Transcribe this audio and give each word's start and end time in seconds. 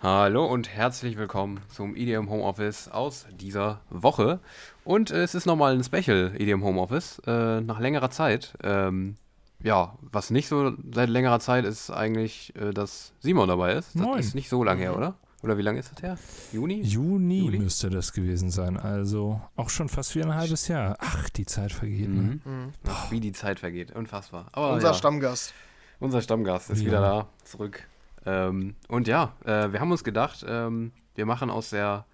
Hallo 0.00 0.44
und 0.46 0.68
herzlich 0.68 1.16
willkommen 1.16 1.60
zum 1.68 1.96
EDM 1.96 2.28
Homeoffice 2.28 2.88
aus 2.88 3.26
dieser 3.32 3.80
Woche. 3.88 4.40
Und 4.84 5.10
es 5.10 5.34
ist 5.34 5.46
nochmal 5.46 5.74
ein 5.74 5.82
Special 5.84 6.32
EDM 6.38 6.62
Homeoffice 6.62 7.20
äh, 7.26 7.60
nach 7.62 7.80
längerer 7.80 8.10
Zeit. 8.10 8.54
Ähm, 8.62 9.16
ja, 9.62 9.96
was 10.02 10.30
nicht 10.30 10.48
so 10.48 10.72
seit 10.92 11.08
längerer 11.08 11.40
Zeit 11.40 11.64
ist 11.64 11.90
eigentlich, 11.90 12.54
äh, 12.56 12.72
dass 12.72 13.14
Simon 13.20 13.48
dabei 13.48 13.72
ist. 13.72 13.94
Das 13.94 14.02
Moin. 14.02 14.18
ist 14.18 14.34
nicht 14.34 14.50
so 14.50 14.62
lange 14.62 14.82
her, 14.82 14.96
oder? 14.96 15.14
Oder 15.42 15.56
wie 15.56 15.62
lange 15.62 15.78
ist 15.78 15.92
das 15.92 16.02
her? 16.02 16.18
Juni? 16.52 16.82
Juni, 16.82 17.38
Juli? 17.40 17.58
müsste 17.58 17.88
das 17.88 18.12
gewesen 18.12 18.50
sein. 18.50 18.76
Also 18.76 19.40
auch 19.56 19.70
schon 19.70 19.88
fast 19.88 20.14
wie 20.14 20.22
ein 20.22 20.34
halbes 20.34 20.68
Jahr. 20.68 20.96
Ach, 21.00 21.30
die 21.30 21.46
Zeit 21.46 21.72
vergeht. 21.72 22.08
Ne? 22.08 22.40
Mhm. 22.44 22.72
Ach, 22.86 23.10
wie 23.10 23.20
die 23.20 23.32
Zeit 23.32 23.60
vergeht. 23.60 23.92
Unfassbar. 23.94 24.46
Aber 24.52 24.74
Unser 24.74 24.88
ja, 24.88 24.94
Stammgast. 24.94 25.54
unser 26.00 26.20
Stammgast 26.20 26.70
ist 26.70 26.80
Ja. 26.80 26.86
wieder 26.86 27.00
da, 27.00 27.28
zurück. 27.44 27.86
Ähm, 28.26 28.74
und 28.88 29.08
ja, 29.08 29.32
äh, 29.44 29.72
wir 29.72 29.80
haben 29.80 29.90
uns 29.90 30.04
gedacht, 30.04 30.44
ähm, 30.48 30.92
wir 31.14 31.26
machen 31.26 31.48
aus 31.50 31.70
der 31.70 32.04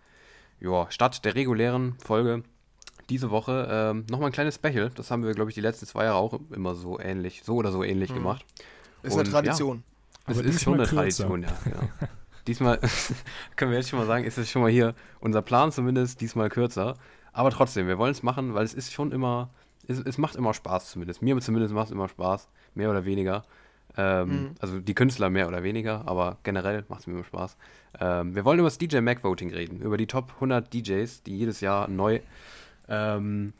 ja, 0.61 0.91
Stadt 0.91 1.25
der 1.25 1.35
regulären 1.35 1.97
Folge 1.99 2.43
diese 3.09 3.31
Woche 3.31 3.69
ähm, 3.71 4.07
nochmal 4.11 4.29
ein 4.31 4.33
kleines 4.33 4.55
Special. 4.57 4.91
Das 4.95 5.11
haben 5.11 5.25
wir, 5.25 5.33
glaube 5.35 5.51
ich, 5.51 5.55
die 5.55 5.61
letzten 5.61 5.87
zwei 5.87 6.05
Jahre 6.05 6.17
auch 6.19 6.39
immer 6.51 6.75
so 6.75 7.01
ähnlich, 7.01 7.43
so 7.45 7.57
oder 7.57 7.73
so 7.73 7.83
ähnlich 7.83 8.11
Mhm. 8.11 8.15
gemacht. 8.17 8.45
Ist 9.03 9.15
Und, 9.15 9.21
eine 9.21 9.31
Tradition. 9.31 9.83
Es 10.27 10.39
Aber 10.39 10.47
ist 10.47 10.63
schon 10.63 10.75
eine 10.75 10.83
kürzer. 10.85 10.97
Tradition, 10.97 11.43
ja. 11.43 11.49
Genau. 11.65 11.89
diesmal, 12.47 12.79
können 13.57 13.73
wir 13.73 13.79
jetzt 13.79 13.91
schon 13.91 13.99
mal 13.99 14.07
sagen, 14.07 14.25
ist 14.25 14.39
es 14.39 14.49
schon 14.51 14.63
mal 14.63 14.71
hier 14.71 14.95
unser 15.21 15.43
Plan 15.43 15.73
zumindest, 15.73 16.21
diesmal 16.21 16.49
kürzer. 16.49 16.95
Aber 17.33 17.51
trotzdem, 17.51 17.89
wir 17.89 17.99
wollen 17.99 18.13
es 18.13 18.23
machen, 18.23 18.55
weil 18.55 18.65
es 18.65 18.75
ist 18.75 18.93
schon 18.93 19.11
immer, 19.11 19.51
es, 19.89 19.99
es 19.99 20.19
macht 20.19 20.37
immer 20.37 20.55
Spaß 20.55 20.91
zumindest. 20.91 21.23
Mir 21.23 21.39
zumindest 21.41 21.75
macht 21.75 21.87
es 21.87 21.93
immer 21.93 22.09
Spaß, 22.09 22.49
mehr 22.75 22.91
oder 22.91 23.05
weniger. 23.05 23.45
Ähm, 23.97 24.29
Mhm. 24.29 24.51
Also 24.61 24.81
die 24.81 24.95
Künstler 24.95 25.31
mehr 25.31 25.49
oder 25.49 25.63
weniger, 25.63 26.07
aber 26.07 26.39
generell 26.43 26.85
macht 26.89 27.01
es 27.01 27.07
mir 27.07 27.15
immer 27.15 27.25
Spaß. 27.25 27.57
Ähm, 28.01 28.35
wir 28.35 28.45
wollen 28.45 28.59
über 28.59 28.69
das 28.69 28.79
DJ 28.79 29.01
Mac 29.01 29.23
Voting 29.23 29.53
reden, 29.53 29.81
über 29.81 29.97
die 29.97 30.07
Top 30.07 30.33
100 30.35 30.73
DJs, 30.73 31.23
die 31.25 31.37
jedes 31.37 31.61
Jahr 31.61 31.89
neu, 31.89 32.21
ähm, 32.89 33.53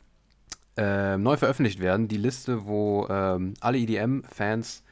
ähm, 0.75 1.21
neu 1.23 1.37
veröffentlicht 1.37 1.79
werden. 1.79 2.07
Die 2.07 2.17
Liste, 2.17 2.65
wo 2.65 3.07
ähm, 3.09 3.53
alle 3.59 3.77
EDM-Fans 3.77 4.83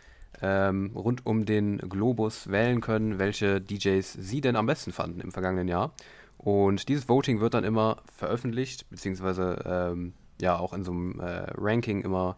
ähm, 0.42 0.92
rund 0.96 1.26
um 1.26 1.46
den 1.46 1.78
Globus 1.78 2.50
wählen 2.50 2.82
können, 2.82 3.20
welche 3.20 3.62
DJs 3.62 4.14
sie 4.14 4.42
denn 4.42 4.56
am 4.56 4.66
besten 4.66 4.92
fanden 4.92 5.22
im 5.22 5.32
vergangenen 5.32 5.68
Jahr. 5.68 5.94
Und 6.38 6.88
dieses 6.90 7.08
Voting 7.08 7.40
wird 7.40 7.54
dann 7.54 7.64
immer 7.64 7.98
veröffentlicht, 8.16 8.90
beziehungsweise 8.90 9.64
ähm, 9.66 10.14
ja 10.42 10.58
auch 10.58 10.74
in 10.74 10.84
so 10.84 10.92
einem 10.92 11.20
äh, 11.20 11.46
Ranking 11.56 12.02
immer 12.02 12.38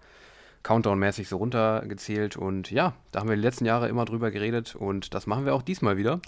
Countdown-mäßig 0.63 1.27
so 1.27 1.37
runtergezählt. 1.37 2.37
Und 2.37 2.71
ja, 2.71 2.93
da 3.11 3.19
haben 3.19 3.29
wir 3.29 3.35
die 3.35 3.41
letzten 3.41 3.65
Jahre 3.65 3.87
immer 3.89 4.05
drüber 4.05 4.31
geredet 4.31 4.75
und 4.75 5.13
das 5.13 5.27
machen 5.27 5.45
wir 5.45 5.53
auch 5.55 5.61
diesmal 5.61 5.97
wieder. 5.97 6.19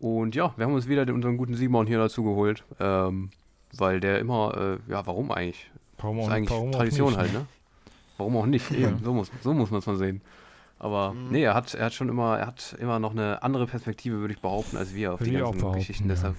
Und 0.00 0.34
ja, 0.34 0.52
wir 0.56 0.64
haben 0.66 0.74
uns 0.74 0.88
wieder 0.88 1.06
den- 1.06 1.14
unseren 1.14 1.36
guten 1.36 1.54
Simon 1.54 1.86
hier 1.86 1.98
dazu 1.98 2.22
geholt, 2.22 2.64
ähm, 2.80 3.30
weil 3.76 4.00
der 4.00 4.18
immer, 4.20 4.78
äh, 4.88 4.90
ja, 4.92 5.06
warum 5.06 5.30
eigentlich? 5.32 5.70
Warum 5.98 6.18
ist 6.20 6.26
auch, 6.26 6.30
eigentlich 6.30 6.50
warum 6.50 6.68
auch 6.68 6.74
Tradition 6.76 7.08
nicht, 7.08 7.18
halt, 7.18 7.32
ne? 7.32 7.46
Warum 8.16 8.36
auch 8.36 8.46
nicht? 8.46 8.70
Ja. 8.70 8.88
Eben, 8.88 8.98
so 9.02 9.12
muss, 9.12 9.30
so 9.42 9.52
muss 9.54 9.70
man 9.70 9.80
es 9.80 9.86
mal 9.86 9.96
sehen. 9.96 10.20
Aber 10.78 11.12
Mhm. 11.12 11.28
nee, 11.30 11.42
er 11.42 11.54
hat, 11.54 11.74
er 11.74 11.86
hat 11.86 11.94
schon 11.94 12.08
immer, 12.08 12.38
er 12.38 12.46
hat 12.46 12.76
immer 12.78 13.00
noch 13.00 13.10
eine 13.12 13.42
andere 13.42 13.66
Perspektive, 13.66 14.18
würde 14.20 14.34
ich 14.34 14.40
behaupten, 14.40 14.76
als 14.76 14.94
wir 14.94 15.12
auf 15.14 15.20
Würde 15.20 15.30
die 15.32 15.36
ganzen 15.38 15.72
Geschichten. 15.72 16.04
ja. 16.08 16.14
Deshalb, 16.14 16.34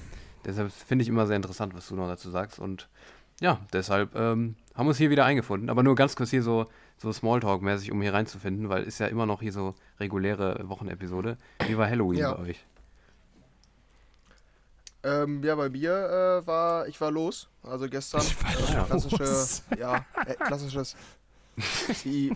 deshalb 0.45 0.71
finde 0.71 1.03
ich 1.03 1.09
immer 1.09 1.27
sehr 1.27 1.35
interessant, 1.35 1.73
was 1.75 1.87
du 1.89 1.95
noch 1.95 2.07
dazu 2.07 2.29
sagst. 2.29 2.59
Und 2.59 2.87
ja, 3.41 3.59
deshalb 3.73 4.15
ähm, 4.15 4.55
haben 4.75 4.85
wir 4.85 4.89
uns 4.89 4.97
hier 4.97 5.09
wieder 5.09 5.25
eingefunden. 5.25 5.69
Aber 5.69 5.83
nur 5.83 5.95
ganz 5.95 6.15
kurz 6.15 6.29
hier 6.29 6.43
so, 6.43 6.67
so 7.01 7.09
Smalltalk-mäßig, 7.11 7.91
um 7.91 8.01
hier 8.01 8.13
reinzufinden, 8.13 8.69
weil 8.69 8.83
ist 8.83 8.99
ja 8.99 9.07
immer 9.07 9.25
noch 9.25 9.41
hier 9.41 9.51
so 9.53 9.73
reguläre 9.99 10.61
Wochenepisode. 10.67 11.37
Wie 11.67 11.77
war 11.77 11.89
Halloween 11.89 12.19
Ja. 12.19 12.33
bei 12.33 12.49
euch? 12.49 12.65
Ähm, 15.01 15.41
ja, 15.43 15.55
bei 15.55 15.69
mir 15.69 15.91
äh, 16.43 16.47
war, 16.47 16.87
ich 16.87 16.99
war 16.99 17.09
los. 17.09 17.47
Also 17.63 17.87
gestern. 17.87 18.21
Ich 18.21 18.35
war 18.43 18.51
äh, 18.51 18.85
klassische, 18.85 19.23
los. 19.23 19.63
ja, 19.79 20.05
äh, 20.25 20.33
klassisches. 20.35 20.95
Die, 22.03 22.35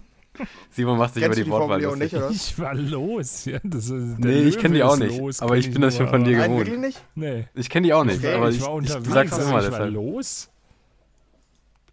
Simon 0.72 0.98
macht 0.98 1.14
sich 1.14 1.24
über 1.24 1.36
die 1.36 1.44
die 1.44 1.52
Wortwahl 1.52 1.82
lustig. 1.82 2.14
nicht, 2.14 2.16
oder? 2.16 2.30
Ich 2.32 2.58
war 2.60 2.74
los. 2.74 3.46
Ja, 3.46 3.60
das 3.64 3.90
ist, 3.90 4.18
Nee, 4.18 4.44
ich 4.44 4.58
kenn 4.58 4.72
Löwe 4.72 4.76
die 4.78 4.84
auch 4.84 4.98
nicht, 4.98 5.18
Los, 5.20 5.42
aber 5.42 5.58
ich 5.58 5.72
bin 5.72 5.82
das 5.82 5.96
schon 5.98 6.08
von 6.08 6.24
dir 6.24 6.38
Nein, 6.38 6.50
gewohnt. 6.52 6.66
wirklich 6.68 6.80
nicht? 6.82 7.06
Nee. 7.16 7.48
Ich 7.54 7.70
kenne 7.70 7.86
die 7.88 7.94
auch 7.94 8.04
nicht, 8.06 8.18
Okay, 8.20 8.34
aber 8.34 8.50
ich 8.50 8.56
ich, 8.58 8.62
war 8.62 8.70
ich, 8.70 8.76
unterwegs. 8.76 9.04
du 9.08 9.14
sagst 9.14 9.34
aber 9.34 9.44
immer 9.44 9.58
ich 9.60 9.64
war 9.66 9.70
deshalb. 9.72 9.94
los. 9.94 10.50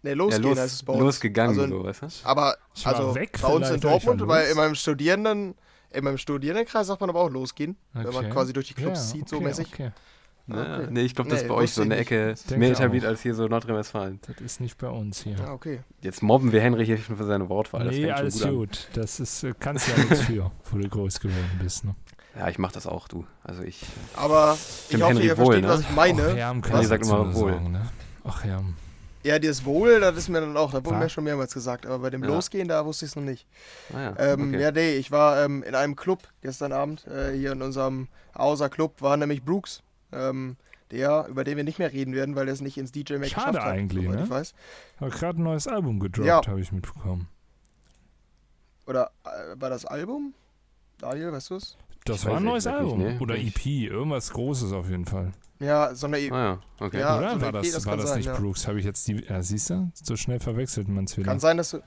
Nee, 0.03 0.09
Ja, 0.11 0.15
losgehen 0.15 0.43
los, 0.43 0.59
heißt 0.59 0.73
es 0.73 0.83
bei 0.83 0.93
uns. 0.93 1.01
losgegangen, 1.01 1.59
Also, 1.59 1.77
so, 1.77 1.83
weißt 1.83 2.01
du? 2.01 2.07
Aber, 2.23 2.55
also 2.83 3.15
weg 3.15 3.37
bei 3.41 3.47
uns 3.49 3.69
in 3.69 3.79
Dortmund, 3.79 4.27
weil 4.27 4.47
in 4.49 4.57
meinem 4.57 4.75
Studierenden, 4.75 5.55
in 5.91 6.03
meinem 6.03 6.17
Studierendenkreis 6.17 6.87
sagt 6.87 7.01
man 7.01 7.09
aber 7.09 7.21
auch 7.21 7.29
losgehen. 7.29 7.75
Wenn 7.93 8.05
man 8.05 8.15
Okay. 8.15 8.29
quasi 8.29 8.53
durch 8.53 8.67
die 8.67 8.73
Clubs 8.73 8.99
ja, 9.09 9.13
zieht, 9.13 9.21
okay, 9.23 9.35
so 9.35 9.41
mäßig. 9.41 9.67
Okay. 9.73 9.91
Ja, 10.47 10.77
okay. 10.79 10.87
Nee, 10.89 11.01
ich 11.01 11.13
glaube, 11.15 11.29
das 11.29 11.39
ist 11.39 11.43
Nee, 11.43 11.49
bei 11.49 11.55
euch 11.55 11.71
so 11.71 11.83
eine 11.83 11.95
Ecke 11.97 12.33
mehr 12.57 12.71
etabliert 12.71 13.05
auch. 13.05 13.09
als 13.09 13.21
hier 13.21 13.35
so 13.35 13.47
Nordrhein-Westfalen. 13.47 14.19
Das 14.27 14.41
ist 14.41 14.59
nicht 14.59 14.77
bei 14.79 14.89
uns 14.89 15.21
hier. 15.21 15.35
Ah, 15.45 15.53
okay. 15.53 15.81
Jetzt 16.01 16.23
mobben 16.23 16.51
wir 16.51 16.59
Henrich 16.61 16.87
hier 16.87 16.97
schon 16.97 17.15
für 17.15 17.25
seine 17.25 17.47
Wortwahl. 17.47 17.85
Das 17.85 17.93
nee, 17.93 18.01
schon 18.03 18.11
alles 18.11 18.41
gut, 18.41 18.49
gut. 18.51 18.87
Das 18.93 19.19
ist, 19.19 19.43
äh, 19.43 19.53
kannst 19.57 19.87
ja 19.87 19.97
nichts 19.97 20.21
für, 20.21 20.51
wo 20.71 20.77
du 20.79 20.89
groß 20.89 21.19
geworden 21.19 21.59
bist. 21.61 21.85
Ne? 21.85 21.95
Ja, 22.37 22.49
ich 22.49 22.57
mach 22.57 22.71
das 22.71 22.87
auch, 22.87 23.07
du. 23.07 23.25
Also 23.43 23.61
ich. 23.61 23.81
Aber 24.15 24.57
ich 24.89 24.95
hoffe, 24.95 25.05
Henry 25.05 25.27
ihr 25.27 25.37
wohl, 25.37 25.45
versteht, 25.45 25.63
ne? 25.63 25.69
was 25.69 25.81
ich 25.81 25.91
meine. 25.91 26.27
Ach, 26.31 26.35
Herm 26.35 26.61
kann 26.61 26.73
Was? 26.73 26.81
ich 26.83 26.87
Sagt 26.87 27.05
immer 27.05 27.33
wohl. 27.35 27.51
sagen, 27.53 27.71
ne? 27.71 27.81
Ach 28.23 28.43
ja. 28.45 28.61
Ja, 29.23 29.37
dieses 29.39 29.65
Wohl, 29.65 29.99
das 29.99 30.17
ist 30.17 30.29
mir 30.29 30.41
dann 30.41 30.57
auch, 30.57 30.71
da 30.71 30.83
wurde 30.83 30.97
mir 30.97 31.09
schon 31.09 31.23
mehrmals 31.23 31.53
gesagt, 31.53 31.85
aber 31.85 31.99
bei 31.99 32.09
dem 32.09 32.23
Ja. 32.23 32.29
Losgehen, 32.29 32.67
da 32.67 32.85
wusste 32.85 33.05
ich 33.05 33.11
es 33.11 33.15
noch 33.15 33.23
nicht. 33.23 33.45
Naja, 33.89 34.15
Ähm, 34.17 34.49
okay. 34.49 34.61
Ja, 34.61 34.71
nee, 34.71 34.95
ich 34.95 35.11
war 35.11 35.43
ähm, 35.45 35.61
in 35.63 35.75
einem 35.75 35.95
Club 35.95 36.23
gestern 36.41 36.71
Abend, 36.71 37.05
äh, 37.07 37.31
hier 37.37 37.51
in 37.51 37.61
unserem 37.61 38.07
Außer 38.33 38.69
Club, 38.69 39.01
war 39.01 39.17
nämlich 39.17 39.43
Brooks, 39.43 39.83
ähm, 40.11 40.57
der, 40.89 41.27
über 41.29 41.43
den 41.43 41.55
wir 41.57 41.63
nicht 41.63 41.77
mehr 41.79 41.91
reden 41.93 42.13
werden, 42.15 42.35
weil 42.35 42.47
er 42.47 42.53
es 42.53 42.61
nicht 42.61 42.77
ins 42.77 42.91
DJ 42.91 43.13
Mac 43.17 43.27
Schade 43.29 43.51
geschafft 43.51 43.65
hat, 43.65 43.73
eigentlich, 43.73 44.09
ne? 44.09 44.23
ich 44.23 44.29
weiß. 44.29 44.53
Hat 44.99 45.11
gerade 45.13 45.39
ein 45.39 45.43
neues 45.43 45.67
Album 45.67 45.99
gedroppt, 45.99 46.27
Ja. 46.27 46.41
habe 46.47 46.59
ich 46.59 46.71
mitbekommen. 46.71 47.27
Oder 48.87 49.11
äh, 49.23 49.29
war 49.61 49.69
das 49.69 49.85
Album? 49.85 50.33
Daniel, 50.97 51.31
weißt 51.31 51.51
du 51.51 51.55
es? 51.55 51.77
Das 52.05 52.21
Ich 52.21 52.25
war 52.25 52.37
ein 52.37 52.43
neues 52.43 52.65
Album. 52.67 52.97
nicht, 52.99 53.13
ne? 53.13 53.19
Oder 53.19 53.37
EP, 53.37 53.65
irgendwas 53.65 54.31
Großes 54.31 54.73
auf 54.73 54.89
jeden 54.89 55.05
Fall. 55.05 55.31
Ja, 55.61 55.93
so 55.93 56.07
eine 56.07 56.19
E- 56.19 56.31
Ah 56.31 56.43
ja, 56.43 56.59
okay. 56.79 56.99
Ja, 56.99 57.17
Oder? 57.19 57.33
so 57.35 57.41
war 57.41 57.47
EP, 57.49 57.53
das, 57.61 57.71
das 57.71 57.85
war 57.85 57.95
das 57.97 58.09
sein, 58.09 58.17
nicht 58.17 58.27
ja. 58.27 58.35
Brooks? 58.35 58.67
Habe 58.67 58.79
ich 58.79 58.85
jetzt 58.85 59.07
die. 59.07 59.23
Ja, 59.29 59.41
siehst 59.43 59.69
du? 59.69 59.91
So 59.93 60.15
schnell 60.15 60.39
verwechselt 60.39 60.87
man 60.87 61.03
es 61.05 61.15
wieder. 61.17 61.27
Kann 61.27 61.39
sein, 61.39 61.57
dass 61.57 61.69
du. 61.71 61.81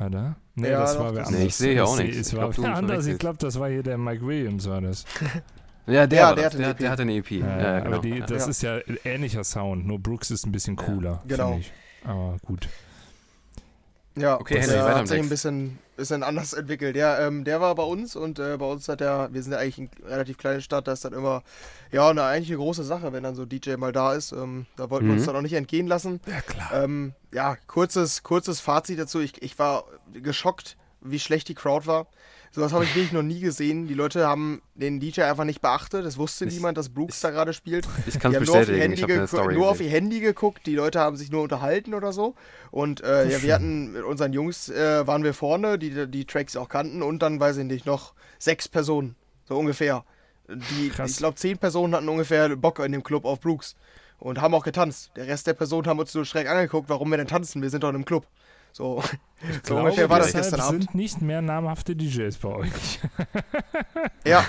Oder? 0.00 0.36
Nee, 0.56 0.70
Ja, 0.70 0.80
das 0.80 0.94
doch, 0.94 1.04
war 1.04 1.12
wer 1.14 1.20
das- 1.20 1.28
anders. 1.28 1.40
Nee, 1.40 1.46
ich 1.46 1.54
sehe 1.56 1.72
hier 1.72 1.82
Das 1.82 1.90
auch 1.90 1.96
nichts. 1.98 2.16
Es 2.16 2.28
Ich 2.32 2.36
war 2.36 2.50
glaub, 2.50 2.66
anders. 2.68 3.06
Ich 3.06 3.18
glaube, 3.18 3.38
das 3.38 3.58
war 3.60 3.68
hier 3.68 3.82
der 3.82 3.96
Mike 3.96 4.26
Williams, 4.26 4.68
war 4.68 4.80
das. 4.80 5.04
Ja, 5.88 6.04
der, 6.04 6.18
Ja, 6.18 6.26
war 6.26 6.34
der 6.34 6.44
das. 6.50 6.52
hatte 6.54 6.56
der, 6.58 6.66
eine 6.66 6.74
der 6.74 6.90
hatte 6.90 7.02
eine 7.02 7.14
EP. 7.14 7.30
Ja, 7.30 7.46
Ja, 7.46 7.78
genau. 7.78 7.96
Aber 7.98 8.02
die, 8.02 8.18
das 8.18 8.42
Ja. 8.42 8.48
ist 8.50 8.62
ja 8.62 8.74
ein 8.88 8.98
ähnlicher 9.04 9.44
Sound, 9.44 9.86
nur 9.86 10.00
Brooks 10.00 10.32
ist 10.32 10.44
ein 10.44 10.50
bisschen 10.50 10.76
Ja, 10.76 10.82
cooler. 10.82 11.22
genau. 11.28 11.60
Aber 12.02 12.36
gut. 12.44 12.68
Ja, 14.16 14.40
Okay, 14.40 14.54
der 14.54 14.62
Henry, 14.64 14.74
weiter 14.78 14.98
hat 14.98 15.06
sich 15.08 15.16
ein 15.20 15.28
Text. 15.28 15.44
Bisschen, 15.96 16.20
bisschen 16.20 16.22
anders 16.22 16.52
entwickelt. 16.52 16.96
Ja, 16.96 17.18
ähm, 17.26 17.44
der 17.44 17.60
war 17.60 17.74
bei 17.74 17.82
uns 17.82 18.16
und 18.16 18.38
äh, 18.38 18.56
bei 18.56 18.66
uns 18.66 18.88
hat 18.88 19.00
der, 19.00 19.28
wir 19.32 19.42
sind 19.42 19.52
ja 19.52 19.58
eigentlich 19.58 19.78
eine 20.04 20.10
relativ 20.10 20.38
kleine 20.38 20.60
Stadt, 20.60 20.86
da 20.86 20.92
ist 20.92 21.04
dann 21.04 21.12
immer, 21.12 21.42
ja, 21.90 22.08
eine 22.10 22.22
eigentlich 22.22 22.48
eine 22.50 22.58
große 22.58 22.84
Sache, 22.84 23.12
wenn 23.12 23.22
dann 23.22 23.34
so 23.34 23.44
DJ 23.44 23.76
mal 23.76 23.92
da 23.92 24.14
ist. 24.14 24.32
Ähm, 24.32 24.66
da 24.76 24.90
wollten 24.90 25.06
wir 25.06 25.12
Mhm. 25.12 25.18
uns 25.18 25.26
dann 25.26 25.36
auch 25.36 25.42
nicht 25.42 25.54
entgehen 25.54 25.86
lassen. 25.86 26.20
Ja, 26.26 26.40
klar. 26.40 26.84
Ähm, 26.84 27.12
ja, 27.32 27.56
kurzes, 27.66 28.22
kurzes 28.22 28.60
Fazit 28.60 28.98
dazu. 28.98 29.20
Ich, 29.20 29.42
ich 29.42 29.58
war 29.58 29.84
geschockt, 30.12 30.76
wie 31.00 31.18
schlecht 31.18 31.48
die 31.48 31.54
Crowd 31.54 31.86
war. 31.86 32.06
Sowas 32.56 32.72
habe 32.72 32.84
ich 32.84 32.94
wirklich 32.94 33.12
noch 33.12 33.22
nie 33.22 33.38
gesehen. 33.40 33.86
Die 33.86 33.92
Leute 33.92 34.26
haben 34.26 34.62
den 34.76 34.98
DJ 34.98 35.20
einfach 35.24 35.44
nicht 35.44 35.60
beachtet. 35.60 36.06
Es 36.06 36.16
wusste 36.16 36.46
Ich- 36.46 36.54
niemand, 36.54 36.78
dass 36.78 36.88
Brooks 36.88 37.16
ich- 37.16 37.20
da 37.20 37.30
gerade 37.30 37.52
spielt. 37.52 37.86
Ich 38.06 38.18
kann 38.18 38.32
es 38.32 38.38
haben 38.38 38.44
nur 38.46 38.54
auf, 38.54 38.60
ihr 38.68 38.74
bestätigen. 38.78 38.80
Handy 39.10 39.50
Ich 39.50 39.56
nur 39.58 39.68
auf 39.68 39.80
ihr 39.82 39.90
Handy 39.90 40.20
geguckt, 40.20 40.66
die 40.66 40.74
Leute 40.74 40.98
haben 40.98 41.16
sich 41.18 41.30
nur 41.30 41.42
unterhalten 41.42 41.92
oder 41.92 42.14
so. 42.14 42.34
Und 42.70 43.02
äh, 43.02 43.28
ja, 43.30 43.42
wir 43.42 43.52
hatten 43.54 43.92
mit 43.92 44.04
unseren 44.04 44.32
Jungs, 44.32 44.70
äh, 44.70 45.06
waren 45.06 45.22
wir 45.22 45.34
vorne, 45.34 45.78
die 45.78 46.06
die 46.10 46.24
Tracks 46.24 46.56
auch 46.56 46.70
kannten 46.70 47.02
und 47.02 47.20
dann, 47.20 47.38
weiß 47.40 47.58
ich 47.58 47.64
nicht, 47.64 47.84
noch 47.84 48.14
sechs 48.38 48.68
Personen, 48.68 49.16
so 49.44 49.58
ungefähr. 49.58 50.04
Die, 50.48 50.88
Krass. 50.88 51.10
ich 51.10 51.16
glaube, 51.18 51.34
zehn 51.36 51.58
Personen 51.58 51.94
hatten 51.94 52.08
ungefähr 52.08 52.56
Bock 52.56 52.78
in 52.78 52.92
dem 52.92 53.02
Club 53.02 53.26
auf 53.26 53.40
Brooks 53.40 53.76
und 54.18 54.40
haben 54.40 54.54
auch 54.54 54.64
getanzt. 54.64 55.10
Der 55.16 55.26
Rest 55.26 55.46
der 55.46 55.52
Personen 55.52 55.86
haben 55.88 55.98
uns 55.98 56.14
nur 56.14 56.24
schräg 56.24 56.48
angeguckt, 56.48 56.88
warum 56.88 57.10
wir 57.10 57.18
denn 57.18 57.26
tanzen, 57.26 57.60
wir 57.60 57.68
sind 57.68 57.82
doch 57.82 57.90
in 57.90 57.96
einem 57.96 58.06
Club. 58.06 58.26
So, 58.76 59.02
Ich 59.40 59.54
so 59.54 59.60
glaube, 59.62 59.82
ungefähr 59.84 60.10
war 60.10 60.18
das 60.18 60.34
gestern 60.34 60.60
Abend. 60.60 60.82
sind 60.82 60.94
nicht 60.94 61.22
mehr 61.22 61.40
namhafte 61.40 61.96
DJs 61.96 62.36
bei 62.36 62.48
euch. 62.48 63.00
Ja, 64.26 64.44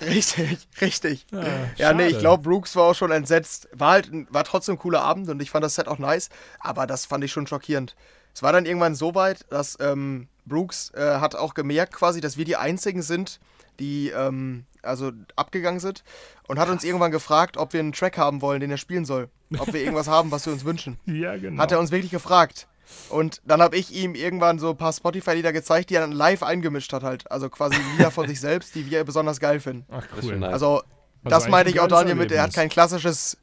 richtig, 0.00 0.68
richtig. 0.80 1.26
Ja, 1.32 1.44
Ja, 1.76 1.92
nee, 1.92 2.06
ich 2.06 2.18
glaube, 2.18 2.44
Brooks 2.44 2.76
war 2.76 2.84
auch 2.84 2.94
schon 2.94 3.10
entsetzt. 3.10 3.68
War 3.72 3.92
halt, 3.92 4.10
war 4.32 4.44
trotzdem 4.44 4.76
ein 4.76 4.78
cooler 4.78 5.02
Abend 5.02 5.28
und 5.28 5.42
ich 5.42 5.50
fand 5.50 5.64
das 5.64 5.74
Set 5.74 5.86
auch 5.86 5.98
nice, 5.98 6.30
aber 6.60 6.86
das 6.86 7.04
fand 7.04 7.24
ich 7.24 7.32
schon 7.32 7.46
schockierend. 7.46 7.94
Es 8.32 8.42
war 8.42 8.52
dann 8.52 8.64
irgendwann 8.64 8.94
so 8.94 9.14
weit, 9.14 9.44
dass 9.50 9.76
ähm, 9.80 10.28
Brooks 10.46 10.90
äh, 10.94 11.18
hat 11.18 11.34
auch 11.34 11.52
gemerkt 11.52 11.92
quasi, 11.92 12.22
dass 12.22 12.38
wir 12.38 12.46
die 12.46 12.56
einzigen 12.56 13.02
sind, 13.02 13.38
die 13.80 14.10
ähm, 14.10 14.64
also 14.82 15.12
abgegangen 15.36 15.80
sind 15.80 16.04
und 16.46 16.58
hat 16.58 16.70
uns 16.70 16.84
irgendwann 16.84 17.10
gefragt, 17.10 17.58
ob 17.58 17.74
wir 17.74 17.80
einen 17.80 17.92
Track 17.92 18.16
haben 18.16 18.40
wollen, 18.40 18.60
den 18.60 18.70
er 18.70 18.78
spielen 18.78 19.04
soll. 19.04 19.28
Ob 19.58 19.72
wir 19.72 19.80
irgendwas 19.80 20.08
haben, 20.08 20.30
was 20.30 20.46
wir 20.46 20.54
uns 20.54 20.64
wünschen. 20.64 20.96
Ja, 21.06 21.36
genau. 21.36 21.60
Hat 21.60 21.72
er 21.72 21.80
uns 21.80 21.90
wirklich 21.90 22.12
gefragt. 22.12 22.68
Und 23.08 23.40
dann 23.44 23.62
habe 23.62 23.76
ich 23.76 23.94
ihm 23.94 24.14
irgendwann 24.14 24.58
so 24.58 24.70
ein 24.70 24.76
paar 24.76 24.92
Spotify-Lieder 24.92 25.52
gezeigt, 25.52 25.90
die 25.90 25.94
er 25.94 26.02
dann 26.02 26.12
live 26.12 26.42
eingemischt 26.42 26.92
hat 26.92 27.02
halt. 27.02 27.30
Also 27.30 27.48
quasi 27.48 27.76
Lieder 27.96 28.10
von 28.10 28.28
sich 28.28 28.40
selbst, 28.40 28.74
die 28.74 28.90
wir 28.90 29.04
besonders 29.04 29.40
geil 29.40 29.60
finden. 29.60 29.86
Ach, 29.90 30.06
cool. 30.22 30.44
Also 30.44 30.68
Also 30.68 30.82
das 31.24 31.48
meinte 31.48 31.70
ich 31.70 31.80
auch 31.80 31.88
Daniel 31.88 32.14
mit, 32.14 32.30
er 32.32 32.42
hat 32.42 32.54
kein 32.54 32.68
klassisches. 32.68 33.38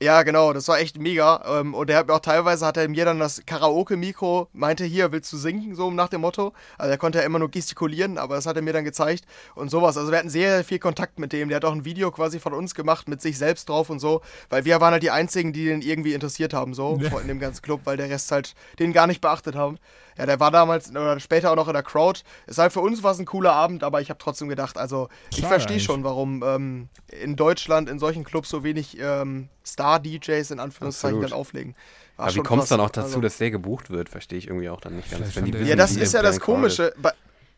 Ja, 0.00 0.22
genau, 0.22 0.52
das 0.52 0.68
war 0.68 0.78
echt 0.78 0.96
mega. 0.98 1.42
Ähm, 1.60 1.74
Und 1.74 1.90
er 1.90 1.98
hat 1.98 2.06
mir 2.06 2.14
auch 2.14 2.20
teilweise 2.20 2.64
hat 2.64 2.76
er 2.76 2.88
mir 2.88 3.04
dann 3.04 3.18
das 3.18 3.42
Karaoke-Mikro, 3.44 4.46
meinte 4.52 4.84
hier, 4.84 5.10
willst 5.10 5.32
du 5.32 5.36
singen, 5.36 5.74
so 5.74 5.90
nach 5.90 6.08
dem 6.08 6.20
Motto. 6.20 6.52
Also 6.78 6.92
er 6.92 6.98
konnte 6.98 7.18
ja 7.18 7.24
immer 7.24 7.40
nur 7.40 7.50
gestikulieren, 7.50 8.16
aber 8.16 8.36
das 8.36 8.46
hat 8.46 8.54
er 8.54 8.62
mir 8.62 8.72
dann 8.72 8.84
gezeigt 8.84 9.24
und 9.56 9.70
sowas. 9.72 9.96
Also 9.96 10.12
wir 10.12 10.18
hatten 10.18 10.30
sehr, 10.30 10.50
sehr 10.54 10.64
viel 10.64 10.78
Kontakt 10.78 11.18
mit 11.18 11.32
dem. 11.32 11.48
Der 11.48 11.56
hat 11.56 11.64
auch 11.64 11.72
ein 11.72 11.84
Video 11.84 12.12
quasi 12.12 12.38
von 12.38 12.52
uns 12.54 12.76
gemacht 12.76 13.08
mit 13.08 13.20
sich 13.20 13.38
selbst 13.38 13.68
drauf 13.68 13.90
und 13.90 13.98
so, 13.98 14.20
weil 14.50 14.64
wir 14.64 14.80
waren 14.80 14.92
halt 14.92 15.02
die 15.02 15.10
einzigen, 15.10 15.52
die 15.52 15.64
den 15.64 15.82
irgendwie 15.82 16.14
interessiert 16.14 16.54
haben, 16.54 16.74
so 16.74 16.96
Ja. 17.00 17.18
in 17.18 17.26
dem 17.26 17.40
ganzen 17.40 17.62
Club, 17.62 17.80
weil 17.84 17.96
der 17.96 18.08
Rest 18.08 18.30
halt 18.30 18.54
den 18.78 18.92
gar 18.92 19.08
nicht 19.08 19.20
beachtet 19.20 19.56
haben. 19.56 19.78
Ja, 20.18 20.26
der 20.26 20.40
war 20.40 20.50
damals 20.50 20.90
oder 20.90 21.20
später 21.20 21.52
auch 21.52 21.56
noch 21.56 21.68
in 21.68 21.74
der 21.74 21.82
Crowd. 21.84 22.20
Ist 22.46 22.58
halt 22.58 22.72
für 22.72 22.80
uns 22.80 23.02
was 23.04 23.18
ein 23.20 23.24
cooler 23.24 23.52
Abend, 23.52 23.84
aber 23.84 24.00
ich 24.00 24.10
habe 24.10 24.18
trotzdem 24.18 24.48
gedacht, 24.48 24.76
also 24.76 25.08
ich 25.30 25.40
verstehe 25.46 25.78
schon, 25.80 26.02
warum 26.04 26.42
ähm, 26.44 26.88
in 27.22 27.36
Deutschland 27.36 27.88
in 27.88 27.98
solchen 27.98 28.24
Clubs 28.24 28.48
so 28.48 28.64
wenig 28.64 28.98
ähm, 29.00 29.48
Star-DJs 29.64 30.50
in 30.50 30.60
Anführungszeichen 30.60 31.16
Absolut. 31.18 31.32
dann 31.32 31.38
auflegen. 31.38 31.74
War 32.16 32.26
Aber 32.26 32.34
wie 32.34 32.40
kommt 32.40 32.64
es 32.64 32.68
dann 32.68 32.80
auch 32.80 32.90
dazu, 32.90 33.06
Also- 33.06 33.20
dass 33.20 33.38
der 33.38 33.50
gebucht 33.52 33.90
wird? 33.90 34.08
Verstehe 34.08 34.38
ich 34.38 34.48
irgendwie 34.48 34.68
auch 34.68 34.80
dann 34.80 34.96
nicht 34.96 35.10
ganz. 35.10 35.36
Wissen, 35.36 35.66
Ja, 35.66 35.76
das 35.76 35.94
ist 35.96 36.12
ja 36.14 36.20
das. 36.22 36.40
Komische. 36.40 36.92
Bei, 37.00 37.12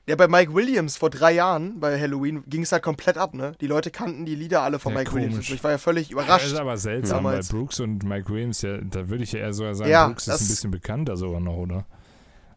ja, 0.06 0.16
bei 0.16 0.28
Mike 0.28 0.52
Williams 0.54 0.96
vor 0.96 1.08
drei 1.08 1.32
Jahren 1.32 1.78
bei 1.80 1.98
Halloween 1.98 2.42
ging 2.46 2.62
es 2.62 2.72
halt 2.72 2.82
komplett 2.82 3.16
ab, 3.16 3.32
ne? 3.32 3.52
Die 3.60 3.66
Leute 3.66 3.90
kannten 3.90 4.26
die 4.26 4.34
Lieder 4.34 4.60
alle 4.62 4.78
von 4.78 4.92
Ja, 4.92 4.98
Mike 4.98 5.14
Williams. 5.14 5.34
komisch. 5.36 5.50
Ich 5.52 5.64
war 5.64 5.70
ja 5.70 5.78
völlig 5.78 6.08
Das 6.08 6.12
überrascht. 6.12 6.46
ist 6.46 6.56
aber 6.58 6.76
seltsam, 6.76 7.18
damals. 7.24 7.50
weil 7.52 7.58
Brooks 7.58 7.80
und 7.80 8.02
Mike 8.02 8.28
Williams, 8.28 8.60
ja, 8.62 8.78
da 8.78 9.08
würde 9.08 9.24
ich 9.24 9.32
ja 9.32 9.40
eher 9.40 9.52
sogar 9.54 9.74
sagen, 9.74 9.90
Ja, 9.90 10.06
Brooks 10.08 10.24
ist 10.26 10.28
das- 10.34 10.40
ein 10.42 10.48
bisschen 10.48 10.70
bekannter 10.72 11.16
sogar 11.16 11.40
noch, 11.40 11.56
oder? 11.56 11.86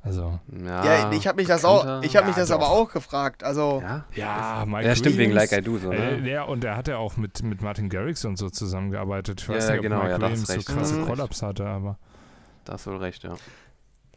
Also, 0.06 0.38
Ja, 0.66 0.84
Ja, 0.84 1.12
ich 1.14 1.28
habe 1.28 1.38
mich 1.38 1.48
das 1.48 1.64
auch, 1.64 2.02
ich 2.04 2.16
habe 2.18 2.28
mich 2.28 2.36
Ja, 2.36 2.42
das 2.42 2.50
doch. 2.50 2.56
aber 2.56 2.70
auch 2.72 2.92
gefragt. 2.92 3.44
Also, 3.44 3.82
Ja, 3.82 4.06
ja, 4.14 4.66
Mike 4.68 4.86
ja 4.86 4.96
stimmt, 4.98 5.18
wegen 5.18 5.32
Williams, 5.32 5.52
Like 5.52 5.62
I 5.62 5.64
Do 5.64 5.78
so, 5.78 5.92
Äh, 5.92 6.20
ne? 6.20 6.30
ja, 6.30 6.44
und 6.44 6.64
er 6.66 6.76
hat 6.76 6.90
ja 6.90 6.98
auch 6.98 7.16
mit, 7.16 7.42
mit 7.42 7.62
Martin 7.62 7.88
Garrix 7.88 8.26
und 8.26 8.38
so 8.38 8.50
zusammengearbeitet. 8.50 9.42
Ich 9.42 9.48
weiß 9.50 9.64
Ja, 9.64 9.70
nicht, 9.72 9.80
ob 9.80 9.84
genau, 9.84 10.00
Mike 10.02 10.12
ja, 10.12 10.22
Williams 10.22 10.48
so 10.48 10.62
krasse. 10.74 11.02
Kollaps 11.02 11.42
hatte, 11.42 11.66
aber 11.66 11.98
Da 12.66 12.74
hast 12.74 12.86
du 12.86 12.92
wohl 12.92 12.98
recht, 12.98 13.24
ja. 13.24 13.36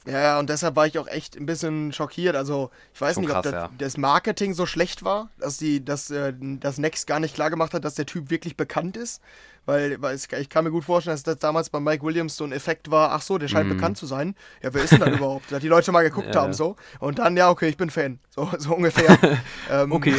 Ja, 0.06 0.20
ja, 0.20 0.38
und 0.38 0.49
deshalb 0.49 0.76
war 0.76 0.87
ich 0.87 0.99
auch 0.99 1.08
echt 1.08 1.37
ein 1.37 1.47
bisschen 1.47 1.93
schockiert. 1.93 2.37
Also, 2.37 2.70
ich 2.94 3.00
weiß 3.00 3.14
Schon 3.14 3.25
nicht, 3.25 3.31
ob 3.31 3.43
krass, 3.43 3.53
das, 3.53 3.53
ja. 3.53 3.70
das 3.76 3.97
Marketing 3.97 4.55
so 4.55 4.64
schlecht 4.67 5.05
war, 5.05 5.31
dass 5.38 5.56
die, 5.58 5.85
dass 5.85 6.11
äh, 6.11 6.32
das 6.61 6.79
Next 6.79 7.06
gar 7.06 7.20
nicht 7.20 7.35
klar 7.35 7.50
gemacht 7.50 7.75
hat, 7.75 7.85
dass 7.85 7.94
der 7.97 8.06
Typ 8.06 8.31
wirklich 8.31 8.56
bekannt 8.56 8.97
ist. 8.97 9.20
Weil, 9.64 10.00
weil 10.00 10.14
es, 10.14 10.29
ich 10.31 10.49
kann 10.49 10.62
mir 10.62 10.70
gut 10.70 10.85
vorstellen, 10.85 11.14
dass 11.14 11.25
das 11.25 11.38
damals 11.38 11.70
bei 11.70 11.81
Mike 11.81 12.05
Williams 12.05 12.37
so 12.37 12.44
ein 12.44 12.53
Effekt 12.53 12.88
war, 12.93 13.11
ach 13.11 13.20
so, 13.23 13.37
der 13.37 13.49
scheint 13.49 13.69
Mhm. 13.69 13.75
bekannt 13.75 13.99
zu 13.99 14.06
sein. 14.06 14.37
Ja, 14.62 14.73
wer 14.73 14.85
ist 14.85 14.93
denn 14.93 15.00
das 15.00 15.08
überhaupt? 15.17 15.50
Dass 15.50 15.61
die 15.61 15.67
Leute 15.67 15.91
mal 15.91 16.03
geguckt 16.05 16.32
Ja, 16.32 16.43
haben 16.43 16.50
ja. 16.50 16.56
so. 16.56 16.76
Und 17.00 17.19
dann, 17.19 17.37
ja, 17.37 17.50
okay, 17.50 17.67
ich 17.69 17.76
bin 17.76 17.91
Fan. 17.91 18.20
So, 18.31 18.49
so 18.58 18.76
ungefähr. 18.76 19.19
ähm, 19.70 19.91
Okay. 19.91 20.14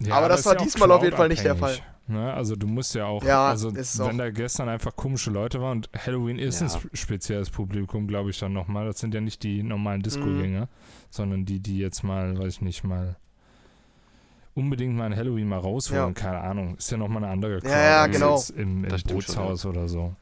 Ja, 0.00 0.16
Aber 0.16 0.28
das 0.28 0.40
ist 0.40 0.46
war 0.46 0.56
diesmal 0.56 0.90
auf 0.92 1.02
jeden 1.02 1.16
Fall 1.16 1.28
nicht 1.28 1.42
der 1.42 1.54
crowdabhängig, 1.54 1.82
Ne? 2.08 2.32
Also 2.32 2.54
du 2.56 2.66
musst 2.68 2.94
ja 2.94 3.06
auch, 3.06 3.24
Ja, 3.24 3.48
also 3.48 3.70
ist 3.70 3.94
es 3.94 4.00
auch. 4.00 4.08
wenn 4.08 4.18
da 4.18 4.30
gestern 4.30 4.68
einfach 4.68 4.94
komische 4.94 5.30
Leute 5.30 5.60
waren 5.60 5.78
und 5.78 5.90
Halloween 5.96 6.38
ist 6.38 6.60
Ja. 6.60 6.66
ein 6.66 6.70
sp- 6.70 6.90
spezielles 6.94 7.50
Publikum, 7.50 8.06
glaube 8.06 8.30
ich 8.30 8.38
dann 8.38 8.52
nochmal. 8.52 8.86
Das 8.86 9.00
sind 9.00 9.12
ja 9.12 9.20
nicht 9.20 9.42
die 9.42 9.62
normalen 9.62 10.02
Disco-Gänger, 10.02 10.62
Mhm. 10.62 10.68
sondern 11.10 11.44
die, 11.44 11.58
die 11.60 11.78
jetzt 11.78 12.04
mal, 12.04 12.38
weiß 12.38 12.54
ich 12.54 12.60
nicht, 12.62 12.84
mal 12.84 13.16
unbedingt 14.54 14.94
mal 14.96 15.04
ein 15.04 15.16
Halloween 15.16 15.48
mal 15.48 15.58
rausholen, 15.58 16.02
Ja. 16.08 16.12
keine 16.12 16.38
Ahnung. 16.40 16.76
Ist 16.76 16.90
ja 16.90 16.96
nochmal 16.96 17.22
eine 17.24 17.30
andere 17.32 17.58
Crowd 17.60 17.68
ja, 17.74 18.02
als 18.04 18.12
genau. 18.12 18.42
im, 18.56 18.84
im 18.84 18.88
Das 18.90 19.02
schon, 19.02 19.12
Bootshaus 19.12 19.66
oder 19.66 19.86
so. 19.86 20.14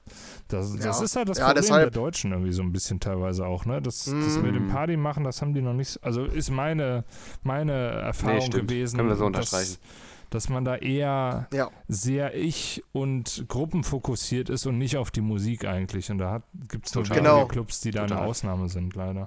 Das, 0.48 0.74
das 0.74 0.84
Ja. 0.98 1.04
ist 1.04 1.16
halt 1.16 1.28
das 1.28 1.38
Ja, 1.38 1.44
Problem 1.46 1.62
deshalb- 1.62 1.82
der 1.82 1.90
Deutschen 2.02 2.32
irgendwie 2.32 2.52
so 2.52 2.62
ein 2.62 2.72
bisschen 2.72 2.98
teilweise 2.98 3.46
auch, 3.46 3.64
ne? 3.64 3.80
Das, 3.80 4.04
das 4.06 4.36
Mhm. 4.38 4.42
mit 4.42 4.54
dem 4.56 4.68
Party 4.70 4.96
machen, 4.96 5.22
das 5.22 5.40
haben 5.40 5.54
die 5.54 5.62
noch 5.62 5.72
nicht, 5.74 6.02
also 6.02 6.24
ist 6.24 6.50
meine, 6.50 7.04
meine 7.44 7.72
Erfahrung 7.72 8.40
stimmt. 8.40 8.68
gewesen. 8.68 8.96
Können 8.96 9.08
wir 9.10 9.16
so 9.16 9.26
unterstreichen. 9.26 9.76
dass 9.80 10.13
man 10.48 10.64
da 10.64 10.76
eher 10.76 11.48
Ja. 11.52 11.70
sehr 11.88 12.34
ich- 12.34 12.82
und 12.92 13.44
gruppenfokussiert 13.48 14.50
ist 14.50 14.66
und 14.66 14.78
nicht 14.78 14.96
auf 14.96 15.10
die 15.10 15.20
Musik 15.20 15.64
eigentlich. 15.64 16.10
Und 16.10 16.18
da 16.18 16.42
gibt 16.68 16.86
es 16.86 16.94
nur 16.94 17.04
Total. 17.04 17.18
Genau. 17.22 17.46
Clubs, 17.46 17.80
die 17.80 17.90
da 17.90 18.00
eine 18.00 18.08
Total. 18.10 18.26
Ausnahme 18.26 18.68
sind, 18.68 18.94
leider. 18.94 19.26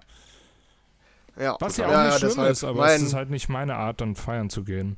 Ja, 1.40 1.56
Was 1.60 1.78
ja 1.78 1.86
total. 1.86 2.00
auch 2.00 2.04
Ja, 2.04 2.06
nicht 2.10 2.18
schlimm 2.20 2.30
deshalb 2.32 2.52
ist, 2.52 2.64
aber 2.64 2.80
mein, 2.80 2.96
es 2.96 3.02
ist 3.04 3.14
halt 3.14 3.30
nicht 3.30 3.50
meine 3.50 3.76
Art, 3.76 4.02
dann 4.02 4.16
feiern 4.16 4.50
zu 4.50 4.64
gehen. 4.64 4.98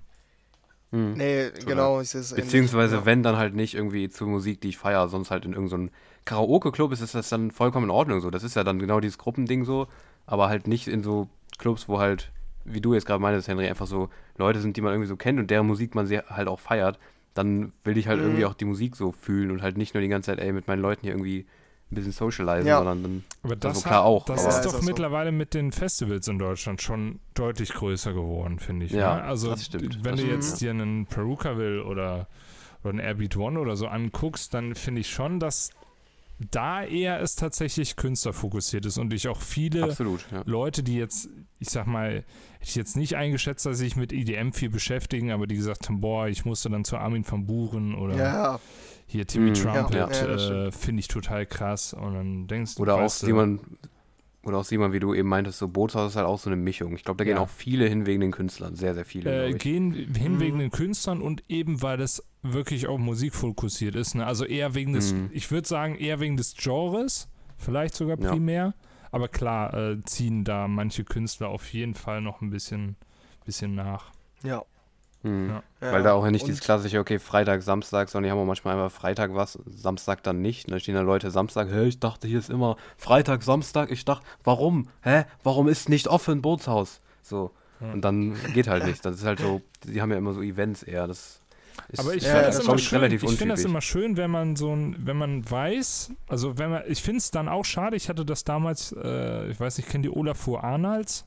Hm. 0.92 1.14
Nee, 1.14 1.52
genau. 1.66 2.00
Es 2.00 2.16
ist 2.16 2.32
ähnlich. 2.32 2.46
Beziehungsweise, 2.46 2.96
ja. 2.98 3.06
wenn 3.06 3.22
dann 3.24 3.38
halt 3.38 3.54
nicht 3.56 3.76
irgendwie 3.76 4.10
zu 4.10 4.26
Musik, 4.26 4.62
die 4.62 4.70
ich 4.70 4.78
feiere, 4.78 5.08
sonst 5.10 5.30
halt 5.32 5.46
in 5.46 5.54
irgendeinem 5.54 5.92
Karaoke-Club 6.26 6.92
ist, 6.92 7.02
ist 7.02 7.14
das 7.14 7.30
dann 7.30 7.52
vollkommen 7.52 7.86
in 7.86 7.92
Ordnung 7.92 8.22
so. 8.22 8.30
Das 8.32 8.44
ist 8.44 8.56
ja 8.56 8.64
dann 8.64 8.80
genau 8.80 9.00
dieses 9.00 9.18
Gruppending 9.18 9.66
so, 9.66 9.88
aber 10.26 10.50
halt 10.50 10.68
nicht 10.68 10.88
in 10.88 11.04
so 11.04 11.28
Clubs, 11.58 11.88
wo 11.90 12.00
halt, 12.00 12.32
wie 12.74 12.82
du 12.82 12.94
jetzt 12.94 13.06
gerade 13.06 13.22
meintest, 13.22 13.48
Henry, 13.48 13.68
einfach 13.68 13.88
so 13.88 14.10
Leute 14.38 14.60
sind, 14.62 14.78
die 14.78 14.82
man 14.82 14.94
irgendwie 14.94 15.08
so 15.10 15.16
kennt 15.18 15.40
und 15.40 15.50
deren 15.52 15.68
Musik 15.68 15.96
man 15.96 16.06
sehr 16.08 16.26
halt 16.30 16.48
auch 16.48 16.60
feiert. 16.60 17.00
Dann 17.34 17.72
will 17.84 17.98
ich 17.98 18.08
halt 18.08 18.20
Mhm. 18.20 18.26
irgendwie 18.28 18.46
auch 18.46 18.54
die 18.54 18.66
Musik 18.66 18.96
so 18.96 19.12
fühlen 19.12 19.52
und 19.52 19.62
halt 19.62 19.78
nicht 19.78 19.94
nur 19.94 20.02
die 20.02 20.08
ganze 20.10 20.32
Zeit, 20.32 20.40
ey, 20.40 20.52
mit 20.52 20.68
meinen 20.68 20.82
Leuten 20.82 21.02
hier 21.04 21.12
irgendwie 21.12 21.46
ein 21.92 21.96
bisschen 21.96 22.12
socialisen, 22.12 22.68
Ja. 22.68 22.78
sondern 22.78 23.02
dann 23.04 23.24
Aber 23.44 23.56
das, 23.56 23.78
Also 23.78 23.88
klar 23.88 24.00
hat- 24.02 24.06
auch, 24.06 24.26
das 24.26 24.42
aber- 24.46 24.50
ist 24.50 24.66
Ja, 24.66 24.72
doch 24.72 24.80
so. 24.82 24.86
mittlerweile 24.86 25.32
mit 25.32 25.54
den 25.54 25.72
Festivals 25.72 26.28
in 26.28 26.38
Deutschland 26.38 26.82
schon 26.82 27.20
deutlich 27.34 27.74
größer 27.74 28.14
geworden, 28.14 28.60
finde 28.60 28.86
ich. 28.86 28.92
Ja, 28.92 29.16
ne? 29.16 29.24
Also 29.24 29.50
das 29.50 29.66
stimmt, 29.66 29.96
wenn 30.04 30.12
das 30.12 30.12
du 30.14 30.18
stimmt, 30.28 30.32
jetzt 30.34 30.62
dir 30.62 30.70
einen 30.72 31.06
Peruka 31.08 31.58
will 31.58 31.82
oder, 31.82 32.28
oder 32.84 32.90
einen 32.92 33.00
Airbeat 33.00 33.36
One 33.38 33.60
oder 33.60 33.76
so 33.76 33.88
anguckst, 33.88 34.54
dann 34.54 34.76
finde 34.76 35.02
ich 35.02 35.10
schon, 35.10 35.40
dass 35.40 35.72
da 36.52 36.84
eher 36.84 37.22
es 37.22 37.36
tatsächlich 37.36 37.96
künstlerfokussiert 37.96 38.86
ist 38.86 38.98
und 38.98 39.14
ich 39.14 39.28
auch 39.28 39.42
viele 39.42 39.84
absolut, 39.84 40.26
ja. 40.32 40.42
Leute, 40.46 40.84
die 40.84 40.96
jetzt, 40.96 41.30
ich 41.60 41.70
sag 41.70 41.86
mal, 41.86 42.12
hätte 42.14 42.26
ich 42.62 42.76
jetzt 42.76 42.96
nicht 42.96 43.16
eingeschätzt, 43.16 43.66
dass 43.66 43.78
sie 43.78 43.86
sich 43.86 43.96
mit 43.96 44.14
EDM 44.14 44.52
viel 44.54 44.70
beschäftigen, 44.70 45.32
aber 45.32 45.48
die 45.48 45.56
gesagt 45.56 45.90
haben, 45.90 46.00
boah, 46.00 46.28
ich 46.28 46.46
musste 46.46 46.70
dann 46.70 46.86
zu 46.86 46.98
Armin 46.98 47.26
van 47.30 47.46
Buren 47.46 47.94
oder 47.96 48.16
Ja, 48.16 48.60
hier 49.06 49.28
Timmy 49.28 49.50
Mhm. 49.50 49.56
Trumpet, 49.56 49.94
Ja, 50.22 50.68
äh, 50.68 50.72
finde 50.72 51.02
ich 51.02 51.08
total 51.10 51.46
krass. 51.46 51.94
Und 51.94 52.14
dann 52.14 52.48
denkst 52.48 52.76
du, 52.76 52.84
Oder 52.84 52.96
auch 52.96 53.10
Simon, 53.10 53.60
oder 54.50 54.58
auch 54.60 54.66
Simon, 54.66 54.92
wie 54.92 55.00
du 55.00 55.14
eben 55.14 55.30
meintest, 55.30 55.60
so 55.60 55.68
Bootshaus 55.70 56.12
ist 56.12 56.16
halt 56.18 56.28
auch 56.28 56.38
so 56.40 56.50
eine 56.50 56.58
Mischung. 56.58 56.94
Ich 56.96 57.04
glaube, 57.04 57.18
da 57.20 57.24
gehen 57.24 57.38
Ja. 57.38 57.42
auch 57.42 57.50
viele 57.50 57.88
hin 57.88 58.06
wegen 58.06 58.20
den 58.22 58.32
Künstlern, 58.32 58.76
sehr, 58.76 58.94
sehr 58.94 59.06
viele. 59.06 59.48
äh, 59.48 59.54
gehen 59.54 59.94
hin 59.94 60.34
Mhm. 60.36 60.40
wegen 60.42 60.60
den 60.60 60.72
Künstlern 60.72 61.22
und 61.22 61.44
eben 61.48 61.82
weil 61.82 62.02
es 62.02 62.24
wirklich 62.42 62.88
auf 62.88 63.00
Musik 63.00 63.34
fokussiert 63.36 63.96
ist. 63.96 64.16
Ne? 64.16 64.26
Also 64.26 64.44
eher 64.46 64.76
wegen 64.76 64.94
des, 64.94 65.14
Mhm. 65.14 65.30
ich 65.32 65.50
würde 65.52 65.68
sagen, 65.68 65.96
eher 65.96 66.20
wegen 66.20 66.36
des 66.38 66.56
Genres, 66.56 67.30
vielleicht 67.58 67.96
sogar 67.96 68.20
Ja. 68.20 68.32
primär. 68.32 68.74
Aber 69.12 69.28
klar, 69.28 69.74
äh, 69.74 70.02
ziehen 70.06 70.44
da 70.44 70.68
manche 70.68 71.04
Künstler 71.04 71.50
auf 71.50 71.74
jeden 71.74 71.96
Fall 71.96 72.22
noch 72.22 72.42
ein 72.42 72.50
bisschen, 72.50 72.96
bisschen 73.46 73.74
nach. 73.76 74.12
ja. 74.44 74.64
Mhm. 75.24 75.50
Ja. 75.82 75.92
Weil 75.92 76.04
da 76.04 76.14
auch 76.14 76.24
ja 76.24 76.32
nicht 76.32 76.44
Und- 76.44 76.48
dieses 76.48 76.62
klassische, 76.62 77.00
okay, 77.00 77.20
Freitag, 77.20 77.62
Samstag, 77.62 78.10
sondern 78.10 78.28
die 78.28 78.32
haben 78.32 78.40
auch 78.40 78.46
manchmal 78.46 78.76
einfach 78.76 78.92
Freitag 78.96 79.36
was, 79.36 79.60
Samstag 79.66 80.24
dann 80.24 80.42
nicht. 80.42 80.66
Und 80.68 80.72
dann 80.72 80.80
stehen 80.80 80.96
da 80.96 81.02
Leute 81.02 81.30
Samstag, 81.32 81.70
hä, 81.70 81.88
ich 81.88 82.00
dachte, 82.00 82.28
hier 82.28 82.40
ist 82.40 82.50
immer 82.50 82.78
Freitag, 82.98 83.44
Samstag. 83.44 83.92
Ich 83.92 84.06
dachte, 84.06 84.26
warum? 84.44 84.88
Hä? 85.02 85.24
Warum 85.44 85.68
ist 85.68 85.90
nicht 85.90 86.08
offen 86.08 86.42
Bootshaus? 86.42 87.02
So. 87.22 87.52
Ja. 87.82 87.92
Und 87.94 88.02
dann 88.02 88.36
geht 88.54 88.68
halt 88.68 88.86
nicht. 88.86 89.04
Das 89.06 89.16
ist 89.16 89.26
halt 89.26 89.40
so, 89.40 89.62
die 89.86 90.02
haben 90.02 90.12
ja 90.12 90.18
immer 90.18 90.34
so 90.34 90.42
Events 90.42 90.84
eher. 90.84 91.08
Das 91.08 91.42
ist, 91.92 92.00
Aber 92.00 92.14
ich 92.14 92.24
Ja, 92.24 92.30
finde 92.32 92.46
das 92.48 92.60
immer 92.60 92.78
schön. 92.78 92.98
relativ 93.00 93.24
Ich 93.24 93.38
finde 93.38 93.54
das 93.56 93.64
immer 93.64 93.82
schön, 93.82 94.18
wenn 94.18 94.30
man 94.32 94.56
so 94.58 94.74
ein, 94.76 94.96
wenn 95.06 95.16
man 95.18 95.50
weiß, 95.50 96.12
also 96.28 96.58
wenn 96.58 96.72
man, 96.72 96.84
ich 96.88 97.02
finde 97.02 97.20
es 97.20 97.32
dann 97.32 97.48
auch 97.48 97.64
schade. 97.66 97.96
Ich 97.96 98.10
hatte 98.10 98.26
das 98.26 98.44
damals, 98.44 98.94
äh, 99.02 99.50
ich 99.50 99.60
weiß 99.60 99.78
nicht, 99.78 99.90
kennt 99.90 100.04
ihr 100.06 100.16
Olafur 100.16 100.64
Arnalds? 100.64 101.26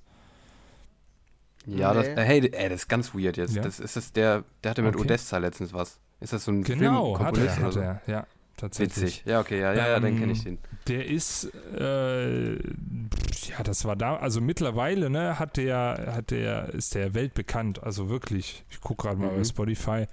Ja, 1.66 1.94
das, 1.94 2.06
Nee. 2.08 2.12
äh, 2.14 2.24
hey, 2.24 2.50
ey, 2.52 2.68
das 2.68 2.82
ist 2.82 2.88
ganz 2.88 3.14
weird 3.14 3.36
jetzt. 3.36 3.54
Ja? 3.54 3.62
Das 3.62 3.78
ist 3.80 3.96
das 3.96 4.12
der, 4.12 4.44
der 4.64 4.70
hatte 4.70 4.82
mit 4.82 4.94
Okay. 4.96 5.04
Odessa 5.04 5.38
letztens 5.38 5.72
was. 5.72 5.98
Ist 6.20 6.32
das 6.32 6.44
so 6.44 6.52
ein 6.52 6.62
Genau, 6.62 7.18
hat 7.18 7.36
Filmkomponist 7.36 7.56
er, 7.58 7.58
oder 7.58 7.66
hat 7.66 7.72
so? 7.72 7.80
er, 7.80 8.02
ja, 8.06 8.26
tatsächlich. 8.56 8.96
Witzig. 9.04 9.22
Ja, 9.26 9.40
okay, 9.40 9.60
ja, 9.60 9.72
ja, 9.72 9.88
ja, 9.88 10.00
dann 10.00 10.12
Ähm, 10.12 10.18
kenne 10.20 10.32
ich 10.32 10.44
den. 10.44 10.58
Der 10.88 11.06
ist, 11.06 11.50
äh, 11.78 12.54
ja, 12.54 13.62
das 13.64 13.84
war 13.84 13.96
da, 13.96 14.16
also 14.16 14.40
mittlerweile, 14.40 15.10
ne, 15.10 15.38
hat 15.38 15.56
der, 15.56 16.12
hat 16.14 16.30
der, 16.30 16.68
ist 16.70 16.94
der 16.94 17.14
weltbekannt, 17.14 17.82
also 17.82 18.08
wirklich. 18.08 18.64
Ich 18.70 18.80
gucke 18.80 19.02
gerade 19.04 19.18
mal 19.20 19.30
Mhm. 19.32 19.36
bei 19.38 19.44
Spotify. 19.44 20.06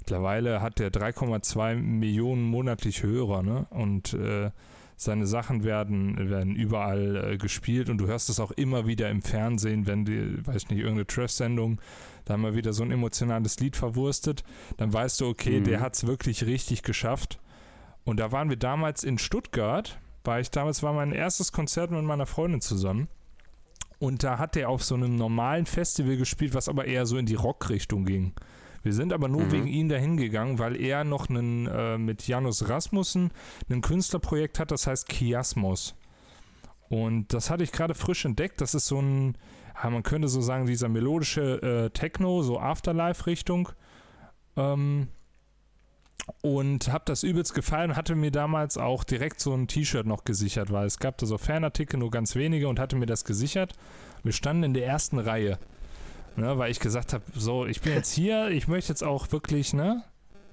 Mittlerweile 0.00 0.60
hat 0.62 0.78
der 0.78 0.90
3,2 0.90 1.74
Millionen 1.76 2.42
monatlich 2.44 3.02
Hörer, 3.02 3.42
ne, 3.42 3.66
und 3.70 4.12
äh, 4.14 4.50
seine 4.96 5.26
Sachen 5.26 5.62
werden, 5.62 6.30
werden 6.30 6.56
überall 6.56 7.32
äh, 7.32 7.36
gespielt 7.36 7.90
und 7.90 7.98
du 7.98 8.06
hörst 8.06 8.30
es 8.30 8.40
auch 8.40 8.50
immer 8.52 8.86
wieder 8.86 9.10
im 9.10 9.20
Fernsehen, 9.22 9.86
wenn 9.86 10.04
die, 10.06 10.44
weiß 10.46 10.68
nicht, 10.70 10.78
irgendeine 10.78 11.06
Trash-Sendung 11.06 11.80
da 12.24 12.36
mal 12.36 12.54
wieder 12.54 12.72
so 12.72 12.82
ein 12.82 12.90
emotionales 12.90 13.60
Lied 13.60 13.76
verwurstet, 13.76 14.42
dann 14.78 14.92
weißt 14.92 15.20
du, 15.20 15.26
okay, 15.28 15.60
Mhm. 15.60 15.64
der 15.64 15.80
hat 15.80 15.94
es 15.94 16.06
wirklich 16.06 16.46
richtig 16.46 16.82
geschafft. 16.82 17.38
Und 18.04 18.18
da 18.20 18.32
waren 18.32 18.48
wir 18.48 18.56
damals 18.56 19.04
in 19.04 19.18
Stuttgart, 19.18 19.98
war 20.24 20.40
ich 20.40 20.50
damals, 20.50 20.82
war 20.82 20.92
mein 20.92 21.12
erstes 21.12 21.52
Konzert 21.52 21.90
mit 21.90 22.02
meiner 22.02 22.26
Freundin 22.26 22.60
zusammen. 22.60 23.08
Und 23.98 24.24
da 24.24 24.38
hat 24.38 24.56
er 24.56 24.68
auf 24.68 24.82
so 24.84 24.94
einem 24.94 25.16
normalen 25.16 25.66
Festival 25.66 26.16
gespielt, 26.16 26.54
was 26.54 26.68
aber 26.68 26.84
eher 26.86 27.06
so 27.06 27.16
in 27.16 27.26
die 27.26 27.34
Rockrichtung 27.34 28.04
ging. 28.04 28.32
Wir 28.86 28.92
sind 28.92 29.12
aber 29.12 29.26
nur 29.26 29.42
Mhm. 29.46 29.50
wegen 29.50 29.66
ihm 29.66 29.88
dahin 29.88 30.16
gegangen, 30.16 30.60
weil 30.60 30.80
er 30.80 31.02
noch 31.02 31.28
einen, 31.28 31.66
äh, 31.66 31.98
mit 31.98 32.28
Janus 32.28 32.68
Rasmussen 32.68 33.32
ein 33.68 33.80
Künstlerprojekt 33.80 34.60
hat, 34.60 34.70
das 34.70 34.86
heißt 34.86 35.08
Chiasmos. 35.10 35.96
Und 36.88 37.34
das 37.34 37.50
hatte 37.50 37.64
ich 37.64 37.72
gerade 37.72 37.96
frisch 37.96 38.24
entdeckt. 38.24 38.60
Das 38.60 38.76
ist 38.76 38.86
so 38.86 39.00
ein, 39.00 39.36
ja, 39.82 39.90
man 39.90 40.04
könnte 40.04 40.28
so 40.28 40.40
sagen, 40.40 40.66
dieser 40.66 40.88
melodische 40.88 41.86
äh, 41.86 41.90
Techno, 41.90 42.42
so 42.42 42.60
Afterlife-Richtung. 42.60 43.70
Ähm, 44.56 45.08
und 46.42 46.86
habe 46.92 47.02
das 47.06 47.24
übelst 47.24 47.54
gefallen. 47.54 47.96
Hatte 47.96 48.14
mir 48.14 48.30
damals 48.30 48.78
auch 48.78 49.02
direkt 49.02 49.40
so 49.40 49.52
ein 49.52 49.66
T-Shirt 49.66 50.06
noch 50.06 50.22
gesichert, 50.22 50.70
weil 50.70 50.86
es 50.86 51.00
gab 51.00 51.18
da 51.18 51.26
so 51.26 51.38
Fanartikel, 51.38 51.98
nur 51.98 52.12
ganz 52.12 52.36
wenige 52.36 52.68
und 52.68 52.78
hatte 52.78 52.94
mir 52.94 53.06
das 53.06 53.24
gesichert. 53.24 53.72
Wir 54.22 54.32
standen 54.32 54.62
in 54.62 54.74
der 54.74 54.86
ersten 54.86 55.18
Reihe, 55.18 55.58
ne, 56.36 56.58
weil 56.58 56.70
ich 56.70 56.80
gesagt 56.80 57.12
habe, 57.12 57.24
so, 57.34 57.66
ich 57.66 57.80
bin 57.80 57.92
jetzt 57.94 58.12
hier, 58.12 58.48
ich 58.50 58.68
möchte 58.68 58.90
jetzt 58.90 59.02
auch 59.04 59.30
wirklich, 59.32 59.72
ne, 59.74 60.02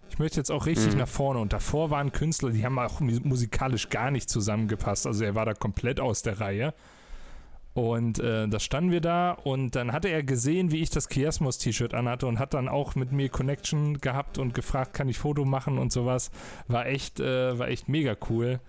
ich 0.09 0.19
möchte 0.19 0.39
jetzt 0.39 0.51
auch 0.51 0.65
richtig 0.65 0.93
Mhm. 0.93 0.99
nach 0.99 1.07
vorne. 1.07 1.39
Und 1.39 1.53
davor 1.53 1.89
waren 1.89 2.11
Künstler, 2.11 2.51
die 2.51 2.63
haben 2.65 2.77
auch 2.79 2.99
mu- 2.99 3.19
musikalisch 3.23 3.89
gar 3.89 4.11
nicht 4.11 4.29
zusammengepasst. 4.29 5.07
Also 5.07 5.23
er 5.25 5.33
war 5.35 5.45
da 5.45 5.53
komplett 5.53 5.99
aus 5.99 6.21
der 6.21 6.39
Reihe. 6.39 6.73
Und 7.73 8.19
äh, 8.19 8.47
da 8.47 8.59
standen 8.59 8.91
wir 8.91 9.01
da 9.01 9.31
und 9.31 9.75
dann 9.75 9.93
hatte 9.93 10.07
er 10.07 10.21
gesehen, 10.21 10.71
wie 10.71 10.83
ich 10.83 10.91
das 10.91 11.09
Chiasmus-T-Shirt 11.09 11.95
anhatte 11.95 12.27
und 12.27 12.37
hat 12.37 12.53
dann 12.53 12.67
auch 12.67 12.93
mit 12.93 13.11
mir 13.11 13.29
Connection 13.29 13.99
gehabt 13.99 14.37
und 14.37 14.53
gefragt, 14.53 14.93
kann 14.93 15.09
ich 15.09 15.17
Foto 15.17 15.43
machen 15.43 15.79
und 15.79 15.91
sowas. 15.91 16.29
War 16.67 16.85
echt, 16.85 17.19
äh, 17.19 17.57
war 17.57 17.69
echt 17.69 17.89
mega 17.89 18.15
cool 18.29 18.59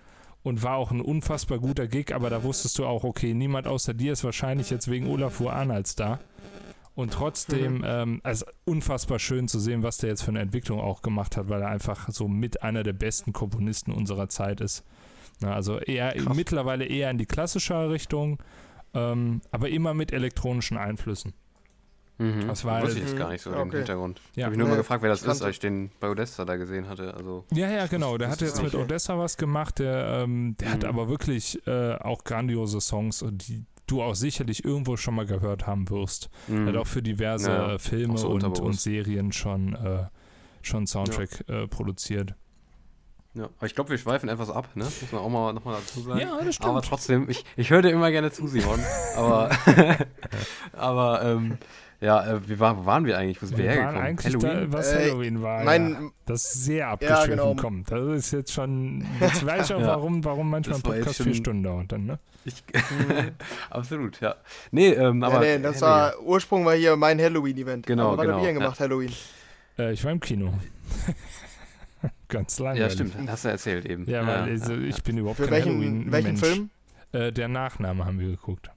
und 0.41 0.63
war 0.63 0.77
auch 0.77 0.89
ein 0.89 1.01
unfassbar 1.01 1.59
guter 1.59 1.85
Gig, 1.85 2.15
aber 2.15 2.31
da 2.31 2.41
wusstest 2.43 2.79
du 2.79 2.87
auch, 2.87 3.03
okay, 3.03 3.35
niemand 3.35 3.67
außer 3.67 3.93
dir 3.93 4.11
ist 4.11 4.23
wahrscheinlich 4.23 4.71
jetzt 4.71 4.89
wegen 4.89 5.07
Olafur 5.07 5.53
Arnolds 5.53 5.95
da. 5.95 6.19
Und 6.95 7.11
trotzdem, 7.11 7.83
ähm, 7.85 8.21
also 8.23 8.45
unfassbar 8.63 9.19
schön 9.19 9.47
zu 9.49 9.59
sehen, 9.59 9.83
was 9.83 9.97
der 9.97 10.09
jetzt 10.09 10.21
für 10.23 10.31
eine 10.31 10.39
Entwicklung 10.39 10.79
auch 10.79 11.01
gemacht 11.01 11.35
hat, 11.35 11.49
weil 11.49 11.61
er 11.61 11.67
einfach 11.67 12.07
so 12.09 12.27
mit 12.29 12.63
einer 12.63 12.83
der 12.83 12.93
besten 12.93 13.33
Komponisten 13.33 13.91
unserer 13.91 14.29
Zeit 14.29 14.61
ist. 14.61 14.83
Na, 15.41 15.53
also 15.53 15.77
eher 15.79 16.13
Krass. 16.13 16.35
mittlerweile 16.35 16.85
eher 16.85 17.11
in 17.11 17.17
die 17.17 17.25
klassische 17.25 17.89
Richtung, 17.89 18.39
ähm, 18.93 19.41
aber 19.51 19.67
immer 19.67 19.93
mit 19.93 20.13
elektronischen 20.13 20.77
Einflüssen. 20.77 21.33
Mhm. 22.17 22.47
Das 22.47 22.63
war- 22.63 22.81
Wusste 22.81 22.99
ich 22.99 23.05
jetzt 23.07 23.17
gar 23.17 23.29
nicht 23.29 23.41
so, 23.41 23.51
Okay. 23.51 23.75
Hintergrund. 23.79 24.21
Ja. 24.37 24.45
Habe 24.45 24.55
ich 24.55 24.59
nur 24.59 24.69
mal 24.69 24.77
gefragt, 24.77 25.03
wer 25.03 25.09
das 25.09 25.21
ist, 25.23 25.41
als 25.41 25.55
ich 25.55 25.59
den 25.59 25.91
bei 25.99 26.09
Odessa 26.09 26.45
da 26.45 26.55
gesehen 26.55 26.87
hatte. 26.87 27.13
Also, 27.13 27.43
Ja, 27.51 27.69
ja, 27.69 27.87
genau. 27.87 28.17
Der 28.17 28.29
hat 28.29 28.39
jetzt 28.39 28.63
mit. 28.63 28.73
Odessa 28.73 29.17
was 29.19 29.35
gemacht. 29.35 29.79
Der, 29.79 30.21
ähm, 30.23 30.55
der 30.61 30.71
hat 30.71 30.83
Mhm. 30.83 30.87
aber 30.87 31.09
wirklich 31.09 31.59
äh, 31.67 31.95
auch 31.95 32.23
grandiose 32.23 32.79
Songs, 32.79 33.21
die 33.31 33.65
du 33.87 34.01
auch 34.01 34.15
sicherlich 34.15 34.65
irgendwo 34.65 34.97
schon 34.97 35.15
mal 35.15 35.25
gehört 35.25 35.67
haben 35.67 35.89
wirst. 35.89 36.29
Er 36.47 36.53
mhm. 36.53 36.67
hat 36.67 36.75
auch 36.77 36.87
für 36.87 37.01
diverse 37.01 37.49
Ja, 37.49 37.77
Filme 37.77 38.17
so 38.17 38.29
und, 38.29 38.43
und. 38.59 38.79
Serien 38.79 39.31
schon, 39.31 39.73
äh, 39.73 40.05
schon 40.61 40.87
Soundtrack 40.87 41.47
äh, 41.47 41.67
produziert. 41.67 42.33
ja. 43.33 43.45
Aber 43.57 43.65
ich 43.65 43.75
glaube, 43.75 43.89
wir 43.91 43.97
schweifen 43.97 44.29
etwas 44.29 44.49
ab, 44.49 44.69
ne? 44.75 44.85
Muss 44.85 45.11
man 45.11 45.21
auch 45.21 45.29
mal 45.29 45.53
nochmal 45.53 45.79
dazu 45.79 46.01
sagen. 46.01 46.19
Ja, 46.19 46.39
das 46.43 46.55
stimmt. 46.55 46.69
Aber 46.69 46.81
trotzdem, 46.81 47.29
ich, 47.29 47.43
ich 47.55 47.69
höre 47.69 47.81
dir 47.81 47.91
immer 47.91 48.11
gerne 48.11 48.31
zu, 48.31 48.47
Simon. 48.47 48.79
aber 49.15 49.49
aber 50.73 51.23
ähm, 51.23 51.57
ja, 52.01 52.33
äh, 52.35 52.49
wie 52.49 52.59
war, 52.59 52.77
wo 52.77 52.85
waren 52.85 53.05
wir 53.05 53.17
eigentlich? 53.17 53.41
Wo 53.41 53.45
sind 53.45 53.57
wir, 53.57 53.65
Wir 53.65 53.71
waren 53.83 53.95
hergekommen? 53.95 54.07
eigentlich 54.07 54.37
da, 54.69 54.73
was 54.77 54.91
Äh, 54.93 55.05
Halloween 55.09 55.41
war. 55.41 55.59
ja. 55.59 55.65
Mein, 55.65 56.11
Das 56.25 56.43
ist 56.43 56.65
sehr 56.65 56.87
abgeschwiffen 56.89 57.29
genau. 57.31 57.55
kommt. 57.55 57.91
Das 57.91 58.07
ist 58.09 58.31
jetzt 58.31 58.51
schon. 58.53 59.05
Jetzt 59.19 59.45
weiß 59.45 59.69
ich 59.69 59.75
auch, 59.75 59.79
Ja. 59.81 59.87
warum, 59.87 60.23
warum 60.23 60.49
manchmal 60.49 60.77
ein 60.77 60.81
Podcast 60.83 61.21
vier 61.23 61.33
Stunden 61.35 61.63
dauert 61.63 61.91
dann, 61.91 62.05
ne? 62.05 62.19
Ich, 62.43 62.63
absolut, 63.69 64.19
ja. 64.21 64.35
Nee, 64.71 64.89
ähm, 64.89 65.23
aber. 65.23 65.45
ja, 65.45 65.57
nee, 65.57 65.63
das 65.63 65.81
war, 65.81 66.19
Ursprung 66.21 66.63
war 66.65 66.75
hier 66.75 66.95
mein 66.95 67.19
Halloween-Event. 67.19 67.87
Genau, 67.87 68.09
Aber 68.09 68.17
was 68.17 68.21
genau, 68.25 68.33
habt 68.35 68.43
ihr 68.43 68.47
denn 68.47 68.55
ja. 68.57 68.61
gemacht, 68.63 68.79
Halloween? 68.79 69.11
Äh, 69.79 69.93
ich 69.93 70.03
war 70.03 70.11
im 70.11 70.19
Kino. 70.19 70.53
Ganz 72.27 72.59
langweilig. 72.59 72.81
Ja, 72.81 72.89
stimmt, 72.89 73.15
das 73.19 73.29
hast 73.31 73.45
du 73.45 73.49
erzählt 73.49 73.85
eben. 73.85 74.09
Ja, 74.09 74.25
weil 74.25 74.43
also, 74.51 74.73
ich 74.75 75.01
bin 75.03 75.17
überhaupt 75.17 75.37
Für 75.37 75.43
kein 75.43 75.51
welchen, 75.53 75.71
Halloween 75.79 76.11
welchen 76.11 76.27
Mensch. 76.27 76.39
Film? 76.41 76.69
Äh, 77.11 77.31
der 77.31 77.47
Nachname 77.47 78.05
haben 78.05 78.19
wir 78.19 78.27
geguckt. 78.29 78.69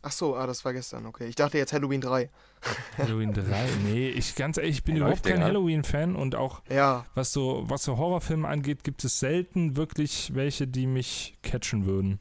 Ach 0.00 0.12
so, 0.12 0.36
ah, 0.36 0.46
das 0.46 0.64
war 0.64 0.72
gestern, 0.72 1.06
okay. 1.06 1.26
Ich 1.26 1.34
dachte 1.34 1.58
jetzt 1.58 1.72
Halloween 1.72 2.00
3. 2.00 2.30
Halloween 2.98 3.32
3. 3.32 3.44
Nee, 3.84 4.08
ich 4.08 4.36
ganz 4.36 4.56
ehrlich, 4.56 4.76
ich 4.76 4.84
bin 4.84 4.96
überhaupt 4.96 5.16
läuft 5.16 5.26
der 5.26 5.34
kein? 5.34 5.44
Halloween-Fan 5.44 6.14
und 6.14 6.34
auch 6.36 6.62
Ja, 6.70 7.04
was 7.14 7.32
so, 7.32 7.64
was 7.66 7.82
so 7.82 7.96
Horrorfilme 7.96 8.46
angeht, 8.46 8.84
gibt 8.84 9.04
es 9.04 9.18
selten 9.18 9.76
wirklich 9.76 10.34
welche, 10.34 10.66
die 10.68 10.86
mich 10.86 11.36
catchen 11.42 11.84
würden. 11.84 12.20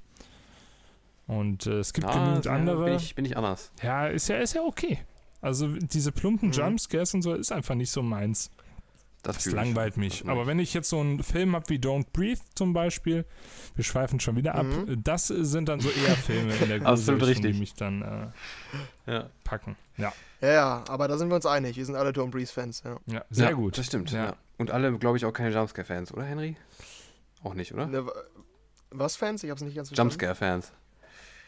Und 1.27 1.67
äh, 1.67 1.79
es 1.79 1.93
gibt 1.93 2.07
ah, 2.07 2.13
genügend 2.13 2.45
ja, 2.45 2.53
andere. 2.53 2.85
Bin 2.85 2.95
ich, 2.95 3.13
bin 3.13 3.25
ich 3.25 3.37
anders. 3.37 3.71
Ja, 3.83 4.07
ist 4.07 4.27
ja, 4.29 4.37
ist 4.37 4.55
ja 4.55 4.61
okay. 4.63 4.99
Also 5.41 5.67
diese 5.67 6.11
plumpen 6.11 6.49
Mhm. 6.49 6.53
Jumpscares 6.53 7.13
und 7.13 7.21
so 7.21 7.33
ist 7.33 7.51
einfach 7.51 7.75
nicht 7.75 7.91
so 7.91 8.01
meins. 8.01 8.49
Das 9.23 9.45
ich. 9.45 9.53
langweilt 9.53 9.97
mich. 9.97 10.19
Das 10.21 10.29
Aber 10.29 10.47
wenn 10.47 10.59
ich 10.59 10.73
jetzt 10.73 10.89
so 10.89 10.99
einen 10.99 11.21
Film 11.21 11.55
habe 11.55 11.67
wie 11.69 11.77
Don't 11.79 12.05
Breathe 12.13 12.39
zum 12.55 12.71
Beispiel, 12.73 13.25
wir 13.75 13.83
schweifen 13.83 14.19
schon 14.19 14.35
wieder 14.37 14.55
ab, 14.55 14.65
Mhm. 14.65 15.03
das 15.03 15.27
sind 15.27 15.67
dann 15.67 15.79
so 15.81 15.89
eher 15.89 16.15
Filme 16.15 16.53
in 16.55 16.69
der 16.69 16.79
Gruselrichtung, 16.79 17.51
die 17.51 17.59
mich 17.59 17.73
dann 17.73 18.31
äh, 19.07 19.11
Ja. 19.11 19.29
packen. 19.43 19.75
Ja, 19.97 20.13
ja, 20.41 20.51
ja, 20.53 20.83
aber 20.87 21.07
da 21.07 21.17
sind 21.17 21.29
wir 21.29 21.35
uns 21.35 21.45
einig. 21.45 21.75
Wir 21.75 21.85
sind 21.85 21.95
alle 21.95 22.13
Tom 22.13 22.29
Breeze-Fans, 22.31 22.83
ja. 22.85 22.97
ja 23.07 23.25
sehr 23.29 23.49
ja, 23.49 23.51
gut. 23.53 23.77
Das 23.77 23.87
stimmt. 23.87 24.15
Und 24.59 24.71
alle, 24.71 24.97
glaube 24.97 25.17
ich, 25.17 25.25
auch 25.25 25.33
keine 25.33 25.53
Jumpscare-Fans, 25.53 26.13
oder, 26.13 26.23
Henry? 26.23 26.55
Auch 27.43 27.53
nicht, 27.53 27.73
oder? 27.73 27.87
Ne, 27.87 28.05
wa- 28.05 28.11
was, 28.91 29.15
Fans? 29.15 29.43
Ich 29.43 29.49
hab's 29.51 29.61
nicht 29.61 29.75
ganz 29.75 29.89
verstanden. 29.89 30.11
Jumpscare-Fans. 30.11 30.71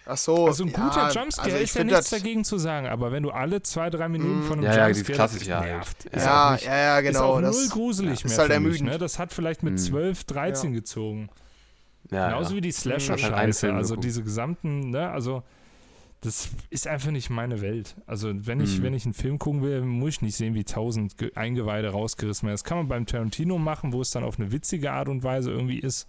Ach 0.05 0.17
so. 0.17 0.47
Also 0.47 0.63
ein 0.63 0.71
guter 0.73 1.09
ja, 1.09 1.11
Jumpscare 1.11 1.45
also 1.45 1.57
ich 1.57 1.63
ist 1.63 1.75
ja 1.75 1.83
nichts 1.83 2.09
dagegen 2.09 2.43
zu 2.43 2.57
sagen, 2.57 2.87
aber 2.87 3.11
wenn 3.11 3.21
du 3.23 3.29
alle 3.31 3.61
zwei, 3.61 3.89
drei 3.89 4.09
Minuten 4.09 4.39
Mhm. 4.39 4.43
von 4.43 4.57
einem 4.59 4.63
Ja, 4.67 4.75
ja, 4.77 4.87
Jumpscare 4.87 5.13
klassische, 5.15 5.39
das 5.45 5.47
ja, 5.47 5.61
nervt. 5.61 6.03
ja. 6.05 6.11
Ist 6.11 6.25
Ja, 6.25 6.47
auch 6.47 6.51
nicht, 6.53 6.65
ja, 6.65 6.77
ja, 6.77 6.97
ist 6.99 7.05
genau. 7.07 7.23
auch 7.25 7.41
null 7.41 7.51
das, 7.51 7.69
gruselig 7.69 8.19
ja, 8.21 8.25
mehr 8.27 8.33
ist 8.33 8.39
halt 8.39 8.51
für 8.53 8.59
mich, 8.59 8.67
ermüdend. 8.67 8.89
ne? 8.91 8.97
Das 8.97 9.19
hat 9.19 9.33
vielleicht 9.33 9.61
mit 9.63 9.73
Mhm. 9.73 9.77
12, 9.77 10.23
13 10.23 10.73
Ja. 10.73 10.79
gezogen. 10.79 11.29
Ja, 12.11 12.29
Genauso 12.29 12.51
ja. 12.51 12.55
wie 12.57 12.61
die 12.61 12.69
ist 12.69 12.83
halt 12.85 12.95
ein 12.95 12.99
Slasher-Scheiße. 13.01 13.59
Film 13.67 13.75
Also 13.75 13.95
diese 13.95 14.23
gesamten, 14.23 14.89
ne, 14.89 15.09
also 15.11 15.43
das 16.21 16.49
ist 16.71 16.87
einfach 16.87 17.11
nicht 17.11 17.29
meine 17.29 17.61
Welt. 17.61 17.95
Also 18.07 18.31
wenn 18.47 18.59
ich, 18.61 18.79
Mhm. 18.79 18.83
wenn 18.83 18.93
ich 18.95 19.05
einen 19.05 19.13
Film 19.13 19.37
gucken 19.37 19.61
will, 19.61 19.81
muss 19.81 20.15
ich 20.15 20.21
nicht 20.23 20.35
sehen, 20.35 20.55
wie 20.55 20.63
tausend 20.63 21.17
Ge- 21.17 21.31
Eingeweide 21.35 21.89
rausgerissen 21.89 22.47
werden. 22.47 22.55
Das 22.55 22.63
kann 22.63 22.77
man 22.79 22.87
beim 22.87 23.05
Tarantino 23.05 23.57
machen, 23.59 23.93
wo 23.93 24.01
es 24.01 24.09
dann 24.11 24.23
auf 24.23 24.39
eine 24.39 24.51
witzige 24.51 24.91
Art 24.91 25.07
und 25.07 25.23
Weise 25.23 25.51
irgendwie 25.51 25.79
ist. 25.79 26.07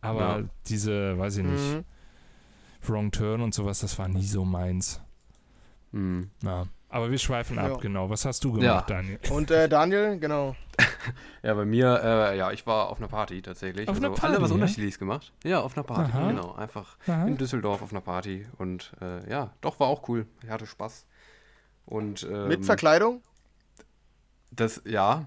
Aber 0.00 0.38
Ja. 0.38 0.42
diese, 0.68 1.18
weiß 1.18 1.36
ich 1.36 1.44
nicht, 1.44 1.74
Mhm. 1.76 1.84
Wrong 2.88 3.10
Turn 3.10 3.40
und 3.40 3.54
sowas, 3.54 3.80
das 3.80 3.98
war 3.98 4.08
nie 4.08 4.26
so 4.26 4.44
meins. 4.44 5.00
Mhm. 5.92 6.30
Na, 6.42 6.66
aber 6.88 7.10
wir 7.10 7.18
schweifen 7.18 7.58
ab, 7.58 7.70
Ja. 7.70 7.76
genau. 7.78 8.10
Was 8.10 8.24
hast 8.24 8.42
du 8.44 8.52
gemacht, 8.52 8.64
Ja. 8.90 8.96
Daniel? 8.96 9.18
Und 9.30 9.50
äh, 9.50 9.68
Daniel, 9.68 10.18
genau. 10.18 10.54
Ja, 11.42 11.54
bei 11.54 11.64
mir, 11.64 12.00
äh, 12.02 12.36
ja, 12.36 12.50
ich 12.50 12.66
war 12.66 12.88
auf 12.88 12.98
einer 12.98 13.06
Party 13.06 13.40
tatsächlich. 13.40 13.88
Auf 13.88 13.96
einer 13.98 14.10
also 14.10 14.22
alle 14.22 14.34
was 14.34 14.40
Party, 14.40 14.50
ja? 14.50 14.54
Unterschiedliches 14.54 14.98
gemacht. 14.98 15.32
Ja, 15.44 15.60
auf 15.60 15.76
einer 15.76 15.84
Party, 15.84 16.10
Aha. 16.12 16.28
genau. 16.30 16.52
Einfach 16.54 16.96
Aha. 17.06 17.26
in 17.26 17.36
Düsseldorf 17.36 17.82
auf 17.82 17.92
einer 17.92 18.00
Party. 18.00 18.44
Und 18.58 18.92
äh, 19.00 19.30
ja, 19.30 19.52
doch, 19.60 19.78
war 19.78 19.86
auch 19.86 20.08
cool. 20.08 20.26
Ich 20.42 20.50
hatte 20.50 20.66
Spaß. 20.66 21.06
Und 21.84 22.24
ähm, 22.28 22.48
Mit 22.48 22.64
Verkleidung? 22.64 23.22
das, 24.50 24.82
ja, 24.84 25.26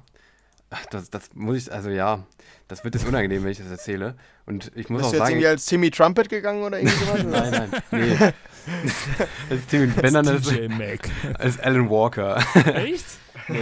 ach, 0.70 0.86
das, 0.88 1.10
das 1.10 1.30
muss 1.34 1.58
ich, 1.58 1.72
also 1.72 1.90
ja, 1.90 2.24
das 2.68 2.84
wird 2.84 2.96
jetzt 2.96 3.08
unangenehm, 3.08 3.44
wenn 3.44 3.52
ich 3.52 3.58
das 3.58 3.70
erzähle. 3.72 4.16
Und 4.46 4.72
ich 4.76 4.90
muss 4.90 5.02
Bist 5.02 5.08
auch 5.08 5.12
du 5.12 5.18
jetzt 5.18 5.26
sagen, 5.26 5.32
irgendwie 5.32 5.48
als 5.48 5.66
Timmy 5.66 5.92
Trumpet 5.92 6.30
gegangen 6.30 6.64
oder 6.64 6.80
irgendwie 6.80 7.06
sowas? 7.06 7.24
nein, 7.26 7.52
nein, 7.52 7.82
nee. 7.92 8.16
das 9.50 9.60
ist 9.60 9.70
Timmy, 9.70 9.92
wenn 9.96 10.14
dann 10.14 10.28
als, 10.28 10.48
DJ 10.48 10.68
Mac. 10.68 11.10
als 11.38 11.60
Alan 11.60 11.90
Walker. 11.90 12.38
Echt? 12.76 13.06
Nee. 13.48 13.60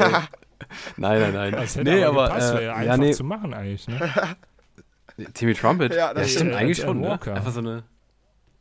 Nein, 0.98 1.22
nein, 1.22 1.34
nein. 1.34 1.52
Das 1.54 1.76
hätte 1.76 1.90
nee, 1.90 2.04
aber 2.04 2.24
aber, 2.24 2.34
gepasst, 2.34 2.54
wäre 2.54 2.62
äh, 2.62 2.66
ja 2.66 2.72
ja, 2.72 2.92
einfach 2.94 2.98
nee, 2.98 3.12
zu 3.14 3.24
machen 3.24 3.54
eigentlich, 3.54 3.88
ne? 3.88 4.12
Timmy 5.34 5.54
Trumpet. 5.54 5.94
Ja, 5.94 5.98
Ja, 5.98 6.14
das 6.14 6.30
stimmt, 6.32 6.40
stimmt. 6.50 6.56
eigentlich 6.56 6.80
Als 6.80 6.88
schon, 6.88 7.00
ne? 7.00 7.10
Walker. 7.10 7.34
Einfach 7.36 7.52
so 7.52 7.60
eine. 7.60 7.84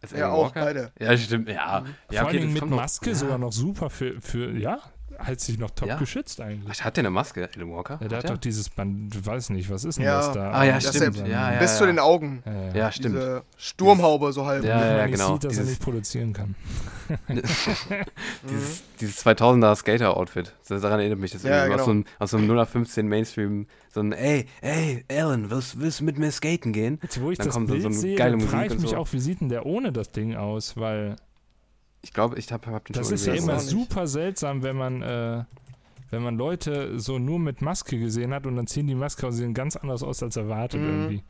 als 0.03 0.13
ja, 0.13 0.31
auch 0.31 0.53
beide. 0.53 0.93
Ja, 0.99 1.17
stimmt, 1.17 1.49
ja. 1.49 1.85
ja 2.11 2.21
Vor 2.21 2.29
okay, 2.29 2.39
allem 2.39 2.53
mit 2.53 2.63
noch- 2.67 2.77
Maske 2.77 3.11
ja. 3.11 3.17
sogar 3.17 3.39
noch 3.39 3.53
super 3.53 3.91
für, 3.91 4.21
für 4.21 4.51
ja, 4.53 4.79
hält 5.19 5.41
sich 5.41 5.59
noch 5.59 5.71
top 5.71 5.89
Ja. 5.89 5.97
geschützt 5.97 6.41
eigentlich. 6.41 6.83
Hat 6.85 6.97
der 6.97 7.03
eine 7.03 7.11
Maske, 7.11 7.49
Alan 7.55 7.71
Walker? 7.71 7.99
Ja, 8.01 8.09
der 8.09 8.19
Hat 8.19 8.25
hat 8.25 8.31
doch 8.33 8.39
dieses 8.41 8.69
Band, 8.71 9.15
du 9.15 9.25
weiß 9.25 9.51
nicht, 9.51 9.71
was 9.71 9.85
ist 9.85 9.97
denn 9.99 10.05
Ja. 10.05 10.19
das 10.19 10.33
da? 10.33 10.51
Ah, 10.53 10.65
ja, 10.65 10.75
Das 10.79 10.95
stimmt. 10.97 11.27
ja- 11.27 11.51
Bis 11.59 11.79
zu 11.79 11.87
den 11.87 11.99
Augen. 11.99 12.43
Ja, 12.47 12.53
ja. 12.53 12.75
Ja, 12.75 12.93
stimmt. 12.93 13.17
Diese 13.17 13.43
Sturmhaube 13.57 14.33
so 14.33 14.47
halb. 14.47 14.65
Ja, 14.65 14.97
ja, 14.99 15.07
genau. 15.07 15.35
sieht, 15.35 15.45
dass 15.45 15.53
er 15.55 15.63
Dieses- 15.65 15.69
nicht 15.71 15.83
produzieren 15.83 16.33
kann. 16.33 16.55
Dieses, 18.49 18.83
dieses 19.01 19.25
2000er 19.27 19.75
Skater-Outfit. 19.77 20.53
Das- 20.69 20.81
Daran 20.83 21.01
erinnert 21.01 21.19
mich 21.19 21.33
das 21.33 21.43
Ja, 21.43 21.65
irgendwie. 21.65 21.73
genau. 21.73 21.83
Aus 21.83 21.85
so 21.87 21.91
einem, 21.91 22.05
aus 22.19 22.31
so 22.31 22.37
einem 22.37 22.47
0815 22.47 23.09
Mainstream. 23.09 23.67
So 23.93 24.01
ein, 24.01 24.13
ey, 24.13 24.47
ey, 24.61 25.05
Alan, 25.11 25.51
willst, 25.51 25.81
willst 25.81 26.01
du 26.01 26.05
mit 26.05 26.19
mir 26.19 26.31
skaten 26.31 26.73
gehen? 26.73 26.99
Jetzt, 27.03 27.21
wo 27.21 27.31
ich 27.31 27.39
Dann 27.39 27.47
das 27.47 27.55
kommt 27.55 27.69
so- 27.69 27.73
Bild 27.75 27.83
so 27.83 27.89
eine 27.89 27.97
sehe, 27.97 28.17
geile 28.17 28.31
dann 28.33 28.39
Musik 28.41 28.51
frage 28.51 28.67
ich 28.67 28.73
und 28.73 28.81
mich 28.83 28.91
so. 28.91 28.97
auch, 28.97 29.13
wie 29.13 29.21
sieht 29.21 29.41
denn 29.41 29.49
der 29.49 29.65
ohne 29.67 29.93
das 29.93 30.11
Ding 30.13 30.37
aus? 30.37 30.77
Weil 30.77 31.17
Ich 32.07 32.13
glaube, 32.13 32.39
ich 32.39 32.53
habe 32.53 32.71
hab 32.71 32.85
den 32.85 32.93
das 32.95 33.11
ist 33.11 33.27
ja 33.27 33.35
immer 33.35 33.59
super 33.59 34.07
seltsam, 34.07 34.63
wenn 34.63 34.77
man, 34.77 35.03
äh, 35.03 35.43
wenn 36.11 36.23
man 36.23 36.37
Leute 36.37 37.01
so 37.01 37.19
nur 37.19 37.41
mit 37.41 37.63
Maske 37.63 37.99
gesehen 37.99 38.33
hat 38.33 38.47
und 38.47 38.55
dann 38.55 38.69
ziehen 38.69 38.87
die 38.87 38.95
Maske 38.95 39.27
und 39.27 39.33
sie 39.33 39.39
sehen 39.39 39.55
ganz 39.55 39.75
anders 39.75 40.05
aus 40.05 40.23
als 40.23 40.37
erwartet 40.37 40.81
Mhm. 40.83 40.89
irgendwie. 40.89 41.25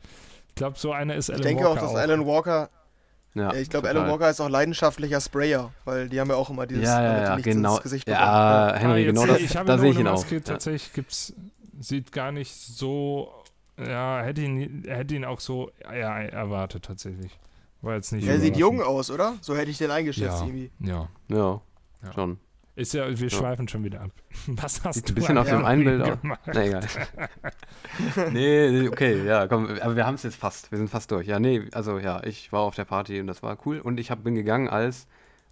Ich 0.49 0.55
glaube, 0.55 0.77
so 0.77 0.91
einer 0.91 1.15
ist 1.15 1.29
Ich 1.29 1.33
Alan 1.35 1.43
denke 1.47 1.63
Walker 1.63 1.81
auch, 1.81 1.83
dass 1.87 1.95
Alan 1.95 2.25
Walker, 2.27 2.69
Ja, 3.33 3.53
ich 3.55 3.71
glaube. 3.71 3.89
Alan 3.89 4.07
Walker 4.07 4.29
ist 4.29 4.39
auch 4.39 4.49
leidenschaftlicher 4.49 5.19
Sprayer, 5.19 5.71
weil 5.83 6.09
die 6.09 6.19
haben 6.19 6.29
ja 6.29 6.35
auch 6.35 6.51
immer 6.51 6.67
dieses, 6.67 6.83
Ja, 6.85 7.01
ja, 7.03 7.21
ja, 7.23 7.35
nichts 7.37 7.51
genau. 7.51 7.73
ins 7.73 7.83
Gesicht 7.83 8.05
bekommen. 8.05 8.23
Ja, 8.23 8.67
Ah, 8.67 8.75
Henry, 8.77 8.99
jetzt 9.01 9.07
genau 9.07 9.21
sehe 9.21 9.31
das, 9.33 9.39
ich, 9.39 9.45
ich 9.45 9.57
habe 9.57 9.67
da 9.67 9.77
sehe 9.79 9.89
ich 9.89 9.95
ohne 9.97 10.01
ihn 10.01 10.07
auch. 10.13 10.21
Maske, 10.21 10.35
Ja. 10.35 10.41
Tatsächlich 10.41 10.93
gibt's, 10.93 11.33
sieht 11.79 12.11
gar 12.11 12.31
nicht 12.31 12.53
so, 12.55 13.31
ja, 13.83 14.21
hätte 14.21 14.41
ihn, 14.41 14.83
hätte 14.87 15.15
ihn 15.15 15.25
auch 15.25 15.39
so 15.39 15.71
ja, 15.91 16.19
erwartet 16.21 16.83
tatsächlich. 16.85 17.31
War 17.81 17.95
jetzt 17.95 18.11
nicht 18.11 18.27
Der 18.27 18.39
sieht 18.39 18.57
jung 18.57 18.81
aus, 18.81 19.11
oder? 19.11 19.35
So 19.41 19.55
hätte 19.55 19.69
ich 19.71 19.77
den 19.77 19.91
eingeschätzt 19.91 20.39
Ja. 20.41 20.45
irgendwie. 20.45 20.71
Ja, 20.79 21.09
Ja, 21.29 21.61
Ja. 22.03 22.13
schon. 22.13 22.39
Ist 22.75 22.93
ja, 22.93 23.07
wir 23.07 23.15
Ja. 23.15 23.29
schweifen 23.29 23.67
schon 23.67 23.83
wieder 23.83 24.01
ab. 24.01 24.11
Was 24.47 24.83
hast 24.83 24.95
Sieht 24.95 25.09
du 25.09 25.13
ein 25.13 25.15
bisschen 25.15 25.37
auf 25.37 25.47
dem 25.47 25.65
einen 25.65 25.83
Bild 25.83 26.01
aus. 26.03 26.17
Na 26.23 26.63
egal. 26.63 26.85
nee, 28.31 28.69
nee, 28.71 28.87
okay, 28.87 29.25
ja, 29.25 29.47
komm, 29.47 29.67
aber 29.81 29.95
wir 29.95 30.05
haben 30.05 30.15
es 30.15 30.23
jetzt 30.23 30.35
fast. 30.37 30.71
Wir 30.71 30.77
sind 30.77 30.89
fast 30.89 31.11
durch. 31.11 31.27
Ja, 31.27 31.39
nee, 31.39 31.63
also 31.73 31.97
ja, 31.99 32.23
ich 32.23 32.51
war 32.51 32.61
auf 32.61 32.75
der 32.75 32.85
Party 32.85 33.19
und 33.19 33.27
das 33.27 33.41
war 33.43 33.57
cool. 33.65 33.79
Und 33.79 33.99
ich 33.99 34.11
hab, 34.11 34.23
bin 34.23 34.35
gegangen 34.35 34.67
als 34.67 35.07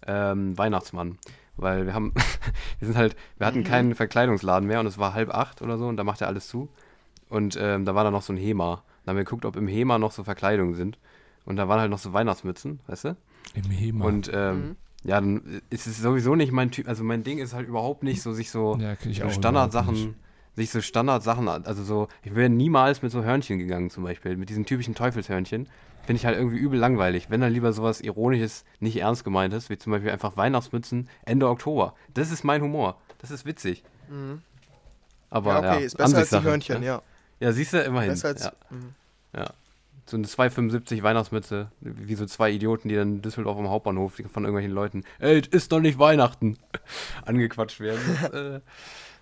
ähm, 0.06 0.56
Weihnachtsmann. 0.56 1.18
Weil 1.56 1.86
wir 1.86 1.94
haben, 1.94 2.12
wir 2.78 2.86
sind 2.86 2.96
halt, 2.96 3.16
wir 3.38 3.46
hatten 3.46 3.64
keinen 3.64 3.94
Verkleidungsladen 3.94 4.66
mehr 4.68 4.80
und 4.80 4.86
es 4.86 4.98
war 4.98 5.14
halb 5.14 5.30
acht 5.30 5.62
oder 5.62 5.78
so 5.78 5.86
und 5.88 5.96
da 5.96 6.04
macht 6.04 6.20
er 6.20 6.28
alles 6.28 6.48
zu. 6.48 6.68
Und 7.28 7.58
ähm, 7.60 7.84
da 7.84 7.94
war 7.94 8.04
da 8.04 8.10
noch 8.10 8.22
so 8.22 8.32
ein 8.32 8.36
HEMA. 8.36 8.82
Da 9.04 9.10
haben 9.10 9.16
wir 9.16 9.24
geguckt, 9.24 9.44
ob 9.46 9.56
im 9.56 9.66
HEMA 9.66 9.98
noch 9.98 10.12
so 10.12 10.22
Verkleidungen 10.22 10.74
sind. 10.74 10.98
Und 11.46 11.56
da 11.56 11.68
waren 11.68 11.80
halt 11.80 11.90
noch 11.90 11.98
so 11.98 12.12
Weihnachtsmützen, 12.12 12.80
weißt 12.88 13.04
du? 13.04 13.16
Im 13.54 13.70
HEMA. 13.70 14.04
Und 14.04 14.30
ähm, 14.34 14.76
ja, 15.04 15.20
dann 15.20 15.62
ist 15.70 15.86
es 15.86 15.98
sowieso 16.02 16.34
nicht 16.34 16.52
mein 16.52 16.70
Typ, 16.70 16.88
also 16.88 17.04
mein 17.04 17.22
Ding 17.22 17.38
ist 17.38 17.54
halt 17.54 17.68
überhaupt 17.68 18.02
nicht 18.02 18.20
so, 18.20 18.32
sich 18.32 18.50
so, 18.50 18.76
ja, 18.78 18.96
so. 18.96 19.30
Standardsachen, 19.30 20.16
sich 20.56 20.70
so 20.70 20.80
Standardsachen, 20.80 21.48
also 21.48 21.84
so, 21.84 22.08
ich 22.24 22.34
wäre 22.34 22.50
niemals 22.50 23.02
mit 23.02 23.12
so 23.12 23.22
Hörnchen 23.22 23.58
gegangen 23.58 23.88
zum 23.88 24.02
Beispiel, 24.04 24.36
mit 24.36 24.50
diesen 24.50 24.66
typischen 24.66 24.94
Teufelshörnchen. 24.94 25.68
Finde 26.02 26.18
ich 26.18 26.26
halt 26.26 26.36
irgendwie 26.36 26.58
übel 26.58 26.78
langweilig. 26.78 27.30
Wenn 27.30 27.40
dann 27.40 27.52
lieber 27.52 27.72
sowas 27.72 28.00
Ironisches, 28.00 28.64
nicht 28.78 28.96
ernst 28.96 29.24
gemeintes, 29.24 29.70
wie 29.70 29.78
zum 29.78 29.90
Beispiel 29.90 30.10
einfach 30.10 30.36
Weihnachtsmützen 30.36 31.08
Ende 31.24 31.48
Oktober. 31.48 31.94
Das 32.14 32.30
ist 32.30 32.44
mein 32.44 32.62
Humor. 32.62 33.00
Das 33.18 33.32
ist 33.32 33.44
witzig. 33.44 33.82
Mhm. 34.08 34.40
Aber 35.30 35.54
ja, 35.54 35.62
ja, 35.62 35.74
okay, 35.74 35.84
ist 35.84 35.96
besser 35.96 36.18
als 36.18 36.30
die 36.30 36.42
Hörnchen, 36.42 36.80
ne? 36.80 36.86
ja. 36.86 37.02
Ja, 37.40 37.52
siehst 37.52 37.72
du, 37.72 37.82
immerhin. 37.82 38.10
Besser 38.10 38.28
als. 38.28 38.44
ja. 38.44 38.52
Mhm. 38.70 38.94
Ja. 39.36 39.50
So 40.08 40.16
eine 40.16 40.26
2,75 40.26 41.02
Weihnachtsmütze, 41.02 41.72
wie 41.80 42.14
so 42.14 42.26
zwei 42.26 42.52
Idioten, 42.52 42.88
die 42.88 42.94
dann 42.94 43.16
in 43.16 43.22
Düsseldorf 43.22 43.58
am 43.58 43.68
Hauptbahnhof 43.68 44.14
von 44.32 44.44
irgendwelchen 44.44 44.70
Leuten, 44.72 45.02
ey, 45.18 45.40
es 45.40 45.48
ist 45.48 45.72
doch 45.72 45.80
nicht 45.80 45.98
Weihnachten, 45.98 46.56
angequatscht 47.26 47.80
werden. 47.80 48.00
Das, 48.22 48.30
äh, 48.32 48.60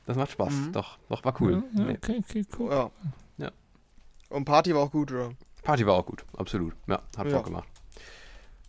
das 0.06 0.16
macht 0.18 0.32
Spaß. 0.32 0.52
Mhm. 0.52 0.72
Doch, 0.72 0.98
doch, 1.08 1.24
war 1.24 1.34
cool. 1.40 1.62
Ja, 1.74 1.84
okay, 1.88 2.22
okay, 2.28 2.44
cool. 2.58 2.70
Ja. 2.70 2.90
Ja. 3.38 3.50
Und 4.28 4.44
Party 4.44 4.74
war 4.74 4.82
auch 4.82 4.90
gut, 4.90 5.10
oder? 5.10 5.30
Party 5.62 5.86
war 5.86 5.94
auch 5.94 6.04
gut, 6.04 6.22
absolut. 6.36 6.74
Ja, 6.86 7.00
hat 7.16 7.26
Ja. 7.28 7.36
Bock 7.36 7.46
gemacht. 7.46 7.68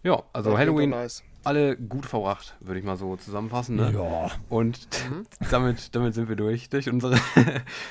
Ja, 0.04 0.24
also 0.32 0.52
War 0.52 0.60
Halloween, 0.60 0.92
Nice. 0.92 1.24
alle 1.44 1.76
gut 1.76 2.06
verbracht, 2.06 2.56
würde 2.62 2.80
ich 2.80 2.86
mal 2.86 2.96
so 2.96 3.18
zusammenfassen. 3.18 3.76
Ne? 3.76 3.92
Ja. 3.94 4.32
Und 4.48 4.88
Mhm. 5.10 5.26
damit, 5.52 5.94
damit 5.96 6.14
sind 6.14 6.30
wir 6.30 6.36
durch, 6.38 6.70
durch 6.70 6.88
unsere 6.90 7.18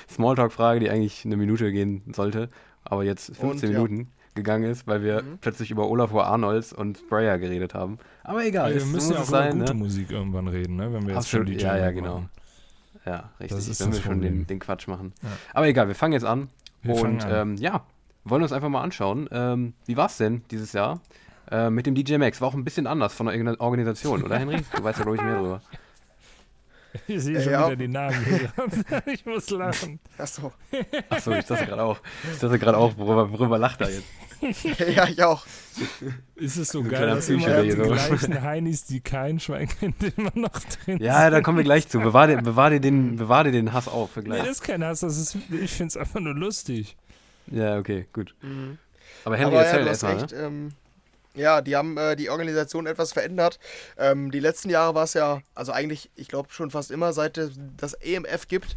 Smalltalk-Frage, 0.09 0.81
die 0.81 0.91
eigentlich 0.91 1.25
eine 1.25 1.37
Minute 1.37 1.71
gehen 1.73 2.03
sollte, 2.15 2.49
aber 2.85 3.05
jetzt 3.05 3.37
15 3.37 3.69
Und, 3.71 3.75
ja. 3.75 3.83
Minuten 3.83 4.13
gegangen 4.35 4.65
ist, 4.71 4.87
weil 4.87 5.03
wir 5.03 5.23
Mhm. 5.23 5.39
plötzlich 5.41 5.71
über 5.71 5.89
Olafur 5.89 6.27
Arnolds 6.27 6.73
und 6.73 6.99
Sprayer 6.99 7.39
geredet 7.39 7.73
haben. 7.75 7.99
Aber 8.25 8.45
egal, 8.45 8.71
wir 8.71 8.79
es 8.79 8.87
müssen 8.87 9.13
ja 9.13 9.19
auch 9.19 9.23
es 9.23 9.29
über 9.29 9.39
sein. 9.39 9.59
gute 9.61 9.73
Ne? 9.75 9.79
Musik 9.81 10.11
irgendwann 10.11 10.49
reden, 10.49 10.77
ne? 10.77 10.93
Wenn 10.93 11.03
wir 11.03 11.11
jetzt 11.15 11.19
Absolut, 11.19 11.49
schon 11.49 11.57
DJ 11.57 11.63
ja, 11.65 11.77
ja, 11.77 11.83
machen. 11.85 11.95
genau. 11.95 12.25
Ja, 13.07 13.31
richtig, 13.39 13.57
Das 13.59 13.69
ist 13.69 13.81
wenn 13.81 13.91
das 13.91 13.99
wir 14.01 14.05
schon 14.05 14.21
den, 14.23 14.47
den 14.47 14.59
Quatsch 14.59 14.89
machen. 14.89 15.13
Ja. 15.23 15.29
Aber 15.53 15.67
egal, 15.69 15.89
wir 15.89 15.95
fangen 15.95 16.15
jetzt 16.15 16.25
an. 16.25 16.49
Wir 16.83 16.95
und 16.97 17.25
an. 17.25 17.51
Ähm, 17.51 17.57
ja, 17.59 17.85
wollen 18.25 18.43
uns 18.43 18.53
einfach 18.53 18.69
mal 18.71 18.81
anschauen. 18.83 19.29
Ähm, 19.31 19.75
wie 19.87 19.97
war 19.97 20.07
es 20.07 20.17
denn 20.17 20.43
dieses 20.51 20.73
Jahr 20.73 21.01
äh, 21.51 21.69
mit 21.71 21.87
dem 21.87 21.95
DJ 21.95 22.17
Max? 22.17 22.41
War 22.41 22.49
auch 22.49 22.55
ein 22.55 22.65
bisschen 22.65 22.87
anders 22.87 23.13
von 23.15 23.27
der 23.27 23.35
Organ- 23.37 23.57
Organisation, 23.61 24.23
oder 24.23 24.39
Henry? 24.39 24.63
Du 24.75 24.83
weißt 24.83 24.99
ja, 24.99 25.05
glaube 25.05 25.17
ich, 25.17 25.23
mehr 25.23 25.39
drüber. 25.39 25.61
Ich 27.09 27.23
sehe 27.23 27.41
schon 27.43 27.53
Ja. 27.53 27.67
wieder 27.67 27.77
die 27.77 27.89
Namen 27.89 28.25
hier. 28.25 28.53
ich 29.13 29.27
muss 29.27 29.51
lachen. 29.51 29.99
Achso. 30.17 30.53
Achso, 31.09 31.33
ich 31.33 31.45
dachte 31.45 31.67
gerade 31.67 31.83
auch. 31.83 31.99
Ich 32.33 32.39
dachte 32.39 32.59
gerade 32.59 32.79
auch, 32.79 32.97
worüber, 32.97 33.31
worüber 33.33 33.59
lacht 33.59 33.81
er 33.81 33.91
jetzt? 33.91 34.05
ja, 34.95 35.09
ich 35.09 35.23
auch. 35.23 35.45
Ist 36.37 36.57
es 36.57 36.69
so 36.69 36.81
Ein 36.81 36.89
geil, 36.89 37.07
dass 37.09 37.29
immer 37.29 37.63
die 37.63 37.71
so- 37.73 37.83
gleichen 37.83 38.43
Heinis, 38.43 38.85
die 38.85 39.01
kein 39.01 39.41
Schwein 39.41 39.69
kennt, 39.69 40.03
immer 40.17 40.33
noch 40.35 40.51
drin 40.85 40.99
Ja, 41.01 41.31
da 41.31 41.41
kommen 41.41 41.57
wir 41.59 41.65
gleich 41.65 41.89
zu. 41.89 41.99
Bewahr 41.99 42.27
dir, 42.27 42.37
bewahr 42.43 42.71
dir, 42.71 42.81
den, 42.81 43.17
bewahr 43.17 43.45
dir 43.45 43.53
den 43.53 43.73
Hass 43.73 43.89
auf 43.89 44.13
für 44.13 44.21
Nee, 44.21 44.27
gleich. 44.27 44.41
das 44.41 44.49
ist 44.51 44.63
kein 44.63 44.85
Hass, 44.85 45.01
das 45.01 45.17
ist, 45.19 45.37
ich 45.51 45.73
finde 45.73 45.89
es 45.89 45.97
einfach 45.97 46.21
nur 46.21 46.35
lustig. 46.35 46.97
Ja, 47.47 47.79
okay, 47.79 48.07
gut. 48.13 48.35
Mhm. 48.43 48.79
Aber 49.25 49.37
Henry, 49.37 49.57
Aber 49.57 49.65
ja, 49.65 49.71
erzähl 49.71 49.89
hast 49.89 50.03
erstmal, 50.03 50.41
ne? 50.41 50.47
Ähm, 50.47 50.73
ja, 51.35 51.61
die 51.61 51.77
haben 51.77 51.97
äh, 51.97 52.17
die 52.17 52.31
Organisation 52.31 52.87
etwas 52.87 53.13
verändert. 53.13 53.59
Ähm, 53.99 54.31
die 54.31 54.41
letzten 54.41 54.71
Jahre 54.71 54.95
war 54.95 55.05
es 55.05 55.15
ja, 55.15 55.41
also 55.55 55.73
eigentlich, 55.73 56.11
ich 56.17 56.29
glaube 56.29 56.49
schon 56.51 56.71
fast 56.71 56.91
immer, 56.91 57.13
seit 57.13 57.39
es 57.39 57.53
das 57.77 57.95
EMF 57.95 58.49
gibt, 58.49 58.77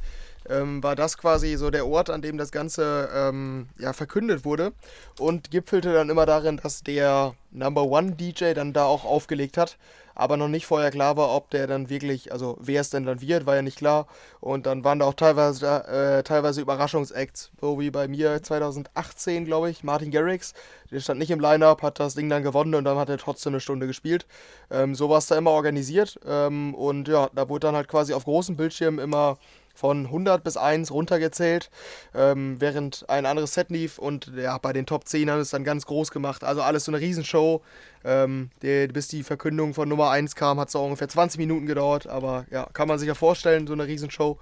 ähm, 0.50 0.82
war 0.82 0.96
das 0.96 1.18
quasi 1.18 1.56
so 1.56 1.70
der 1.70 1.88
Ort, 1.88 2.10
an 2.10 2.22
dem 2.22 2.38
das 2.38 2.52
Ganze 2.52 3.10
ähm, 3.14 3.68
ja, 3.78 3.94
verkündet 3.94 4.46
wurde 4.46 4.74
und 5.20 5.52
gipfelte 5.52 5.94
dann 5.94 6.10
immer 6.10 6.26
darin, 6.26 6.58
dass 6.58 6.84
der 6.84 7.36
Number 7.52 7.84
One 7.84 8.14
DJ 8.14 8.54
dann 8.54 8.74
da 8.74 8.86
auch 8.86 9.06
aufgelegt 9.06 9.58
hat, 9.58 9.78
aber 10.18 10.36
noch 10.36 10.48
nicht 10.48 10.66
vorher 10.66 10.90
klar 10.90 11.16
war, 11.16 11.30
ob 11.30 11.52
der 11.52 11.68
dann 11.68 11.90
wirklich, 11.90 12.32
also 12.32 12.58
wer 12.60 12.82
es 12.82 12.90
denn 12.90 13.06
dann 13.06 13.22
wird, 13.22 13.46
war 13.46 13.56
ja 13.56 13.62
nicht 13.62 13.78
klar. 13.78 14.08
Und 14.40 14.66
dann 14.66 14.84
waren 14.84 14.98
da 14.98 15.06
auch 15.06 15.14
teilweise, 15.14 15.66
äh, 15.68 16.24
teilweise 16.24 16.60
Überraschungsacts, 16.60 17.52
so 17.62 17.80
wie 17.80 17.92
bei 17.92 18.08
mir 18.08 18.42
2018, 18.42 19.46
glaube 19.46 19.70
ich, 19.70 19.84
Martin 19.84 20.10
Garrix. 20.10 20.56
Der 20.90 21.02
stand 21.02 21.20
nicht 21.20 21.30
im 21.30 21.40
Line-Up, 21.40 21.84
hat 21.84 22.00
das 22.00 22.16
Ding 22.16 22.30
dann 22.30 22.42
gewonnen 22.42 22.74
und 22.74 22.84
dann 22.84 22.98
hat 22.98 23.10
er 23.10 23.20
trotzdem 23.20 23.54
eine 23.54 23.60
Stunde 23.60 23.86
gespielt. 23.86 24.26
Ähm, 24.72 24.96
so 24.96 25.08
war 25.08 25.20
es 25.20 25.28
da 25.28 25.38
immer 25.38 25.52
organisiert. 25.52 26.20
Ähm, 26.26 26.74
und 26.74 27.08
ja, 27.08 27.30
da 27.36 27.48
wurde 27.48 27.68
dann 27.68 27.76
halt 27.76 27.88
quasi 27.88 28.14
auf 28.14 28.24
großen 28.24 28.58
Bildschirmen 28.58 29.00
immer 29.00 29.38
von 29.78 30.08
100 30.08 30.44
bis 30.44 30.58
1 30.58 30.92
runtergezählt, 30.92 31.70
ähm, 32.16 32.56
während 32.60 33.08
ein 33.10 33.26
anderes 33.26 33.54
Set 33.54 33.70
lief 33.70 34.00
und 34.00 34.32
ja, 34.36 34.58
bei 34.58 34.74
den 34.74 34.88
Top 34.88 35.08
10 35.08 35.30
haben 35.30 35.40
es 35.40 35.52
dann 35.52 35.64
ganz 35.64 35.86
groß 35.86 36.10
gemacht. 36.12 36.44
Also 36.44 36.62
alles 36.64 36.86
so 36.86 36.92
eine 36.92 37.00
Riesenshow. 37.00 37.62
Ähm, 38.04 38.50
die, 38.62 38.88
bis 38.88 39.08
die 39.08 39.24
Verkündung 39.24 39.74
von 39.74 39.88
Nummer 39.88 40.10
1 40.10 40.36
kam, 40.36 40.60
hat 40.60 40.70
es 40.70 40.76
auch 40.76 40.86
ungefähr 40.86 41.10
20 41.10 41.38
Minuten 41.38 41.68
gedauert, 41.68 42.08
aber 42.08 42.46
ja, 42.50 42.68
kann 42.74 42.88
man 42.88 42.98
sich 42.98 43.08
ja 43.08 43.16
vorstellen, 43.16 43.68
so 43.68 43.74
eine 43.74 43.86
Riesenshow. 43.86 44.40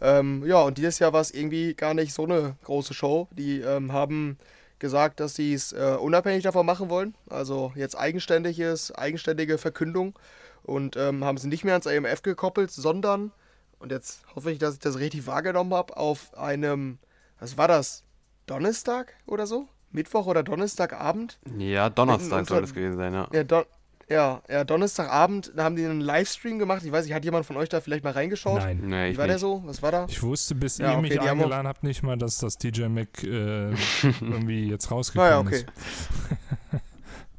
Ähm, 0.00 0.44
ja, 0.46 0.62
und 0.62 0.78
dieses 0.78 0.98
Jahr 0.98 1.12
war 1.12 1.20
es 1.20 1.30
irgendwie 1.30 1.74
gar 1.74 1.92
nicht 1.92 2.14
so 2.14 2.24
eine 2.24 2.56
große 2.64 2.94
Show. 2.94 3.28
Die 3.32 3.60
ähm, 3.60 3.92
haben 3.92 4.38
gesagt, 4.78 5.20
dass 5.20 5.34
sie 5.34 5.52
es 5.52 5.72
äh, 5.72 5.96
unabhängig 6.00 6.42
davon 6.42 6.64
machen 6.64 6.88
wollen. 6.88 7.14
Also 7.28 7.72
jetzt 7.74 7.98
eigenständiges, 7.98 8.92
eigenständige 8.92 9.58
Verkündung. 9.58 10.14
Und 10.62 10.96
ähm, 10.96 11.24
haben 11.24 11.38
sie 11.38 11.48
nicht 11.48 11.64
mehr 11.64 11.74
ans 11.74 11.86
AMF 11.86 12.22
gekoppelt, 12.22 12.70
sondern, 12.70 13.32
und 13.80 13.90
jetzt 13.90 14.22
hoffe 14.36 14.52
ich, 14.52 14.58
dass 14.58 14.74
ich 14.74 14.80
das 14.80 14.98
richtig 14.98 15.26
wahrgenommen 15.26 15.74
habe, 15.74 15.96
auf 15.96 16.32
einem, 16.38 16.98
was 17.40 17.58
war 17.58 17.66
das? 17.68 18.04
Donnerstag 18.46 19.14
oder 19.26 19.46
so? 19.46 19.68
Mittwoch 19.90 20.26
oder 20.26 20.42
Donnerstagabend? 20.44 21.38
Ja, 21.58 21.90
Donnerstag 21.90 22.46
soll 22.46 22.60
das 22.60 22.72
gewesen 22.74 22.96
sein, 22.96 23.12
ja. 23.12 23.28
Ja, 23.32 23.42
Don 23.44 23.64
ja, 24.08 24.42
ja, 24.48 24.64
Donnerstagabend, 24.64 25.52
da 25.54 25.62
haben 25.62 25.76
die 25.76 25.84
einen 25.84 26.00
Livestream 26.00 26.58
gemacht. 26.58 26.82
Ich 26.84 26.90
weiß 26.90 27.04
nicht, 27.04 27.14
hat 27.14 27.24
jemand 27.24 27.46
von 27.46 27.56
euch 27.56 27.68
da 27.68 27.80
vielleicht 27.80 28.02
mal 28.02 28.12
reingeschaut? 28.12 28.58
Nein. 28.60 28.80
Nee, 28.84 29.06
Wie 29.06 29.10
ich 29.12 29.18
war 29.18 29.26
der 29.28 29.36
nicht. 29.36 29.40
so? 29.40 29.62
Was 29.66 29.82
war 29.82 29.92
da? 29.92 30.06
Ich 30.08 30.20
wusste, 30.20 30.56
bis 30.56 30.78
Ja, 30.78 30.90
ihr 30.92 30.98
okay, 30.98 31.02
mich 31.02 31.20
eingeladen 31.20 31.68
habt, 31.68 31.84
nicht 31.84 32.02
mal, 32.02 32.18
dass 32.18 32.38
das 32.38 32.58
DJ 32.58 32.86
Mac 32.86 33.22
äh, 33.22 33.70
irgendwie 34.20 34.68
jetzt 34.68 34.90
rausgekommen 34.90 35.28
Naja, 35.30 35.38
Ah, 35.38 35.46
okay. 35.46 35.56
ist. 36.72 36.80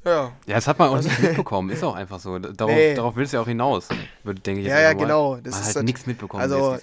Ja, 0.03 0.31
Ja, 0.47 0.55
das 0.55 0.67
hat 0.67 0.79
man 0.79 0.89
auch 0.89 1.01
nicht 1.01 1.19
mitbekommen, 1.21 1.69
ist 1.69 1.83
auch 1.83 1.95
einfach 1.95 2.19
so. 2.19 2.39
Darauf, 2.39 2.73
Nee. 2.73 2.95
darauf 2.95 3.15
willst 3.15 3.33
du 3.33 3.37
ja 3.37 3.43
auch 3.43 3.47
hinaus, 3.47 3.87
würde- 4.23 4.41
denke 4.41 4.61
ich 4.61 4.67
jetzt 4.67 4.75
ja, 4.75 4.81
ja, 4.81 4.93
genau. 4.93 5.33
Man 5.35 5.43
Das 5.43 5.55
hat 5.61 5.67
ist 5.69 5.75
halt 5.75 5.85
nichts 5.85 6.05
mitbekommen 6.07 6.41
also- 6.41 6.75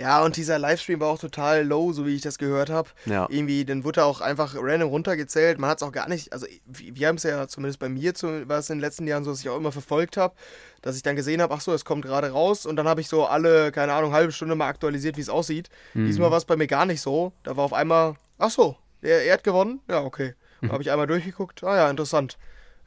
ja, 0.00 0.22
und 0.22 0.36
dieser 0.36 0.60
Livestream 0.60 1.00
war 1.00 1.08
auch 1.08 1.18
total 1.18 1.64
low, 1.66 1.92
so 1.92 2.06
wie 2.06 2.14
ich 2.14 2.22
das 2.22 2.38
gehört 2.38 2.70
habe. 2.70 2.88
Ja. 3.06 3.26
Irgendwie, 3.28 3.64
dann 3.64 3.82
wurde 3.82 4.02
er 4.02 4.06
auch 4.06 4.20
einfach 4.20 4.54
random 4.56 4.90
runtergezählt. 4.90 5.58
Man 5.58 5.68
hat 5.68 5.78
es 5.78 5.82
auch 5.82 5.90
gar 5.90 6.08
nicht, 6.08 6.32
also 6.32 6.46
wir 6.66 6.94
wir 6.94 7.08
haben 7.08 7.16
es 7.16 7.24
ja 7.24 7.48
zumindest 7.48 7.80
bei 7.80 7.88
mir, 7.88 8.14
zu- 8.14 8.48
war 8.48 8.58
es 8.58 8.70
in 8.70 8.76
den 8.76 8.82
letzten 8.82 9.08
Jahren 9.08 9.24
so, 9.24 9.30
dass 9.32 9.40
ich 9.40 9.48
auch 9.48 9.56
immer 9.56 9.72
verfolgt 9.72 10.16
habe, 10.16 10.34
dass 10.82 10.94
ich 10.94 11.02
dann 11.02 11.16
gesehen 11.16 11.42
habe, 11.42 11.52
ach 11.52 11.60
so, 11.60 11.72
es 11.74 11.84
kommt 11.84 12.04
gerade 12.04 12.30
raus 12.30 12.64
und 12.64 12.76
dann 12.76 12.86
habe 12.86 13.00
ich 13.00 13.08
so 13.08 13.26
alle, 13.26 13.72
keine 13.72 13.92
Ahnung, 13.92 14.12
halbe 14.12 14.30
Stunde 14.30 14.54
mal 14.54 14.68
aktualisiert, 14.68 15.16
wie 15.16 15.20
es 15.22 15.28
aussieht. 15.28 15.68
Mhm. 15.94 16.06
Diesmal 16.06 16.30
war 16.30 16.38
es 16.38 16.44
bei 16.44 16.54
mir 16.54 16.68
gar 16.68 16.86
nicht 16.86 17.00
so. 17.00 17.32
Da 17.42 17.56
war 17.56 17.64
auf 17.64 17.72
einmal, 17.72 18.14
ach 18.38 18.50
so, 18.50 18.76
er, 19.02 19.24
er 19.24 19.32
hat 19.34 19.42
gewonnen? 19.42 19.80
Ja, 19.90 20.02
okay. 20.04 20.34
Mhm. 20.60 20.72
Habe 20.72 20.82
ich 20.82 20.90
einmal 20.90 21.06
durchgeguckt, 21.06 21.62
ah 21.64 21.76
ja, 21.76 21.90
interessant. 21.90 22.38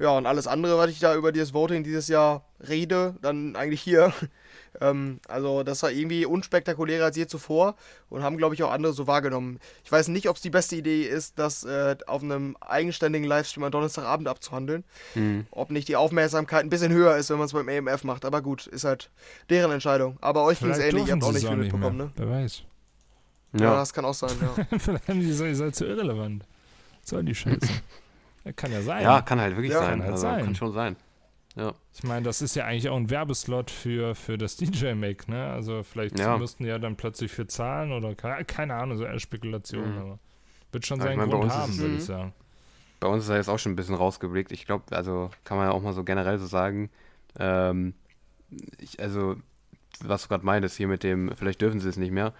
Ja, 0.02 0.18
und 0.18 0.26
alles 0.26 0.48
andere, 0.48 0.80
was 0.80 0.90
ich 0.90 0.98
da 0.98 1.16
über 1.16 1.32
dieses 1.32 1.54
Voting 1.54 1.84
dieses 1.84 2.08
Jahr 2.08 2.44
rede, 2.68 3.14
dann 3.22 3.56
eigentlich 3.56 3.82
hier. 3.82 4.12
ähm, 4.82 5.20
also, 5.28 5.62
das 5.62 5.84
war 5.84 5.92
irgendwie 5.92 6.26
unspektakulärer 6.26 7.06
als 7.06 7.18
je 7.18 7.28
zuvor 7.28 7.76
und 8.10 8.24
haben, 8.24 8.38
glaube 8.38 8.56
ich, 8.56 8.64
auch 8.64 8.72
andere 8.72 8.94
so 8.94 9.06
wahrgenommen. 9.06 9.60
Ich 9.84 9.92
weiß 9.92 10.08
nicht, 10.08 10.28
ob 10.28 10.38
es 10.38 10.42
die 10.42 10.50
beste 10.50 10.76
Idee 10.76 11.04
ist, 11.04 11.38
das 11.38 11.64
äh, 11.66 11.96
auf 12.08 12.24
einem 12.24 12.58
eigenständigen 12.62 13.28
Livestream 13.28 13.64
am 13.64 13.72
Donnerstagabend 13.72 14.28
abzuhandeln. 14.28 14.86
Mhm. 15.14 15.46
Ob 15.52 15.70
nicht 15.70 15.88
die 15.88 15.96
Aufmerksamkeit 15.96 16.64
ein 16.64 16.72
bisschen 16.72 16.92
höher 16.92 17.16
ist, 17.18 17.30
wenn 17.30 17.38
man 17.38 17.46
es 17.46 17.54
beim 17.54 17.70
AMF 17.70 18.04
macht. 18.04 18.26
Aber 18.26 18.42
gut, 18.42 18.66
ist 18.66 18.86
halt 18.86 19.12
deren 19.52 19.72
Entscheidung. 19.72 20.18
Aber 20.20 20.46
euch 20.46 20.60
ging 20.60 20.72
es 20.72 20.80
ähnlich, 20.80 21.06
ihr 21.08 21.14
habt 21.14 21.24
auch 21.24 21.32
nicht 21.32 21.46
viel 21.46 21.56
mitbekommen, 21.56 21.98
ne? 21.98 22.12
Wer 22.16 22.28
weiß. 22.28 22.64
Ja. 23.54 23.66
Ja. 23.66 23.76
das 23.76 23.94
kann 23.94 24.06
auch 24.06 24.14
sein, 24.16 24.32
ja. 24.42 24.66
Vielleicht 24.80 25.08
haben 25.08 25.20
die 25.20 25.28
gesagt, 25.28 25.50
ihr 25.50 25.56
seid 25.56 25.76
zu 25.76 25.86
irrelevant. 25.86 26.44
Soll 27.04 27.24
die 27.24 27.36
Scheiße. 27.36 27.60
Ja, 28.44 28.52
kann 28.54 28.72
ja 28.72 28.82
sein. 28.82 29.04
ja, 29.04 29.22
kann 29.22 29.40
halt 29.40 29.56
wirklich 29.56 29.72
Ja, 29.72 29.82
sein. 29.82 29.90
kann 29.92 30.02
halt 30.02 30.12
also, 30.14 30.22
sein. 30.24 30.44
Kann 30.46 30.56
schon 30.56 30.72
sein. 30.74 30.96
Ja. 31.56 31.74
Ich 31.94 32.02
meine, 32.02 32.24
das 32.26 32.42
ist 32.42 32.56
ja 32.56 32.66
eigentlich 32.66 32.90
auch 32.90 32.98
ein 32.98 33.12
Werbeslot 33.12 33.70
für, 33.70 34.16
für 34.16 34.36
das 34.36 34.58
DJ-Make, 34.58 35.30
ne? 35.30 35.46
Also 35.52 35.84
vielleicht 35.84 36.18
Ja. 36.18 36.40
müssten 36.40 36.66
ja 36.66 36.80
dann 36.80 36.96
plötzlich 36.96 37.32
für 37.32 37.46
zahlen 37.46 37.92
oder 37.92 38.16
ke- 38.16 38.44
keine 38.46 38.74
Ahnung, 38.74 38.98
so 38.98 39.04
eher 39.06 39.20
Spekulation, 39.20 39.92
Mhm. 39.94 39.98
aber 40.02 40.20
wird 40.72 40.88
schon 40.88 40.98
Ja, 40.98 41.04
ich 41.06 41.10
seinen 41.10 41.18
meine, 41.20 41.32
bei 41.34 41.38
Grund 41.38 41.52
haben, 41.54 41.78
würde 41.78 41.94
ich 41.94 42.00
Mhm. 42.02 42.06
sagen. 42.06 42.34
Bei 43.00 43.08
uns 43.10 43.26
ist 43.26 43.30
er 43.30 43.36
jetzt 43.36 43.48
auch 43.50 43.60
schon 43.60 43.74
ein 43.74 43.76
bisschen 43.76 43.94
rausgeblickt. 43.94 44.52
Ich 44.52 44.66
glaube, 44.66 44.86
also 44.96 45.30
kann 45.44 45.58
man 45.60 45.68
ja 45.68 45.74
auch 45.74 45.82
mal 45.84 45.94
so 45.94 46.04
generell 46.04 46.40
so 46.40 46.48
sagen. 46.48 46.90
Ähm, 47.38 47.94
ich, 48.80 49.00
also 49.00 49.36
was 50.04 50.24
du 50.24 50.30
gerade 50.30 50.44
meintest 50.46 50.78
hier 50.78 50.88
mit 50.88 51.04
dem, 51.04 51.32
vielleicht 51.36 51.62
dürfen 51.62 51.80
sie 51.80 51.90
es 51.90 51.98
nicht 51.98 52.12
mehr. 52.12 52.34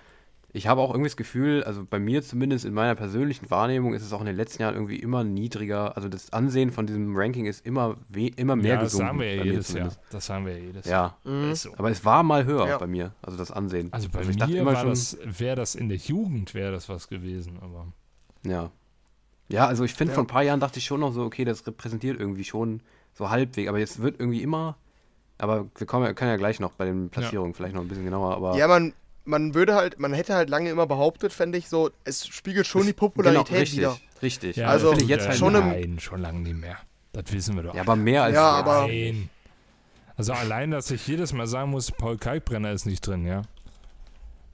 Ich 0.54 0.68
habe 0.68 0.82
auch 0.82 0.90
irgendwie 0.90 1.08
das 1.08 1.16
Gefühl, 1.16 1.64
also 1.64 1.86
bei 1.90 1.98
mir 1.98 2.22
zumindest 2.24 2.66
in 2.66 2.74
meiner 2.74 2.94
persönlichen 2.96 3.50
Wahrnehmung 3.50 3.94
ist 3.94 4.02
es 4.04 4.12
auch 4.12 4.20
in 4.20 4.26
den 4.26 4.36
letzten 4.36 4.62
Jahren 4.64 4.74
irgendwie 4.76 4.98
immer 4.98 5.24
niedriger. 5.24 5.96
Also 5.96 6.10
das 6.10 6.34
Ansehen 6.34 6.72
von 6.72 6.86
diesem 6.86 7.16
Ranking 7.16 7.46
ist 7.46 7.66
immer, 7.66 7.96
immer 8.36 8.58
mehr 8.58 8.74
ja, 8.76 8.82
gesunken. 8.82 9.06
Das 9.08 9.08
sagen 9.08 9.20
wir 9.22 9.36
ja 9.36 9.44
jedes 9.46 9.74
Jahr. 9.74 9.90
Das 10.12 10.26
sagen 10.26 10.46
wir 10.46 10.58
ja 10.58 10.64
jedes 10.66 10.86
Ja, 10.86 10.92
Jahr. 10.92 11.18
Mhm. 11.24 11.56
So. 11.56 11.70
aber 11.78 11.90
es 11.90 12.04
war 12.04 12.24
mal 12.24 12.44
höher 12.44 12.68
Ja. 12.68 12.78
bei 12.78 12.88
mir, 12.88 13.14
also 13.22 13.38
das 13.38 13.50
Ansehen. 13.50 13.94
Also 13.94 14.10
bei 14.10 14.22
ich 14.24 14.36
dachte 14.36 14.52
mir 14.52 14.60
immer 14.62 14.74
war 14.74 14.82
schon- 14.82 14.90
das, 14.90 15.18
wäre 15.24 15.56
das 15.56 15.76
in 15.76 15.88
der 15.88 15.98
Jugend, 16.00 16.54
wäre 16.54 16.74
das 16.74 16.90
was 16.90 17.08
gewesen, 17.08 17.58
aber 17.62 17.88
Ja. 18.46 18.72
Ja, 19.48 19.68
also 19.68 19.84
ich 19.86 19.94
finde, 19.94 20.12
Ja. 20.12 20.16
vor 20.16 20.24
ein 20.26 20.28
paar 20.28 20.44
Jahren 20.44 20.60
dachte 20.60 20.80
ich 20.80 20.86
schon 20.86 21.00
noch 21.00 21.12
so, 21.14 21.24
okay, 21.24 21.46
das 21.46 21.66
repräsentiert 21.68 22.20
irgendwie 22.20 22.44
schon 22.44 22.82
so 23.14 23.30
halbwegs, 23.30 23.70
aber 23.70 23.80
jetzt 23.80 24.02
wird 24.02 24.20
irgendwie 24.20 24.42
immer, 24.42 24.78
aber 25.38 25.68
wir 25.78 25.88
kommen, 25.88 26.06
ja- 26.06 26.14
können 26.14 26.32
ja 26.32 26.38
gleich 26.38 26.60
noch 26.60 26.72
bei 26.74 26.86
den 26.86 27.10
Platzierungen 27.10 27.54
vielleicht 27.54 27.76
noch 27.76 27.82
ein 27.82 27.88
bisschen 27.88 28.06
genauer, 28.06 28.36
aber 28.36 28.58
Ja, 28.58 28.68
man, 28.68 28.94
man 29.26 29.54
würde 29.54 29.76
halt, 29.76 30.00
man 30.00 30.14
hätte 30.14 30.34
halt 30.36 30.50
lange 30.50 30.70
immer 30.70 30.88
behauptet, 30.88 31.32
fände 31.34 31.58
ich 31.58 31.70
so, 31.70 31.92
es 32.04 32.28
spiegelt 32.28 32.68
schon 32.68 32.86
die 32.86 32.94
Popularität 32.94 33.48
genau, 33.48 33.60
richtig, 33.60 33.78
wieder. 33.80 33.98
richtig. 34.22 34.56
ja, 34.58 34.68
Also, 34.68 34.94
das 34.94 35.04
jetzt 35.08 35.26
äh, 35.26 35.30
halt 35.30 35.38
schon 35.38 35.56
im- 35.56 35.68
nein, 35.70 36.00
schon 36.00 36.22
lange 36.22 36.40
nicht 36.40 36.58
mehr. 36.58 36.78
Das 37.14 37.26
wissen 37.32 37.56
wir 37.56 37.64
doch. 37.64 37.76
ja, 37.76 37.82
aber 37.82 37.96
mehr 37.96 38.24
als 38.24 38.36
Ja, 38.36 38.50
aber- 38.50 38.88
Nein. 38.88 39.30
Also 40.18 40.34
allein, 40.34 40.72
dass 40.72 40.92
ich 40.92 41.08
jedes 41.08 41.34
Mal 41.34 41.48
sagen 41.48 41.72
muss, 41.72 41.92
Paul 41.92 42.18
Kalkbrenner 42.18 42.72
ist 42.72 42.86
nicht 42.86 43.06
drin, 43.06 43.26
ja. 43.26 43.42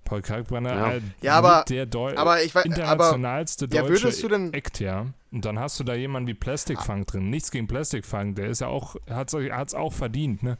Paul 0.05 0.21
Kalkbrenner, 0.21 0.73
Ja. 0.75 0.91
äh, 0.93 1.01
Ja, 1.21 1.33
aber- 1.37 1.57
mit 1.59 1.69
der 1.69 1.85
Deu 1.85 2.15
Aber 2.15 2.41
ich 2.41 2.55
weiß, 2.55 2.63
aber 2.65 2.73
internationalste 2.75 3.65
ja, 3.71 3.81
deutsche 3.81 4.03
würdest 4.03 4.23
du 4.23 4.27
denn- 4.29 4.53
Act, 4.53 4.79
ja. 4.79 5.07
Und 5.31 5.43
dann 5.43 5.59
hast 5.59 5.77
du 5.79 5.83
da 5.83 5.93
jemanden 5.95 6.27
wie 6.29 6.33
Plastic 6.33 6.81
Funk 6.81 7.07
drin. 7.07 7.29
Nichts 7.29 7.51
gegen 7.51 7.67
Plastic 7.67 8.05
Funk, 8.05 8.37
der 8.37 8.47
ist 8.47 8.61
ja 8.61 8.67
auch, 8.67 8.95
hat 9.09 9.33
es 9.33 9.73
auch 9.73 9.91
verdient, 9.91 10.43
ne? 10.43 10.57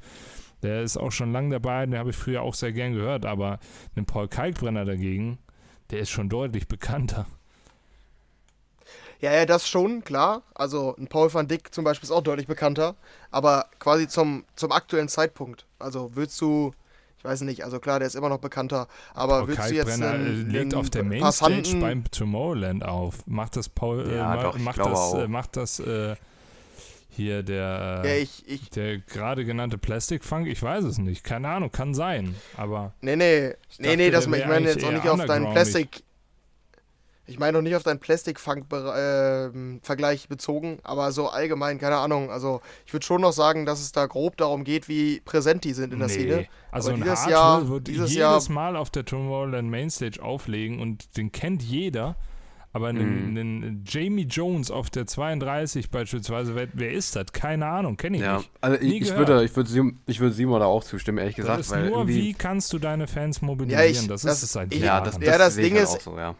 Der 0.63 0.81
ist 0.81 0.97
auch 0.97 1.11
schon 1.11 1.31
lange 1.31 1.51
dabei, 1.51 1.85
den 1.85 1.97
habe 1.97 2.09
ich 2.09 2.15
früher 2.15 2.41
auch 2.41 2.55
sehr 2.55 2.71
gern 2.71 2.93
gehört, 2.93 3.25
aber 3.25 3.59
ein 3.95 4.05
Paul 4.05 4.27
Kalkbrenner 4.27 4.85
dagegen, 4.85 5.37
der 5.91 5.99
ist 5.99 6.09
schon 6.09 6.29
deutlich 6.29 6.67
bekannter. 6.67 7.27
Ja, 9.19 9.33
ja, 9.33 9.45
das 9.45 9.67
schon, 9.67 10.03
klar. 10.03 10.43
Also 10.53 10.95
ein 10.97 11.07
Paul 11.07 11.33
van 11.33 11.47
Dyck 11.47 11.73
zum 11.73 11.83
Beispiel 11.83 12.05
ist 12.07 12.11
auch 12.11 12.21
deutlich 12.21 12.47
bekannter, 12.47 12.95
aber 13.31 13.65
quasi 13.79 14.07
zum, 14.07 14.45
zum 14.55 14.71
aktuellen 14.71 15.09
Zeitpunkt. 15.09 15.65
Also 15.79 16.15
würdest 16.15 16.39
du, 16.39 16.71
ich 17.17 17.23
weiß 17.23 17.41
nicht, 17.41 17.63
also 17.63 17.79
klar, 17.79 17.97
der 17.99 18.07
ist 18.07 18.15
immer 18.15 18.29
noch 18.29 18.37
bekannter, 18.37 18.87
aber 19.15 19.39
Paul 19.39 19.47
würdest 19.47 19.71
du 19.71 19.75
jetzt 19.75 19.87
Kalkbrenner 19.87 20.13
äh, 20.13 20.17
einen, 20.17 20.49
legt 20.51 20.73
einen 20.73 20.75
auf 20.75 20.89
der 20.91 21.03
Mainstage 21.03 21.77
beim 21.79 22.03
Tomorrowland 22.11 22.85
auf. 22.85 23.25
Macht 23.25 23.55
das 23.55 23.69
Paul, 23.69 24.07
äh, 24.07 24.17
Ja, 24.17 24.35
ma- 24.35 24.43
doch, 24.43 24.57
macht, 24.59 24.77
das, 24.79 24.87
auch. 24.87 25.19
äh, 25.19 25.27
macht 25.27 25.57
das 25.57 25.79
äh, 25.79 26.15
hier 27.17 27.43
der, 27.43 28.03
ja, 28.05 28.09
äh, 28.09 28.19
ich, 28.21 28.43
ich, 28.47 28.69
der 28.69 28.99
gerade 28.99 29.43
genannte 29.43 29.77
Plastic 29.77 30.23
Funk? 30.23 30.47
Ich 30.47 30.63
weiß 30.63 30.85
es 30.85 30.97
nicht. 30.97 31.25
Keine 31.25 31.49
Ahnung, 31.49 31.71
kann 31.71 31.93
sein. 31.93 32.35
Aber 32.55 32.93
nee, 33.01 33.17
nee, 33.17 33.49
Ich 33.69 33.79
nee, 33.79 33.87
dachte, 33.87 33.97
nee, 33.97 34.11
das, 34.11 34.25
ich 34.27 34.47
meine 34.47 34.69
jetzt 34.69 34.85
auch 34.85 34.91
nicht 34.91 35.09
auf 35.09 35.25
deinen. 35.25 35.51
Plastik, 35.51 36.03
ich 37.29 37.39
meine 37.39 37.57
doch 37.57 37.61
nicht 37.61 37.75
auf 37.75 37.83
deinen 37.83 37.99
Plastik-Funk-Vergleich 37.99 40.29
bezogen, 40.29 40.79
aber 40.83 41.11
so 41.11 41.27
allgemein, 41.29 41.77
keine 41.79 41.97
Ahnung, 41.97 42.31
also 42.31 42.61
ich 42.85 42.93
würde 42.93 43.05
schon 43.05 43.19
noch 43.21 43.33
sagen, 43.33 43.65
dass 43.65 43.81
es 43.81 43.91
da 43.91 44.05
grob 44.05 44.37
darum 44.37 44.63
geht, 44.63 44.87
wie 44.87 45.19
präsent 45.21 45.63
die 45.65 45.73
sind 45.73 45.91
in 45.93 45.99
der 45.99 46.07
Szene. 46.09 46.47
Also 46.71 46.89
Aber 46.91 46.97
ein 46.99 47.03
dieses 47.03 47.19
Hardwell 47.19 47.33
Jahr- 47.33 47.67
wird 47.69 47.87
dieses 47.87 48.13
jedes 48.13 48.47
Jahr- 48.47 48.53
Mal 48.55 48.75
auf 48.77 48.89
der 48.89 49.03
Tomorrowland 49.05 49.69
Mainstage 49.69 50.21
auflegen 50.21 50.79
und 50.79 51.17
den 51.17 51.31
kennt 51.31 51.61
jeder. 51.63 52.15
Aber 52.77 52.89
einen, 52.89 53.31
Mhm. 53.31 53.37
einen 53.37 53.83
Jamie 53.87 54.25
Jones 54.29 54.69
auf 54.69 54.91
der 54.91 55.07
32 55.07 55.89
beispielsweise, 55.89 56.53
wer, 56.53 56.67
wer 56.73 56.91
ist 56.91 57.15
das? 57.15 57.31
Keine 57.33 57.65
Ahnung, 57.65 57.97
kenne 57.97 58.17
ich 58.17 58.23
ja, 58.23 58.37
nicht. 58.37 58.51
also 58.61 58.79
ich, 58.79 59.01
ich 59.01 59.15
würde, 59.15 59.43
ich 59.43 59.55
würde, 59.55 59.91
ich 60.05 60.19
würde 60.19 60.35
Simon 60.35 60.59
da 60.59 60.67
auch 60.67 60.83
zustimmen, 60.83 61.17
ehrlich 61.17 61.35
gesagt, 61.37 61.57
das 61.59 61.65
ist 61.65 61.71
weil 61.73 61.89
nur, 61.89 62.07
wie 62.07 62.33
kannst 62.33 62.71
du 62.73 62.77
deine 62.77 63.07
Fans 63.07 63.41
mobilisieren? 63.41 63.83
Ja, 63.83 63.89
ich- 63.89 64.07
das, 64.07 64.21
das- 64.21 64.37
ist 64.37 64.43
es 64.43 64.51
seit 64.53 64.71
ich- 64.71 64.81
ja, 64.81 65.01
das, 65.01 65.17
das, 65.17 65.25
Ja, 65.27 65.37
das 65.39 65.55
Ding 65.55 65.73
halt 65.73 65.83
ist- 65.85 65.95
auch 65.95 66.01
so, 66.01 66.17
ja. 66.17 66.35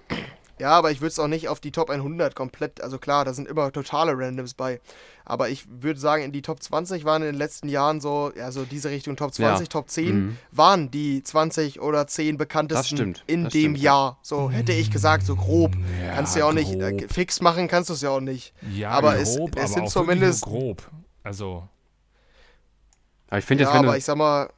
Ja, 0.60 0.72
aber 0.72 0.90
ich 0.92 1.02
würde 1.02 1.10
es 1.10 1.20
auch 1.20 1.28
nicht 1.28 1.50
auf 1.50 1.60
die 1.60 1.72
Top 1.72 1.90
100 1.92 2.34
komplett, 2.36 2.82
also 2.82 2.98
klar, 2.98 3.26
da 3.26 3.34
sind 3.34 3.48
immer 3.48 3.72
totale 3.72 4.14
Randoms 4.18 4.56
bei. 4.56 4.82
Aber 5.24 5.50
ich 5.50 5.66
würde 5.70 6.00
sagen, 6.00 6.24
in 6.24 6.32
die 6.32 6.42
Top 6.42 6.64
20 6.64 7.06
waren 7.06 7.22
in 7.22 7.28
den 7.28 7.36
letzten 7.36 7.70
Jahren 7.70 8.02
so, 8.02 8.32
ja, 8.36 8.52
so 8.52 8.64
diese 8.66 8.90
Richtung 8.90 9.16
Top 9.18 9.34
20, 9.36 9.68
Ja. 9.68 9.70
Top 9.70 9.90
10 9.90 10.16
Mhm. 10.16 10.38
waren 10.52 10.90
die 10.90 11.22
20 11.22 11.80
oder 11.82 12.08
10 12.08 12.38
bekanntesten 12.38 12.80
Das 12.80 12.88
stimmt, 12.88 13.24
in 13.28 13.44
das 13.44 13.54
dem 13.54 13.60
stimmt, 13.62 13.78
ja. 13.78 13.84
Jahr. 13.84 14.20
So 14.24 14.50
hätte 14.50 14.72
ich 14.72 14.90
gesagt, 14.90 15.26
so 15.26 15.36
grob. 15.36 15.76
Ja, 16.02 16.16
kannst 16.16 16.34
du 16.36 16.40
ja 16.40 16.46
auch 16.46 16.54
nicht, 16.54 16.72
äh, 16.74 16.92
grob. 16.94 17.12
fix 17.14 17.40
machen 17.42 17.68
kannst 17.68 17.90
du 17.90 17.94
es 17.94 18.02
ja 18.02 18.10
auch 18.10 18.20
nicht. 18.22 18.54
Ja, 18.74 18.90
aber 18.92 19.12
grob, 19.14 19.22
es- 19.22 19.30
es 19.36 19.38
aber 19.40 19.68
sind 19.68 19.90
zumindest- 19.90 20.44
grob. 20.44 20.90
Also, 21.24 21.68
Aber 23.30 23.40
ich 23.40 23.46
finde 23.46 23.64
Ja, 23.66 23.70
jetzt, 23.70 23.74
wenn 23.80 23.86
aber 23.86 23.92
du, 23.94 23.98
ich 24.00 24.06
sag 24.06 24.16
mal, 24.18 24.44
aber 24.44 24.52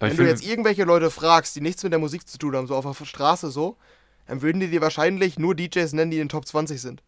wenn 0.00 0.10
ich 0.12 0.16
du 0.18 0.26
jetzt 0.26 0.44
irgendwelche 0.46 0.84
Leute 0.84 1.10
fragst, 1.10 1.56
die 1.56 1.60
nichts 1.62 1.82
mit 1.82 1.92
der 1.92 1.98
Musik 1.98 2.28
zu 2.28 2.36
tun 2.38 2.54
haben, 2.54 2.66
so 2.66 2.76
auf 2.76 2.98
der 2.98 3.04
Straße 3.06 3.50
so, 3.50 3.76
dann 4.26 4.42
würden 4.42 4.60
die 4.60 4.68
dir 4.68 4.80
wahrscheinlich 4.80 5.38
nur 5.38 5.54
DJs 5.54 5.92
nennen, 5.94 6.10
die 6.10 6.18
in 6.18 6.24
den 6.24 6.28
Top 6.28 6.46
20 6.46 6.80
sind. 6.80 7.02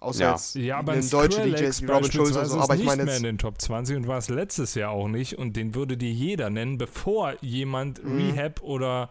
Außer 0.00 0.20
Ja. 0.24 0.30
jetzt 0.32 0.54
ja, 0.54 0.78
aber 0.78 0.94
deutschen 0.94 1.32
Skrillex 1.42 1.60
DJs 1.60 1.82
wie 1.82 1.86
Robin 1.86 2.12
Schulz 2.12 2.14
oder 2.30 2.40
beispielsweise 2.40 2.50
so. 2.50 2.56
ist 2.58 2.62
Aber 2.64 2.74
ich 2.74 2.78
nicht 2.80 2.86
meine 2.88 3.04
mehr 3.04 3.12
jetzt. 3.14 3.18
in 3.20 3.24
den 3.24 3.38
Top 3.38 3.60
20 3.60 3.96
und 3.96 4.06
war 4.06 4.18
es 4.18 4.28
letztes 4.28 4.74
Jahr 4.74 4.90
auch 4.92 5.08
nicht 5.08 5.36
und 5.38 5.56
den 5.56 5.74
würde 5.74 5.96
dir 5.96 6.10
jeder 6.12 6.50
nennen, 6.50 6.78
bevor 6.78 7.34
jemand 7.40 8.04
Mhm. 8.04 8.16
Rehab 8.18 8.62
oder 8.62 9.10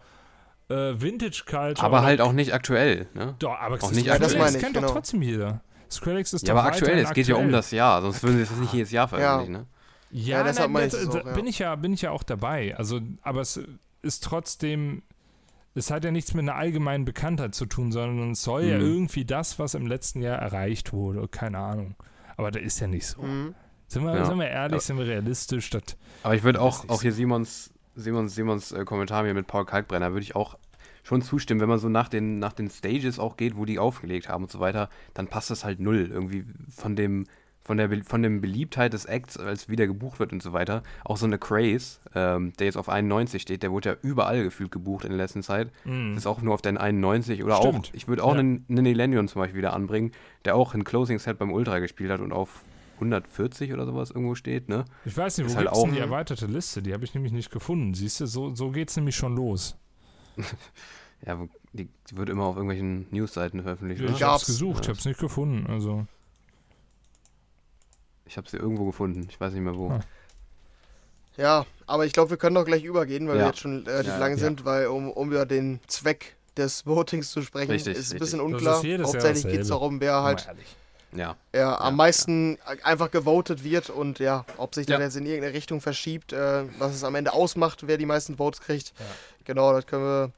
äh, 0.70 1.00
Vintage 1.00 1.44
Culture 1.46 1.82
aber 1.84 2.02
halt 2.02 2.20
auch 2.20 2.32
nicht 2.32 2.52
aktuell, 2.54 3.06
ne? 3.14 3.34
Doch, 3.38 3.58
aber 3.58 3.76
Auch 3.82 3.90
nicht 3.90 4.10
aktuell. 4.10 4.18
Das 4.30 4.36
meine 4.38 4.56
ich, 4.56 4.62
kennt 4.62 4.74
genau. 4.74 4.86
doch 4.88 4.94
trotzdem 4.94 5.22
jeder. 5.22 5.60
Skrillex 5.90 6.32
ist 6.34 6.46
Ja, 6.46 6.52
aber 6.54 6.64
aktuell, 6.64 6.98
es 6.98 7.12
geht 7.14 7.26
ja 7.26 7.34
um 7.36 7.40
aktuell. 7.44 7.52
das 7.52 7.70
Jahr, 7.70 8.02
sonst 8.02 8.22
würden 8.22 8.36
sie 8.36 8.42
es 8.42 8.50
nicht 8.52 8.72
jedes 8.74 8.90
Jahr 8.90 9.08
veröffentlichen, 9.08 9.52
ne? 9.52 9.66
Ja, 10.10 10.38
Ja, 10.38 10.42
deshalb 10.44 10.68
nein, 10.70 10.72
meine 10.72 10.86
ich 10.86 10.92
das- 10.92 11.06
auch, 11.08 11.22
da 11.22 11.28
ja. 11.28 11.34
bin 11.34 11.46
ich 11.46 11.58
ja 11.58 11.74
bin 11.76 11.92
ich 11.94 12.02
ja 12.02 12.10
auch 12.12 12.22
dabei. 12.22 12.74
Also, 12.76 13.00
aber 13.22 13.40
es 13.42 13.60
ist 14.02 14.24
trotzdem 14.24 15.02
es 15.78 15.90
hat 15.90 16.04
ja 16.04 16.10
nichts 16.10 16.34
mit 16.34 16.42
einer 16.42 16.56
allgemeinen 16.56 17.04
Bekanntheit 17.04 17.54
zu 17.54 17.66
tun, 17.66 17.92
sondern 17.92 18.32
es 18.32 18.42
soll 18.42 18.64
ja 18.64 18.76
Mhm. 18.78 18.84
irgendwie 18.84 19.24
das, 19.24 19.58
was 19.58 19.74
im 19.74 19.86
letzten 19.86 20.20
Jahr 20.22 20.38
erreicht 20.38 20.92
wurde, 20.92 21.26
keine 21.28 21.58
Ahnung. 21.58 21.94
Aber 22.36 22.50
das 22.50 22.62
ist 22.62 22.80
ja 22.80 22.86
nicht 22.86 23.06
so. 23.06 23.22
Mhm. 23.22 23.54
Sind 23.86 24.04
wir, 24.04 24.14
Ja. 24.14 24.24
sind 24.26 24.38
wir 24.38 24.48
ehrlich, 24.48 24.72
Aber- 24.74 24.80
sind 24.80 24.98
wir 24.98 25.06
realistisch? 25.06 25.70
Das, 25.70 25.82
Aber 26.22 26.34
ich 26.34 26.42
würde 26.42 26.60
auch, 26.60 26.88
auch 26.88 27.00
hier 27.02 27.12
Simons, 27.12 27.72
Simons, 27.94 28.34
Simons 28.34 28.72
äh, 28.72 28.84
Kommentar 28.84 29.24
hier 29.24 29.34
mit 29.34 29.46
Paul 29.46 29.64
Kalkbrenner, 29.64 30.12
würde 30.12 30.22
ich 30.24 30.36
auch 30.36 30.58
schon 31.02 31.22
zustimmen, 31.22 31.60
wenn 31.60 31.68
man 31.70 31.78
so 31.78 31.88
nach 31.88 32.08
den, 32.08 32.38
nach 32.38 32.52
den 32.52 32.68
Stages 32.68 33.18
auch 33.18 33.36
geht, 33.38 33.56
wo 33.56 33.64
die 33.64 33.78
aufgelegt 33.78 34.28
haben 34.28 34.44
und 34.44 34.50
so 34.50 34.60
weiter, 34.60 34.90
dann 35.14 35.26
passt 35.26 35.50
das 35.50 35.64
halt 35.64 35.80
null. 35.80 36.08
Irgendwie 36.12 36.44
von 36.68 36.96
dem, 36.96 37.26
von 37.68 37.76
der 37.76 38.02
von 38.04 38.22
dem 38.22 38.40
Beliebtheit 38.40 38.94
des 38.94 39.04
Acts, 39.04 39.36
als 39.36 39.68
wieder 39.68 39.86
gebucht 39.86 40.18
wird 40.20 40.32
und 40.32 40.42
so 40.42 40.54
weiter. 40.54 40.82
Auch 41.04 41.18
so 41.18 41.26
eine 41.26 41.36
Craze, 41.38 41.98
ähm, 42.14 42.54
der 42.58 42.64
jetzt 42.66 42.76
auf 42.78 42.88
91 42.88 43.42
steht, 43.42 43.62
der 43.62 43.70
wurde 43.70 43.90
ja 43.90 43.96
überall 44.00 44.42
gefühlt 44.42 44.72
gebucht 44.72 45.04
in 45.04 45.10
der 45.10 45.18
letzten 45.18 45.42
Zeit. 45.42 45.70
Mhm. 45.84 46.14
Das 46.14 46.22
ist 46.22 46.26
auch 46.26 46.40
nur 46.40 46.54
auf 46.54 46.62
den 46.62 46.78
91 46.78 47.44
oder 47.44 47.56
Stimmt. 47.58 47.88
auch, 47.90 47.94
ich 47.94 48.08
würde 48.08 48.24
auch 48.24 48.32
Ja. 48.32 48.40
einen, 48.40 48.64
einen 48.70 48.86
Elendion 48.86 49.28
zum 49.28 49.42
Beispiel 49.42 49.58
wieder 49.58 49.74
anbringen, 49.74 50.12
der 50.46 50.56
auch 50.56 50.72
ein 50.74 50.82
Closing 50.84 51.18
Set 51.18 51.38
beim 51.38 51.52
Ultra 51.52 51.78
gespielt 51.78 52.10
hat 52.10 52.20
und 52.20 52.32
auf 52.32 52.62
140 52.94 53.72
oder 53.74 53.84
sowas 53.84 54.10
irgendwo 54.10 54.34
steht, 54.34 54.68
ne? 54.70 54.84
ich 55.04 55.14
weiß 55.16 55.36
nicht, 55.38 55.46
wo 55.46 55.50
Ist 55.50 55.56
halt 55.56 55.68
auch- 55.68 55.88
die 55.88 55.98
erweiterte 55.98 56.46
Liste? 56.46 56.80
Die 56.82 56.94
habe 56.94 57.04
ich 57.04 57.12
nämlich 57.14 57.32
nicht 57.32 57.50
gefunden. 57.52 57.92
Siehst 57.94 58.20
du, 58.20 58.26
so, 58.26 58.54
so 58.54 58.70
geht 58.70 58.88
es 58.88 58.96
nämlich 58.96 59.14
schon 59.14 59.36
los. 59.36 59.76
Ja, 61.26 61.36
die, 61.72 61.88
die 62.10 62.16
wird 62.16 62.28
immer 62.30 62.44
auf 62.44 62.54
irgendwelchen 62.56 63.06
Newsseiten 63.10 63.62
veröffentlicht. 63.62 64.00
Ich 64.00 64.04
oder? 64.06 64.14
habe 64.14 64.20
gab's. 64.20 64.42
es 64.42 64.46
gesucht, 64.46 64.82
ich 64.84 64.88
habe 64.88 64.98
es 65.00 65.04
nicht 65.04 65.18
gefunden. 65.18 65.66
Also, 65.68 66.06
Ich 68.28 68.36
habe 68.36 68.48
sie 68.48 68.56
irgendwo 68.58 68.84
gefunden. 68.84 69.26
Ich 69.30 69.40
weiß 69.40 69.52
nicht 69.52 69.62
mehr 69.62 69.74
wo. 69.76 69.90
Ah. 69.90 70.00
Ja, 71.36 71.66
aber 71.86 72.04
ich 72.04 72.12
glaube, 72.12 72.30
wir 72.30 72.36
können 72.36 72.54
doch 72.56 72.64
gleich 72.64 72.82
übergehen, 72.84 73.28
weil 73.28 73.36
Ja. 73.36 73.42
wir 73.42 73.46
jetzt 73.48 73.60
schon 73.60 73.84
relativ 73.86 74.12
Ja, 74.12 74.18
lange 74.18 74.34
ja. 74.36 74.40
sind, 74.40 74.64
weil 74.64 74.86
um, 74.88 75.10
um 75.10 75.30
über 75.30 75.46
den 75.46 75.80
Zweck 75.86 76.34
des 76.56 76.84
Votings 76.84 77.30
zu 77.30 77.42
sprechen, 77.42 77.70
Richtig, 77.70 77.96
ist 77.96 78.12
ein 78.12 78.18
bisschen 78.18 78.38
Das 78.40 78.46
unklar. 78.46 78.82
Hauptsächlich 79.06 79.44
geht 79.46 79.60
es 79.62 79.68
darum, 79.68 80.00
wer 80.00 80.22
halt. 80.22 80.48
Ja. 81.12 81.36
ja, 81.54 81.78
am 81.78 81.84
Ja, 81.84 81.90
meisten 81.92 82.58
einfach 82.82 83.10
gewotet 83.10 83.64
wird 83.64 83.88
und 83.88 84.18
ja, 84.18 84.44
ob 84.58 84.74
sich 84.74 84.84
dann 84.86 85.00
Ja. 85.00 85.06
jetzt 85.06 85.16
in 85.16 85.24
irgendeine 85.24 85.54
Richtung 85.54 85.80
verschiebt, 85.80 86.34
äh, 86.34 86.64
was 86.78 86.94
es 86.94 87.02
am 87.02 87.14
Ende 87.14 87.32
ausmacht, 87.32 87.86
wer 87.86 87.96
die 87.96 88.04
meisten 88.04 88.36
Votes 88.36 88.60
kriegt. 88.60 88.92
Ja. 88.98 89.04
Genau, 89.46 89.72
das 89.72 89.86
können 89.86 90.02
wir, 90.02 90.32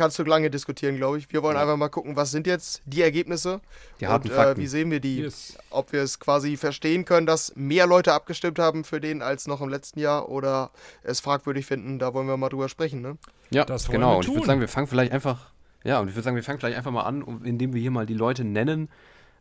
kannst 0.00 0.18
du 0.18 0.24
lange 0.24 0.50
diskutieren, 0.50 0.96
glaube 0.96 1.18
ich. 1.18 1.30
Wir 1.32 1.42
wollen 1.42 1.56
Ja. 1.56 1.62
einfach 1.62 1.76
mal 1.76 1.90
gucken, 1.90 2.16
was 2.16 2.30
sind 2.30 2.46
jetzt 2.46 2.80
die 2.86 3.02
Ergebnisse 3.02 3.60
Die 4.00 4.06
harten 4.06 4.28
und 4.28 4.32
äh, 4.34 4.36
Fakten. 4.36 4.60
wie 4.62 4.66
sehen 4.66 4.90
wir 4.90 4.98
die? 5.00 5.18
Yes. 5.20 5.58
Ob 5.68 5.92
wir 5.92 6.02
es 6.02 6.18
quasi 6.18 6.56
verstehen 6.56 7.04
können, 7.04 7.26
dass 7.26 7.52
mehr 7.54 7.86
Leute 7.86 8.12
abgestimmt 8.14 8.58
haben 8.58 8.84
für 8.84 9.00
den 9.00 9.20
als 9.22 9.46
noch 9.46 9.60
im 9.60 9.68
letzten 9.68 10.00
Jahr 10.00 10.28
oder 10.30 10.70
es 11.02 11.20
fragwürdig 11.20 11.66
finden, 11.66 11.98
da 11.98 12.14
wollen 12.14 12.26
wir 12.26 12.36
mal 12.38 12.48
drüber 12.48 12.68
sprechen, 12.70 13.02
ne? 13.02 13.18
ja, 13.50 13.64
das 13.64 13.88
wollen 13.88 13.98
genau. 14.00 14.12
wir 14.12 14.16
Und 14.18 14.28
ich 14.28 14.34
würde 14.34 14.46
sagen, 14.46 14.60
wir 14.60 14.68
fangen 14.68 14.86
vielleicht 14.86 15.12
einfach. 15.12 15.50
Ja, 15.84 16.00
und 16.00 16.08
ich 16.08 16.14
würde 16.14 16.24
sagen, 16.24 16.36
wir 16.36 16.42
fangen 16.42 16.58
vielleicht 16.58 16.76
einfach 16.78 16.90
mal 16.90 17.02
an, 17.02 17.40
indem 17.44 17.72
wir 17.74 17.80
hier 17.80 17.90
mal 17.90 18.06
die 18.06 18.14
Leute 18.14 18.42
nennen. 18.44 18.88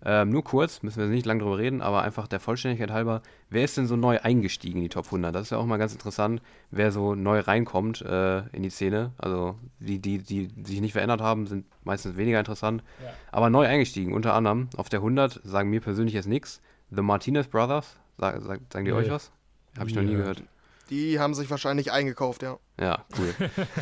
Ähm, 0.05 0.29
nur 0.29 0.43
kurz, 0.43 0.81
müssen 0.81 0.99
wir 0.99 1.07
nicht 1.07 1.25
lange 1.25 1.41
drüber 1.43 1.57
reden, 1.57 1.81
aber 1.81 2.03
einfach 2.03 2.27
der 2.27 2.39
Vollständigkeit 2.39 2.91
halber, 2.91 3.21
wer 3.49 3.63
ist 3.65 3.77
denn 3.77 3.85
so 3.85 3.97
neu 3.97 4.19
eingestiegen 4.21 4.77
in 4.77 4.83
die 4.83 4.89
Top 4.89 5.05
100? 5.05 5.35
Das 5.35 5.43
ist 5.43 5.49
ja 5.49 5.57
auch 5.57 5.65
mal 5.65 5.77
ganz 5.77 5.91
interessant, 5.91 6.41
wer 6.71 6.91
so 6.91 7.15
neu 7.15 7.39
reinkommt 7.39 8.01
äh, 8.01 8.47
in 8.55 8.63
die 8.63 8.69
Szene. 8.69 9.11
Also 9.17 9.55
die, 9.79 9.99
die, 9.99 10.19
die 10.19 10.49
sich 10.63 10.79
nicht 10.79 10.93
verändert 10.93 11.21
haben, 11.21 11.47
sind 11.47 11.65
meistens 11.83 12.15
weniger 12.15 12.39
interessant. 12.39 12.81
Ja. 13.03 13.09
Aber 13.31 13.49
neu 13.49 13.65
eingestiegen, 13.67 14.13
unter 14.13 14.33
anderem 14.33 14.69
auf 14.77 14.87
der 14.87 14.99
100, 14.99 15.41
sagen 15.43 15.69
mir 15.69 15.81
persönlich 15.81 16.13
jetzt 16.13 16.27
nichts. 16.27 16.61
The 16.91 17.01
Martinez 17.01 17.47
Brothers, 17.47 17.97
sag, 18.17 18.41
sag, 18.41 18.61
sagen 18.71 18.85
die 18.85 18.91
Nee. 18.91 18.97
euch 18.97 19.09
was? 19.11 19.31
Habe 19.77 19.89
ich 19.89 19.95
noch 19.95 20.03
nie 20.03 20.15
gehört. 20.15 20.43
Die 20.89 21.19
haben 21.19 21.33
sich 21.35 21.49
wahrscheinlich 21.49 21.91
eingekauft, 21.91 22.41
ja. 22.41 22.57
Ja, 22.79 23.05
cool. 23.17 23.33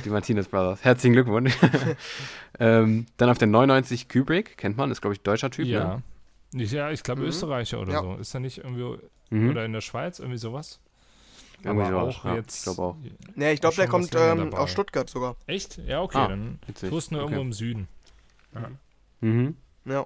Die 0.03 0.09
Martinez 0.09 0.47
Brothers. 0.47 0.83
Herzlichen 0.83 1.13
Glückwunsch. 1.13 1.55
ähm, 2.59 3.05
dann 3.17 3.29
auf 3.29 3.37
der 3.37 3.47
99 3.47 4.09
Kubrick, 4.09 4.57
kennt 4.57 4.75
man, 4.77 4.91
ist 4.91 5.01
glaube 5.01 5.13
ich 5.13 5.21
deutscher 5.21 5.49
Typ. 5.49 5.67
Ja. 5.67 6.01
Ne? 6.53 6.63
Ich, 6.63 6.71
ja, 6.71 6.91
ich 6.91 7.03
glaube 7.03 7.21
Mhm. 7.21 7.27
Österreicher 7.27 7.79
oder 7.79 7.93
Ja. 7.93 8.01
so. 8.01 8.15
Ist 8.15 8.33
da 8.35 8.39
nicht 8.39 8.57
irgendwie, 8.59 8.97
Mhm. 9.29 9.49
oder 9.49 9.65
in 9.65 9.73
der 9.73 9.81
Schweiz, 9.81 10.19
irgendwie 10.19 10.37
sowas? 10.37 10.79
Irgendwie 11.63 11.85
Aber 11.87 12.01
sowas, 12.01 12.15
auch 12.17 12.25
ja, 12.25 12.35
jetzt. 12.35 12.57
ich 12.57 12.63
glaube 12.63 12.81
auch. 12.81 12.95
Ne, 13.35 13.51
ich 13.53 13.61
glaube, 13.61 13.75
Schon 13.75 13.81
der 13.81 13.89
kommt 13.89 14.15
ähm, 14.15 14.53
aus 14.53 14.71
Stuttgart 14.71 15.09
sogar. 15.09 15.35
Echt? 15.47 15.77
Ja, 15.87 16.01
okay, 16.01 16.17
Ah, 16.17 16.27
dann. 16.27 16.59
Ich 16.63 16.69
Witzig. 16.69 16.91
wusste 16.91 17.13
nur 17.15 17.23
okay. 17.23 17.33
irgendwo 17.33 17.47
im 17.47 17.53
Süden. 17.53 17.87
Mhm. 19.21 19.55
Ja. 19.85 20.05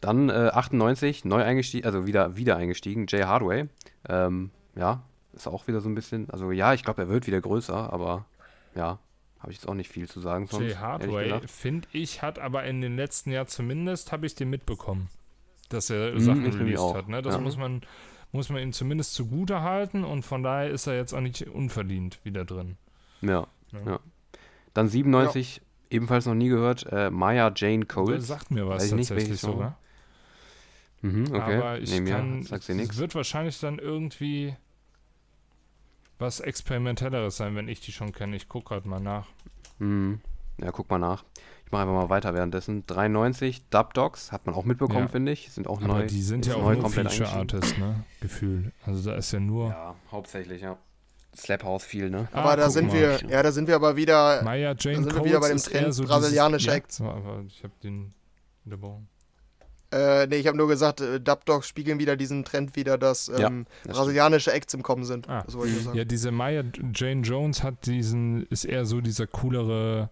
Dann 0.00 0.28
äh, 0.28 0.50
98, 0.52 1.24
neu 1.24 1.42
eingestiegen, 1.42 1.86
also 1.86 2.06
wieder, 2.06 2.36
wieder 2.36 2.56
eingestiegen, 2.56 3.06
Jay 3.08 3.22
Hardway. 3.24 3.68
Ähm, 4.08 4.50
ja, 4.74 5.02
ist 5.36 5.46
auch 5.46 5.66
wieder 5.68 5.80
so 5.80 5.88
ein 5.88 5.94
bisschen, 5.94 6.28
also 6.30 6.50
ja, 6.50 6.74
ich 6.74 6.82
glaube, 6.82 7.02
er 7.02 7.08
wird 7.08 7.26
wieder 7.26 7.40
größer, 7.40 7.92
aber 7.92 8.24
ja, 8.74 8.98
habe 9.40 9.52
ich 9.52 9.58
jetzt 9.58 9.68
auch 9.68 9.74
nicht 9.74 9.90
viel 9.90 10.08
zu 10.08 10.20
sagen. 10.20 10.46
sonst, 10.46 10.64
Jay 10.64 10.74
Hardway, 10.74 11.40
finde 11.46 11.86
ich, 11.92 12.22
hat 12.22 12.38
aber 12.38 12.64
in 12.64 12.80
den 12.80 12.96
letzten 12.96 13.30
Jahren 13.30 13.46
zumindest, 13.46 14.12
habe 14.12 14.26
ich 14.26 14.34
den 14.34 14.50
mitbekommen, 14.50 15.08
dass 15.68 15.90
er 15.90 16.12
Mhm, 16.14 16.20
Sachen 16.20 16.46
released 16.46 16.78
auch, 16.82 16.94
hat. 16.96 17.08
Ne? 17.08 17.22
Das 17.22 17.34
ja. 17.34 17.40
muss 17.40 17.56
man 17.56 17.82
muss 18.32 18.48
man 18.50 18.60
ihm 18.60 18.72
zumindest 18.72 19.14
zugute 19.14 19.62
halten 19.62 20.04
und 20.04 20.22
von 20.22 20.42
daher 20.42 20.68
ist 20.70 20.86
er 20.86 20.96
jetzt 20.96 21.14
auch 21.14 21.20
nicht 21.20 21.42
unverdient 21.46 22.18
wieder 22.24 22.44
drin. 22.44 22.76
Ja, 23.22 23.46
Ja. 23.72 23.80
ja. 23.86 24.00
Dann 24.74 24.88
97, 24.88 25.62
ebenfalls 25.90 26.26
noch 26.26 26.34
nie 26.34 26.48
gehört, 26.48 26.84
äh, 26.90 27.08
Maya 27.08 27.50
Jane 27.54 27.86
Das 27.86 27.94
Coles. 27.94 28.26
sagt 28.26 28.50
mir 28.50 28.66
was 28.68 28.82
Weiß 28.82 28.88
ich 28.90 28.94
nicht, 28.94 29.08
tatsächlich 29.08 29.40
Song. 29.40 29.52
sogar. 29.52 29.78
Mhm, 31.02 31.26
okay, 31.30 31.56
Aber 31.56 31.78
ich 31.78 31.90
nee, 31.92 32.00
mir 32.00 32.10
kann, 32.14 32.40
es 32.40 32.68
nichts. 32.68 32.96
wird 32.98 33.14
wahrscheinlich 33.14 33.58
dann 33.60 33.78
irgendwie 33.78 34.54
was 36.18 36.40
Experimentelleres 36.40 37.36
sein, 37.36 37.54
wenn 37.56 37.68
ich 37.68 37.80
die 37.80 37.92
schon 37.92 38.12
kenne. 38.12 38.36
Ich 38.36 38.48
gucke 38.48 38.68
gerade 38.74 38.88
mal 38.88 39.00
nach. 39.00 39.26
Mhm. 39.78 40.20
Ja, 40.60 40.70
guck 40.72 40.88
mal 40.90 40.98
nach. 40.98 41.24
Ich 41.66 41.72
mache 41.72 41.82
einfach 41.82 41.94
mal 41.94 42.08
weiter 42.08 42.32
währenddessen. 42.32 42.86
93, 42.86 43.68
Dub 43.70 43.92
Dogs, 43.94 44.30
hat 44.32 44.46
man 44.46 44.54
auch 44.54 44.64
mitbekommen, 44.64 45.06
Ja. 45.06 45.08
finde 45.08 45.32
ich. 45.32 45.50
Sind 45.50 45.66
auch 45.66 45.78
Aber 45.82 45.88
neu. 45.94 46.06
die 46.06 46.22
sind 46.22 46.46
ja 46.46 46.54
auch 46.54 46.62
neu 46.62 46.74
nur 46.74 46.82
komplett 46.84 47.12
Feature. 47.12 47.36
Artists, 47.36 47.76
ne? 47.76 48.04
Gefühl. 48.20 48.72
Also 48.86 49.10
da 49.10 49.16
ist 49.16 49.32
ja 49.32 49.40
nur. 49.40 49.68
Ja, 49.70 49.94
hauptsächlich, 50.12 50.62
ja. 50.62 50.78
Slap 51.36 51.64
House 51.64 51.84
viel, 51.84 52.08
ne? 52.08 52.28
Ah, 52.32 52.40
Aber 52.42 52.56
da 52.56 52.62
guck 52.64 52.72
sind 52.72 52.86
mal. 52.88 52.94
wir, 52.94 53.20
ja, 53.28 53.42
da 53.42 53.52
sind 53.52 53.68
wir 53.68 53.74
aber 53.74 53.96
wieder, 53.96 54.42
Maya 54.42 54.74
Jane 54.78 54.96
sind 54.96 55.06
wir 55.06 55.12
Coates 55.12 55.24
wieder 55.26 55.40
bei 55.40 55.48
dem 55.48 55.58
Trend 55.58 55.92
so 55.94 56.04
brasilianische 56.04 56.64
dieses, 56.66 56.76
Acts. 56.78 56.98
Ja, 57.00 57.10
aber 57.10 57.42
ich 57.46 57.62
habe 57.62 57.74
den 57.82 58.14
unterbrochen. 58.64 59.08
Äh, 59.92 60.26
nee, 60.26 60.36
ich 60.36 60.46
habe 60.46 60.56
nur 60.56 60.68
gesagt, 60.68 61.00
äh, 61.00 61.20
Dub 61.20 61.44
Dogs 61.44 61.68
spiegeln 61.68 61.98
wieder 61.98 62.16
diesen 62.16 62.44
Trend 62.44 62.74
wieder, 62.76 62.98
dass 62.98 63.28
Ja, 63.28 63.48
ähm, 63.48 63.66
das 63.84 63.96
brasilianische 63.96 64.52
Acts 64.52 64.74
im 64.74 64.82
Kommen 64.82 65.04
sind. 65.04 65.28
Ah. 65.28 65.42
Das 65.44 65.54
wollte 65.54 65.68
ich 65.68 65.74
nur 65.74 65.84
sagen. 65.84 65.98
Ja, 65.98 66.04
diese 66.04 66.30
Maya 66.32 66.64
Jane 66.94 67.22
Jones 67.22 67.62
hat 67.62 67.86
diesen, 67.86 68.44
ist 68.46 68.64
eher 68.64 68.84
so 68.84 69.00
dieser 69.00 69.26
coolere, 69.26 70.10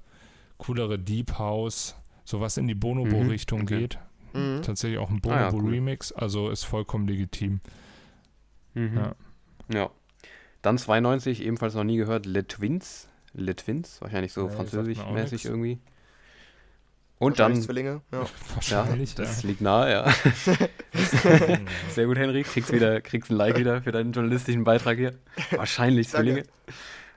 coolere 0.59 0.99
Deep 0.99 1.39
House, 1.39 1.97
sowas 2.25 2.57
in 2.57 2.69
die 2.69 2.75
Bonobo-Richtung 2.75 3.63
okay. 3.63 3.81
geht. 3.81 3.99
Mhm. 4.33 4.63
Tatsächlich 4.63 4.99
auch 4.99 5.11
ein 5.11 5.21
Ah 5.25 5.29
ja, 5.29 5.47
cool. 5.47 5.61
Bonobo-Remix, 5.61 6.13
also 6.13 6.51
ist 6.51 6.65
vollkommen 6.65 7.09
legitim. 7.09 7.61
Mhm. 8.75 8.97
Ja. 8.97 9.15
Ja. 9.73 9.91
Dann 10.63 10.79
92, 10.79 11.43
ebenfalls 11.43 11.75
noch 11.75 11.85
nie 11.85 11.97
gehört, 11.97 12.27
Le 12.27 12.47
Twins. 12.47 13.09
Le 13.33 13.55
Twins, 13.57 14.01
wahrscheinlich 14.01 14.33
so 14.33 14.47
auch 14.47 14.51
französisch-mäßig 14.53 15.33
nix. 15.33 15.45
irgendwie. 15.45 15.79
Und 17.19 17.39
Wahrscheinlich 17.39 17.59
dann, 17.59 17.65
Zwillinge. 17.67 18.01
Ja. 18.13 18.19
ja, 18.19 18.27
Wahrscheinlich, 18.55 19.15
das 19.15 19.43
liegt 19.45 19.61
nahe, 19.61 19.91
ja. 19.91 20.07
ja. 20.07 20.15
Sehr 21.91 22.07
gut, 22.07 22.19
Henry. 22.19 22.43
Kriegst 22.43 22.73
wieder, 22.73 23.01
kriegst 23.01 23.31
ein 23.31 23.37
Like 23.37 23.57
wieder 23.59 23.83
für 23.83 23.93
deinen 23.93 24.13
journalistischen 24.13 24.65
Beitrag 24.65 24.99
hier. 24.99 25.15
Wahrscheinlich. 25.53 26.09
Zwillinge. 26.09 26.45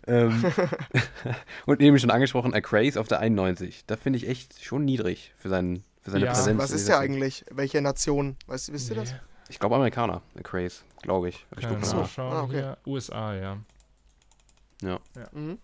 Ähm, 0.05 0.43
und 1.65 1.81
eben 1.81 1.99
schon 1.99 2.11
angesprochen, 2.11 2.53
A 2.53 2.61
Craze 2.61 2.99
auf 2.99 3.07
der 3.07 3.19
91. 3.19 3.83
Da 3.87 3.97
finde 3.97 4.17
ich 4.17 4.27
echt 4.27 4.63
schon 4.63 4.85
niedrig 4.85 5.33
für, 5.37 5.49
seinen, 5.49 5.83
für 6.01 6.11
seine 6.11 6.25
Ja, 6.25 6.31
Präsenz. 6.31 6.61
Was 6.61 6.71
ist 6.71 6.87
der 6.87 6.99
eigentlich? 6.99 7.43
Welche 7.51 7.81
Nation? 7.81 8.37
Weißt, 8.47 8.71
wisst 8.71 8.89
ihr 8.89 8.95
das? 8.95 9.13
Ich 9.49 9.59
glaube 9.59 9.75
Amerikaner, 9.75 10.21
A 10.37 10.41
Craze, 10.41 10.83
glaube 11.01 11.29
ich. 11.29 11.45
Ich 11.57 11.63
mal. 11.63 11.79
nachschauen 11.79 12.33
Ah, 12.33 12.43
okay. 12.43 12.73
USA, 12.85 13.33
ja. 13.35 13.57
Mhm. 15.33 15.57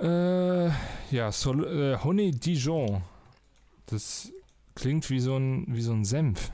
Äh, 0.00 0.70
ja, 1.10 1.30
Sol 1.32 1.66
äh, 1.66 1.96
Honey 2.02 2.30
Dijon. 2.32 3.02
Das 3.86 4.32
klingt 4.74 5.08
wie 5.10 5.20
so 5.20 5.36
ein, 5.36 5.64
wie 5.68 5.82
so 5.82 5.92
ein 5.92 6.04
Senf. 6.04 6.50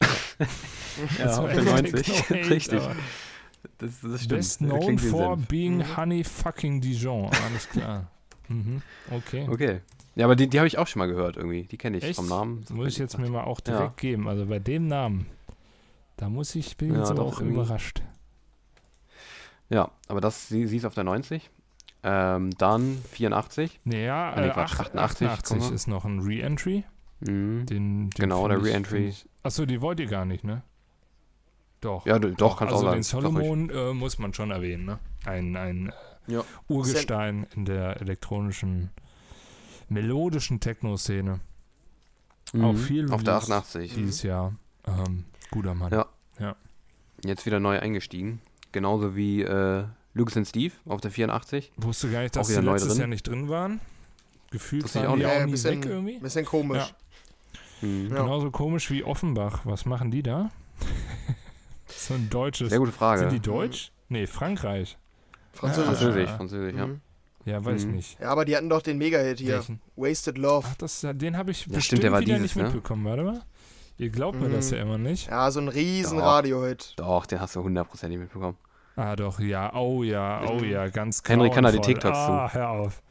Ja, 1.18 1.24
Das 1.24 1.38
auf 1.38 1.44
war 1.44 1.54
der 1.54 1.84
echt 1.84 1.92
90. 1.94 2.02
Techno-Hate, 2.02 2.50
Richtig. 2.50 2.80
aber 2.82 2.96
Das, 3.78 4.00
das 4.02 4.24
stimmt. 4.24 4.28
Best 4.28 4.58
known 4.58 4.98
for 4.98 5.36
Senf. 5.36 5.48
being 5.48 5.76
Mhm. 5.78 5.96
Honey 5.96 6.24
fucking 6.24 6.80
Dijon. 6.80 7.30
Alles 7.46 7.68
klar. 7.68 8.10
mhm. 8.48 8.82
Okay. 9.10 9.46
Okay. 9.48 9.80
Ja, 10.16 10.24
aber 10.26 10.36
die, 10.36 10.48
die 10.48 10.58
habe 10.58 10.66
ich 10.66 10.76
auch 10.78 10.86
schon 10.86 10.98
mal 11.00 11.06
gehört 11.06 11.36
irgendwie. 11.36 11.64
Die 11.64 11.76
kenne 11.78 11.98
ich 11.98 12.04
Echt? 12.04 12.16
vom 12.16 12.28
Namen. 12.28 12.60
Das 12.62 12.70
muss 12.70 12.88
ich 12.88 12.98
jetzt 12.98 13.18
mir 13.18 13.28
mal 13.30 13.44
auch 13.44 13.60
Ja. 13.66 13.76
direkt 13.78 13.96
geben. 13.98 14.28
Also 14.28 14.46
bei 14.46 14.58
dem 14.58 14.88
Namen, 14.88 15.26
da 16.16 16.28
muss 16.28 16.54
ich, 16.54 16.76
bin 16.76 16.88
ich 16.88 16.94
Ja, 16.94 17.00
jetzt 17.00 17.10
aber 17.10 17.22
auch 17.22 17.38
irgendwie. 17.40 17.54
überrascht. 17.60 18.02
Ja, 19.68 19.90
aber 20.08 20.20
das, 20.20 20.48
sie, 20.48 20.66
sie 20.66 20.78
ist 20.78 20.84
auf 20.84 20.94
der 20.94 21.04
90. 21.04 21.48
Ähm, 22.02 22.50
dann 22.56 22.98
84. 23.12 23.80
Naja, 23.84 24.30
Ah, 24.32 24.40
nee, 24.40 24.46
äh, 24.48 24.50
Quatsch, 24.50 24.72
88, 24.80 25.28
88, 25.28 25.44
komm 25.48 25.58
mal. 25.68 25.74
ist 25.74 25.86
noch 25.86 26.04
ein 26.04 26.20
Re-Entry. 26.20 26.84
Mhm. 27.20 27.66
Den, 27.66 27.66
den 27.66 28.10
Genau, 28.10 28.48
der 28.48 28.62
Re-Entry. 28.62 29.12
Achso, 29.42 29.66
die 29.66 29.80
wollt 29.82 30.00
ihr 30.00 30.06
gar 30.06 30.24
nicht, 30.24 30.42
ne? 30.44 30.62
Doch. 31.82 32.06
Ja, 32.06 32.18
du- 32.18 32.32
doch, 32.32 32.58
kannst 32.58 32.72
also 32.74 32.88
auch 32.88 32.92
den 32.92 33.02
sagen. 33.02 33.22
Doch, 33.24 33.32
Solomon 33.32 33.70
äh, 33.70 33.92
muss 33.94 34.18
man 34.18 34.32
schon 34.34 34.50
erwähnen, 34.50 34.84
ne? 34.86 34.98
Ein, 35.26 35.56
ein 35.56 35.88
äh, 36.28 36.32
Ja. 36.32 36.44
Urgestein 36.68 37.46
in 37.54 37.64
der 37.66 38.00
elektronischen, 38.00 38.90
melodischen 39.88 40.60
Techno-Szene. 40.60 41.40
Auch 42.54 42.72
Mhm. 42.72 42.76
viel 42.76 43.12
Auf 43.12 43.22
der 43.22 43.34
released 43.34 43.50
88. 43.52 43.94
Dieses 43.94 44.22
Jahr. 44.22 44.54
Ähm, 44.86 45.24
guter 45.50 45.74
Mann. 45.74 45.92
Ja. 45.92 46.06
Jetzt 47.22 47.44
wieder 47.44 47.60
neu 47.60 47.78
eingestiegen. 47.78 48.40
Genauso 48.72 49.14
wie 49.14 49.42
äh, 49.42 49.84
Lucas 50.14 50.36
und 50.36 50.44
Steve 50.46 50.74
auf 50.86 51.00
der 51.00 51.10
84. 51.10 51.72
Wusste 51.76 52.10
gar 52.10 52.22
nicht, 52.22 52.34
dass 52.36 52.48
sie 52.48 52.60
letztes 52.60 52.90
drin. 52.92 52.98
Jahr 52.98 53.06
nicht 53.08 53.26
drin 53.28 53.48
waren. 53.48 53.80
Gefühlt 54.50 54.84
ich 54.86 54.94
waren 54.96 55.06
auch 55.06 55.12
die 55.14 55.18
nicht. 55.18 55.26
auch 55.28 55.32
Ja, 55.38 55.46
nie 55.46 55.50
bisschen, 55.52 55.82
weg 55.84 55.90
irgendwie. 55.90 56.18
bisschen 56.18 56.44
komisch. 56.44 56.92
Ja. 57.82 57.86
Mhm. 57.88 58.08
Ja. 58.10 58.22
Genauso 58.22 58.50
komisch 58.50 58.90
wie 58.90 59.04
Offenbach. 59.04 59.60
Was 59.64 59.86
machen 59.86 60.10
die 60.10 60.22
da? 60.22 60.50
so 61.86 62.14
ein 62.14 62.28
deutsches. 62.30 62.70
Sehr 62.70 62.78
gute 62.78 62.92
Frage. 62.92 63.20
Sind 63.20 63.32
die 63.32 63.40
deutsch? 63.40 63.92
Nee, 64.08 64.26
Frankreich. 64.26 64.98
Französisch. 65.52 65.86
Französisch, 65.98 66.28
Ja. 66.28 66.36
Französisch, 66.36 66.74
ja. 66.76 66.86
Mhm. 66.86 67.00
Ja, 67.46 67.64
weiß 67.64 67.84
Mhm. 67.84 67.90
ich 67.90 67.96
nicht. 67.96 68.20
Ja, 68.20 68.28
aber 68.30 68.44
die 68.44 68.56
hatten 68.56 68.68
doch 68.68 68.82
den 68.82 68.98
Mega-Hit 68.98 69.38
hier. 69.38 69.54
Welchen? 69.54 69.80
Wasted 69.96 70.36
Love. 70.38 70.66
Ach, 70.70 70.74
das, 70.76 71.00
den 71.00 71.36
habe 71.36 71.52
ich 71.52 71.60
Ja, 71.66 71.72
bestimmt 71.72 71.84
stimmt, 71.84 72.02
der 72.02 72.12
war 72.12 72.20
wieder 72.20 72.34
dieses, 72.34 72.42
nicht 72.42 72.56
ne? 72.56 72.64
mitbekommen. 72.64 73.04
Warte 73.04 73.22
mal. 73.22 73.42
Ihr 73.98 74.10
glaubt 74.10 74.40
mir 74.40 74.48
das 74.48 74.70
Mhm. 74.70 74.76
ja 74.76 74.82
immer 74.82 74.98
nicht. 74.98 75.28
Ja, 75.28 75.50
so 75.50 75.60
ein 75.60 75.68
riesen 75.68 76.18
Doch. 76.18 76.24
Radio-Hit. 76.26 76.94
Doch, 76.96 77.26
den 77.26 77.40
hast 77.40 77.56
du 77.56 77.62
hundertprozentig 77.62 78.18
mitbekommen. 78.18 78.56
Ah, 78.96 79.16
doch, 79.16 79.40
ja. 79.40 79.74
Oh 79.74 80.02
ja, 80.02 80.42
oh 80.48 80.62
ja, 80.62 80.88
ganz 80.88 81.22
Henry 81.26 81.50
kann 81.50 81.64
da 81.64 81.72
die. 81.72 81.80
TikToks 81.80 82.18
zu. 82.26 82.32
Ah, 82.32 82.50
hör 82.52 82.68
auf. 82.70 83.02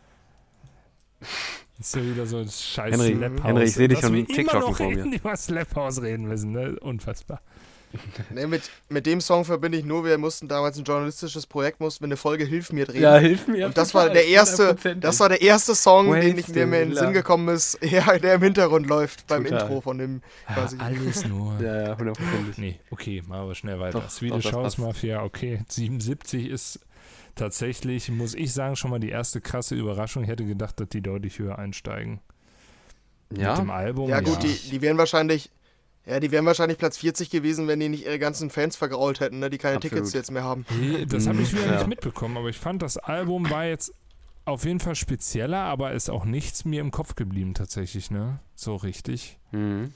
ist 1.80 1.96
ja 1.96 2.04
wieder 2.04 2.26
so 2.26 2.38
ein 2.38 2.50
scheiß 2.50 2.94
Henry, 2.94 3.16
Slap. 3.16 3.44
Henry, 3.44 3.64
ich 3.64 3.74
seh 3.74 3.88
dich 3.88 4.00
schon 4.00 4.14
noch 4.14 4.76
vor 4.76 4.88
mir. 4.88 4.98
reden, 4.98 5.14
über 5.14 5.36
Slap 5.36 5.76
House 5.76 6.02
reden 6.02 6.28
müssen, 6.28 6.52
ne? 6.52 6.78
Unfassbar. 6.80 7.42
Nee, 8.34 8.46
mit, 8.48 8.70
mit 8.90 9.06
dem 9.06 9.20
Song 9.22 9.46
verbinde 9.46 9.78
ich 9.78 9.86
nur, 9.86 10.06
wir 10.06 10.18
mussten 10.18 10.48
damals 10.48 10.78
ein 10.78 10.84
journalistisches 10.84 11.48
Projekt, 11.48 11.80
mussten 11.80 12.02
wir 12.04 12.08
eine 12.08 12.18
Folge 12.18 12.46
Hilf 12.46 12.72
mir 12.72 12.86
drehen. 12.86 13.20
hilf 13.20 13.48
mir. 13.48 13.66
Und 13.68 13.78
das 13.78 13.94
war 13.94 14.10
der 14.10 14.28
erste, 14.28 14.76
das 15.00 15.20
war 15.20 15.30
der 15.30 15.42
erste 15.42 15.74
Song, 15.76 16.12
den 16.14 16.38
ich, 16.38 16.46
der 16.46 16.68
mir 16.68 16.82
in 16.82 16.90
den 16.90 16.98
Sinn 16.98 17.14
gekommen 17.14 17.48
ist, 17.50 17.80
ja, 17.84 18.18
der 18.18 18.36
im 18.36 18.44
Hintergrund 18.44 18.88
läuft 18.88 19.26
beim 19.28 19.44
Total. 19.44 19.62
Intro 19.62 19.82
von 19.82 19.98
dem 19.98 20.22
quasi. 20.54 20.78
Ah, 20.80 20.86
alles 20.86 21.26
nur. 21.28 21.60
Ja, 21.62 21.82
ja, 21.82 21.98
hundertprozentig. 21.98 22.58
Nee, 22.58 22.80
okay, 22.92 23.24
machen 23.28 23.48
wir 23.48 23.56
schnell 23.56 23.80
weiter. 23.80 24.00
Doch, 24.02 24.10
Swedish 24.10 24.44
doch, 24.46 24.64
das 24.64 24.78
House. 24.78 24.78
Mafia, 24.78 25.24
okay. 25.24 25.62
77 25.68 26.48
ist 26.50 26.80
tatsächlich, 27.36 28.10
muss 28.12 28.36
ich 28.36 28.54
sagen, 28.54 28.76
schon 28.76 28.92
mal 28.92 29.00
die 29.00 29.10
erste 29.10 29.42
krasse 29.42 29.76
Überraschung. 29.76 30.24
Ich 30.24 30.30
hätte 30.30 30.46
gedacht, 30.46 30.80
dass 30.80 30.90
die 30.90 31.02
deutlich 31.02 31.40
höher 31.40 31.58
einsteigen. 31.58 32.20
Mit 33.30 33.40
dem 33.40 33.44
Ja, 33.44 33.56
Album. 33.74 34.10
Ja 34.10 34.20
gut, 34.22 34.44
Die, 34.44 34.54
die 34.72 34.82
wären 34.82 34.98
wahrscheinlich, 34.98 35.50
ja, 36.06 36.20
die 36.20 36.32
wären 36.32 36.46
wahrscheinlich 36.46 36.78
Platz 36.78 36.98
40 36.98 37.30
gewesen, 37.30 37.68
wenn 37.68 37.80
die 37.80 37.90
nicht 37.90 38.06
ihre 38.06 38.20
ganzen 38.20 38.50
Fans 38.50 38.76
vergrault 38.76 39.20
hätten, 39.20 39.40
ne, 39.40 39.50
die 39.50 39.58
keine 39.58 39.78
Absolut. 39.78 39.94
Tickets 39.96 40.14
jetzt 40.14 40.32
mehr 40.32 40.44
haben. 40.44 40.66
Nee, 40.80 41.06
das 41.06 41.28
habe 41.28 41.42
ich 41.42 41.52
wieder 41.54 41.66
Ja. 41.66 41.78
nicht 41.78 41.88
mitbekommen, 41.88 42.38
aber 42.38 42.50
ich 42.50 42.58
fand, 42.58 42.82
das 42.82 42.98
Album 42.98 43.50
war 43.50 43.66
jetzt 43.66 43.94
auf 44.46 44.66
jeden 44.66 44.80
Fall 44.80 44.96
spezieller, 44.96 45.60
aber 45.60 45.92
ist 45.92 46.10
auch 46.10 46.26
nichts 46.26 46.66
mir 46.66 46.82
im 46.82 46.90
Kopf 46.92 47.16
geblieben 47.16 47.54
tatsächlich, 47.54 48.10
ne? 48.12 48.40
So 48.56 48.76
richtig. 48.76 49.38
mhm. 49.52 49.94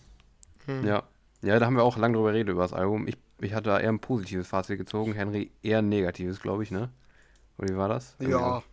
Hm. 0.66 0.86
ja. 0.86 1.04
Ja, 1.42 1.60
da 1.60 1.66
haben 1.66 1.76
wir 1.76 1.84
auch 1.84 1.98
lange 1.98 2.16
drüber 2.16 2.32
geredet, 2.32 2.52
über 2.54 2.62
das 2.62 2.72
Album. 2.72 3.06
Ich, 3.06 3.18
ich 3.42 3.54
hatte 3.54 3.66
da 3.70 3.78
eher 3.80 3.90
ein 3.90 4.00
positives 4.00 4.48
Fazit 4.48 4.78
gezogen, 4.78 5.12
Henry 5.14 5.52
eher 5.62 5.80
ein 5.80 5.90
negatives, 5.90 6.40
glaube 6.40 6.64
ich, 6.64 6.72
ne? 6.72 6.90
Oder 7.58 7.74
wie 7.74 7.78
war 7.78 7.90
das? 7.90 8.16
Ja. 8.20 8.64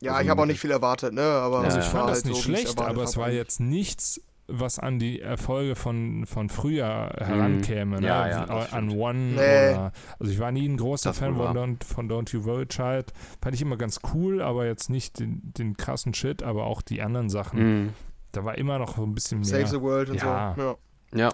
Ja, 0.00 0.12
Also 0.12 0.24
ich 0.24 0.28
habe 0.30 0.42
auch 0.42 0.46
nicht 0.46 0.60
viel 0.60 0.70
erwartet, 0.70 1.12
ne, 1.14 1.22
aber 1.22 1.60
Also 1.60 1.78
ich 1.78 1.84
ja. 1.84 1.90
fand 1.90 2.10
das 2.10 2.18
halt 2.18 2.26
nicht 2.26 2.36
so, 2.36 2.42
schlecht, 2.42 2.78
aber 2.78 3.02
es 3.02 3.16
war 3.16 3.30
jetzt 3.30 3.58
nichts, 3.60 4.20
was 4.60 4.78
an 4.78 4.98
die 4.98 5.20
Erfolge 5.20 5.74
von, 5.74 6.26
von 6.26 6.48
früher 6.48 7.12
herankäme, 7.18 8.00
ne? 8.00 8.06
Ja, 8.06 8.28
ja, 8.28 8.42
Wie- 8.44 8.46
das 8.48 8.72
an 8.72 8.88
stimmt. 8.90 9.02
One 9.02 9.18
Nee. 9.18 9.36
oder 9.74 9.92
also 10.18 10.32
ich 10.32 10.38
war 10.38 10.52
nie 10.52 10.68
ein 10.68 10.76
großer 10.76 11.10
Das 11.10 11.18
Fan 11.18 11.34
von. 11.36 11.56
Don't, 11.56 11.84
von 11.84 12.08
Don't 12.10 12.32
You 12.32 12.44
Worry 12.44 12.66
Child. 12.66 13.12
Fand 13.40 13.54
ich 13.54 13.62
immer 13.62 13.76
ganz 13.76 14.00
cool, 14.14 14.42
aber 14.42 14.66
jetzt 14.66 14.90
nicht 14.90 15.18
den, 15.18 15.40
den 15.56 15.76
krassen 15.76 16.14
Shit, 16.14 16.42
aber 16.42 16.64
auch 16.66 16.82
die 16.82 17.02
anderen 17.02 17.28
Sachen. 17.30 17.58
Mhm. 17.84 17.88
Da 18.32 18.44
war 18.44 18.56
immer 18.58 18.78
noch 18.78 18.96
so 18.96 19.02
ein 19.04 19.14
bisschen 19.14 19.38
mehr. 19.40 19.46
Save 19.48 19.66
the 19.66 19.80
World 19.80 20.10
und 20.10 20.16
Ja. 20.22 20.54
so. 20.56 20.62
Ja. 20.62 20.76
Ja, 21.14 21.28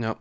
ja. 0.00 0.16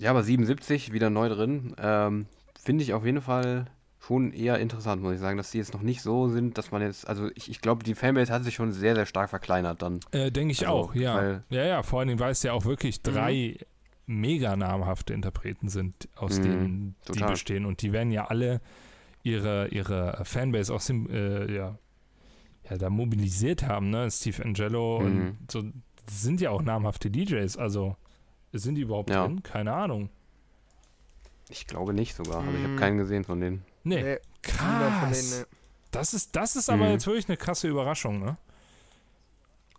Ja, 0.00 0.10
aber 0.10 0.22
77 0.22 0.92
wieder 0.92 1.10
neu 1.10 1.28
drin. 1.28 1.74
Ähm, 1.78 2.26
Finde 2.60 2.82
ich 2.82 2.92
auf 2.94 3.04
jeden 3.04 3.20
Fall 3.20 3.66
schon 4.04 4.32
eher 4.32 4.58
interessant, 4.58 5.00
muss 5.02 5.14
ich 5.14 5.20
sagen, 5.20 5.36
dass 5.36 5.52
die 5.52 5.58
jetzt 5.58 5.72
noch 5.74 5.82
nicht 5.82 6.02
so 6.02 6.28
sind, 6.28 6.58
dass 6.58 6.72
man 6.72 6.82
jetzt, 6.82 7.06
also 7.08 7.30
ich, 7.36 7.48
ich 7.48 7.60
glaube, 7.60 7.84
die 7.84 7.94
Fanbase 7.94 8.32
hat 8.32 8.42
sich 8.44 8.54
schon 8.54 8.72
sehr, 8.72 8.94
sehr 8.96 9.06
stark 9.06 9.30
verkleinert 9.30 9.80
dann. 9.80 10.00
Äh, 10.10 10.32
Denke 10.32 10.52
ich 10.52 10.66
Also, 10.66 10.72
auch, 10.90 10.94
ja. 10.94 11.14
weil- 11.16 11.44
Ja, 11.50 11.64
ja, 11.64 11.82
vor 11.82 12.00
allen 12.00 12.08
Dingen, 12.08 12.20
weil 12.20 12.32
es 12.32 12.42
ja 12.42 12.52
auch 12.52 12.64
wirklich 12.64 13.02
drei 13.02 13.58
mega 14.06 14.56
namhafte 14.56 15.14
Interpreten 15.14 15.68
sind, 15.68 16.08
aus 16.16 16.38
Mhm, 16.38 16.42
denen 16.42 16.96
die 17.06 17.12
total. 17.12 17.30
bestehen. 17.30 17.64
Und 17.64 17.80
die 17.82 17.92
werden 17.92 18.10
ja 18.10 18.24
alle 18.26 18.60
ihre, 19.22 19.68
ihre 19.68 20.20
Fanbase 20.24 20.74
auch 20.74 20.80
sim, 20.80 21.08
äh, 21.08 21.54
ja, 21.54 21.78
ja, 22.68 22.76
da 22.78 22.90
mobilisiert 22.90 23.62
haben, 23.68 23.90
ne? 23.90 24.10
Steve 24.10 24.44
Angelo 24.44 24.98
Mhm. 25.00 25.06
und 25.06 25.50
so 25.50 25.62
sind 26.10 26.40
ja 26.40 26.50
auch 26.50 26.62
namhafte 26.62 27.08
DJs. 27.10 27.56
Also 27.56 27.96
sind 28.52 28.74
die 28.74 28.82
überhaupt 28.82 29.10
Ja. 29.10 29.26
drin? 29.28 29.44
Keine 29.44 29.72
Ahnung. 29.72 30.10
Ich 31.48 31.66
glaube 31.68 31.92
nicht 31.94 32.14
sogar, 32.16 32.42
also 32.42 32.56
ich 32.56 32.62
habe 32.64 32.72
Mhm. 32.72 32.78
keinen 32.78 32.98
gesehen 32.98 33.22
von 33.24 33.40
denen. 33.40 33.64
Nee, 33.84 34.02
Nee, 34.02 34.18
krass. 34.42 35.30
denen, 35.30 35.40
nee. 35.40 35.46
Das 35.90 36.14
ist, 36.14 36.34
das 36.36 36.56
ist 36.56 36.70
aber 36.70 36.84
Mhm. 36.86 36.92
jetzt 36.92 37.06
wirklich 37.06 37.28
eine 37.28 37.36
krasse 37.36 37.68
Überraschung, 37.68 38.20
ne? 38.20 38.36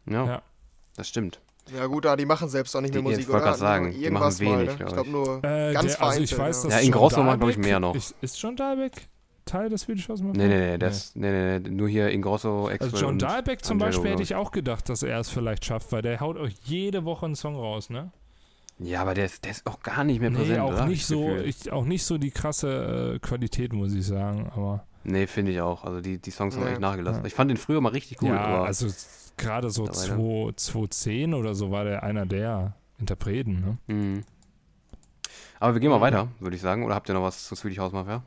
Ja, 0.05 0.25
Ja. 0.25 0.41
das 0.95 1.07
stimmt. 1.07 1.39
Ja 1.73 1.85
gut, 1.85 2.05
aber 2.05 2.17
die 2.17 2.25
machen 2.25 2.49
selbst 2.49 2.75
auch 2.75 2.81
nicht 2.81 2.93
mehr 2.93 3.01
Die- 3.01 3.07
Musik, 3.07 3.21
ich 3.21 3.27
wollte 3.29 3.43
oder? 3.43 3.51
grad 3.51 3.59
sagen, 3.59 3.91
die 3.91 4.03
Irgendwas 4.03 4.39
machen 4.41 4.57
wenig, 4.57 4.67
mal, 4.69 4.75
ne? 4.77 4.85
Ich 4.85 4.93
glaube 4.93 5.09
nur 5.09 5.43
Äh, 5.43 5.73
ganz 5.73 5.95
der, 5.95 6.03
also 6.03 6.19
ich 6.21 6.37
weiß, 6.37 6.63
ja. 6.63 6.69
dass 6.69 6.79
Ja, 6.81 6.85
in 6.85 6.91
Grosso 6.91 7.23
macht, 7.23 7.39
glaub 7.39 7.49
ich, 7.49 7.57
mehr 7.57 7.79
noch. 7.79 7.95
Ist, 7.95 8.13
ist 8.21 8.41
John 8.41 8.55
Dahlbeck 8.57 9.07
Teil 9.45 9.69
des 9.69 9.87
Mafia? 9.87 10.17
Nee, 10.33 10.47
nee, 10.47 10.47
nee, 10.71 10.77
das, 10.77 11.15
nee, 11.15 11.31
nee, 11.31 11.59
nee, 11.59 11.69
nur 11.69 11.87
hier 11.89 12.09
Ingrosso, 12.09 12.67
Axwell 12.67 12.91
Also 12.93 12.97
John 13.05 13.17
Dahlbeck 13.19 13.63
zum 13.63 13.75
Angelo, 13.81 13.89
Beispiel 13.91 14.11
hätte 14.11 14.23
ich 14.23 14.35
auch 14.35 14.51
gedacht, 14.51 14.87
dass 14.89 15.03
er 15.03 15.19
es 15.19 15.29
vielleicht 15.29 15.63
schafft, 15.65 15.91
weil 15.93 16.01
der 16.01 16.19
haut 16.19 16.37
euch 16.37 16.53
jede 16.65 17.05
Woche 17.05 17.25
einen 17.25 17.35
Song 17.35 17.55
raus, 17.55 17.89
ne? 17.89 18.11
Ja, 18.83 19.01
aber 19.01 19.13
der 19.13 19.25
ist, 19.25 19.43
der 19.43 19.51
ist 19.51 19.65
auch 19.65 19.79
gar 19.81 20.03
nicht 20.03 20.19
mehr 20.19 20.29
Nee, 20.29 20.37
präsent, 20.37 20.59
auch 20.59 20.71
oder? 20.73 20.85
Nicht 20.85 20.99
ich 21.01 21.05
so, 21.05 21.35
ich, 21.35 21.71
auch 21.71 21.85
nicht 21.85 22.03
so 22.05 22.17
die 22.17 22.31
krasse 22.31 23.13
äh, 23.15 23.19
Qualität, 23.19 23.73
muss 23.73 23.93
ich 23.93 24.05
sagen, 24.05 24.49
aber 24.55 24.85
Nee, 25.05 25.27
finde 25.27 25.51
ich 25.51 25.59
auch. 25.61 25.83
Also 25.83 25.99
die, 25.99 26.17
die 26.17 26.31
Songs 26.31 26.55
haben 26.55 26.63
Nee. 26.63 26.71
echt 26.71 26.79
nachgelassen. 26.79 27.21
Ja. 27.23 27.27
Ich 27.27 27.33
fand 27.33 27.49
den 27.51 27.57
früher 27.57 27.81
mal 27.81 27.89
richtig 27.89 28.21
cool, 28.21 28.29
ja, 28.29 28.39
aber 28.39 28.65
also 28.65 28.87
gerade 29.37 29.69
so 29.69 29.83
Mittlerweile. 29.83 30.15
2 30.15 30.53
2010 30.55 31.33
oder 31.33 31.55
so 31.55 31.71
war 31.71 31.83
der 31.83 32.03
einer 32.03 32.25
der 32.25 32.73
Interpreten, 32.99 33.59
ne? 33.61 33.77
Mhm. 33.93 34.23
Aber 35.59 35.73
wir 35.73 35.79
gehen 35.81 35.89
mal 35.89 36.01
weiter, 36.01 36.27
würde 36.39 36.55
ich 36.55 36.61
sagen. 36.61 36.83
Oder 36.85 36.95
habt 36.95 37.09
ihr 37.09 37.15
noch 37.15 37.23
was 37.23 37.45
zu 37.47 37.55
Swedish 37.55 37.79
House 37.79 37.91
Mafia? 37.93 38.21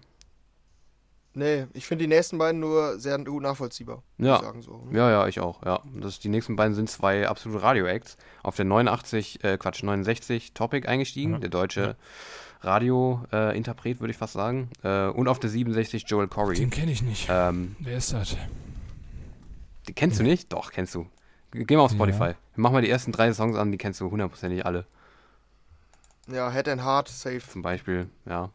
Nee, 1.38 1.66
ich 1.74 1.86
finde 1.86 2.04
die 2.04 2.08
nächsten 2.08 2.38
beiden 2.38 2.60
nur 2.60 2.98
sehr 2.98 3.18
gut 3.18 3.42
nachvollziehbar. 3.42 4.02
muss 4.16 4.26
Ja. 4.26 4.36
Ich 4.36 4.42
sagen, 4.42 4.62
so. 4.62 4.78
ne? 4.90 4.96
Ja, 4.96 5.10
ja, 5.10 5.26
ich 5.28 5.38
auch. 5.40 5.62
Ja, 5.66 5.82
das, 6.00 6.18
die 6.18 6.30
nächsten 6.30 6.56
beiden 6.56 6.74
sind 6.74 6.88
zwei 6.88 7.28
absolute 7.28 7.62
Radio-Acts. 7.62 8.16
Auf 8.42 8.56
der 8.56 8.64
89, 8.64 9.44
äh, 9.44 9.58
Quatsch, 9.58 9.82
69 9.82 10.54
Topic 10.54 10.88
eingestiegen, 10.88 11.34
Ja. 11.34 11.38
der 11.40 11.50
deutsche 11.50 11.80
Ja. 11.82 11.94
Radio-Interpret, 12.62 14.00
würde 14.00 14.12
ich 14.12 14.16
fast 14.16 14.32
sagen. 14.32 14.70
Äh, 14.82 15.08
und 15.08 15.28
auf 15.28 15.38
der 15.38 15.50
67 15.50 16.04
Joel 16.08 16.26
Corey. 16.28 16.56
Den 16.56 16.70
kenne 16.70 16.90
ich 16.92 17.02
nicht. 17.02 17.26
Ähm, 17.30 17.76
Wer 17.80 17.98
ist 17.98 18.14
das? 18.14 18.34
die 19.88 19.92
kennst 19.92 20.18
du 20.18 20.22
nicht? 20.22 20.52
Doch, 20.54 20.72
kennst 20.72 20.94
du. 20.94 21.06
Ge- 21.52 21.64
Geh 21.64 21.76
mal 21.76 21.82
auf 21.82 21.90
Ja. 21.92 21.96
Spotify. 21.96 22.32
Mach 22.56 22.70
mal 22.72 22.80
die 22.82 22.90
ersten 22.90 23.12
drei 23.12 23.30
Songs 23.34 23.56
an, 23.56 23.70
die 23.72 23.78
kennst 23.78 24.00
du 24.00 24.10
hundertprozentig 24.10 24.64
alle. 24.64 24.86
Ja, 26.28 26.50
Head 26.50 26.68
and 26.68 26.82
Heart, 26.82 27.08
safe. 27.08 27.42
Zum 27.46 27.60
Beispiel, 27.62 28.08
ja. 28.24 28.50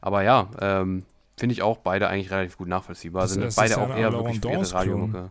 Aber 0.00 0.22
ja, 0.22 0.48
ähm, 0.60 1.04
finde 1.40 1.54
ich 1.54 1.62
auch 1.62 1.78
beide 1.78 2.08
eigentlich 2.08 2.30
relativ 2.30 2.56
gut 2.58 2.68
nachvollziehbar. 2.68 3.22
Das 3.22 3.32
Sind 3.32 3.42
ist 3.42 3.56
beide 3.56 3.78
auch 3.78 3.88
eher 3.88 4.12
wirklich 4.12 4.40
für 4.40 4.46
ihre 4.48 4.56
Dance-Klon. 4.58 4.78
Radiomucke. 4.78 5.30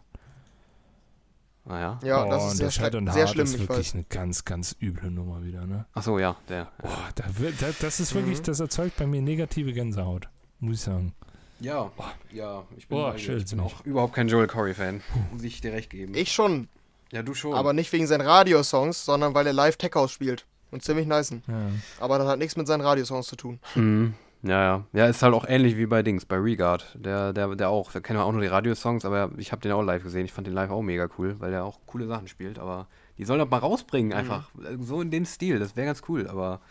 Naja. 1.65 1.99
Ja, 2.03 2.25
oh, 2.25 2.29
das 2.29 2.45
ist 2.45 2.51
und 2.51 2.57
sehr, 2.57 2.89
das 2.89 2.95
and 2.95 3.13
sehr 3.13 3.27
schlimm, 3.27 3.45
ist 3.45 3.53
ich 3.53 3.69
wirklich 3.69 3.93
eine 3.93 4.03
ganz, 4.09 4.43
ganz 4.43 4.75
üble 4.81 5.11
Nummer 5.11 5.43
wieder, 5.43 5.67
ne? 5.67 5.85
Achso, 5.93 6.17
ja, 6.17 6.35
der. 6.49 6.71
Boah, 6.81 7.09
da 7.13 7.25
wird, 7.37 7.61
da, 7.61 7.67
das 7.79 7.99
ist 7.99 8.15
wirklich, 8.15 8.39
Mhm. 8.39 8.43
das 8.43 8.59
erzeugt 8.59 8.97
bei 8.97 9.05
mir 9.05 9.21
negative 9.21 9.71
Gänsehaut, 9.71 10.27
muss 10.59 10.77
ich 10.77 10.81
sagen. 10.81 11.13
Ja, 11.59 11.91
ja, 12.31 12.63
ich 12.75 12.87
bin, 12.87 12.97
schön, 13.17 13.37
ich 13.37 13.45
bin 13.45 13.57
bin 13.57 13.59
auch 13.59 13.85
überhaupt 13.85 14.13
kein 14.15 14.29
Joel 14.29 14.47
Corey-Fan. 14.47 15.01
Muss 15.31 15.43
ich 15.43 15.61
dir 15.61 15.73
recht 15.73 15.91
geben. 15.91 16.15
Ich 16.15 16.31
schon, 16.31 16.69
ja, 17.11 17.21
du 17.21 17.35
schon. 17.35 17.53
aber 17.53 17.73
nicht 17.73 17.91
wegen 17.93 18.07
seinen 18.07 18.21
Radiosongs, 18.21 19.05
sondern 19.05 19.35
weil 19.35 19.45
er 19.45 19.53
live 19.53 19.77
Tech 19.77 19.91
House 19.93 20.11
spielt. 20.11 20.45
Und 20.71 20.83
ziemlich 20.83 21.05
nice. 21.07 21.31
Ja. 21.31 21.71
Aber 21.99 22.17
das 22.17 22.27
hat 22.27 22.39
nichts 22.39 22.55
mit 22.55 22.65
seinen 22.67 22.81
Radiosongs 22.81 23.27
zu 23.27 23.35
tun. 23.35 23.59
Mhm. 23.75 24.13
Ja, 24.41 24.63
ja. 24.63 24.83
Ja, 24.93 25.05
ist 25.07 25.21
halt 25.21 25.33
auch 25.33 25.45
ähnlich 25.47 25.75
wie 25.77 25.85
bei 25.85 26.01
Dings, 26.01 26.25
bei 26.25 26.37
Regard. 26.37 26.95
Der, 26.97 27.33
der, 27.33 27.55
der 27.55 27.69
auch. 27.69 27.91
Da 27.91 27.99
kennen 27.99 28.19
wir 28.19 28.23
auch 28.23 28.31
nur 28.31 28.41
die 28.41 28.47
Radiosongs, 28.47 29.03
aber 29.03 29.31
ich 29.37 29.51
habe 29.51 29.61
den 29.61 29.71
auch 29.73 29.81
live 29.81 30.03
gesehen. 30.03 30.23
Ich 30.25 30.31
fand 30.31 30.47
den 30.47 30.53
live 30.53 30.69
auch 30.71 30.81
mega 30.81 31.07
cool, 31.17 31.35
weil 31.39 31.51
der 31.51 31.65
auch 31.65 31.79
coole 31.85 32.07
Sachen 32.07 32.27
spielt. 32.29 32.57
Aber 32.57 32.87
die 33.17 33.25
sollen 33.25 33.39
das 33.39 33.49
mal 33.49 33.57
rausbringen, 33.57 34.13
einfach. 34.13 34.49
So 34.79 35.01
in 35.01 35.11
dem 35.11 35.25
Stil. 35.25 35.59
Das 35.59 35.75
wäre 35.75 35.87
ganz 35.87 36.01
cool, 36.07 36.27
aber 36.29 36.61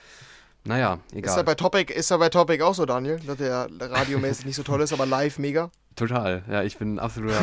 naja, 0.65 0.95
Ist 1.09 1.13
er 1.13 1.19
egal. 1.19 1.45
bei 1.45 1.55
Topic, 1.55 1.93
ist 1.93 2.11
er 2.11 2.19
bei 2.19 2.29
Topic 2.31 2.63
auch 2.63 2.75
so, 2.75 2.87
Daniel? 2.87 3.21
Dass 3.27 3.37
der 3.37 3.69
radiomäßig 3.79 4.47
nicht 4.47 4.57
so 4.57 4.63
toll 4.63 4.81
ist, 4.81 4.93
aber 4.93 5.05
live 5.07 5.39
mega? 5.39 5.71
Total. 5.95 6.43
Ja, 6.51 6.63
ich 6.63 6.79
bin 6.79 6.99
absoluter. 6.99 7.35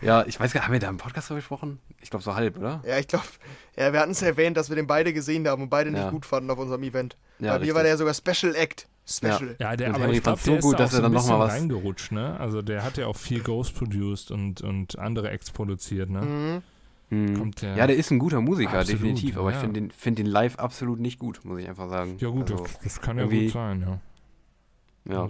ja, 0.00 0.24
ich 0.26 0.40
weiß 0.40 0.52
gar 0.52 0.60
nicht, 0.60 0.66
haben 0.66 0.72
wir 0.72 0.80
da 0.80 0.88
im 0.88 0.96
Podcast 0.96 1.28
drüber 1.28 1.38
gesprochen? 1.38 1.78
Ich 2.00 2.10
glaube 2.10 2.24
so 2.24 2.34
halb, 2.34 2.56
oder? 2.58 2.80
Ja, 2.86 2.98
ich 2.98 3.06
glaube, 3.06 3.24
ja, 3.76 3.92
wir 3.92 4.00
hatten 4.00 4.12
es 4.12 4.22
erwähnt, 4.22 4.56
dass 4.56 4.70
wir 4.70 4.76
den 4.76 4.86
beide 4.86 5.12
gesehen 5.12 5.46
haben 5.46 5.62
und 5.62 5.70
beide 5.70 5.90
Ja. 5.90 5.98
nicht 6.00 6.10
gut 6.10 6.26
fanden 6.26 6.50
auf 6.50 6.58
unserem 6.58 6.82
Event. 6.82 7.16
Ja, 7.38 7.56
Bei 7.58 7.64
mir 7.64 7.74
war 7.74 7.82
der 7.84 7.96
sogar 7.96 8.14
Special 8.14 8.54
Act. 8.54 8.86
Special. 9.04 9.56
Ja, 9.58 9.74
der, 9.76 9.94
aber 9.94 10.08
ich 10.10 10.22
der 10.22 10.36
so 10.36 10.54
ist 10.54 10.62
gut, 10.62 10.74
da 10.74 10.78
dass 10.78 10.90
auch 10.90 10.92
so 10.92 10.96
er 10.98 11.02
dann 11.02 11.12
ein 11.12 11.14
bisschen 11.16 11.38
was- 11.38 11.52
reingerutscht, 11.52 12.12
ne? 12.12 12.38
Also 12.38 12.62
der 12.62 12.84
hat 12.84 12.96
ja 12.98 13.06
auch 13.08 13.16
viel 13.16 13.42
Ghost 13.42 13.74
produced 13.74 14.30
und, 14.30 14.60
und 14.62 14.98
andere 14.98 15.30
Acts 15.30 15.50
produziert, 15.50 16.08
ne? 16.08 16.62
Mhm. 17.10 17.18
Mhm. 17.18 17.36
Kommt 17.38 17.62
der- 17.62 17.76
ja, 17.76 17.86
der 17.86 17.96
ist 17.96 18.10
ein 18.10 18.18
guter 18.18 18.40
Musiker, 18.40 18.78
Absolut, 18.78 19.02
definitiv. 19.02 19.36
Aber 19.36 19.50
ja. 19.50 19.56
ich 19.56 19.60
finde 19.60 19.80
den, 19.80 19.90
find 19.90 20.18
den 20.18 20.26
live 20.26 20.56
absolut 20.58 21.00
nicht 21.00 21.18
gut, 21.18 21.44
muss 21.44 21.58
ich 21.58 21.68
einfach 21.68 21.90
sagen. 21.90 22.16
Ja 22.20 22.28
gut, 22.28 22.50
Also, 22.50 22.62
das, 22.62 22.78
das 22.78 23.00
kann 23.00 23.18
ja 23.18 23.26
gut 23.26 23.50
sein, 23.50 23.80
ja. 23.80 24.00
ja. 25.12 25.24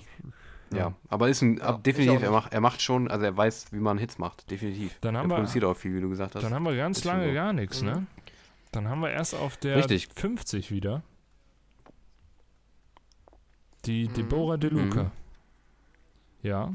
Ja. 0.71 0.79
Ja, 0.79 0.95
aber 1.11 1.29
ist 1.29 1.43
ein, 1.43 1.59
Ja, 1.59 1.73
definitiv, 1.73 2.23
er 2.23 2.31
macht, 2.31 2.53
er 2.55 2.61
macht 2.63 2.81
schon, 2.81 3.11
also 3.11 3.25
er 3.27 3.37
weiß, 3.37 3.67
wie 3.73 3.79
man 3.81 3.99
Hits 3.99 4.17
macht, 4.19 4.51
definitiv. 4.51 4.97
Dann 5.03 5.17
haben 5.19 5.27
er 5.27 5.35
wir- 5.35 5.37
produziert 5.37 5.65
auch 5.65 5.77
viel, 5.77 5.95
wie 5.95 6.01
du 6.01 6.09
gesagt 6.09 6.35
hast. 6.35 6.43
Dann 6.43 6.55
haben 6.55 6.63
wir 6.63 6.75
ganz 6.77 6.99
Ist 6.99 7.05
lange 7.05 7.29
so. 7.29 7.35
gar 7.35 7.53
nichts, 7.53 7.83
Mhm. 7.83 7.89
ne? 7.89 8.07
Dann 8.71 8.89
haben 8.89 9.01
wir 9.01 9.11
erst 9.11 9.35
auf 9.35 9.59
der 9.59 9.77
Richtig. 9.77 10.09
50 10.15 10.71
wieder 10.71 11.03
die 13.85 14.09
Mhm. 14.09 14.15
Deborah 14.15 14.57
De 14.57 14.71
Luca. 14.71 15.05
Mhm. 15.05 15.11
Ja, 16.43 16.71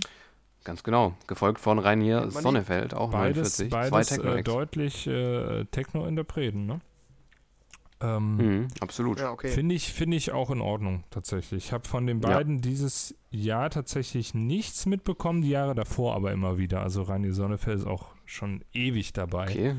Ganz 0.63 0.83
genau. 0.83 1.13
Gefolgt 1.27 1.61
von 1.61 1.79
Rainier? 1.79 2.29
Sonnefeld, 2.29 2.93
auch 2.93 3.11
beides, 3.11 3.57
49. 3.57 3.69
beides 3.69 4.09
zwei 4.09 4.39
äh, 4.39 4.43
deutlich 4.43 5.07
äh, 5.07 5.63
Techno-Interpreten, 5.71 6.65
ne? 6.65 6.81
Ähm, 8.01 8.35
Mhm, 8.35 8.67
absolut. 8.81 9.17
Ja, 9.19 9.31
okay. 9.31 9.47
Finde 9.47 9.75
ich, 9.75 9.93
finde 9.93 10.17
ich 10.17 10.33
auch 10.33 10.51
in 10.51 10.59
Ordnung, 10.59 11.05
tatsächlich. 11.09 11.65
Ich 11.67 11.71
habe 11.71 11.87
von 11.87 12.05
den 12.05 12.19
Ja. 12.21 12.29
beiden 12.29 12.59
dieses 12.61 13.15
Jahr 13.31 13.69
tatsächlich 13.69 14.33
nichts 14.33 14.85
mitbekommen, 14.85 15.41
die 15.41 15.49
Jahre 15.51 15.73
davor 15.73 16.15
aber 16.15 16.33
immer 16.33 16.57
wieder. 16.57 16.81
Also 16.81 17.01
Rani 17.03 17.31
Sonnefeld 17.31 17.79
ist 17.79 17.87
auch 17.87 18.09
schon 18.25 18.61
ewig 18.73 19.13
dabei. 19.13 19.45
Okay. 19.45 19.75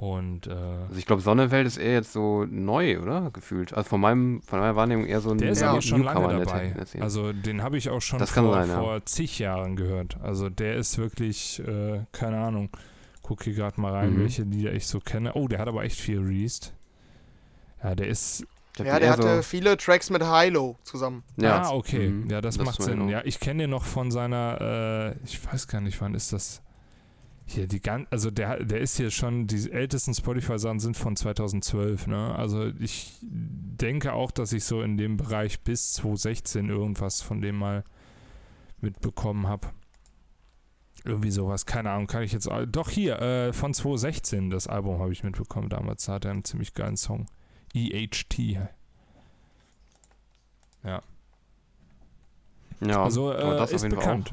Und 0.00 0.46
äh, 0.46 0.50
Also 0.50 0.96
ich 0.96 1.04
glaube, 1.04 1.20
Sonnenfeld 1.20 1.66
ist 1.66 1.76
eher 1.76 1.92
jetzt 1.92 2.14
so 2.14 2.46
neu, 2.48 2.98
oder? 3.00 3.30
Gefühlt. 3.34 3.74
Also 3.74 3.86
von 3.90 4.00
meinem, 4.00 4.40
von 4.40 4.58
meiner 4.58 4.74
Wahrnehmung 4.74 5.04
eher 5.04 5.20
so 5.20 5.30
ein 5.30 5.36
der 5.36 5.50
ist 5.50 5.60
Ja. 5.60 5.72
aber 5.72 5.82
schon 5.82 6.02
lange 6.02 6.42
dabei. 6.42 6.74
Also 7.00 7.34
den 7.34 7.62
habe 7.62 7.76
ich 7.76 7.90
auch 7.90 8.00
schon 8.00 8.18
vor, 8.18 8.54
sein, 8.54 8.68
ja. 8.70 8.78
vor 8.80 9.04
zig 9.04 9.38
Jahren 9.38 9.76
gehört. 9.76 10.16
Also 10.22 10.48
der 10.48 10.76
ist 10.76 10.96
wirklich, 10.96 11.60
äh, 11.66 12.00
keine 12.12 12.38
Ahnung. 12.38 12.70
Guck 13.20 13.44
hier 13.44 13.52
gerade 13.52 13.78
mal 13.78 13.92
rein, 13.92 14.14
Mhm. 14.14 14.20
welche 14.20 14.42
Lieder 14.44 14.72
ich 14.72 14.86
so 14.86 15.00
kenne. 15.00 15.34
Oh, 15.34 15.48
der 15.48 15.58
hat 15.58 15.68
aber 15.68 15.84
echt 15.84 16.00
viel 16.00 16.18
released. 16.18 16.72
Ja, 17.82 17.94
der 17.94 18.06
ist 18.06 18.46
Ja, 18.78 18.98
der 18.98 19.10
hatte 19.10 19.42
viele 19.42 19.76
Tracks 19.76 20.08
mit 20.08 20.22
Hilo 20.24 20.78
zusammen. 20.82 21.24
ja, 21.36 21.60
ah, 21.60 21.72
okay. 21.74 22.08
mhm, 22.08 22.30
Ja, 22.30 22.40
das, 22.40 22.56
das 22.56 22.64
macht 22.64 22.82
Sinn. 22.82 23.10
Ja, 23.10 23.20
ich 23.26 23.38
kenne 23.38 23.64
den 23.64 23.70
noch 23.70 23.84
von 23.84 24.10
seiner, 24.10 25.14
äh, 25.20 25.24
ich 25.26 25.44
weiß 25.46 25.68
gar 25.68 25.82
nicht, 25.82 26.00
wann 26.00 26.14
ist 26.14 26.32
das? 26.32 26.62
Hier, 27.52 27.66
die 27.66 27.80
gan 27.80 28.06
also 28.10 28.30
der, 28.30 28.62
der 28.62 28.78
ist 28.78 28.96
hier 28.96 29.10
schon, 29.10 29.48
die 29.48 29.72
ältesten 29.72 30.14
Spotify-Sachen 30.14 30.78
sind 30.78 30.96
von 30.96 31.16
2012, 31.16 32.06
ne? 32.06 32.32
Also 32.36 32.66
ich 32.78 33.18
denke 33.20 34.12
auch, 34.12 34.30
dass 34.30 34.52
ich 34.52 34.62
so 34.62 34.82
in 34.82 34.96
dem 34.96 35.16
Bereich 35.16 35.60
bis 35.60 35.94
2016 35.94 36.68
irgendwas 36.68 37.22
von 37.22 37.40
dem 37.40 37.56
mal 37.56 37.82
mitbekommen 38.80 39.48
habe. 39.48 39.66
Irgendwie 41.04 41.32
sowas, 41.32 41.66
keine 41.66 41.90
Ahnung, 41.90 42.06
kann 42.06 42.22
ich 42.22 42.30
jetzt. 42.30 42.48
Doch 42.68 42.88
hier, 42.88 43.20
äh, 43.20 43.52
von 43.52 43.74
2016, 43.74 44.50
das 44.50 44.68
Album 44.68 45.00
habe 45.00 45.12
ich 45.12 45.24
mitbekommen 45.24 45.68
damals. 45.68 46.04
Da 46.04 46.12
hat 46.14 46.26
er 46.26 46.30
einen 46.30 46.44
ziemlich 46.44 46.74
geilen 46.74 46.96
Song. 46.96 47.26
EHT. 47.74 48.60
Ja, 50.84 51.02
Also 53.02 53.32
aber 53.32 53.68
äh, 53.68 53.74
ist 53.74 53.82
jeden 53.82 54.00
Fall 54.00 54.24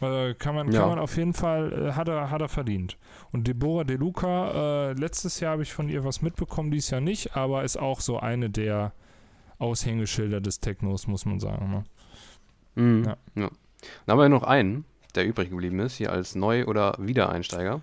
Äh, 0.00 0.34
kann, 0.34 0.54
man, 0.54 0.70
Ja. 0.70 0.80
kann 0.80 0.90
man 0.90 0.98
auf 0.98 1.16
jeden 1.16 1.32
Fall, 1.32 1.72
äh, 1.72 1.92
hat, 1.92 2.08
er, 2.08 2.30
hat 2.30 2.40
er 2.42 2.48
verdient. 2.48 2.98
Und 3.32 3.48
Deborah 3.48 3.84
De 3.84 3.96
Luca, 3.96 4.90
äh, 4.90 4.92
letztes 4.92 5.40
Jahr 5.40 5.52
habe 5.52 5.62
ich 5.62 5.72
von 5.72 5.88
ihr 5.88 6.04
was 6.04 6.20
mitbekommen, 6.22 6.70
dieses 6.70 6.90
Jahr 6.90 7.00
nicht, 7.00 7.36
aber 7.36 7.64
ist 7.64 7.78
auch 7.78 8.00
so 8.00 8.18
eine 8.18 8.50
der 8.50 8.92
Aushängeschilder 9.58 10.40
des 10.40 10.60
Technos, 10.60 11.06
muss 11.06 11.24
man 11.24 11.40
sagen. 11.40 11.70
Ne? 11.70 12.82
Mhm. 12.82 13.04
Ja. 13.04 13.16
Ja. 13.34 13.50
Dann 14.04 14.12
haben 14.12 14.18
wir 14.18 14.28
noch 14.28 14.42
einen, 14.42 14.84
der 15.14 15.26
übrig 15.26 15.50
geblieben 15.50 15.80
ist, 15.80 15.96
hier 15.96 16.12
als 16.12 16.34
Neu- 16.34 16.66
oder 16.66 16.94
Wiedereinsteiger. 16.98 17.80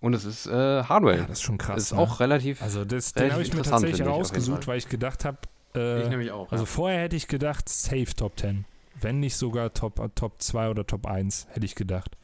Und 0.00 0.14
es 0.14 0.24
ist 0.24 0.46
äh, 0.46 0.82
Hardwell. 0.82 1.18
Ja, 1.18 1.22
das 1.26 1.38
ist 1.38 1.42
schon 1.42 1.58
krass. 1.58 1.80
ist 1.80 1.92
ne? 1.92 1.98
auch 1.98 2.18
relativ. 2.18 2.60
also 2.60 2.84
das, 2.84 3.12
den 3.12 3.32
habe 3.32 3.42
ich 3.42 3.54
mir 3.54 3.62
tatsächlich 3.62 4.00
ich, 4.00 4.06
rausgesucht, 4.06 4.66
weil 4.66 4.78
ich 4.78 4.88
gedacht 4.88 5.24
habe, 5.24 5.38
äh, 5.76 6.08
nämlich 6.08 6.32
auch. 6.32 6.50
also 6.50 6.66
vorher 6.66 7.02
hätte 7.02 7.14
ich 7.14 7.28
gedacht, 7.28 7.68
safe 7.68 8.12
Top 8.16 8.36
10. 8.38 8.64
Wenn 9.00 9.20
nicht 9.20 9.36
sogar 9.36 9.72
Top, 9.74 9.98
äh, 9.98 10.08
Top 10.14 10.40
2 10.42 10.70
oder 10.70 10.86
Top 10.86 11.06
1, 11.06 11.48
hätte 11.50 11.66
ich 11.66 11.74
gedacht. 11.74 12.16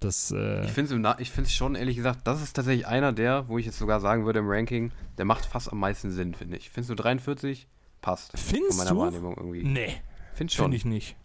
Das, 0.00 0.30
äh, 0.30 0.64
Ich 0.64 0.70
finde 0.70 1.04
es 1.42 1.52
schon, 1.52 1.74
ehrlich 1.74 1.96
gesagt, 1.96 2.20
das 2.26 2.42
ist 2.42 2.54
tatsächlich 2.54 2.86
einer 2.86 3.12
der, 3.12 3.48
wo 3.48 3.58
ich 3.58 3.66
jetzt 3.66 3.78
sogar 3.78 4.00
sagen 4.00 4.24
würde 4.24 4.38
im 4.38 4.48
Ranking, 4.48 4.92
der 5.18 5.26
macht 5.26 5.44
fast 5.44 5.70
am 5.70 5.78
meisten 5.78 6.10
Sinn, 6.10 6.34
finde 6.34 6.56
ich. 6.56 6.70
Findest 6.70 6.90
du 6.90 6.94
43? 6.94 7.66
Passt. 8.00 8.30
Von 8.30 8.40
findest 8.40 8.78
meiner 8.78 8.90
du? 8.92 8.98
Wahrnehmung 8.98 9.34
irgendwie. 9.36 9.62
Nee, 9.62 10.00
Find 10.34 10.50
finde 10.52 10.76
ich 10.76 10.86
nicht. 10.86 11.16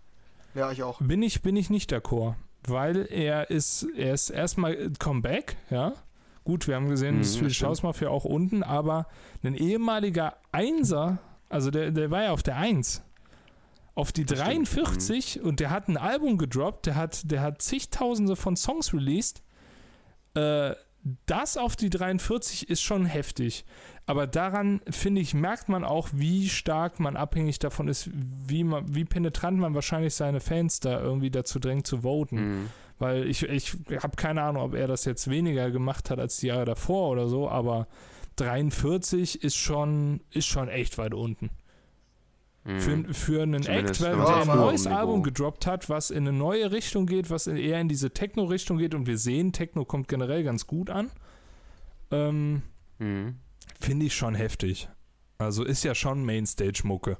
Ja, 0.55 0.71
ich 0.71 0.83
auch. 0.83 0.99
Bin 0.99 1.21
ich, 1.23 1.41
bin 1.41 1.55
ich 1.55 1.69
nicht 1.69 1.93
d'accord. 1.93 2.35
Weil 2.67 3.07
er 3.09 3.49
ist, 3.49 3.87
er 3.95 4.13
ist 4.13 4.29
erstmal 4.29 4.91
Comeback, 4.99 5.55
ja. 5.69 5.93
Gut, 6.43 6.67
wir 6.67 6.75
haben 6.75 6.89
gesehen, 6.89 7.17
Mhm, 7.19 7.43
das. 7.43 7.61
House 7.61 7.81
Mafia 7.83 8.09
auch 8.09 8.25
unten, 8.25 8.61
aber 8.61 9.07
ein 9.43 9.55
ehemaliger 9.55 10.35
Einser, 10.51 11.19
also 11.49 11.71
der, 11.71 11.91
der 11.91 12.11
war 12.11 12.23
ja 12.23 12.31
auf 12.31 12.43
der 12.43 12.57
1. 12.57 13.01
Auf 13.95 14.11
die 14.11 14.25
Das 14.25 14.39
stimmt, 14.39 14.67
43 14.67 15.41
und 15.41 15.59
der 15.59 15.69
hat 15.69 15.87
ein 15.87 15.97
Album 15.97 16.37
gedroppt, 16.37 16.85
der 16.85 16.95
hat, 16.95 17.31
der 17.31 17.41
hat 17.41 17.61
zigtausende 17.61 18.35
von 18.35 18.57
Songs 18.57 18.93
released. 18.93 19.41
Äh, 20.33 20.75
das 21.27 21.55
auf 21.55 21.75
die 21.75 21.89
43 21.89 22.69
ist 22.69 22.81
schon 22.81 23.05
heftig. 23.05 23.63
Aber 24.07 24.27
daran, 24.27 24.81
finde 24.89 25.21
ich, 25.21 25.33
merkt 25.33 25.69
man 25.69 25.83
auch, 25.83 26.09
wie 26.13 26.49
stark 26.49 26.99
man 26.99 27.15
abhängig 27.15 27.59
davon 27.59 27.87
ist, 27.87 28.09
wie, 28.11 28.63
man, 28.63 28.93
wie 28.93 29.05
penetrant 29.05 29.59
man 29.59 29.75
wahrscheinlich 29.75 30.15
seine 30.15 30.39
Fans 30.39 30.79
da 30.79 30.99
irgendwie 30.99 31.31
dazu 31.31 31.59
drängt 31.59 31.87
zu 31.87 32.01
voten. 32.01 32.35
Mhm. 32.35 32.69
Weil 32.97 33.27
ich, 33.27 33.43
ich 33.43 33.73
habe 34.01 34.15
keine 34.15 34.41
Ahnung, 34.41 34.63
ob 34.63 34.73
er 34.73 34.87
das 34.87 35.05
jetzt 35.05 35.29
weniger 35.29 35.69
gemacht 35.69 36.09
hat 36.09 36.19
als 36.19 36.37
die 36.37 36.47
Jahre 36.47 36.65
davor 36.65 37.11
oder 37.11 37.27
so, 37.27 37.49
aber 37.49 37.87
43 38.37 39.43
ist 39.43 39.55
schon, 39.55 40.21
ist 40.31 40.47
schon 40.47 40.69
echt 40.69 40.97
weit 40.97 41.13
unten. 41.13 41.49
Mhm. 42.65 42.79
Für, 42.79 43.13
für 43.13 43.43
einen 43.43 43.61
Zumindest, 43.63 44.01
Act, 44.01 44.09
weil 44.09 44.15
der 44.17 44.37
auf 44.37 44.49
ein 44.49 44.57
neues 44.57 44.87
Album 44.87 45.21
gedroppt 45.21 45.67
hat, 45.67 45.87
was 45.87 46.09
in 46.09 46.27
eine 46.27 46.35
neue 46.35 46.71
Richtung 46.71 47.05
geht, 47.05 47.29
was 47.29 47.45
eher 47.47 47.79
in 47.79 47.87
diese 47.87 48.09
Techno-Richtung 48.11 48.77
geht 48.79 48.95
und 48.95 49.05
wir 49.05 49.17
sehen, 49.19 49.53
Techno 49.53 49.85
kommt 49.85 50.07
generell 50.07 50.43
ganz 50.43 50.65
gut 50.67 50.89
an. 50.89 51.11
Ähm, 52.11 52.61
Mhm. 52.97 53.35
Finde 53.79 54.05
ich 54.05 54.15
schon 54.15 54.35
heftig. 54.35 54.87
Also 55.37 55.63
ist 55.65 55.83
ja 55.83 55.93
schon 55.95 56.23
Mainstage-Mucke, 56.25 57.17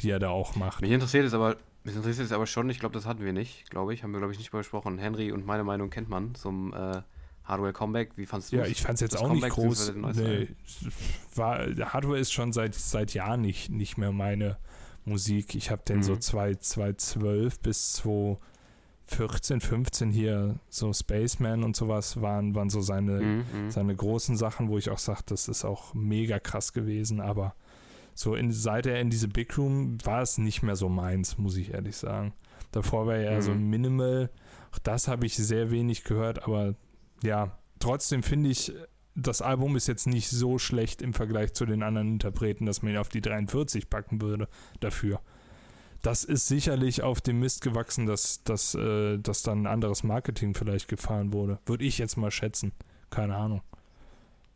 die 0.00 0.10
er 0.10 0.20
da 0.20 0.28
auch 0.28 0.54
macht. 0.54 0.82
Mich 0.82 0.92
interessiert 0.92 1.24
es 1.24 1.34
aber, 1.34 1.56
mich 1.82 1.96
interessiert 1.96 2.26
es 2.26 2.32
aber 2.32 2.46
schon, 2.46 2.70
ich 2.70 2.78
glaube, 2.78 2.92
das 2.94 3.06
hatten 3.06 3.24
wir 3.24 3.32
nicht, 3.32 3.68
glaube 3.70 3.92
ich, 3.92 4.04
haben 4.04 4.12
wir, 4.12 4.18
glaube 4.20 4.32
ich, 4.32 4.38
nicht 4.38 4.52
mal 4.52 4.60
besprochen. 4.60 4.98
Henry 4.98 5.32
und 5.32 5.44
meine 5.44 5.64
Meinung 5.64 5.90
kennt 5.90 6.08
man 6.08 6.36
zum 6.36 6.72
äh, 6.72 7.02
Hardware 7.42 7.72
Comeback. 7.72 8.12
Wie 8.16 8.24
fandst 8.26 8.52
du 8.52 8.56
Ja, 8.56 8.66
ich 8.66 8.80
fand 8.80 8.94
es 8.94 9.00
jetzt 9.00 9.14
das 9.14 9.20
auch 9.20 9.32
nicht 9.32 9.40
Comeback 9.42 9.52
groß. 9.54 9.86
beziehungsweise 9.88 10.22
den 10.24 10.56
Nee, 10.82 10.90
war, 11.34 11.58
Hardware 11.92 12.18
ist 12.20 12.32
schon 12.32 12.52
seit, 12.52 12.74
seit 12.76 13.12
Jahren 13.14 13.40
nicht, 13.40 13.68
nicht 13.70 13.98
mehr 13.98 14.12
meine 14.12 14.58
Musik. 15.06 15.54
Ich 15.54 15.70
habe 15.70 15.82
den 15.88 15.98
Mhm. 15.98 16.02
so 16.02 16.16
2, 16.16 16.54
2012 16.56 17.60
bis 17.60 17.92
2014, 19.06 19.60
15 19.60 20.10
hier, 20.10 20.56
so 20.68 20.92
Spaceman 20.92 21.62
und 21.64 21.76
sowas, 21.76 22.20
waren, 22.20 22.54
waren 22.54 22.70
so 22.70 22.80
seine, 22.80 23.20
Mhm, 23.20 23.44
mhm. 23.54 23.70
seine 23.70 23.94
großen 23.94 24.36
Sachen, 24.36 24.68
wo 24.68 24.78
ich 24.78 24.90
auch 24.90 24.98
sage, 24.98 25.20
das 25.26 25.48
ist 25.48 25.64
auch 25.64 25.94
mega 25.94 26.38
krass 26.40 26.72
gewesen, 26.72 27.20
aber 27.20 27.54
so 28.14 28.34
in, 28.34 28.50
seit 28.50 28.86
er 28.86 29.00
in 29.00 29.10
diese 29.10 29.28
Big 29.28 29.56
Room 29.58 29.98
war 30.04 30.22
es 30.22 30.38
nicht 30.38 30.62
mehr 30.62 30.76
so 30.76 30.88
meins, 30.88 31.38
muss 31.38 31.56
ich 31.56 31.72
ehrlich 31.74 31.96
sagen. 31.96 32.32
Davor 32.72 33.06
war 33.06 33.14
er 33.16 33.30
eher 33.32 33.42
so 33.42 33.52
Mhm. 33.52 33.70
Minimal. 33.70 34.30
Auch 34.72 34.78
das 34.80 35.06
habe 35.08 35.26
ich 35.26 35.36
sehr 35.36 35.70
wenig 35.70 36.02
gehört, 36.04 36.42
aber 36.44 36.74
ja, 37.22 37.56
trotzdem 37.78 38.22
finde 38.22 38.50
ich, 38.50 38.72
das 39.16 39.40
Album 39.40 39.76
ist 39.76 39.88
jetzt 39.88 40.06
nicht 40.06 40.28
so 40.28 40.58
schlecht 40.58 41.00
im 41.00 41.14
Vergleich 41.14 41.54
zu 41.54 41.64
den 41.64 41.82
anderen 41.82 42.12
Interpreten, 42.12 42.66
dass 42.66 42.82
man 42.82 42.92
ihn 42.92 42.98
auf 42.98 43.08
die 43.08 43.22
43 43.22 43.88
packen 43.88 44.20
würde 44.20 44.46
dafür. 44.80 45.20
Das 46.02 46.22
ist 46.22 46.46
sicherlich 46.46 47.02
auf 47.02 47.20
dem 47.22 47.40
Mist 47.40 47.62
gewachsen, 47.62 48.06
dass, 48.06 48.44
dass, 48.44 48.74
äh, 48.74 49.18
dass 49.18 49.42
dann 49.42 49.62
ein 49.62 49.66
anderes 49.66 50.04
Marketing 50.04 50.54
vielleicht 50.54 50.88
gefahren 50.88 51.32
wurde. 51.32 51.58
Würde 51.64 51.84
ich 51.84 51.98
jetzt 51.98 52.16
mal 52.16 52.30
schätzen. 52.30 52.72
Keine 53.10 53.34
Ahnung. 53.34 53.62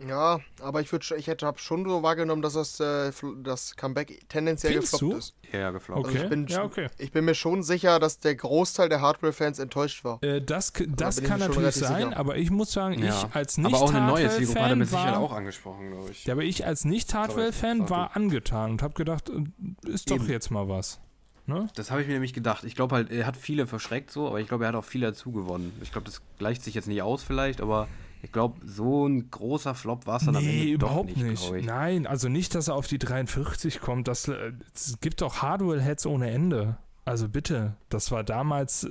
Ja, 0.09 0.41
aber 0.63 0.81
ich, 0.81 0.91
würd, 0.91 1.11
ich 1.19 1.27
hätte 1.27 1.47
hab 1.47 1.61
schon 1.61 1.85
so 1.85 2.03
wahrgenommen, 2.03 2.41
dass 2.43 2.55
das, 2.55 2.81
äh, 2.81 3.13
das 3.43 3.77
Comeback 3.77 4.29
tendenziell 4.29 4.73
Findest 4.73 4.93
gefloppt 4.95 5.13
du? 5.15 5.19
ist. 5.19 5.35
Ja, 5.53 5.59
ja, 5.59 5.71
gefloppt. 5.71 6.01
Okay. 6.01 6.09
Also 6.13 6.25
ich 6.25 6.31
bin, 6.31 6.47
ja, 6.47 6.65
okay. 6.65 6.89
ich 6.99 7.13
bin 7.13 7.25
mir 7.25 7.35
schon 7.35 7.63
sicher, 7.63 7.99
dass 7.99 8.19
der 8.19 8.35
Großteil 8.35 8.89
der 8.89 9.01
Hardware-Fans 9.01 9.59
enttäuscht 9.59 10.05
war. 10.05 10.23
Äh, 10.23 10.41
das 10.41 10.73
das 10.89 11.23
kann 11.23 11.41
natürlich 11.41 11.75
sein, 11.75 12.09
sicher. 12.09 12.17
aber 12.17 12.37
ich 12.37 12.51
muss 12.51 12.73
sagen, 12.73 13.03
Ja. 13.03 13.27
ich 13.29 13.35
als 13.35 13.59
nicht 13.59 13.67
aber 13.75 13.83
auch 13.83 13.93
eine 13.93 14.07
neue 14.07 14.29
Zielgruppe 14.31 14.61
hat 14.61 14.71
er 14.71 14.71
Hardware-Fan 14.71 14.79
mit 14.79 14.89
Sicherheit 14.89 15.15
war, 15.15 15.21
auch 15.21 15.33
angesprochen, 15.33 15.91
glaube 15.91 16.11
ich. 16.11 16.25
ja, 16.25 16.33
aber 16.33 16.43
ich 16.45 16.67
als 16.67 16.85
nicht 16.85 17.11
Sorry, 17.11 17.23
Hardware-Fan 17.23 17.79
sag 17.81 17.91
war 17.91 18.17
angetan 18.17 18.71
und 18.73 18.83
habe 18.83 18.95
gedacht, 18.95 19.29
äh, 19.31 19.89
ist 19.89 20.11
doch 20.11 20.17
Eben. 20.17 20.31
jetzt 20.31 20.51
mal 20.51 20.69
was. 20.69 21.01
Ne? 21.47 21.67
Das 21.75 21.91
habe 21.91 22.01
ich 22.01 22.07
mir 22.07 22.15
nämlich 22.15 22.33
gedacht. 22.33 22.65
Ich 22.65 22.75
glaube 22.77 22.95
halt, 22.95 23.11
er 23.11 23.27
hat 23.27 23.37
viele 23.37 23.67
verschreckt 23.67 24.11
so, 24.11 24.29
aber 24.29 24.41
ich 24.41 24.47
glaube, 24.49 24.65
er 24.65 24.69
hat 24.69 24.77
auch 24.77 24.85
viele 24.85 25.09
dazu 25.09 25.33
gewonnen. 25.33 25.77
Ich 25.83 25.91
glaube, 25.91 26.05
das 26.07 26.23
gleicht 26.39 26.63
sich 26.63 26.75
jetzt 26.75 26.87
nicht 26.87 27.03
aus 27.03 27.23
vielleicht, 27.23 27.61
aber 27.61 27.89
ich 28.23 28.33
glaube, 28.33 28.61
so 28.67 29.07
ein 29.07 29.31
großer 29.31 29.75
Flop 29.75 30.07
war 30.07 30.17
es 30.19 30.25
dann 30.27 30.37
am 30.37 30.43
Ende 30.45 30.55
Nee, 30.57 30.77
doch 30.77 30.89
überhaupt 30.89 31.17
nicht, 31.17 31.51
nicht. 31.53 31.65
Nein, 31.67 32.07
also 32.07 32.29
nicht, 32.29 32.55
dass 32.55 32.69
er 32.69 32.75
auf 32.75 32.87
die 32.87 32.99
43 32.99 33.81
kommt. 33.81 34.09
Das, 34.09 34.29
äh, 34.29 34.53
es 34.75 34.99
gibt 35.01 35.21
doch 35.23 35.43
Hardware-Heads 35.43 36.07
ohne 36.07 36.31
Ende. 36.31 36.77
Also 37.05 37.29
bitte, 37.29 37.75
das 37.89 38.11
war 38.13 38.23
damals, 38.25 38.85
äh, 38.85 38.91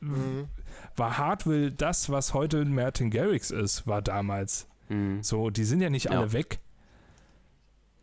Mhm. 0.00 0.48
war 0.96 1.18
Hardware 1.18 1.70
das, 1.70 2.10
was 2.10 2.32
heute 2.34 2.64
Martin 2.64 3.10
Garrix 3.10 3.50
ist, 3.50 3.86
war 3.86 4.02
damals. 4.02 4.66
Mhm. 4.88 5.22
So, 5.22 5.50
die 5.50 5.64
sind 5.64 5.80
ja 5.80 5.90
nicht 5.90 6.06
Ja. 6.06 6.12
alle 6.12 6.32
weg. 6.32 6.58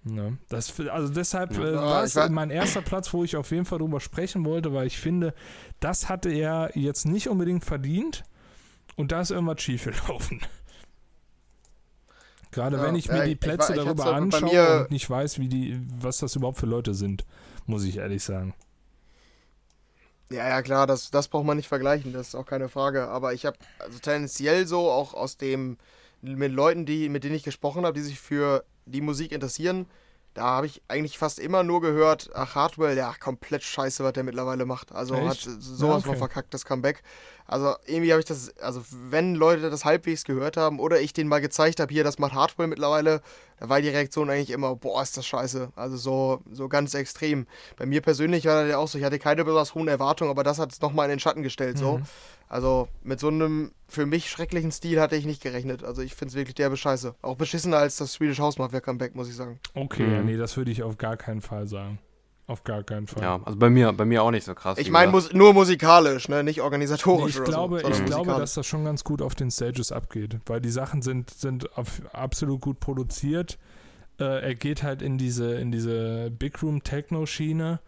Ne? 0.04 0.38
Das, 0.48 0.80
also 0.80 1.12
deshalb 1.14 1.58
Ja. 1.58 1.64
äh, 1.66 1.76
war 1.76 2.04
es 2.04 2.16
war- 2.16 2.30
mein 2.30 2.50
erster 2.50 2.82
Platz, 2.82 3.14
wo 3.14 3.24
ich 3.26 3.36
auf 3.36 3.52
jeden 3.52 3.66
Fall 3.66 3.80
drüber 3.80 4.00
sprechen 4.00 4.46
wollte, 4.46 4.74
weil 4.74 4.88
ich 4.88 4.98
finde, 5.00 5.34
das 5.82 6.08
hatte 6.08 6.30
er 6.30 6.72
jetzt 6.76 7.06
nicht 7.06 7.28
unbedingt 7.28 7.66
verdient 7.66 8.24
und 8.98 9.12
da 9.14 9.22
ist 9.22 9.32
irgendwas 9.32 9.62
schiefgelaufen. 9.62 10.42
Gerade 12.52 12.78
Ja, 12.78 12.84
wenn 12.84 12.96
ich 12.96 13.06
ja, 13.06 13.14
mir 13.14 13.20
die 13.24 13.32
ich- 13.32 13.34
ich 13.36 13.40
Plätze 13.40 13.70
war- 13.70 13.76
ich 13.78 13.84
darüber 13.84 14.04
bei 14.06 14.12
anschaue 14.14 14.82
und 14.82 14.92
nicht 14.92 15.10
weiß, 15.10 15.40
wie 15.40 15.48
die, 15.50 15.80
was 16.00 16.18
das 16.20 16.36
überhaupt 16.36 16.58
für 16.60 16.66
Leute 16.66 16.94
sind, 16.94 17.26
muss 17.66 17.84
ich 17.84 17.98
ehrlich 17.98 18.24
sagen. 18.24 18.54
Ja, 20.30 20.48
ja, 20.50 20.62
klar, 20.62 20.88
das, 20.88 21.10
das 21.10 21.28
braucht 21.30 21.46
man 21.46 21.56
nicht 21.58 21.70
vergleichen, 21.70 22.12
das 22.12 22.30
ist 22.30 22.36
auch 22.36 22.46
keine 22.46 22.68
Frage. 22.68 23.08
Aber 23.08 23.34
ich 23.34 23.46
habe 23.46 23.58
also 23.80 24.00
tendenziell 24.00 24.68
so 24.68 24.90
auch 24.92 25.14
aus 25.14 25.38
dem, 25.38 25.78
mit 26.22 26.52
Leuten, 26.52 26.86
die, 26.86 27.08
mit 27.10 27.24
denen 27.24 27.36
ich 27.36 27.44
gesprochen 27.44 27.86
habe, 27.86 27.94
die 27.98 28.04
sich 28.06 28.20
für 28.20 28.66
die 28.86 29.02
Musik 29.02 29.32
interessieren, 29.32 29.86
da 30.34 30.44
habe 30.44 30.68
ich 30.68 30.82
eigentlich 30.88 31.18
fast 31.18 31.40
immer 31.40 31.64
nur 31.64 31.82
gehört, 31.82 32.30
ach, 32.36 32.56
Hardwell, 32.56 32.96
ja, 32.98 33.14
komplett 33.20 33.64
scheiße, 33.64 34.04
was 34.04 34.14
der 34.14 34.24
mittlerweile 34.24 34.66
macht. 34.66 34.92
Also 34.92 35.16
Echt? 35.16 35.28
hat 35.28 35.38
sowas 35.60 36.02
Ja, 36.04 36.08
von 36.08 36.10
okay. 36.12 36.18
verkackt, 36.20 36.54
das 36.54 36.66
Comeback. 36.66 37.04
Also 37.48 37.76
irgendwie 37.86 38.12
habe 38.12 38.20
ich 38.20 38.26
das, 38.28 38.56
also 38.58 38.82
wenn 38.92 39.34
Leute 39.36 39.70
das 39.70 39.86
halbwegs 39.86 40.26
gehört 40.26 40.58
haben 40.58 40.80
oder 40.80 41.00
ich 41.00 41.14
denen 41.14 41.30
mal 41.30 41.40
gezeigt 41.40 41.80
habe, 41.80 41.94
hier, 41.94 42.04
das 42.04 42.20
macht 42.20 42.34
Hardwell 42.34 42.68
mittlerweile, 42.68 43.22
da 43.60 43.70
war 43.70 43.82
die 43.82 43.88
Reaktion 43.90 44.30
eigentlich 44.30 44.50
immer, 44.50 44.76
boah, 44.76 45.02
ist 45.02 45.16
das 45.16 45.26
scheiße. 45.26 45.70
Also 45.76 45.98
so, 45.98 46.42
so 46.52 46.68
ganz 46.68 46.94
extrem. 46.94 47.48
Bei 47.78 47.86
mir 47.86 48.02
persönlich 48.02 48.46
war 48.46 48.62
das 48.62 48.70
ja 48.72 48.78
auch 48.78 48.88
so, 48.88 48.98
ich 48.98 49.04
hatte 49.06 49.18
keine 49.18 49.46
besonders 49.46 49.76
hohen 49.76 49.88
Erwartungen, 49.88 50.30
aber 50.30 50.44
das 50.44 50.60
hat 50.60 50.72
es 50.74 50.82
nochmal 50.82 51.06
in 51.06 51.12
den 51.12 51.20
Schatten 51.20 51.42
gestellt, 51.42 51.78
so. 51.78 52.00
Mhm. 52.00 52.04
Also 52.50 52.88
mit 53.04 53.20
so 53.20 53.28
einem 53.28 53.72
für 53.88 54.06
mich 54.06 54.30
schrecklichen 54.30 54.72
Stil 54.72 55.00
hatte 55.02 55.16
ich 55.16 55.26
nicht 55.26 55.42
gerechnet. 55.42 55.84
Also 55.84 56.02
ich 56.02 56.16
finde 56.16 56.32
es 56.32 56.36
wirklich 56.36 56.56
derbe 56.56 56.78
Scheiße. 56.78 57.16
Auch 57.22 57.36
beschissener 57.36 57.78
als 57.78 57.98
das 57.98 58.14
Swedish 58.14 58.40
House 58.40 58.58
Mafia 58.58 58.80
Comeback, 58.80 59.16
muss 59.16 59.28
ich 59.30 59.36
sagen. 59.36 59.60
Okay, 59.74 60.04
Mhm. 60.20 60.26
nee, 60.26 60.38
das 60.38 60.56
würde 60.56 60.72
ich 60.72 60.84
auf 60.84 60.98
gar 60.98 61.18
keinen 61.18 61.42
Fall 61.42 61.68
sagen. 61.68 62.00
Auf 62.48 62.64
gar 62.64 62.82
keinen 62.84 63.08
Fall. 63.08 63.22
Ja, 63.22 63.42
also 63.44 63.60
bei 63.60 63.70
mir, 63.70 63.92
bei 63.92 64.06
mir 64.06 64.24
auch 64.24 64.32
nicht 64.32 64.46
so 64.46 64.56
krass. 64.56 64.78
Ich 64.78 64.90
meine 64.90 65.12
mus 65.12 65.34
nur 65.34 65.54
musikalisch, 65.54 66.30
ne? 66.30 66.44
nicht 66.44 66.58
Nee, 66.58 66.62
organisatorisch 66.64 67.36
ich 67.36 67.42
oder 67.42 67.50
glaube, 67.50 67.80
so. 67.82 67.90
ich 67.90 68.06
glaube, 68.06 68.32
dass 68.32 68.54
das 68.54 68.66
schon 68.66 68.86
ganz 68.86 69.04
gut 69.04 69.22
auf 69.22 69.36
den 69.36 69.52
Stages 69.52 69.92
abgeht, 69.92 70.38
weil 70.46 70.62
die 70.62 70.70
Sachen 70.70 71.02
sind, 71.02 71.30
sind 71.30 71.78
auf, 71.78 72.02
absolut 72.14 72.62
gut 72.62 72.80
produziert. 72.80 73.60
Äh, 74.18 74.24
er 74.44 74.56
geht 74.56 74.82
halt 74.82 75.02
in 75.02 75.18
diese, 75.18 75.56
in 75.56 75.74
diese 75.74 76.32
Big 76.32 76.64
Room 76.64 76.84
Techno 76.84 77.26
Schiene. 77.26 77.82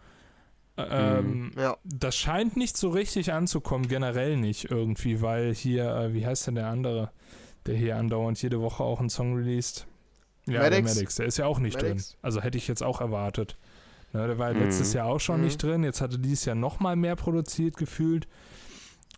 Ähm, 0.76 1.52
Ja, 1.56 1.76
Das 1.84 2.16
scheint 2.16 2.56
nicht 2.56 2.76
so 2.76 2.90
richtig 2.90 3.32
anzukommen, 3.32 3.88
generell 3.88 4.36
nicht 4.36 4.70
irgendwie, 4.70 5.22
weil 5.22 5.54
hier, 5.54 5.88
äh, 5.94 6.14
wie 6.14 6.26
heißt 6.26 6.46
denn 6.48 6.54
der 6.56 6.68
andere, 6.68 7.10
der 7.64 7.76
hier 7.76 7.96
andauernd 7.96 8.40
jede 8.42 8.60
Woche 8.60 8.82
auch 8.84 9.00
einen 9.00 9.10
Song 9.10 9.34
released? 9.36 9.86
Ja, 10.46 10.68
der 10.68 10.80
Maddox. 10.80 10.94
Maddox, 10.94 11.14
der 11.16 11.26
ist 11.26 11.36
ja 11.38 11.46
auch 11.46 11.58
nicht 11.60 11.80
Maddox. 11.82 12.08
drin. 12.10 12.18
Also 12.22 12.42
hätte 12.42 12.58
ich 12.58 12.68
jetzt 12.68 12.82
auch 12.82 13.00
erwartet. 13.00 13.56
Ne, 14.12 14.26
der 14.26 14.38
war 14.38 14.48
ja 14.48 14.54
Mhm. 14.54 14.60
letztes 14.60 14.92
Jahr 14.92 15.06
auch 15.06 15.20
schon 15.20 15.38
Mhm. 15.38 15.44
nicht 15.44 15.62
drin, 15.62 15.84
jetzt 15.84 16.00
hatte 16.00 16.18
dieses 16.18 16.44
Jahr 16.44 16.56
nochmal 16.56 16.96
mehr 16.96 17.16
produziert 17.16 17.76
gefühlt. 17.76 18.26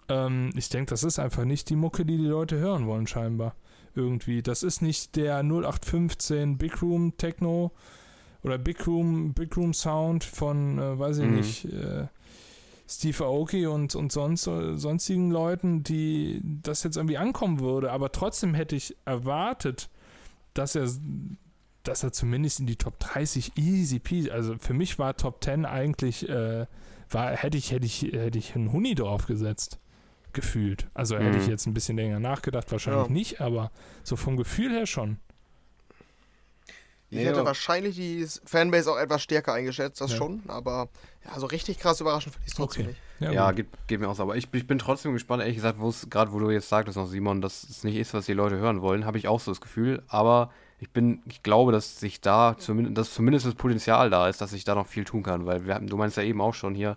Ähm, 0.08 0.50
ich 0.54 0.68
denke, 0.68 0.90
das 0.90 1.02
ist 1.02 1.18
einfach 1.18 1.44
nicht 1.44 1.70
die 1.70 1.76
Mucke, 1.76 2.04
die 2.04 2.18
die 2.18 2.26
Leute 2.26 2.58
hören 2.58 2.86
wollen, 2.86 3.06
scheinbar. 3.06 3.54
Irgendwie. 3.94 4.42
Das 4.42 4.62
ist 4.62 4.80
nicht 4.82 5.16
der 5.16 5.42
0815 5.42 6.56
Big 6.58 6.80
Room 6.82 7.16
Techno 7.18 7.72
oder 8.42 8.58
Big 8.58 8.86
Room, 8.86 9.34
Big 9.34 9.56
Room 9.56 9.72
Sound 9.74 10.24
von, 10.24 10.78
äh, 10.78 10.98
weiß 10.98 11.18
ich 11.18 11.26
Mhm. 11.26 11.34
nicht, 11.34 11.64
äh, 11.66 12.06
Steve 12.88 13.24
Aoki 13.24 13.66
und, 13.66 13.94
und 13.94 14.12
sonst, 14.12 14.46
äh, 14.46 14.76
sonstigen 14.76 15.30
Leuten, 15.30 15.82
die 15.82 16.40
das 16.42 16.82
jetzt 16.82 16.96
irgendwie 16.96 17.16
ankommen 17.16 17.60
würde. 17.60 17.92
Aber 17.92 18.12
trotzdem 18.12 18.52
hätte 18.54 18.76
ich 18.76 18.96
erwartet, 19.06 19.88
dass 20.54 20.74
er, 20.74 20.88
dass 21.82 22.02
er 22.02 22.12
zumindest 22.12 22.60
in 22.60 22.66
die 22.66 22.76
Top 22.76 22.98
30 23.00 23.52
easy 23.56 23.98
peasy, 23.98 24.30
also 24.30 24.56
für 24.58 24.74
mich 24.74 24.98
war 24.98 25.16
Top 25.16 25.42
10 25.42 25.64
eigentlich, 25.66 26.28
äh, 26.28 26.66
war, 27.10 27.30
hätte 27.36 27.58
ich, 27.58 27.72
hätte 27.72 27.86
ich, 27.86 28.02
hätte 28.02 28.38
ich 28.38 28.54
einen 28.54 28.72
Huni 28.72 28.94
drauf 28.94 29.26
gesetzt. 29.26 29.78
Gefühlt. 30.34 30.86
Also 30.94 31.16
hätte 31.16 31.36
Mhm. 31.36 31.42
ich 31.42 31.46
jetzt 31.46 31.66
ein 31.66 31.74
bisschen 31.74 31.96
länger 31.98 32.18
nachgedacht, 32.18 32.72
wahrscheinlich 32.72 33.08
Ja. 33.08 33.12
nicht, 33.12 33.40
aber 33.42 33.70
so 34.02 34.16
vom 34.16 34.38
Gefühl 34.38 34.70
her 34.72 34.86
schon. 34.86 35.18
Ich 37.10 37.18
Nee, 37.18 37.26
hätte 37.26 37.44
wahrscheinlich 37.44 37.96
die 37.96 38.26
Fanbase 38.46 38.90
auch 38.90 38.96
etwas 38.96 39.22
stärker 39.22 39.52
eingeschätzt, 39.52 40.00
das 40.00 40.12
Ja. 40.12 40.16
schon. 40.16 40.42
Aber 40.48 40.88
ja, 41.26 41.38
so 41.38 41.44
richtig 41.44 41.78
krass 41.78 42.00
überraschend 42.00 42.32
finde 42.32 42.46
ich 42.46 42.52
es 42.52 42.56
trotzdem 42.56 42.86
Okay. 42.86 42.96
nicht. 43.20 43.34
Ja, 43.34 43.52
geht, 43.52 43.66
geht 43.86 44.00
mir 44.00 44.08
auch 44.08 44.14
so. 44.14 44.22
Aber 44.22 44.36
ich, 44.36 44.48
ich 44.52 44.66
bin 44.66 44.78
trotzdem 44.78 45.12
gespannt, 45.12 45.42
ehrlich 45.42 45.56
gesagt, 45.56 45.78
wo 45.78 45.90
es 45.90 46.08
gerade, 46.08 46.32
wo 46.32 46.38
du 46.38 46.50
jetzt 46.50 46.70
sagtest 46.70 46.96
noch, 46.96 47.06
Simon, 47.06 47.42
dass 47.42 47.64
es 47.64 47.84
nicht 47.84 47.96
ist, 47.96 48.14
was 48.14 48.24
die 48.24 48.32
Leute 48.32 48.56
hören 48.56 48.80
wollen, 48.80 49.04
habe 49.04 49.18
ich 49.18 49.28
auch 49.28 49.40
so 49.40 49.50
das 49.50 49.60
Gefühl. 49.60 50.02
Aber 50.08 50.50
ich 50.82 50.90
bin, 50.90 51.22
ich 51.28 51.42
glaube, 51.44 51.70
dass 51.70 52.00
sich 52.00 52.20
da 52.20 52.56
zumindest, 52.58 52.98
dass 52.98 53.14
zumindest 53.14 53.46
das 53.46 53.54
Potenzial 53.54 54.10
da 54.10 54.28
ist, 54.28 54.40
dass 54.40 54.52
ich 54.52 54.64
da 54.64 54.74
noch 54.74 54.88
viel 54.88 55.04
tun 55.04 55.22
kann. 55.22 55.46
Weil 55.46 55.64
wir, 55.64 55.76
haben- 55.76 55.86
du 55.86 55.96
meinst 55.96 56.16
ja 56.16 56.24
eben 56.24 56.40
auch 56.40 56.54
schon 56.54 56.74
hier, 56.74 56.96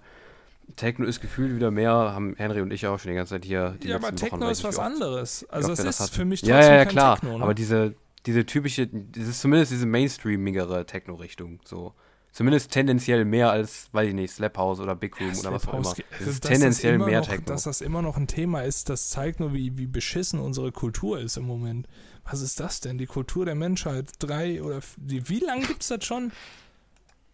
Techno 0.76 1.06
ist 1.06 1.22
gefühlt 1.22 1.56
wieder 1.56 1.70
mehr, 1.70 1.92
haben 1.92 2.34
Henry 2.36 2.62
und 2.62 2.74
ich 2.74 2.88
auch 2.88 2.98
schon 2.98 3.12
die 3.12 3.16
ganze 3.16 3.36
Zeit 3.36 3.46
hier. 3.46 3.78
Die 3.84 3.90
ja, 3.90 3.98
aber 3.98 4.08
Wochen, 4.08 4.16
Techno 4.16 4.40
weiß 4.48 4.58
ist 4.58 4.64
was 4.64 4.78
oft- 4.80 4.86
anderes. 4.88 5.46
Also 5.50 5.72
es 5.72 5.80
ist 5.80 6.14
für 6.16 6.26
mich 6.26 6.42
trotzdem 6.42 6.58
Ja, 6.60 6.66
ja, 6.68 6.76
ja, 6.78 6.86
klar. 6.86 7.20
Techno. 7.20 7.38
Ne? 7.38 7.44
Aber 7.44 7.54
diese, 7.54 7.94
diese 8.26 8.44
typische, 8.48 8.88
das 8.88 9.28
ist 9.28 9.42
zumindest 9.42 9.72
diese 9.72 9.86
mainstreamigere 9.86 10.88
Techno-Richtung. 10.88 11.60
So. 11.64 11.94
Zumindest 12.32 12.72
tendenziell 12.72 13.24
mehr 13.24 13.52
als, 13.52 13.88
weiß 13.94 14.10
ich 14.10 14.14
nicht, 14.16 14.34
Slap 14.34 14.58
House 14.58 14.80
oder 14.80 14.96
Big 14.96 15.18
Room 15.22 15.38
oder 15.40 15.54
was 15.54 15.68
auch 15.68 15.74
immer. 15.76 15.94
Es 16.20 16.28
ist 16.28 16.44
tendenziell 16.44 16.98
mehr 16.98 17.20
noch, 17.20 17.28
Techno. 17.28 17.46
Dass 17.46 17.64
das 17.64 17.80
immer 17.82 18.02
noch 18.02 18.18
ein 18.18 18.28
Thema 18.28 18.62
ist, 18.62 18.90
das 18.90 19.10
zeigt 19.12 19.40
nur, 19.40 19.54
wie, 19.54 19.78
wie 19.78 19.86
beschissen 19.88 20.40
unsere 20.40 20.72
Kultur 20.72 21.20
ist 21.20 21.38
im 21.38 21.46
Moment. 21.46 21.88
Was 22.30 22.42
ist 22.42 22.60
das 22.60 22.80
denn? 22.82 22.98
Die 22.98 23.06
Kultur 23.06 23.46
der 23.46 23.56
Menschheit. 23.56 24.12
Drei 24.20 24.62
oder 24.64 24.80
wie 24.98 25.40
lange 25.40 25.66
gibt 25.68 25.82
es 25.84 25.90
das 25.90 26.04
schon? 26.06 26.32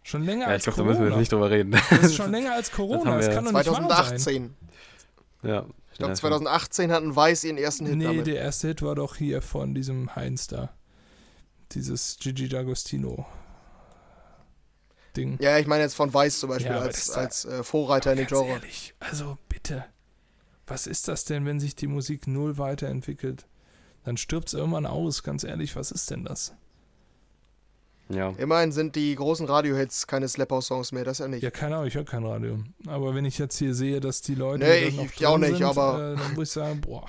Schon 0.02 0.24
länger 0.24 0.42
ja, 0.42 0.48
ich 0.48 0.52
als 0.54 0.64
glaube, 0.64 0.76
da 0.78 0.82
Corona. 0.82 0.90
müssen 0.90 1.02
wir 1.04 1.08
jetzt 1.10 1.18
nicht 1.20 1.32
drüber 1.32 1.50
reden. 1.50 1.70
das 1.90 2.02
ist 2.02 2.14
schon 2.16 2.30
länger 2.32 2.52
als 2.54 2.70
Corona. 2.72 3.16
Das, 3.16 3.26
wir 3.26 3.34
kann 3.34 3.44
doch 3.44 3.52
nicht 3.52 3.66
wahr 3.66 4.04
sein. 4.18 4.18
2018. 4.18 4.54
ja. 5.44 5.66
Ich 5.92 5.98
glaube, 5.98 6.12
ja, 6.12 6.16
2018 6.16 6.90
hatten 6.90 7.14
Weiß 7.14 7.44
ihren 7.44 7.58
ersten 7.58 7.84
Hit 7.86 7.96
Nee, 7.96 8.04
damit. 8.04 8.26
der 8.26 8.36
erste 8.36 8.68
Hit 8.68 8.80
war 8.82 8.94
doch 8.94 9.16
hier 9.16 9.42
von 9.42 9.74
diesem 9.74 10.14
Heinz 10.16 10.46
da. 10.46 10.70
Dieses 11.72 12.16
Gigi 12.18 12.46
D'Agostino 12.46 13.26
Ding. 15.16 15.36
Ja, 15.40 15.58
ich 15.58 15.66
meine 15.66 15.82
jetzt 15.82 15.94
von 15.94 16.12
Weiß 16.12 16.38
zum 16.40 16.48
Beispiel 16.48 16.72
Ja, 16.72 16.80
als, 16.80 17.06
das- 17.06 17.16
als 17.16 17.44
äh, 17.44 17.62
Vorreiter 17.62 18.12
in 18.12 18.18
den 18.18 18.26
Ganz 18.26 18.40
Genre. 18.40 18.54
ehrlich, 18.58 18.94
also 19.00 19.36
bitte. 19.48 19.84
Was 20.66 20.86
ist 20.86 21.08
das 21.08 21.24
denn, 21.26 21.44
wenn 21.44 21.60
sich 21.60 21.76
die 21.76 21.86
Musik 21.88 22.26
null 22.26 22.56
weiterentwickelt? 22.56 23.46
Dann 24.04 24.16
stirbt 24.16 24.48
es 24.48 24.54
irgendwann 24.54 24.86
aus, 24.86 25.22
ganz 25.22 25.44
ehrlich, 25.44 25.76
was 25.76 25.90
ist 25.92 26.10
denn 26.10 26.24
das? 26.24 26.54
ja. 28.08 28.30
Immerhin 28.36 28.72
sind 28.72 28.94
die 28.96 29.14
großen 29.14 29.46
Radio-Hits 29.46 30.06
keine 30.06 30.28
Slap-House-Songs 30.28 30.92
mehr, 30.92 31.04
das 31.04 31.18
ja 31.18 31.28
nicht. 31.28 31.42
Ja, 31.42 31.50
keine 31.50 31.76
Ahnung, 31.76 31.86
ich 31.88 31.94
höre 31.94 32.04
kein 32.04 32.24
Radio. 32.26 32.58
Aber 32.86 33.14
wenn 33.14 33.24
ich 33.24 33.38
jetzt 33.38 33.56
hier 33.58 33.74
sehe, 33.74 34.00
dass 34.00 34.20
die 34.20 34.34
Leute 34.34 34.64
Nee, 34.64 34.80
dann 34.80 34.88
ich- 34.90 34.96
noch 34.96 35.04
ich 35.04 35.26
auch 35.26 35.38
nicht, 35.38 35.52
sind, 35.56 35.62
aber- 35.64 36.12
äh, 36.12 36.16
dann 36.16 36.34
muss 36.34 36.48
ich 36.48 36.52
sagen, 36.52 36.80
boah. 36.82 37.06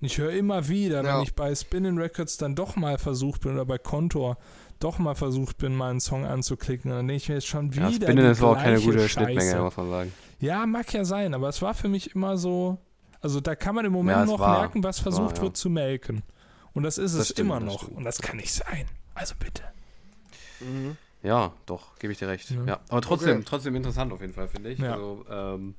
Ich 0.00 0.18
höre 0.18 0.32
immer 0.32 0.68
wieder, 0.68 1.02
Ja. 1.04 1.16
wenn 1.16 1.22
ich 1.22 1.34
bei 1.34 1.54
Spinning 1.54 1.96
Records 1.98 2.36
dann 2.38 2.54
doch 2.54 2.76
mal 2.76 2.98
versucht 2.98 3.42
bin 3.42 3.52
oder 3.52 3.64
bei 3.64 3.78
Kontor 3.78 4.36
doch 4.80 4.98
mal 4.98 5.14
versucht 5.14 5.56
bin, 5.58 5.74
mal 5.74 5.90
einen 5.90 6.00
Song 6.00 6.26
anzuklicken, 6.26 6.90
dann 6.90 7.06
denke 7.08 7.22
ich 7.22 7.28
mir 7.28 7.36
jetzt 7.36 7.46
schon 7.46 7.72
wieder 7.72 7.88
Ja, 7.88 7.92
Spinnen 7.92 8.24
die 8.24 8.30
ist 8.32 8.42
auch 8.42 8.56
keine 8.56 8.80
gute 8.80 8.98
Scheiße. 8.98 9.08
Schnittmenge, 9.08 9.60
muss 9.62 9.76
man 9.76 9.88
sagen. 9.90 10.12
Ja, 10.40 10.66
mag 10.66 10.92
ja 10.92 11.04
sein, 11.04 11.32
aber 11.34 11.48
es 11.48 11.62
war 11.62 11.72
für 11.72 11.88
mich 11.88 12.14
immer 12.14 12.36
so. 12.36 12.78
Also 13.26 13.40
da 13.40 13.56
kann 13.56 13.74
man 13.74 13.84
im 13.84 13.92
Moment 13.92 14.18
Ja, 14.18 14.24
noch 14.24 14.38
war- 14.38 14.60
merken, 14.60 14.84
was 14.84 15.00
versucht 15.00 15.38
ja. 15.38 15.42
wird 15.42 15.56
zu 15.56 15.68
melken. 15.68 16.22
Und 16.74 16.84
das 16.84 16.96
ist 16.96 17.14
Das 17.14 17.22
es 17.22 17.28
stimmt, 17.30 17.48
immer 17.50 17.58
das 17.58 17.64
noch. 17.72 17.82
stimmt. 17.82 17.96
Und 17.96 18.04
das 18.04 18.18
kann 18.22 18.36
nicht 18.36 18.52
sein. 18.54 18.86
Also 19.14 19.34
bitte. 19.36 19.64
Mhm. 20.60 20.96
Ja, 21.24 21.52
doch, 21.66 21.98
gebe 21.98 22.12
ich 22.12 22.20
dir 22.20 22.28
recht. 22.28 22.48
Ja. 22.50 22.64
Ja. 22.64 22.80
Aber 22.88 23.00
trotzdem, 23.00 23.38
Okay. 23.38 23.46
trotzdem 23.48 23.74
interessant 23.74 24.12
auf 24.12 24.20
jeden 24.20 24.32
Fall, 24.32 24.46
finde 24.46 24.70
ich. 24.70 24.78
Ja. 24.78 24.92
Also, 24.92 25.24
ähm, 25.28 25.74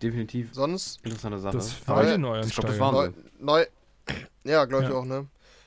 definitiv 0.00 0.54
Sonst 0.54 1.04
interessante 1.04 1.38
Sache. 1.38 1.58
Das 1.58 1.86
war 1.86 2.02
die 2.02 2.12
ich 2.46 2.54
glaube, 2.54 2.68
das 2.68 2.78
war 2.78 2.92
neu, 2.92 3.10
neu. 3.38 3.66
Ja, 4.44 4.64
glaube 4.64 4.84
ich 4.84 4.90
Ja. 4.90 4.96
auch, 4.96 5.04
ne? 5.04 5.26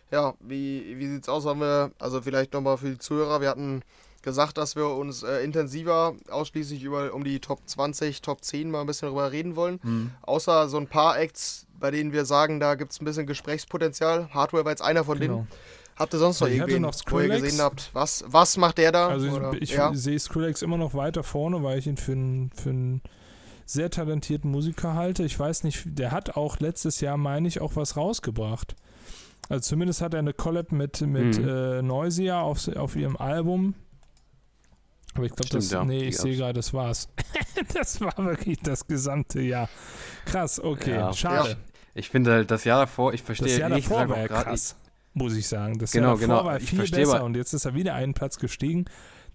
Ja, 0.09 0.33
wie, 0.39 0.97
wie 0.97 1.07
sieht's 1.09 1.29
aus? 1.29 1.45
Haben 1.45 1.59
wir, 1.59 1.91
also 1.99 2.23
vielleicht 2.23 2.53
nochmal 2.53 2.77
für 2.77 2.89
die 2.89 2.97
Zuhörer, 2.97 3.39
wir 3.39 3.49
hatten 3.49 3.83
gesagt, 4.23 4.57
dass 4.57 4.75
wir 4.75 4.87
uns 4.87 5.21
äh, 5.21 5.43
intensiver 5.43 6.15
ausschließlich 6.29 6.81
über 6.83 7.13
um 7.13 7.23
die 7.23 7.39
Top 7.39 7.59
20, 7.65 8.21
Top 8.21 8.43
10 8.43 8.71
mal 8.71 8.81
ein 8.81 8.87
bisschen 8.87 9.09
drüber 9.09 9.31
reden 9.31 9.55
wollen. 9.55 9.79
Hm. 9.83 10.11
Außer 10.23 10.67
so 10.69 10.77
ein 10.77 10.87
paar 10.87 11.19
Acts, 11.19 11.67
bei 11.79 11.91
denen 11.91 12.11
wir 12.13 12.25
sagen, 12.25 12.59
da 12.59 12.75
gibt 12.75 12.93
es 12.93 13.01
ein 13.01 13.05
bisschen 13.05 13.27
Gesprächspotenzial. 13.27 14.29
Hardware 14.33 14.65
war 14.65 14.71
jetzt 14.71 14.81
einer 14.81 15.03
von 15.03 15.19
denen. 15.19 15.33
Genau. 15.35 15.47
Habt 15.95 16.11
ihr 16.13 16.17
sonst 16.19 16.39
noch 16.41 16.47
irgendwen, 16.47 16.81
noch 16.81 16.95
wo 17.07 17.19
ihr 17.19 17.27
gesehen 17.39 17.61
habt, 17.61 17.91
was, 17.93 18.23
was 18.27 18.57
macht 18.57 18.79
der 18.79 18.91
da? 18.91 19.09
Also 19.09 19.27
Oder- 19.29 19.53
ich, 19.53 19.61
ich 19.61 19.71
ja. 19.73 19.93
sehe 19.93 20.17
Skrillex 20.19 20.63
immer 20.63 20.77
noch 20.77 20.95
weiter 20.95 21.21
vorne, 21.21 21.61
weil 21.61 21.77
ich 21.77 21.85
ihn 21.85 21.97
für 21.97 22.13
einen 22.13 22.49
für 22.55 22.99
sehr 23.65 23.91
talentierten 23.91 24.49
Musiker 24.49 24.95
halte. 24.95 25.23
Ich 25.23 25.37
weiß 25.39 25.63
nicht, 25.63 25.83
der 25.85 26.11
hat 26.11 26.35
auch 26.35 26.59
letztes 26.59 26.99
Jahr, 26.99 27.17
meine 27.17 27.47
ich, 27.47 27.61
auch 27.61 27.75
was 27.75 27.95
rausgebracht. 27.95 28.75
Also 29.49 29.61
zumindest 29.69 30.01
hat 30.01 30.13
er 30.13 30.19
eine 30.19 30.33
Collab 30.33 30.71
mit, 30.71 31.01
mit 31.01 31.37
Mhm. 31.37 31.47
äh, 31.47 31.81
Noisia 31.83 32.41
auf, 32.41 32.67
auf 32.75 32.95
ihrem 32.95 33.15
Album. 33.17 33.75
Aber 35.15 35.25
ich 35.25 35.31
glaube, 35.33 35.49
das. 35.49 35.69
ja, 35.71 35.83
nee, 35.85 36.05
ich 36.07 36.17
sehe 36.17 36.35
gerade, 36.35 36.53
das 36.53 36.73
war's. 36.73 37.07
das 37.73 38.01
war 38.01 38.17
wirklich 38.17 38.59
das 38.61 38.87
gesamte 38.87 39.41
Jahr. 39.41 39.69
Krass, 40.25 40.59
okay, 40.59 40.95
Ja. 40.95 41.13
schade. 41.13 41.57
Ich 41.93 42.09
finde 42.09 42.31
halt, 42.31 42.49
das 42.49 42.63
Jahr 42.63 42.79
davor, 42.81 43.13
ich 43.13 43.21
verstehe 43.21 43.47
Das 43.49 43.57
Jahr 43.57 43.69
davor 43.69 44.09
war 44.09 44.15
auch 44.15 44.21
ja 44.21 44.27
gerade 44.27 44.43
krass, 44.45 44.75
muss 45.13 45.35
ich 45.35 45.47
sagen. 45.47 45.77
Das 45.77 45.91
Genau, 45.91 46.07
Jahr 46.07 46.15
davor 46.15 46.27
genau. 46.37 46.45
war 46.45 46.57
Ich 46.57 46.69
viel 46.69 46.79
verstehe 46.79 47.01
besser 47.01 47.17
aber- 47.17 47.25
und 47.25 47.35
jetzt 47.35 47.53
ist 47.53 47.65
er 47.65 47.75
wieder 47.75 47.93
einen 47.93 48.13
Platz 48.15 48.39
gestiegen. 48.39 48.85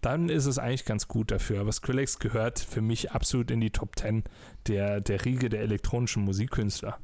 Dann 0.00 0.28
ist 0.28 0.46
es 0.46 0.58
eigentlich 0.58 0.84
ganz 0.84 1.06
gut 1.08 1.30
dafür. 1.30 1.60
Aber 1.60 1.70
Skrillex 1.72 2.18
gehört 2.18 2.58
für 2.58 2.80
mich 2.80 3.12
absolut 3.12 3.50
in 3.52 3.60
die 3.60 3.70
Top 3.70 3.96
10 3.98 4.24
der, 4.66 5.00
der 5.00 5.24
Riege 5.24 5.48
der 5.48 5.60
elektronischen 5.60 6.24
Musikkünstler. 6.24 6.98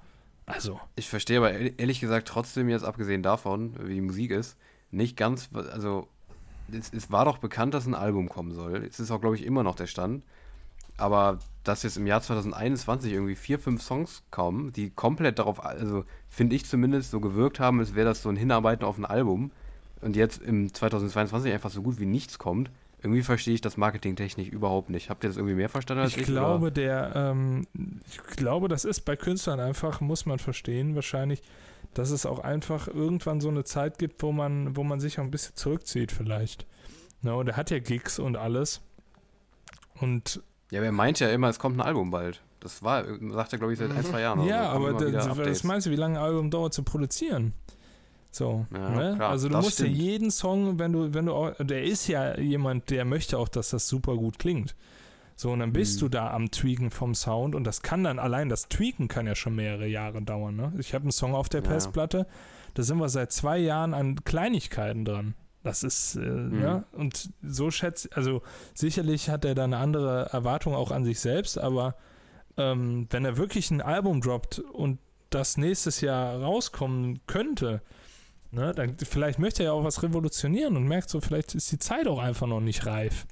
Also, 0.46 0.80
Ich 0.96 1.08
verstehe 1.08 1.38
aber 1.38 1.52
ehrlich 1.52 1.74
ehrlich 1.78 2.00
gesagt 2.00 2.28
trotzdem 2.28 2.68
jetzt, 2.68 2.84
abgesehen 2.84 3.22
davon, 3.22 3.74
wie 3.82 3.94
die 3.94 4.00
Musik 4.00 4.30
ist, 4.32 4.56
nicht 4.90 5.16
ganz, 5.16 5.48
also 5.72 6.08
es, 6.72 6.92
es 6.92 7.10
war 7.10 7.24
doch 7.24 7.38
bekannt, 7.38 7.74
dass 7.74 7.86
ein 7.86 7.94
Album 7.94 8.28
kommen 8.28 8.52
soll. 8.52 8.84
Es 8.88 9.00
ist 9.00 9.10
auch, 9.10 9.20
glaube 9.20 9.36
ich, 9.36 9.44
immer 9.44 9.62
noch 9.62 9.74
der 9.74 9.86
Stand. 9.86 10.24
Aber 10.96 11.38
dass 11.64 11.82
jetzt 11.82 11.96
im 11.96 12.06
Jahr 12.06 12.22
2021 12.22 13.12
irgendwie 13.12 13.34
vier, 13.34 13.58
fünf 13.58 13.82
Songs 13.82 14.22
kommen, 14.30 14.72
die 14.72 14.90
komplett 14.90 15.38
darauf, 15.38 15.64
also 15.64 16.04
finde 16.28 16.54
ich 16.54 16.66
zumindest 16.66 17.10
so 17.10 17.20
gewirkt 17.20 17.58
haben, 17.58 17.80
als 17.80 17.94
wäre 17.94 18.06
das 18.06 18.22
so 18.22 18.28
ein 18.28 18.36
Hinarbeiten 18.36 18.84
auf 18.84 18.98
ein 18.98 19.04
Album 19.04 19.50
und 20.00 20.14
jetzt 20.14 20.42
im 20.42 20.72
2022 20.72 21.52
einfach 21.52 21.70
so 21.70 21.82
gut 21.82 21.98
wie 21.98 22.06
nichts 22.06 22.38
kommt, 22.38 22.70
irgendwie 23.02 23.22
verstehe 23.22 23.54
ich 23.54 23.60
das 23.60 23.76
marketingtechnisch 23.76 24.48
überhaupt 24.48 24.88
nicht. 24.88 25.10
Habt 25.10 25.24
ihr 25.24 25.28
das 25.28 25.36
irgendwie 25.36 25.56
mehr 25.56 25.68
verstanden 25.68 26.04
als 26.04 26.12
ich 26.12 26.18
ich? 26.18 26.26
glaube, 26.26 26.72
der, 26.72 27.12
ähm, 27.14 27.66
ich 28.08 28.18
glaube, 28.36 28.68
das 28.68 28.84
ist 28.84 29.02
bei 29.02 29.16
Künstlern 29.16 29.60
einfach, 29.60 30.00
muss 30.00 30.26
man 30.26 30.38
verstehen, 30.38 30.94
wahrscheinlich, 30.94 31.42
dass 31.94 32.10
es 32.10 32.26
auch 32.26 32.40
einfach 32.40 32.88
irgendwann 32.88 33.40
so 33.40 33.48
eine 33.48 33.64
Zeit 33.64 33.98
gibt, 33.98 34.22
wo 34.22 34.32
man, 34.32 34.76
wo 34.76 34.82
man 34.84 35.00
sich 35.00 35.18
auch 35.18 35.24
ein 35.24 35.30
bisschen 35.30 35.56
zurückzieht, 35.56 36.12
vielleicht. 36.12 36.66
Na, 37.22 37.34
und 37.34 37.48
er 37.48 37.56
hat 37.56 37.70
ja 37.70 37.78
Gigs 37.78 38.18
und 38.18 38.36
alles. 38.36 38.80
Und 40.00 40.42
Ja, 40.70 40.80
aber 40.80 40.86
er 40.86 40.92
meint 40.92 41.20
ja 41.20 41.28
immer, 41.30 41.48
es 41.48 41.58
kommt 41.58 41.76
ein 41.78 41.80
Album 41.80 42.10
bald. 42.10 42.42
Das 42.60 42.82
war, 42.82 43.04
sagt 43.30 43.52
er, 43.52 43.58
glaube 43.58 43.72
ich, 43.74 43.78
seit 43.78 43.90
ein, 43.90 44.04
zwei 44.04 44.22
Jahren. 44.22 44.44
Ja, 44.46 44.70
aber 44.70 44.94
das, 44.94 45.36
was 45.38 45.64
meinst 45.64 45.86
du, 45.86 45.90
wie 45.90 45.96
lange 45.96 46.18
ein 46.18 46.24
Album 46.24 46.50
dauert 46.50 46.72
zu 46.72 46.82
produzieren? 46.82 47.52
So, 48.30 48.66
Ja, 48.72 48.88
ne? 48.90 49.14
klar, 49.16 49.30
also 49.30 49.48
du 49.48 49.54
das 49.54 49.64
musst 49.64 49.76
stimmt. 49.78 49.96
ja 49.96 50.02
jeden 50.02 50.30
Song, 50.30 50.78
wenn 50.78 50.92
du, 50.92 51.14
wenn 51.14 51.26
du 51.26 51.34
auch, 51.34 51.52
der 51.60 51.84
ist 51.84 52.08
ja 52.08 52.36
jemand, 52.38 52.90
der 52.90 53.04
möchte 53.04 53.38
auch, 53.38 53.48
dass 53.48 53.70
das 53.70 53.86
super 53.86 54.16
gut 54.16 54.38
klingt. 54.38 54.74
So, 55.36 55.50
und 55.50 55.58
dann 55.58 55.72
bist 55.72 55.96
Mhm. 55.96 56.00
du 56.00 56.08
da 56.10 56.30
am 56.32 56.50
Tweaken 56.50 56.90
vom 56.90 57.14
Sound 57.14 57.54
und 57.54 57.64
das 57.64 57.82
kann 57.82 58.04
dann, 58.04 58.18
allein 58.18 58.48
das 58.48 58.68
Tweaken 58.68 59.08
kann 59.08 59.26
ja 59.26 59.34
schon 59.34 59.54
mehrere 59.56 59.86
Jahre 59.86 60.22
dauern, 60.22 60.54
ne? 60.56 60.72
Ich 60.78 60.94
habe 60.94 61.02
einen 61.02 61.12
Song 61.12 61.34
auf 61.34 61.48
der 61.48 61.62
Ja. 61.62 61.68
Festplatte, 61.70 62.26
da 62.74 62.82
sind 62.82 62.98
wir 62.98 63.08
seit 63.08 63.32
zwei 63.32 63.58
Jahren 63.58 63.94
an 63.94 64.22
Kleinigkeiten 64.24 65.04
dran. 65.04 65.34
Das 65.64 65.82
ist, 65.82 66.16
äh, 66.16 66.20
Mhm. 66.20 66.60
ne? 66.60 66.84
Und 66.92 67.30
so 67.42 67.70
schätzt, 67.70 68.16
also 68.16 68.42
sicherlich 68.74 69.28
hat 69.30 69.44
er 69.44 69.54
da 69.54 69.64
eine 69.64 69.78
andere 69.78 70.28
Erwartung 70.32 70.74
auch 70.74 70.90
an 70.92 71.04
sich 71.04 71.18
selbst, 71.20 71.58
aber 71.58 71.96
ähm, 72.56 73.08
wenn 73.10 73.24
er 73.24 73.36
wirklich 73.36 73.70
ein 73.72 73.80
Album 73.80 74.20
droppt 74.20 74.60
und 74.60 74.98
das 75.30 75.56
nächstes 75.56 76.00
Jahr 76.00 76.40
rauskommen 76.40 77.18
könnte, 77.26 77.82
ne, 78.52 78.72
dann 78.72 78.96
vielleicht 78.98 79.40
möchte 79.40 79.64
er 79.64 79.70
ja 79.70 79.72
auch 79.72 79.82
was 79.82 80.04
revolutionieren 80.04 80.76
und 80.76 80.86
merkt 80.86 81.10
so, 81.10 81.20
vielleicht 81.20 81.56
ist 81.56 81.72
die 81.72 81.80
Zeit 81.80 82.06
auch 82.06 82.20
einfach 82.20 82.46
noch 82.46 82.60
nicht 82.60 82.86
reif. 82.86 83.26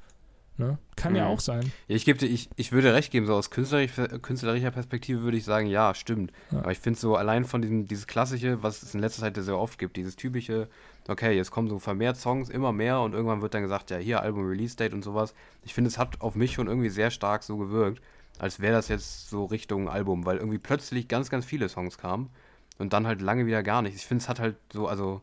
Ne? 0.63 0.79
Kann 0.97 1.15
ja 1.15 1.25
Mhm. 1.25 1.31
auch 1.31 1.41
sein. 1.41 1.73
Ja, 1.89 1.97
ich, 1.97 2.05
geb 2.05 2.19
dir, 2.19 2.27
ich, 2.27 2.49
ich 2.57 2.73
würde 2.73 2.95
recht 2.95 3.11
geben, 3.11 3.27
so 3.27 3.35
aus 3.35 3.51
künstlerisch, 3.51 3.93
künstlerischer 4.23 4.71
Perspektive 4.71 5.23
würde 5.23 5.37
ich 5.37 5.45
sagen, 5.45 5.67
ja, 5.67 5.95
stimmt. 5.95 6.33
Ja. 6.51 6.59
Aber 6.59 6.73
ich 6.73 6.79
finde 6.79 6.99
so 6.99 7.17
allein 7.17 7.45
von 7.45 7.63
diesem, 7.63 7.87
dieses 7.87 8.07
klassische, 8.07 8.63
was 8.63 8.83
es 8.83 8.95
in 8.95 9.01
letzter 9.01 9.23
Zeit 9.23 9.37
sehr 9.37 9.59
oft 9.59 9.79
gibt, 9.79 9.97
dieses 9.97 10.17
typische, 10.17 10.69
okay, 11.09 11.37
jetzt 11.37 11.51
kommen 11.51 11.69
so 11.69 11.79
vermehrt 11.79 12.17
Songs, 12.17 12.49
immer 12.49 12.73
mehr 12.73 13.01
und 13.01 13.13
irgendwann 13.15 13.43
wird 13.43 13.55
dann 13.55 13.63
gesagt, 13.63 13.91
ja, 13.91 13.97
hier 13.99 14.21
Album 14.23 14.47
Release 14.49 14.77
Date 14.77 14.95
und 14.95 15.03
sowas. 15.03 15.35
Ich 15.65 15.75
finde, 15.75 15.89
es 15.89 15.99
hat 15.99 16.21
auf 16.21 16.35
mich 16.35 16.53
schon 16.53 16.69
irgendwie 16.69 16.91
sehr 16.91 17.11
stark 17.11 17.43
so 17.43 17.57
gewirkt, 17.57 18.01
als 18.39 18.61
wäre 18.61 18.75
das 18.75 18.89
jetzt 18.89 19.29
so 19.31 19.45
Richtung 19.45 19.89
Album, 19.89 20.25
weil 20.27 20.37
irgendwie 20.39 20.59
plötzlich 20.59 21.09
ganz, 21.09 21.29
ganz 21.31 21.45
viele 21.45 21.69
Songs 21.69 21.99
kamen 21.99 22.31
und 22.79 22.93
dann 22.93 23.07
halt 23.07 23.21
lange 23.21 23.47
wieder 23.47 23.63
gar 23.63 23.83
nicht. 23.83 23.95
Ich 23.97 24.07
finde, 24.07 24.23
es 24.23 24.29
hat 24.29 24.41
halt 24.41 24.57
so, 24.73 24.89
also 24.89 25.21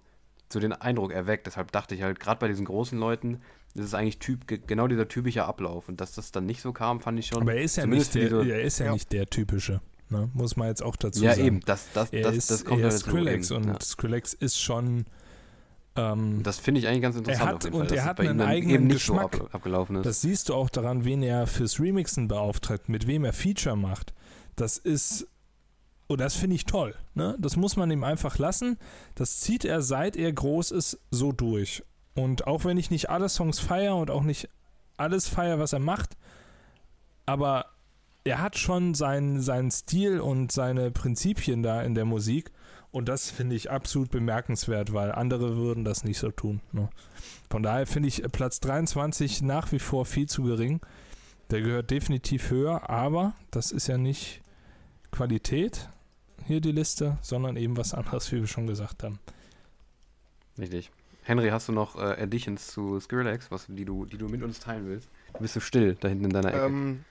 so 0.52 0.60
den 0.60 0.74
Eindruck 0.74 1.12
erweckt. 1.12 1.46
Deshalb 1.46 1.72
dachte 1.72 1.94
ich 1.96 2.02
halt, 2.02 2.20
gerade 2.20 2.40
bei 2.40 2.48
diesen 2.48 2.66
großen 2.66 2.98
Leuten, 2.98 3.42
das 3.76 3.86
ist 3.86 3.94
eigentlich 3.94 4.20
typ, 4.20 4.48
ge- 4.48 4.60
genau 4.66 4.88
dieser 4.88 5.08
typische 5.08 5.46
Ablauf. 5.46 5.88
Und 5.90 6.02
dass 6.02 6.14
das 6.14 6.32
dann 6.32 6.46
nicht 6.46 6.62
so 6.62 6.74
kam, 6.74 7.00
fand 7.00 7.20
ich 7.20 7.28
schon. 7.28 7.42
Aber 7.42 7.54
er 7.54 7.62
ist 7.64 7.76
ja 7.78 7.86
nicht 7.86 8.14
der, 8.16 8.24
diese- 8.30 8.52
er 8.52 8.62
ist 8.62 8.80
ja, 8.80 8.88
Ja. 8.88 8.94
nicht 8.94 9.12
der 9.12 9.26
typische. 9.28 9.82
Ne? 10.10 10.30
Muss 10.34 10.58
man 10.58 10.68
jetzt 10.70 10.82
auch 10.82 10.96
dazu 10.96 11.24
Ja, 11.24 11.36
sagen. 11.36 11.46
eben, 11.46 11.60
das, 11.62 11.86
das, 11.94 12.10
Er 12.10 12.24
das, 12.24 12.36
ist, 12.36 12.50
das 12.52 12.66
kommt 12.66 12.82
er 12.82 12.88
ja 12.90 12.94
ist. 12.96 13.02
Skrillex 13.02 13.52
und 13.52 13.66
ja. 13.68 13.80
Skrillex 13.80 14.34
ist 14.34 14.60
schon. 14.60 15.06
Ähm, 15.96 16.42
Das 16.44 16.58
finde 16.60 16.80
ich 16.80 16.88
eigentlich 16.88 17.02
ganz 17.02 17.16
interessant. 17.16 17.48
hat- 17.48 17.56
auf 17.58 17.64
jeden 17.66 17.76
und 17.82 17.92
er 17.92 18.06
hat 18.06 18.18
bei 18.18 18.24
ihm 18.24 18.30
einen 18.32 18.42
eigenen 18.42 18.76
eben 18.76 18.88
nicht 18.88 19.06
so 19.06 19.14
Geschmack. 19.14 19.40
ab, 19.42 19.50
abgelaufen 19.56 19.98
ist. 19.98 20.06
Das 20.06 20.22
siehst 20.22 20.50
du 20.50 20.54
auch 20.56 20.70
daran, 20.70 21.04
wen 21.06 21.22
er 21.24 21.46
fürs 21.48 21.80
Remixen 21.80 22.28
beauftragt, 22.28 22.90
mit 22.90 23.06
wem 23.08 23.24
er 23.24 23.34
Feature 23.34 23.76
macht. 23.76 24.14
Das 24.56 24.78
ist, 24.78 25.28
oh, 26.08 26.16
das 26.16 26.36
finde 26.36 26.56
ich 26.56 26.66
toll. 26.66 26.96
Ne? 27.16 27.36
Das 27.40 27.56
muss 27.56 27.76
man 27.76 27.90
ihm 27.92 28.04
einfach 28.04 28.38
lassen. 28.38 28.78
Das 29.16 29.40
zieht 29.42 29.66
er, 29.66 29.82
seit 29.82 30.16
er 30.16 30.32
groß 30.32 30.72
ist, 30.72 31.00
so 31.12 31.32
durch. 31.32 31.84
Und 32.20 32.48
auch 32.48 32.66
wenn 32.66 32.78
ich 32.78 32.92
nicht 32.92 33.10
alle 33.10 33.30
Songs 33.30 33.60
feiere 33.60 33.96
und 33.96 34.12
auch 34.12 34.24
nicht 34.24 34.50
alles 34.98 35.30
feiere, 35.30 35.60
was 35.60 35.72
er 35.72 35.80
macht, 35.80 36.18
aber 37.26 37.68
er 38.26 38.42
hat 38.42 38.58
schon 38.58 38.94
seinen, 38.94 39.42
seinen 39.42 39.72
Stil 39.72 40.20
und 40.20 40.52
seine 40.52 40.92
Prinzipien 40.92 41.64
da 41.64 41.82
in 41.82 41.96
der 41.96 42.04
Musik. 42.06 42.52
Und 42.92 43.08
das 43.08 43.32
finde 43.32 43.56
ich 43.56 43.72
absolut 43.72 44.12
bemerkenswert, 44.12 44.94
weil 44.94 45.12
andere 45.12 45.56
würden 45.56 45.86
das 45.86 46.04
nicht 46.04 46.20
so 46.20 46.30
tun. 46.32 46.60
Ne? 46.74 46.90
Von 47.50 47.64
daher 47.64 47.88
finde 47.88 48.10
ich 48.10 48.22
Platz 48.32 48.60
23 48.60 49.42
nach 49.42 49.72
wie 49.72 49.80
vor 49.80 50.06
viel 50.06 50.28
zu 50.28 50.44
gering. 50.44 50.82
Der 51.52 51.62
gehört 51.62 51.90
definitiv 51.90 52.50
höher, 52.50 52.90
aber 52.90 53.34
das 53.52 53.72
ist 53.72 53.88
ja 53.88 53.98
nicht 53.98 54.42
Qualität, 55.12 55.90
hier 56.46 56.62
die 56.62 56.72
Liste, 56.72 57.18
sondern 57.22 57.56
eben 57.56 57.78
was 57.78 57.94
anderes, 57.94 58.32
wie 58.32 58.42
wir 58.42 58.48
schon 58.48 58.68
gesagt 58.68 59.04
haben. 59.04 59.20
Richtig. 60.58 60.92
Henry, 61.30 61.50
hast 61.50 61.68
du 61.68 61.74
noch 61.74 61.96
äh, 61.96 62.24
Additions 62.24 62.70
zu 62.70 63.00
Skrillex, 63.00 63.52
was, 63.52 63.68
die, 63.68 63.86
du, 63.86 64.06
die 64.06 64.18
du 64.18 64.28
mit 64.28 64.42
uns 64.42 64.60
teilen 64.60 64.88
willst? 64.88 65.08
Bist 65.40 65.56
du 65.56 65.60
still 65.60 65.96
da 66.00 66.08
hinten 66.08 66.26
in 66.26 66.32
deiner 66.32 66.52
Ecke? 66.52 66.66
Ähm, 66.66 67.06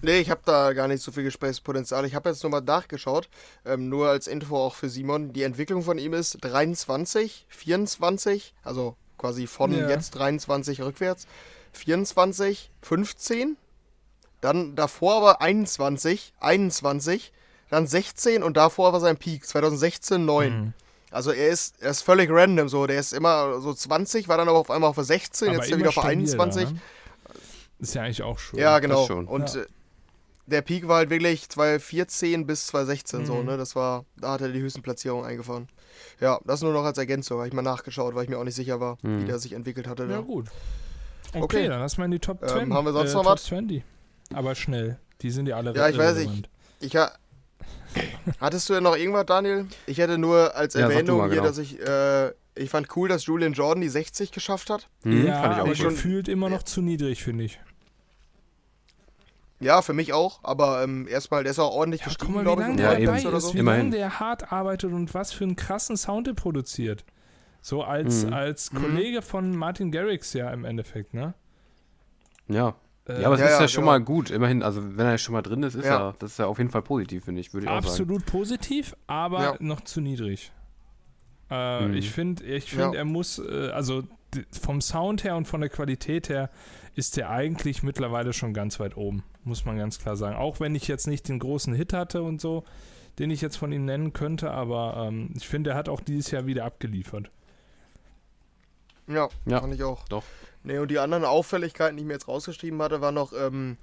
nee, 0.00 0.18
ich 0.18 0.30
habe 0.30 0.40
da 0.46 0.72
gar 0.72 0.88
nicht 0.88 1.02
so 1.02 1.12
viel 1.12 1.24
Gesprächspotenzial. 1.24 2.06
Ich 2.06 2.14
habe 2.14 2.30
jetzt 2.30 2.42
nochmal 2.42 2.62
nachgeschaut, 2.62 3.28
ähm, 3.66 3.90
nur 3.90 4.08
als 4.08 4.28
Info 4.28 4.56
auch 4.56 4.74
für 4.74 4.88
Simon. 4.88 5.34
Die 5.34 5.42
Entwicklung 5.42 5.82
von 5.82 5.98
ihm 5.98 6.14
ist 6.14 6.38
23, 6.40 7.44
24, 7.50 8.54
also 8.62 8.96
quasi 9.18 9.46
von 9.46 9.72
Ja. 9.72 9.90
jetzt 9.90 10.12
23 10.12 10.80
rückwärts, 10.80 11.26
24, 11.72 12.70
15, 12.80 13.58
dann 14.40 14.74
davor 14.74 15.16
aber 15.16 15.42
21, 15.42 16.32
21, 16.40 17.30
dann 17.68 17.86
16 17.86 18.42
und 18.42 18.56
davor 18.56 18.94
war 18.94 19.00
sein 19.00 19.18
Peak, 19.18 19.44
2016, 19.44 20.24
9. 20.24 20.50
Mhm. 20.50 20.72
Also 21.10 21.30
er 21.30 21.48
ist, 21.48 21.80
er 21.80 21.90
ist 21.90 22.02
völlig 22.02 22.30
random 22.30 22.68
so. 22.68 22.86
Der 22.86 22.98
ist 23.00 23.12
immer 23.12 23.60
so 23.60 23.72
20, 23.74 24.28
war 24.28 24.36
dann 24.38 24.48
aber 24.48 24.58
auf 24.58 24.70
einmal 24.70 24.90
auf 24.90 24.96
der 24.96 25.04
16, 25.04 25.48
Aber 25.48 25.56
jetzt 25.58 25.70
er 25.72 25.78
wieder 25.78 25.88
auf 25.88 25.94
der 25.94 26.00
stabil 26.02 26.26
da, 26.26 26.32
21. 26.42 26.70
ne? 26.72 26.80
Ist 27.80 27.94
ja 27.94 28.02
eigentlich 28.02 28.22
auch 28.22 28.38
schön. 28.38 28.58
Ja, 28.58 28.78
genau. 28.80 29.06
schon. 29.06 29.26
Und 29.26 29.54
Ja. 29.54 29.62
der 30.46 30.62
Peak 30.62 30.88
war 30.88 30.96
halt 30.96 31.10
wirklich 31.10 31.48
2014 31.48 32.46
bis 32.46 32.66
2016 32.68 33.24
so, 33.26 33.34
Mhm. 33.36 33.44
ne? 33.46 33.56
Das 33.56 33.76
war, 33.76 34.04
da 34.16 34.32
hat 34.32 34.40
er 34.40 34.48
die 34.48 34.60
höchsten 34.60 34.82
Platzierungen 34.82 35.24
eingefahren. 35.24 35.68
Ja, 36.20 36.40
das 36.44 36.62
nur 36.62 36.72
noch 36.72 36.84
als 36.84 36.98
Ergänzung, 36.98 37.38
habe 37.38 37.48
ich 37.48 37.54
mal 37.54 37.62
nachgeschaut, 37.62 38.14
weil 38.14 38.24
ich 38.24 38.30
mir 38.30 38.38
auch 38.38 38.44
nicht 38.44 38.54
sicher 38.56 38.80
war, 38.80 38.98
Mhm. 39.02 39.20
wie 39.22 39.24
der 39.26 39.38
sich 39.38 39.52
entwickelt 39.52 39.86
hatte. 39.86 40.02
Ja, 40.04 40.08
da. 40.08 40.20
gut. 40.20 40.46
Okay, 41.30 41.42
Okay. 41.42 41.68
dann 41.68 41.80
lass 41.80 41.98
mal 41.98 42.06
in 42.06 42.10
die 42.12 42.18
Top 42.18 42.42
Ähm, 42.42 42.48
20. 42.48 42.74
haben 42.74 42.84
wir 42.86 42.92
sonst 42.92 43.10
äh, 43.10 43.14
noch 43.14 43.22
Top 43.24 43.32
was? 43.34 43.44
20. 43.44 43.84
Aber 44.34 44.54
schnell. 44.54 44.98
Die 45.22 45.30
sind 45.30 45.46
ja 45.46 45.56
alle 45.56 45.74
Ja, 45.74 45.88
ich 45.88 45.98
weiß 45.98 46.16
nicht. 46.18 46.48
Ich 46.80 46.96
ha 46.96 47.12
Hattest 48.40 48.68
du 48.68 48.74
denn 48.74 48.82
noch 48.82 48.96
irgendwas, 48.96 49.26
Daniel? 49.26 49.66
Ich 49.86 49.98
hätte 49.98 50.18
nur 50.18 50.54
als 50.54 50.74
Ja, 50.74 50.82
Erwähnung 50.82 51.18
mal, 51.18 51.26
hier, 51.26 51.36
genau. 51.36 51.46
dass 51.48 51.58
ich, 51.58 51.80
äh, 51.80 52.28
ich 52.54 52.70
fand 52.70 52.94
cool, 52.96 53.08
dass 53.08 53.26
Julian 53.26 53.52
Jordan 53.52 53.80
die 53.80 53.88
60 53.88 54.30
geschafft 54.32 54.70
hat. 54.70 54.88
Hm, 55.02 55.26
ja, 55.26 55.40
fand 55.40 55.54
ich 55.54 55.60
auch 55.60 55.64
aber 55.66 55.74
schon- 55.74 55.88
gefühlt 55.90 56.28
immer 56.28 56.48
noch 56.48 56.62
zu 56.62 56.82
niedrig, 56.82 57.22
finde 57.24 57.44
ich. 57.44 57.58
Ja, 59.60 59.82
für 59.82 59.92
mich 59.92 60.12
auch, 60.12 60.38
aber 60.44 60.84
ähm, 60.84 61.08
erstmal, 61.08 61.42
der 61.42 61.50
ist 61.50 61.58
auch 61.58 61.72
ordentlich 61.74 62.02
Ja, 62.02 62.06
gestiegen, 62.06 62.26
guck 62.32 62.34
mal, 62.36 62.40
wie 62.42 62.44
glaube 62.44 62.62
ich, 62.62 62.68
lange 62.68 62.82
Ja, 62.82 62.92
dabei 63.06 63.26
oder 63.28 63.36
ist, 63.38 63.44
so. 63.44 63.54
wie 63.54 63.58
Immerhin. 63.58 63.86
lange 63.86 63.96
der 63.96 64.20
hart 64.20 64.52
arbeitet 64.52 64.92
und 64.92 65.14
was 65.14 65.32
für 65.32 65.44
einen 65.44 65.56
krassen 65.56 65.96
Sound 65.96 66.28
er 66.28 66.34
produziert. 66.34 67.04
So 67.60 67.82
als, 67.82 68.24
Mhm. 68.24 68.32
als 68.32 68.72
Mhm. 68.72 68.78
Kollege 68.82 69.20
von 69.22 69.56
Martin 69.56 69.90
Garrix 69.90 70.32
ja 70.32 70.50
im 70.52 70.64
Endeffekt, 70.64 71.12
ne? 71.12 71.34
Ja. 72.46 72.76
Äh, 73.08 73.20
ja, 73.22 73.26
aber 73.26 73.34
es 73.36 73.40
ja, 73.40 73.46
ist 73.46 73.52
ja, 73.54 73.60
ja, 73.62 73.68
schon 73.68 73.82
genau. 73.82 73.92
mal 73.92 74.00
gut. 74.00 74.30
Immerhin, 74.30 74.62
also 74.62 74.82
wenn 74.96 75.06
er 75.06 75.18
schon 75.18 75.32
mal 75.32 75.42
drin 75.42 75.62
ist, 75.62 75.74
ist 75.74 75.86
Ja. 75.86 76.08
er, 76.08 76.14
das 76.18 76.32
ist 76.32 76.38
ja 76.38 76.46
auf 76.46 76.58
jeden 76.58 76.70
Fall 76.70 76.82
positiv, 76.82 77.24
finde 77.24 77.40
ich, 77.40 77.52
würde 77.54 77.64
ich 77.66 77.70
auch 77.70 77.76
sagen. 77.76 77.86
absolut 77.86 78.26
positiv, 78.26 78.94
aber 79.06 79.42
Ja. 79.42 79.56
noch 79.60 79.80
zu 79.82 80.00
niedrig. 80.00 80.52
Äh, 81.50 81.86
Mhm. 81.86 81.94
Ich 81.94 82.10
finde, 82.10 82.44
ich 82.44 82.70
find, 82.70 82.92
Ja. 82.94 82.98
er 83.00 83.04
muss, 83.04 83.38
äh, 83.38 83.70
also 83.70 84.02
vom 84.60 84.82
Sound 84.82 85.24
her 85.24 85.36
und 85.36 85.46
von 85.48 85.60
der 85.62 85.70
Qualität 85.70 86.28
her 86.28 86.50
ist 86.94 87.16
er 87.16 87.30
eigentlich 87.30 87.82
mittlerweile 87.82 88.34
schon 88.34 88.52
ganz 88.52 88.78
weit 88.78 88.96
oben, 88.96 89.24
muss 89.44 89.64
man 89.64 89.78
ganz 89.78 89.98
klar 89.98 90.16
sagen. 90.16 90.36
Auch 90.36 90.60
wenn 90.60 90.74
ich 90.74 90.86
jetzt 90.88 91.06
nicht 91.06 91.28
den 91.28 91.38
großen 91.38 91.72
Hit 91.72 91.94
hatte 91.94 92.22
und 92.22 92.38
so, 92.40 92.64
den 93.18 93.30
ich 93.30 93.40
jetzt 93.40 93.56
von 93.56 93.72
ihm 93.72 93.86
nennen 93.86 94.12
könnte, 94.12 94.50
aber 94.50 95.06
ähm, 95.08 95.30
ich 95.34 95.48
finde, 95.48 95.70
er 95.70 95.76
hat 95.76 95.88
auch 95.88 96.00
dieses 96.02 96.30
Jahr 96.30 96.44
wieder 96.46 96.64
abgeliefert. 96.66 97.30
Ja, 99.08 99.28
Ja, 99.46 99.60
fand 99.60 99.74
ich 99.74 99.82
auch. 99.82 100.04
doch. 100.08 100.24
Nee, 100.62 100.78
und 100.78 100.90
die 100.90 100.98
anderen 100.98 101.24
Auffälligkeiten, 101.24 101.96
die 101.96 102.02
ich 102.02 102.06
mir 102.06 102.14
jetzt 102.14 102.28
rausgeschrieben 102.28 102.80
hatte, 102.82 103.00
war 103.00 103.12
noch, 103.12 103.32
ähm, 103.32 103.76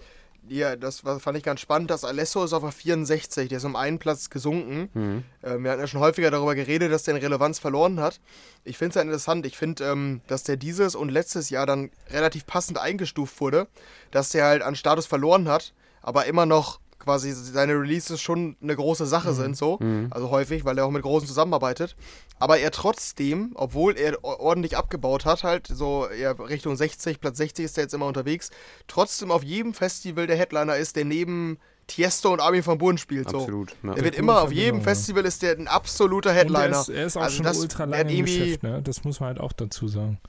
ja, 0.48 0.76
das 0.76 1.04
war, 1.04 1.20
fand 1.20 1.38
ich 1.38 1.44
ganz 1.44 1.60
spannend, 1.62 1.90
dass 1.90 2.04
Alesso 2.04 2.44
ist 2.44 2.54
auf 2.54 2.62
der 2.62 2.72
64, 2.72 3.50
der 3.50 3.58
ist 3.58 3.64
um 3.64 3.76
einen 3.76 3.98
Platz 3.98 4.30
gesunken. 4.30 4.90
Mhm. 4.94 5.24
Ähm, 5.44 5.64
wir 5.64 5.72
hatten 5.72 5.82
ja 5.82 5.88
schon 5.88 6.02
häufiger 6.02 6.30
darüber 6.30 6.54
geredet, 6.54 6.92
dass 6.92 7.04
der 7.04 7.16
in 7.16 7.22
Relevanz 7.22 7.58
verloren 7.58 8.00
hat. 8.00 8.20
Ich 8.64 8.78
finde 8.78 8.90
es 8.90 8.96
ja 8.96 9.02
interessant. 9.02 9.46
Ich 9.48 9.58
finde, 9.58 9.86
ähm, 9.86 10.22
dass 10.28 10.44
der 10.44 10.58
dieses 10.58 10.94
und 10.96 11.10
letztes 11.10 11.50
Jahr 11.50 11.66
dann 11.66 11.90
relativ 12.12 12.46
passend 12.46 12.78
eingestuft 12.78 13.40
wurde, 13.42 13.68
dass 14.12 14.30
der 14.30 14.46
halt 14.46 14.62
an 14.62 14.76
Status 14.76 15.08
verloren 15.08 15.48
hat, 15.48 15.74
aber 16.04 16.26
immer 16.26 16.46
noch 16.46 16.80
quasi 17.06 17.32
seine 17.32 17.74
Releases 17.74 18.20
schon 18.22 18.58
eine 18.62 18.76
große 18.76 19.06
Sache 19.06 19.34
sind, 19.34 19.56
so. 19.56 19.78
Mhm. 19.80 20.08
Also 20.10 20.30
häufig, 20.30 20.66
weil 20.66 20.78
er 20.78 20.86
auch 20.86 20.91
mit 20.91 21.03
Großen 21.03 21.28
zusammenarbeitet. 21.28 21.95
Aber 22.39 22.58
er 22.60 22.72
trotzdem, 22.72 23.51
obwohl 23.56 23.97
er 23.97 24.22
ordentlich 24.24 24.76
abgebaut 24.76 25.24
hat, 25.24 25.43
halt 25.45 25.68
so 25.68 26.08
eher 26.08 26.38
Richtung 26.38 26.76
60, 26.76 27.22
Platz 27.22 27.38
60 27.38 27.64
ist 27.66 27.78
er 27.78 27.84
jetzt 27.86 27.93
immer 27.93 28.08
unterwegs, 28.08 28.49
trotzdem 28.88 29.32
auf 29.32 29.43
jedem 29.43 29.74
Festival 29.74 30.28
der 30.28 30.36
Headliner 30.36 30.76
ist, 30.76 30.97
der 30.97 31.06
neben 31.06 31.58
Tiesto 31.88 32.34
und 32.34 32.39
Armin 32.41 32.66
van 32.66 32.78
Buuren 32.80 32.97
spielt. 32.97 33.30
So. 33.30 33.38
Absolut. 33.38 33.76
Ja. 33.84 33.93
Er 33.93 34.03
wird 34.03 34.16
immer 34.16 34.41
auf 34.41 34.51
jedem. 34.51 34.82
Festival 34.82 35.24
ist 35.24 35.43
der 35.43 35.56
ein 35.56 35.68
absoluter 35.68 36.32
Und 36.32 36.36
er 36.36 36.41
Headliner. 36.41 36.82
ist, 36.82 36.89
er 36.89 37.06
ist 37.06 37.16
auch 37.16 37.22
Also 37.22 37.36
schon 37.38 37.45
das- 37.45 37.60
ultra 37.60 37.86
der 37.86 37.99
lange 38.03 38.14
im 38.18 38.26
Geschäft, 38.26 38.64
ne? 38.64 38.82
Das 38.84 39.03
muss 39.03 39.20
man 39.20 39.28
halt 39.28 39.39
auch 39.39 39.53
dazu 39.53 39.88
sagen. 39.88 40.20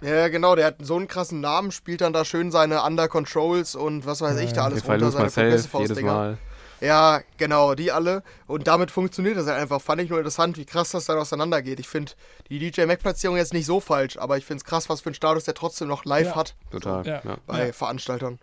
Ja, 0.00 0.28
genau, 0.28 0.54
der 0.54 0.66
hat 0.66 0.76
so 0.80 0.96
einen 0.96 1.08
krassen 1.08 1.40
Namen, 1.40 1.72
spielt 1.72 2.00
dann 2.00 2.12
da 2.12 2.24
schön 2.24 2.50
seine 2.50 2.82
Under 2.82 3.08
Controls 3.08 3.74
und 3.74 4.06
was 4.06 4.20
weiß 4.20 4.38
ich 4.38 4.52
da 4.52 4.56
Ja, 4.60 4.64
alles 4.66 4.84
runter, 4.84 5.10
seine. 5.10 6.12
Mal. 6.12 6.38
Ja, 6.80 7.20
genau, 7.38 7.74
die 7.74 7.90
alle. 7.90 8.22
Und 8.46 8.68
damit 8.68 8.92
funktioniert 8.92 9.36
das 9.36 9.46
halt 9.48 9.58
einfach. 9.58 9.80
Fand 9.82 10.00
ich 10.00 10.10
nur 10.10 10.18
interessant, 10.18 10.56
wie 10.56 10.64
krass 10.64 10.90
das 10.92 11.06
dann 11.06 11.18
auseinandergeht. 11.18 11.80
Ich 11.80 11.88
finde 11.88 12.12
die 12.48 12.58
DJ 12.60 12.84
Mac-Platzierung 12.84 13.36
jetzt 13.36 13.52
nicht 13.52 13.66
so 13.66 13.80
falsch, 13.80 14.16
aber 14.16 14.38
ich 14.38 14.44
finde 14.44 14.58
es 14.58 14.64
krass, 14.64 14.88
was 14.88 15.00
für 15.00 15.08
einen 15.08 15.14
Status 15.16 15.42
der 15.44 15.54
trotzdem 15.54 15.88
noch 15.88 16.04
live 16.04 16.28
Ja. 16.28 16.36
hat 16.36 16.54
Total. 16.70 17.04
Ja. 17.04 17.20
Ja. 17.24 17.36
bei 17.46 17.66
Ja. 17.66 17.72
Veranstaltern. 17.72 18.38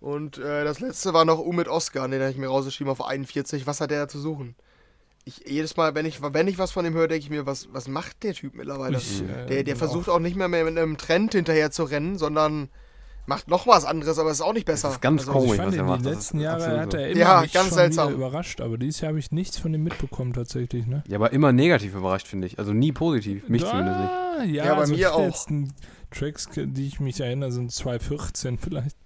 Und 0.00 0.36
äh, 0.36 0.64
das 0.64 0.80
letzte 0.80 1.14
war 1.14 1.24
noch 1.24 1.38
Umit 1.38 1.68
Oscar, 1.68 2.06
den 2.06 2.20
habe 2.20 2.30
ich 2.30 2.36
mir 2.36 2.48
rausgeschrieben 2.48 2.90
auf 2.90 3.02
41. 3.02 3.66
Was 3.66 3.80
hat 3.80 3.90
der 3.90 4.00
da 4.00 4.08
zu 4.08 4.20
suchen? 4.20 4.54
Ich, 5.28 5.42
jedes 5.44 5.76
Mal, 5.76 5.96
wenn 5.96 6.06
ich, 6.06 6.22
wenn 6.22 6.46
ich 6.46 6.56
was 6.56 6.70
von 6.70 6.86
ihm 6.86 6.94
höre, 6.94 7.08
denke 7.08 7.24
ich 7.24 7.30
mir, 7.30 7.46
was, 7.46 7.68
was 7.72 7.88
macht 7.88 8.22
der 8.22 8.32
Typ 8.32 8.54
mittlerweile? 8.54 8.96
Ich, 8.98 9.22
äh, 9.22 9.46
Der, 9.46 9.64
der 9.64 9.74
versucht 9.74 10.08
auch 10.08 10.20
nicht 10.20 10.36
mehr 10.36 10.46
mit 10.46 10.64
einem 10.78 10.96
Trend 10.98 11.32
hinterher 11.32 11.72
zu 11.72 11.82
rennen, 11.82 12.16
sondern 12.16 12.68
macht 13.26 13.48
noch 13.48 13.66
was 13.66 13.84
anderes, 13.84 14.20
aber 14.20 14.30
ist 14.30 14.40
auch 14.40 14.52
nicht 14.52 14.66
besser. 14.66 14.86
Das 14.86 14.96
ist 14.98 15.00
ganz 15.02 15.22
also, 15.22 15.32
komisch. 15.32 15.50
ich 15.50 15.56
fand 15.56 15.68
was 15.70 15.74
er 15.74 15.80
ihn 15.82 15.86
macht, 15.88 16.00
die 16.00 16.04
das 16.04 16.14
letzten 16.14 16.38
ist 16.38 16.44
Jahre 16.44 16.62
absolut 16.64 16.80
hat 16.80 16.94
er 16.94 17.08
immer 17.10 17.18
Ja, 17.20 17.40
mich 17.40 17.52
ganz 17.52 17.68
schon 17.70 17.74
seltsam. 17.78 18.12
überrascht, 18.14 18.60
aber 18.60 18.78
dieses 18.78 19.00
Jahr 19.00 19.08
habe 19.08 19.18
ich 19.18 19.32
nichts 19.32 19.58
von 19.58 19.74
ihm 19.74 19.82
mitbekommen 19.82 20.32
tatsächlich, 20.32 20.86
ne? 20.86 21.02
Ja, 21.08 21.16
aber 21.18 21.32
immer 21.32 21.50
negativ 21.52 21.92
überrascht, 21.96 22.28
finde 22.28 22.46
ich. 22.46 22.60
Also 22.60 22.72
nie 22.72 22.92
positiv. 22.92 23.48
Mich 23.48 23.64
zumindest 23.64 23.98
nicht. 23.98 24.54
Ja, 24.54 24.64
Ja, 24.66 24.74
bei 24.74 24.80
also 24.82 24.92
mir 24.92 24.98
die 24.98 25.06
auch. 25.08 25.18
letzten 25.26 25.72
Tracks, 26.12 26.48
die 26.54 26.86
ich 26.86 27.00
mich 27.00 27.18
erinnere, 27.18 27.50
sind 27.50 27.72
2014 27.72 28.58
vielleicht. 28.62 28.96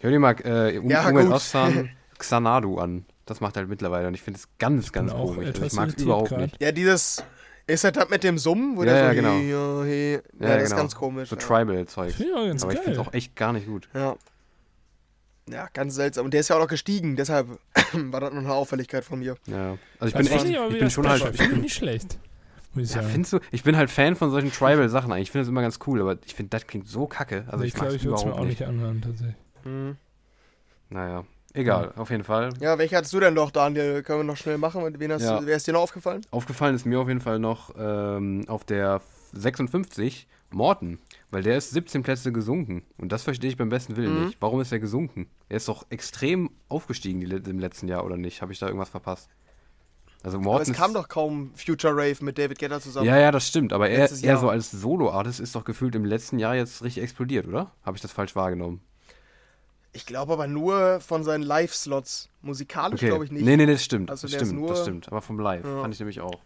Hör 0.00 0.10
dir 0.10 0.18
mal 0.18 0.34
äh, 0.44 0.78
um, 0.78 0.88
Ja. 0.88 1.06
Ossan 1.12 1.90
Xanadu 2.18 2.78
an. 2.78 3.04
Das 3.26 3.40
macht 3.40 3.56
halt 3.56 3.68
mittlerweile 3.68 4.08
und 4.08 4.14
ich 4.14 4.22
finde 4.22 4.38
es 4.38 4.48
ganz, 4.58 4.90
ganz 4.92 5.12
bin 5.12 5.20
auch 5.20 5.34
komisch. 5.34 5.48
Also 5.48 5.62
ich 5.64 5.72
mag 5.74 5.88
es 5.90 5.94
überhaupt 6.02 6.28
grad. 6.30 6.40
nicht. 6.40 6.60
Ja, 6.60 6.72
dieses, 6.72 7.22
Ist 7.66 7.84
das 7.84 7.92
das 7.92 8.08
mit 8.10 8.24
dem 8.24 8.36
Summen? 8.38 8.76
Wo 8.76 8.82
Ja, 8.82 8.92
der 8.92 9.02
ja, 9.02 9.08
so, 9.10 9.14
genau. 9.14 9.30
hey, 9.34 9.50
ja, 9.50 9.82
hey. 9.84 10.12
ja, 10.40 10.48
Ja, 10.48 10.54
das 10.56 10.62
ist 10.64 10.70
genau. 10.70 10.82
ganz 10.82 10.94
komisch. 10.96 11.28
So 11.28 11.36
ja. 11.36 11.40
Tribal-Zeug. 11.42 12.12
Finde 12.14 12.32
ich 12.32 12.36
auch 12.38 12.46
ganz 12.46 12.62
Aber 12.64 12.72
ich 12.72 12.78
finde 12.80 12.96
geil. 12.96 13.00
es 13.00 13.08
auch 13.08 13.14
echt 13.14 13.36
gar 13.36 13.52
nicht 13.52 13.66
gut. 13.66 13.88
Ja. 13.94 14.16
Ja, 15.50 15.68
ganz 15.72 15.94
seltsam. 15.96 16.24
Und 16.24 16.34
der 16.34 16.40
ist 16.40 16.48
ja 16.48 16.56
auch 16.56 16.60
noch 16.60 16.68
gestiegen, 16.68 17.16
deshalb 17.16 17.48
war 17.92 18.20
das 18.20 18.32
noch 18.32 18.40
eine 18.40 18.52
Auffälligkeit 18.52 19.04
von 19.04 19.18
mir. 19.18 19.36
Ja. 19.46 19.76
Also 19.98 20.06
ich 20.06 20.12
Das 20.12 20.12
bin 20.14 20.26
finde 20.26 20.36
echt, 20.36 20.66
ich 20.68 20.72
ich 20.74 20.78
bin 20.80 20.90
schon 20.90 21.08
halt. 21.08 21.22
Finde 21.36 21.56
ich 21.56 21.62
nicht 21.62 21.74
schlecht. 21.74 22.18
Ich 22.74 22.94
Ja, 22.94 23.02
findest 23.02 23.34
du? 23.34 23.38
Ich 23.50 23.62
bin 23.64 23.76
halt 23.76 23.90
Fan 23.90 24.16
von 24.16 24.30
solchen 24.30 24.50
Tribal-Sachen 24.50 25.12
eigentlich. 25.12 25.24
Ich 25.28 25.30
finde 25.30 25.42
das 25.44 25.48
immer 25.50 25.60
ganz 25.62 25.78
cool, 25.86 26.00
aber 26.00 26.16
ich 26.24 26.34
finde, 26.34 26.50
das 26.50 26.66
klingt 26.66 26.88
so 26.88 27.06
kacke. 27.06 27.44
Also 27.48 27.58
Nee, 27.58 27.66
ich, 27.66 27.74
ich 27.74 27.80
glaube, 27.80 27.94
ich 27.96 28.04
würde 28.04 28.16
es 28.18 28.24
mir 28.24 28.32
auch 28.34 28.40
nicht. 28.40 28.60
nicht 28.60 28.68
anhören, 28.68 29.02
tatsächlich. 29.02 29.36
Mhm. 29.64 29.96
Naja, 30.88 31.24
egal, 31.54 31.92
auf 31.96 32.10
jeden 32.10 32.24
Fall. 32.24 32.50
Ja, 32.60 32.78
welche 32.78 32.96
hattest 32.96 33.12
du 33.12 33.20
denn 33.20 33.34
noch, 33.34 33.50
Daniel? 33.50 34.02
Können 34.02 34.20
wir 34.20 34.24
noch 34.24 34.36
schnell 34.36 34.58
machen? 34.58 34.82
Und 34.82 34.98
Wen 35.00 35.12
hast 35.12 35.22
Ja. 35.22 35.40
du, 35.40 35.46
wer 35.46 35.56
ist 35.56 35.66
dir 35.66 35.72
noch 35.72 35.80
aufgefallen? 35.82 36.22
Aufgefallen 36.30 36.74
ist 36.74 36.86
mir 36.86 37.00
auf 37.00 37.08
jeden 37.08 37.20
Fall 37.20 37.38
noch 37.38 37.74
ähm, 37.78 38.44
auf 38.48 38.64
der 38.64 39.00
56 39.32 40.26
Morton, 40.50 40.98
weil 41.30 41.42
der 41.42 41.56
ist 41.56 41.70
17 41.70 42.02
Plätze 42.02 42.32
gesunken. 42.32 42.82
Und 42.98 43.10
das 43.12 43.22
verstehe 43.22 43.50
ich 43.50 43.56
beim 43.56 43.68
besten 43.70 43.96
Willen 43.96 44.14
Mhm. 44.18 44.24
nicht. 44.26 44.36
Warum 44.40 44.60
ist 44.60 44.70
er 44.72 44.78
gesunken? 44.80 45.26
Er 45.48 45.56
ist 45.56 45.68
doch 45.68 45.86
extrem 45.90 46.50
aufgestiegen 46.68 47.20
die, 47.20 47.26
im 47.50 47.58
letzten 47.58 47.88
Jahr, 47.88 48.04
oder 48.04 48.16
nicht? 48.16 48.42
Habe 48.42 48.52
ich 48.52 48.58
da 48.58 48.66
irgendwas 48.66 48.90
verpasst? 48.90 49.28
Also 50.22 50.36
Aber 50.36 50.44
Morton 50.44 50.70
es 50.72 50.76
kam 50.78 50.94
doch 50.94 51.08
kaum 51.08 51.52
Future 51.56 51.94
Rave 51.94 52.16
mit 52.20 52.38
David 52.38 52.58
Guetta 52.58 52.80
zusammen. 52.80 53.06
Ja, 53.06 53.18
ja, 53.18 53.32
das 53.32 53.48
stimmt. 53.48 53.72
Aber 53.72 53.88
er, 53.88 54.08
er 54.10 54.36
so 54.38 54.48
als 54.48 54.70
Solo-Artist 54.70 55.40
ist 55.40 55.54
doch 55.56 55.64
gefühlt 55.64 55.94
im 55.96 56.04
letzten 56.04 56.38
Jahr 56.38 56.54
jetzt 56.54 56.84
richtig 56.84 57.02
explodiert, 57.02 57.48
oder? 57.48 57.72
Habe 57.82 57.96
ich 57.96 58.02
das 58.02 58.12
falsch 58.12 58.36
wahrgenommen? 58.36 58.80
Ich 59.92 60.06
glaube 60.06 60.32
aber 60.32 60.46
nur 60.46 61.00
von 61.00 61.22
seinen 61.22 61.42
Live-Slots. 61.42 62.28
Musikalisch 62.40 63.00
Okay. 63.00 63.08
glaube 63.08 63.24
ich 63.26 63.30
nicht. 63.30 63.44
Nee, 63.44 63.56
nee, 63.56 63.66
das 63.66 63.84
stimmt. 63.84 64.10
Also 64.10 64.26
das 64.26 64.34
stimmt, 64.36 64.52
nur- 64.52 64.68
das 64.70 64.82
stimmt. 64.82 65.08
Aber 65.08 65.20
vom 65.22 65.38
Live 65.38 65.64
Ja. 65.64 65.80
fand 65.82 65.92
ich 65.94 66.00
nämlich 66.00 66.20
auch. 66.20 66.40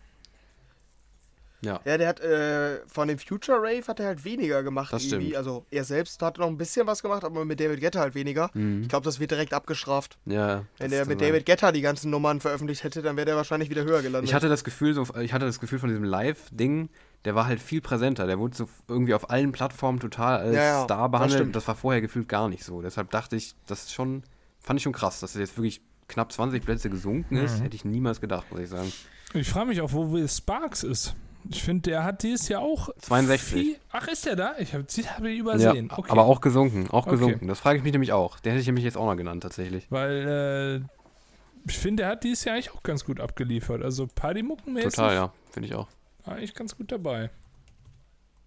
Ja. 1.62 1.80
Ja, 1.84 1.96
der 1.96 2.08
hat 2.08 2.20
äh, 2.20 2.80
von 2.86 3.08
dem 3.08 3.18
Future 3.18 3.56
Rave 3.58 3.82
hat 3.88 3.98
er 3.98 4.06
halt 4.06 4.24
weniger 4.24 4.62
gemacht. 4.62 4.92
Das 4.92 5.04
irgendwie. 5.04 5.28
stimmt. 5.28 5.36
Also 5.38 5.64
er 5.70 5.84
selbst 5.84 6.20
hat 6.22 6.38
noch 6.38 6.46
ein 6.48 6.58
bisschen 6.58 6.86
was 6.86 7.02
gemacht, 7.02 7.24
aber 7.24 7.44
mit 7.44 7.58
David 7.58 7.80
Guetta 7.80 7.98
halt 8.00 8.14
weniger. 8.14 8.50
Mhm. 8.52 8.82
Ich 8.82 8.88
glaube, 8.88 9.04
das 9.04 9.18
wird 9.20 9.30
direkt 9.30 9.54
abgestraft. 9.54 10.18
Ja. 10.26 10.64
Wenn 10.78 10.90
kann 10.90 11.08
mit. 11.08 11.20
David 11.20 11.46
Guetta 11.46 11.72
die 11.72 11.80
ganzen 11.80 12.10
Nummern 12.10 12.40
veröffentlicht 12.40 12.84
hätte, 12.84 13.00
dann 13.00 13.16
wäre 13.16 13.24
der 13.24 13.36
wahrscheinlich 13.36 13.70
wieder 13.70 13.84
höher 13.84 14.02
gelandet. 14.02 14.28
Ich 14.28 14.34
hatte 14.34 14.48
das 14.50 14.64
Gefühl, 14.64 14.92
so, 14.92 15.06
ich 15.20 15.32
hatte 15.32 15.46
das 15.46 15.58
Gefühl 15.58 15.78
von 15.78 15.88
diesem 15.88 16.04
Live-Ding, 16.04 16.90
der 17.24 17.34
war 17.34 17.46
halt 17.46 17.60
viel 17.60 17.80
präsenter. 17.80 18.26
Der 18.26 18.38
wurde 18.38 18.56
so 18.56 18.68
irgendwie 18.88 19.14
auf 19.14 19.30
allen 19.30 19.52
Plattformen 19.52 19.98
total 20.00 20.38
als 20.40 20.54
Ja, 20.54 20.62
ja, 20.62 20.84
Star 20.84 21.02
das 21.02 21.10
behandelt. 21.10 21.38
stimmt. 21.40 21.56
Das, 21.56 21.66
war 21.68 21.74
vorher 21.74 22.00
gefühlt 22.00 22.28
gar 22.28 22.48
nicht 22.48 22.62
so. 22.64 22.82
Deshalb 22.82 23.10
dachte 23.10 23.36
ich, 23.36 23.54
das 23.66 23.84
ist 23.84 23.92
schon, 23.94 24.22
fand 24.60 24.78
ich 24.78 24.84
schon 24.84 24.92
krass, 24.92 25.20
dass 25.20 25.34
er 25.34 25.40
jetzt 25.40 25.56
wirklich 25.56 25.80
knapp 26.08 26.30
20 26.32 26.64
Plätze 26.64 26.88
gesunken 26.90 27.36
ist. 27.36 27.58
Mhm. 27.58 27.62
Hätte 27.62 27.76
ich 27.76 27.84
niemals 27.84 28.20
gedacht, 28.20 28.46
muss 28.52 28.60
ich 28.60 28.68
sagen. 28.68 28.92
Ich 29.34 29.48
frage 29.48 29.66
mich 29.66 29.80
auch, 29.80 29.92
wo 29.92 30.12
Will 30.12 30.28
Sparks 30.28 30.84
ist. 30.84 31.16
Ich 31.48 31.62
finde, 31.62 31.90
der 31.90 32.02
hat 32.04 32.22
dieses 32.22 32.48
Jahr 32.48 32.60
auch. 32.62 32.90
62. 33.00 33.52
Viel, 33.52 33.76
ach, 33.90 34.08
ist 34.08 34.26
der 34.26 34.34
da? 34.36 34.54
Ich 34.58 34.74
habe 34.74 34.84
hab 34.84 35.20
ihn 35.20 35.24
Ja, 35.26 35.30
übersehen. 35.40 35.90
okay. 35.94 36.10
aber 36.10 36.24
auch 36.24 36.40
gesunken, 36.40 36.88
auch 36.90 37.06
Okay. 37.06 37.10
gesunken. 37.16 37.46
Das 37.48 37.60
frage 37.60 37.78
ich 37.78 37.84
mich 37.84 37.92
nämlich 37.92 38.12
auch. 38.12 38.38
Den 38.40 38.50
hätte 38.52 38.60
ich 38.60 38.66
nämlich 38.66 38.84
jetzt 38.84 38.96
auch 38.96 39.06
noch 39.06 39.16
genannt, 39.16 39.42
tatsächlich. 39.42 39.86
Weil, 39.90 40.82
äh, 40.84 41.68
ich 41.68 41.78
finde, 41.78 42.02
der 42.04 42.12
hat 42.12 42.24
dieses 42.24 42.44
Jahr 42.44 42.54
eigentlich 42.54 42.72
auch 42.72 42.82
ganz 42.82 43.04
gut 43.04 43.20
abgeliefert. 43.20 43.82
Also 43.82 44.06
Partymuckenmäßig. 44.12 44.94
Total, 44.94 45.14
ja, 45.14 45.32
finde 45.50 45.68
ich 45.68 45.74
auch. 45.74 45.88
Eigentlich 46.26 46.54
ganz 46.54 46.76
gut 46.76 46.90
dabei. 46.92 47.30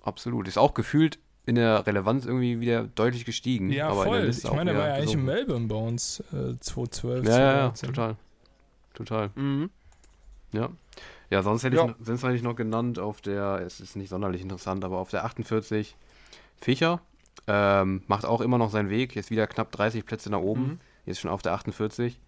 Absolut. 0.03 0.47
Ist 0.47 0.57
auch 0.57 0.73
gefühlt 0.73 1.19
in 1.45 1.55
der 1.55 1.85
Relevanz 1.87 2.25
irgendwie 2.25 2.59
wieder 2.59 2.83
deutlich 2.83 3.25
gestiegen. 3.25 3.71
Ja, 3.71 3.89
aber 3.89 4.03
voll. 4.03 4.29
Ich 4.29 4.43
meine, 4.51 4.71
der 4.71 4.79
war 4.79 4.87
ja 4.89 4.93
eigentlich 4.95 5.13
in. 5.13 5.25
Melbourne 5.25 5.67
bei 5.67 5.75
uns 5.75 6.19
äh, 6.31 6.59
2012. 6.59 7.25
Ja, 7.27 7.31
ja, 7.31 7.39
ja, 7.39 7.73
2013. 7.73 7.87
total. 7.93 8.15
Total. 8.93 9.29
Mhm. 9.35 9.69
Ja. 10.51 10.69
Ja, 11.29 11.43
sonst 11.43 11.63
hätte 11.63 11.75
Ja. 11.77 11.83
ich, 11.83 11.89
noch- 11.89 11.95
sonst 12.05 12.23
hätte 12.23 12.35
ich 12.35 12.43
noch 12.43 12.55
genannt 12.55 12.99
auf 12.99 13.21
der, 13.21 13.61
es 13.65 13.79
ist 13.79 13.95
nicht 13.95 14.09
sonderlich 14.09 14.41
interessant, 14.41 14.83
aber 14.83 14.97
auf 14.97 15.09
der 15.09 15.25
48 15.25 15.95
Fischer. 16.59 17.01
Ähm, 17.47 18.03
macht 18.07 18.25
auch 18.25 18.41
immer 18.41 18.57
noch 18.57 18.69
seinen 18.69 18.89
Weg, 18.89 19.15
jetzt 19.15 19.31
wieder 19.31 19.47
knapp 19.47 19.71
30 19.71 20.05
Plätze 20.05 20.29
nach 20.29 20.39
oben, 20.39 20.61
Mhm. 20.63 20.79
jetzt 21.05 21.19
schon 21.21 21.31
auf 21.31 21.41
der 21.41 21.53
48. 21.53 22.19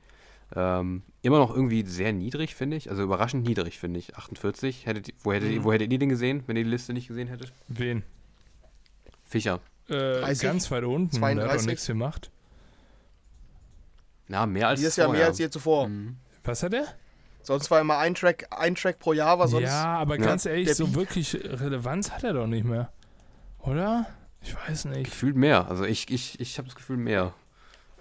Ähm, 0.55 1.03
immer 1.21 1.37
noch 1.39 1.51
irgendwie 1.55 1.83
sehr 1.85 2.11
niedrig, 2.11 2.55
finde 2.55 2.75
ich. 2.77 2.89
Also 2.89 3.03
überraschend 3.03 3.45
niedrig, 3.47 3.79
finde 3.79 3.99
ich. 3.99 4.15
48. 4.17 4.85
Hättet, 4.85 5.07
ihr- 5.09 5.13
wo, 5.23 5.31
hättet, 5.31 5.51
ihr- 5.51 5.59
Mhm. 5.59 5.63
wo 5.63 5.71
hättet 5.73 5.91
ihr 5.91 5.99
den 5.99 6.09
gesehen, 6.09 6.43
wenn 6.47 6.57
ihr 6.57 6.63
die 6.63 6.69
Liste 6.69 6.93
nicht 6.93 7.07
gesehen 7.07 7.27
hättet? 7.29 7.53
Wen? 7.69 8.03
Fischer. 9.23 9.59
Äh, 9.87 9.93
30? 10.21 10.41
ganz 10.43 10.71
weit 10.71 10.83
unten. 10.83 11.15
Der 11.19 11.21
hat 11.21 11.37
doch 11.37 11.41
32? 11.43 11.67
nichts 11.67 11.87
gemacht. 11.87 12.31
Na, 14.27 14.45
mehr 14.45 14.67
als 14.69 14.79
Dieses 14.79 14.95
Jahr 14.95 15.07
vorher. 15.07 15.21
mehr 15.23 15.27
als 15.29 15.39
je 15.39 15.49
zuvor. 15.49 15.87
Mhm. 15.87 16.17
Was 16.43 16.63
hat 16.63 16.73
er? 16.73 16.85
Sonst 17.43 17.71
war 17.71 17.81
immer 17.81 17.97
ein 17.97 18.13
Track, 18.13 18.47
ein 18.51 18.75
Track 18.75 18.99
pro 18.99 19.13
Jahr, 19.13 19.39
war 19.39 19.47
sonst. 19.47 19.63
ja, 19.63 19.97
aber 19.97 20.17
Ja. 20.19 20.25
ganz 20.25 20.45
ehrlich, 20.45 20.65
Der 20.67 20.75
so 20.75 20.85
Beat. 20.85 20.95
wirklich 20.95 21.33
Relevanz 21.35 22.11
hat 22.11 22.23
er 22.23 22.33
doch 22.33 22.47
nicht 22.47 22.65
mehr. 22.65 22.91
Oder? 23.59 24.05
Ich 24.41 24.55
weiß 24.55 24.85
nicht. 24.85 25.05
Gefühlt 25.05 25.35
mehr. 25.35 25.67
Also 25.69 25.83
ich, 25.85 26.09
ich, 26.09 26.39
ich 26.39 26.57
habe 26.57 26.67
das 26.67 26.75
Gefühl 26.75 26.97
mehr 26.97 27.33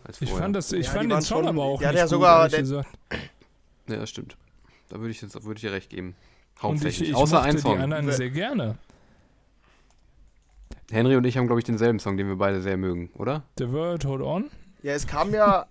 Ich 0.09 0.17
vorher. 0.29 0.37
fand, 0.39 0.57
das, 0.57 0.73
ich 0.73 0.87
Ja, 0.87 0.93
fand 0.93 1.05
die 1.05 1.09
den 1.09 1.23
Song 1.23 1.39
schon- 1.45 1.49
aber 1.49 1.63
auch 1.63 1.79
der 1.79 1.89
hat 1.89 1.95
nicht 1.95 1.99
ja 2.01 2.05
gut, 2.07 2.11
sogar- 2.11 2.49
der- 2.49 2.61
gesagt. 2.61 2.89
Ja, 3.89 3.97
das 3.97 4.11
stimmt. 4.11 4.37
Da 4.89 4.99
würde 4.99 5.11
ich, 5.11 5.21
jetzt- 5.23 5.35
würde 5.45 5.57
ich 5.57 5.61
dir 5.63 5.73
recht 5.73 5.91
geben. 5.91 6.09
Und 6.09 6.15
ich, 6.55 6.63
Hauptsächlich. 6.63 7.09
ich 7.11 7.15
Außer 7.15 7.43
ein 7.43 7.57
die 7.57 7.63
Song. 7.63 7.79
anderen 7.79 8.07
We- 8.07 8.13
sehr 8.13 8.31
gerne. 8.31 8.77
Henry 10.91 11.17
und 11.17 11.25
ich 11.25 11.37
haben, 11.39 11.47
glaube 11.47 11.61
ich, 11.61 11.65
denselben 11.65 12.01
Song, 12.01 12.17
den 12.17 12.27
wir 12.29 12.37
beide 12.37 12.61
sehr 12.61 12.77
mögen, 12.77 13.11
oder? 13.15 13.45
The 13.59 13.71
World 13.71 14.05
Hold 14.05 14.23
On. 14.23 14.51
Ja, 14.83 14.93
es 14.95 15.07
kam 15.07 15.33
ja, 15.33 15.67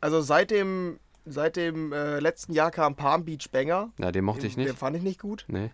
also 0.00 0.20
seit 0.22 0.50
dem, 0.50 0.98
seit 1.26 1.56
dem 1.56 1.92
äh, 1.92 2.20
letzten 2.20 2.52
Jahr 2.52 2.70
kam 2.70 2.94
Palm 2.96 3.24
Beach 3.24 3.50
Banger. 3.52 3.90
Ja, 3.98 4.12
den 4.12 4.24
mochte 4.24 4.46
ich 4.46 4.54
Den 4.54 4.64
nicht. 4.64 4.78
fand 4.78 4.96
ich 4.96 5.02
nicht 5.02 5.20
gut. 5.20 5.44
Nee. 5.48 5.70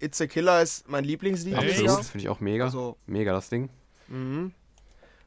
It's 0.00 0.20
a 0.20 0.26
Killer 0.26 0.62
ist 0.62 0.88
mein 0.88 1.04
Lieblingslied 1.04 1.54
Absolut. 1.54 1.78
Jahr. 1.86 2.02
Finde 2.02 2.22
ich 2.24 2.28
auch 2.28 2.40
mega. 2.40 2.64
Also, 2.64 2.96
mega 3.06 3.32
das 3.32 3.48
Ding. 3.50 3.68
mhm. 4.08 4.52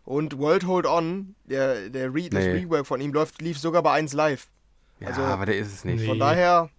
Und 0.05 0.37
World 0.37 0.65
Hold 0.67 0.85
On, 0.85 1.35
der, 1.45 1.89
der 1.89 2.13
Re 2.13 2.29
das 2.29 2.43
Nee. 2.45 2.51
Rework 2.51 2.85
von 2.85 3.01
ihm 3.01 3.11
läuft, 3.11 3.41
lief 3.41 3.57
sogar 3.59 3.81
bei 3.83 3.91
1 3.93 4.13
Live. 4.13 4.47
Ja, 4.99 5.07
Also- 5.07 5.21
aber 5.23 5.45
der 5.47 5.57
ist 5.57 5.73
es 5.73 5.83
nicht. 5.83 6.01
Nee. 6.01 6.07
Von 6.07 6.19
daher, 6.19 6.69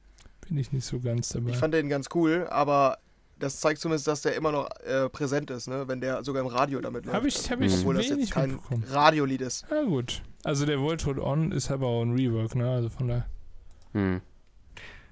Bin 0.49 0.57
ich 0.59 0.73
nicht 0.73 0.85
so 0.87 1.01
ganz 1.01 1.31
dabei. 1.31 1.51
ich 1.51 1.57
fand 1.57 1.75
den 1.75 1.89
ganz 1.89 2.07
cool, 2.15 2.47
aber 2.49 2.99
das 3.39 3.59
zeigt 3.61 3.81
zumindest, 3.81 4.07
dass 4.07 4.23
der 4.23 4.35
immer 4.37 4.53
noch 4.53 4.69
äh, 4.87 5.09
präsent 5.11 5.51
ist, 5.51 5.67
ne? 5.69 5.89
wenn 5.89 6.01
der 6.01 6.23
sogar 6.25 6.41
im 6.43 6.47
Radio 6.49 6.81
damit 6.81 7.05
läuft. 7.05 7.17
Habe 7.17 7.29
ich, 7.29 7.51
hab 7.51 7.61
ich. 7.61 7.75
Obwohl 7.81 7.97
das 7.97 8.09
jetzt 8.09 8.31
kein. 8.31 8.59
Radiolied 8.91 9.41
ist. 9.43 9.67
Ja, 9.71 9.83
gut. 9.83 10.23
Also 10.45 10.65
der 10.65 10.81
World 10.81 11.05
Hold 11.05 11.19
On 11.19 11.51
ist 11.53 11.71
aber 11.71 11.89
auch 11.89 12.03
ein 12.03 12.15
Rework, 12.15 12.55
ne? 12.55 12.71
Also 12.71 12.89
von 12.89 13.09
daher. 13.09 13.27
Hm. 13.93 14.21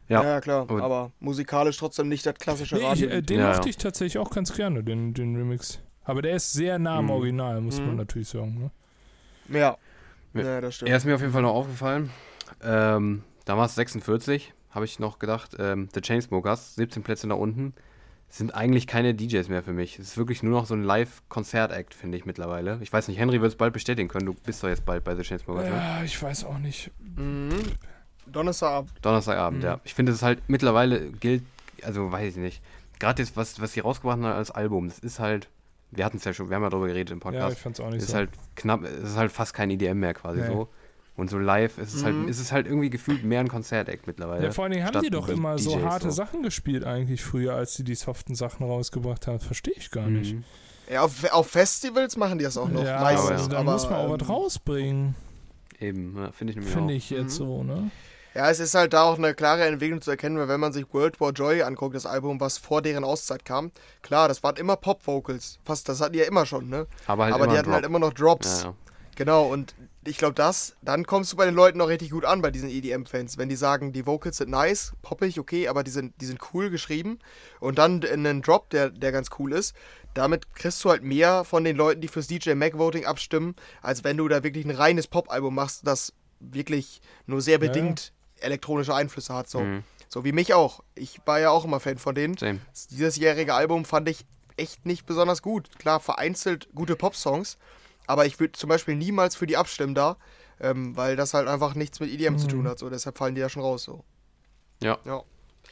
Ja, 0.09 0.23
Ja. 0.23 0.41
klar, 0.41 0.71
Aber- 0.71 1.11
musikalisch 1.19 1.79
trotzdem 1.79 2.09
nicht 2.09 2.25
das 2.27 2.35
klassische 2.35 2.77
Nee, 2.77 2.83
ich, 2.83 2.87
Radio. 2.87 3.09
äh, 3.09 3.23
den 3.23 3.41
Ja, 3.41 3.49
mochte 3.49 3.63
ja. 3.63 3.71
ich 3.71 3.77
tatsächlich 3.79 4.19
auch 4.19 4.31
ganz 4.31 4.55
gerne, 4.55 4.85
den, 4.85 5.15
den 5.15 5.35
Remix. 5.37 5.81
Aber 6.05 6.23
der 6.23 6.37
ist 6.37 6.53
sehr 6.53 6.79
nah 6.79 6.99
am 6.99 7.07
Mhm. 7.07 7.11
Original, 7.11 7.61
muss 7.61 7.79
man 7.81 7.91
Mhm. 7.93 7.97
natürlich 7.97 8.29
sagen. 8.29 8.71
Ne? 9.49 9.59
ja. 9.59 9.77
Ja. 10.35 10.43
ja, 10.43 10.61
das 10.61 10.75
stimmt. 10.77 10.91
Er 10.91 10.97
ist 10.97 11.05
mir 11.05 11.15
auf 11.15 11.21
jeden 11.21 11.33
Fall 11.33 11.43
noch 11.43 11.55
aufgefallen. 11.55 12.11
Ähm, 12.63 13.23
damals 13.45 13.75
46, 13.77 14.53
habe 14.71 14.85
ich 14.85 14.99
noch 14.99 15.19
gedacht. 15.21 15.55
Ähm, 15.61 15.89
The 15.95 16.01
Chainsmokers, 16.01 16.75
17 16.75 17.03
Plätze 17.05 17.29
nach 17.29 17.37
unten. 17.37 17.73
Sind 18.29 18.53
eigentlich 18.53 18.89
keine 18.89 19.15
DJs 19.15 19.49
mehr 19.49 19.63
für 19.63 19.73
mich. 19.73 19.97
Es 20.01 20.09
ist 20.09 20.17
wirklich 20.19 20.43
nur 20.43 20.53
noch 20.59 20.67
so 20.67 20.75
ein 20.75 20.83
Live-Konzert-Act, 20.83 21.95
finde 21.95 22.19
ich 22.19 22.27
mittlerweile. 22.27 22.79
Ich 22.83 22.93
weiß 22.93 23.07
nicht, 23.07 23.17
Henry 23.21 23.41
wird 23.41 23.53
es 23.53 23.57
bald 23.57 23.73
bestätigen 23.73 24.09
können. 24.09 24.27
Du 24.27 24.35
bist 24.35 24.61
doch 24.65 24.69
jetzt 24.69 24.85
bald 24.85 25.05
bei 25.05 25.15
The 25.15 25.23
Chainsmokers. 25.23 25.67
ne? 25.67 25.71
Ja, 25.71 26.03
ich 26.03 26.21
weiß 26.21 26.45
auch 26.45 26.59
nicht. 26.59 26.91
Mhm. 27.17 27.51
Donnerstagabend. 28.27 28.91
Donnerstagabend, 29.03 29.61
Mhm. 29.61 29.65
ja. 29.67 29.81
Ich 29.85 29.95
finde, 29.95 30.11
es 30.13 30.23
halt 30.23 30.41
mittlerweile 30.49 31.11
gilt, 31.13 31.45
also 31.85 32.11
weiß 32.11 32.35
ich 32.37 32.43
nicht. 32.43 32.63
Gerade 32.99 33.23
jetzt, 33.23 33.37
was, 33.37 33.61
was 33.61 33.73
sie 33.75 33.81
rausgebracht 33.81 34.15
haben 34.17 34.25
als 34.25 34.51
Album, 34.51 34.89
das 34.89 34.99
ist 34.99 35.21
halt, 35.21 35.49
wir 35.97 36.05
hatten 36.05 36.17
es 36.19 36.25
ja 36.25 36.33
schon, 36.33 36.49
wir 36.49 36.57
haben 36.57 36.63
ja 36.63 36.71
darüber 36.71 36.87
geredet 36.89 37.11
im 37.11 37.19
Ja, 37.19 37.23
Podcast. 37.23 37.57
ich 37.57 37.63
fand's 37.63 37.81
auch 37.81 37.91
nicht 37.91 38.03
ist 38.03 38.09
so. 38.11 38.15
halt 38.17 38.31
knapp, 38.57 38.83
es 38.85 39.11
ist 39.11 39.17
halt 39.17 39.33
fast 39.33 39.55
kein 39.55 39.71
EDM 39.71 39.99
mehr 40.01 40.15
quasi 40.15 40.41
Nee. 40.41 40.47
so. 40.49 40.69
Und 41.17 41.31
so 41.31 41.39
live 41.39 41.79
ist 41.79 41.95
es 41.95 42.03
Mhm. 42.03 42.07
halt, 42.07 42.29
ist 42.31 42.41
es 42.41 42.51
halt 42.51 42.67
irgendwie 42.67 42.91
gefühlt 42.91 43.23
mehr 43.23 43.39
ein 43.41 43.49
Konzertact 43.49 44.07
mittlerweile. 44.09 44.45
ja, 44.47 44.51
vor 44.51 44.65
allen 44.65 44.73
Dingen 44.73 44.85
haben 44.85 45.01
die 45.01 45.11
doch 45.11 45.29
immer 45.29 45.59
so 45.59 45.71
DJs 45.77 45.85
harte 45.85 46.05
so. 46.07 46.11
Sachen 46.11 46.43
gespielt 46.43 46.85
eigentlich 46.85 47.23
früher, 47.23 47.55
als 47.55 47.75
sie 47.75 47.85
die 47.85 47.95
soften 47.95 48.35
Sachen 48.35 48.67
rausgebracht 48.67 49.27
haben. 49.29 49.39
Verstehe 49.39 49.75
ich 49.77 49.91
gar 49.93 50.09
nicht. 50.09 50.35
Mhm. 50.35 50.45
Ja, 50.93 51.03
auf, 51.03 51.25
auf 51.33 51.47
Festivals 51.49 52.17
machen 52.17 52.39
die 52.39 52.45
das 52.45 52.59
auch 52.59 52.69
noch 52.69 52.85
ja, 52.85 53.01
meistens. 53.01 53.43
aber 53.43 53.49
da 53.49 53.59
aber, 53.61 53.73
muss 53.73 53.85
man 53.89 53.95
auch 54.01 54.11
was 54.11 54.21
ähm, 54.23 54.27
rausbringen, 54.35 55.15
Eben, 55.81 56.17
ja, 56.17 56.33
finde 56.33 56.51
ich 56.53 56.57
nämlich 56.57 56.73
finde 56.75 56.93
auch. 56.93 56.97
ich 56.97 57.11
jetzt 57.11 57.25
Mhm. 57.41 57.45
so, 57.45 57.63
ne? 57.65 57.91
Ja, 58.35 58.51
es 58.51 58.59
ist 58.59 58.75
halt 58.75 58.93
da 58.93 59.05
auch 59.05 59.17
eine 59.17 59.33
klare 59.33 59.65
Entwicklung 59.65 60.01
zu 60.01 60.11
erkennen, 60.11 60.37
weil 60.39 60.49
wenn 60.49 60.59
man 60.59 60.73
sich 60.73 60.93
World 60.93 61.21
War 61.21 61.31
Joy 61.31 61.63
anguckt, 61.63 61.95
das 61.95 62.05
Album, 62.05 62.41
was 62.41 62.59
vor 62.59 62.83
deren 62.83 63.05
Auszeit 63.05 63.45
kam, 63.45 63.71
klar, 64.03 64.27
das 64.27 64.43
waren 64.43 64.57
immer 64.57 64.77
Pop-Vocals. 64.77 65.61
Fast, 65.65 65.89
das 65.89 66.01
hatten 66.01 66.15
die 66.15 66.19
ja 66.19 66.25
immer 66.25 66.45
schon, 66.45 66.69
ne? 66.69 66.89
Aber 67.07 67.25
halt 67.25 67.35
aber 67.35 67.45
immer 67.45 67.53
die 67.53 67.59
hatten 67.59 67.73
halt 67.73 67.85
Drop. 67.85 67.91
immer 67.91 67.99
noch 68.01 68.13
Drops. 68.13 68.63
Ja, 68.63 68.71
ja. 68.71 68.75
Genau, 69.17 69.47
und 69.47 69.77
ich 70.05 70.19
glaube, 70.19 70.35
das, 70.35 70.75
dann 70.83 71.07
kommst 71.07 71.33
du 71.33 71.37
bei 71.37 71.45
den 71.45 71.55
Leuten 71.55 71.81
auch 71.81 71.87
richtig 71.87 72.11
gut 72.11 72.25
an, 72.25 72.43
bei 72.43 72.51
diesen 72.51 72.69
EDM-Fans. 72.69 73.39
Wenn 73.39 73.49
die 73.49 73.55
sagen, 73.55 73.93
die 73.93 74.05
Vocals 74.05 74.39
sind 74.39 74.51
nice, 74.51 74.95
poppig, 75.03 75.39
okay, 75.39 75.69
aber 75.69 75.85
die 75.85 75.93
sind, 75.93 76.21
die 76.21 76.27
sind 76.27 76.41
cool 76.53 76.71
geschrieben. 76.71 77.21
Und 77.61 77.79
dann 77.79 78.05
einen 78.05 78.43
Drop, 78.43 78.69
der, 78.71 78.91
der 78.91 79.13
ganz 79.13 79.29
cool 79.39 79.53
ist. 79.53 79.77
Damit 80.13 80.53
kriegst 80.55 80.85
du 80.85 80.91
halt 80.91 81.05
mehr 81.05 81.45
von 81.45 81.63
den 81.63 81.77
Leuten, 81.77 82.01
die 82.01 82.09
fürs 82.09 82.27
DJ 82.27 82.55
Mag 82.55 82.77
Voting 82.77 83.07
abstimmen, 83.07 83.55
als 83.83 84.03
wenn 84.03 84.17
du 84.17 84.27
da 84.27 84.43
wirklich 84.43 84.65
ein 84.65 84.73
reines 84.73 85.07
Pop-Album 85.07 85.55
machst, 85.55 85.87
das 85.87 86.13
wirklich 86.41 87.01
nur 87.27 87.41
sehr 87.41 87.61
Ja, 87.61 87.67
ja. 87.67 88.15
Elektronische 88.45 88.95
Einflüsse 88.95 89.35
hat. 89.35 89.49
So. 89.49 89.61
Mhm. 89.61 89.85
So 90.09 90.25
wie 90.25 90.33
mich 90.33 90.55
auch. 90.55 90.83
Ich 90.95 91.21
war 91.27 91.41
ja 91.41 91.51
auch 91.51 91.65
immer 91.65 91.81
Fan 91.81 91.99
von 91.99 92.15
denen. 92.15 92.37
Same. 92.37 92.61
Dieses 92.91 93.17
jährige 93.17 93.55
Album 93.55 93.85
fand 93.85 94.09
ich 94.09 94.25
echt 94.57 94.87
nicht 94.87 95.07
besonders 95.07 95.43
gut. 95.43 95.69
Klar, 95.79 95.99
vereinzelt 95.99 96.69
gute 96.75 96.95
Popsongs, 96.95 97.59
aber 98.07 98.25
ich 98.27 98.39
würde 98.39 98.53
zum 98.53 98.69
Beispiel 98.69 98.95
niemals 98.95 99.35
für 99.35 99.47
die 99.49 99.57
abstimmen 99.57 99.95
da, 99.97 100.17
ähm, 100.61 100.97
weil 100.97 101.17
das 101.17 101.35
halt 101.35 101.49
einfach 101.49 101.75
nichts 101.75 101.99
mit 101.99 102.11
EDM 102.11 102.39
zu 102.39 102.47
tun 102.47 102.69
hat. 102.69 102.79
So, 102.79 102.89
deshalb 102.91 103.19
fallen 103.19 103.35
die 103.35 103.41
da 103.41 103.49
schon 103.49 103.63
raus. 103.63 103.83
So. 103.83 104.05
Ja, 104.81 104.99
Ja. 105.05 105.23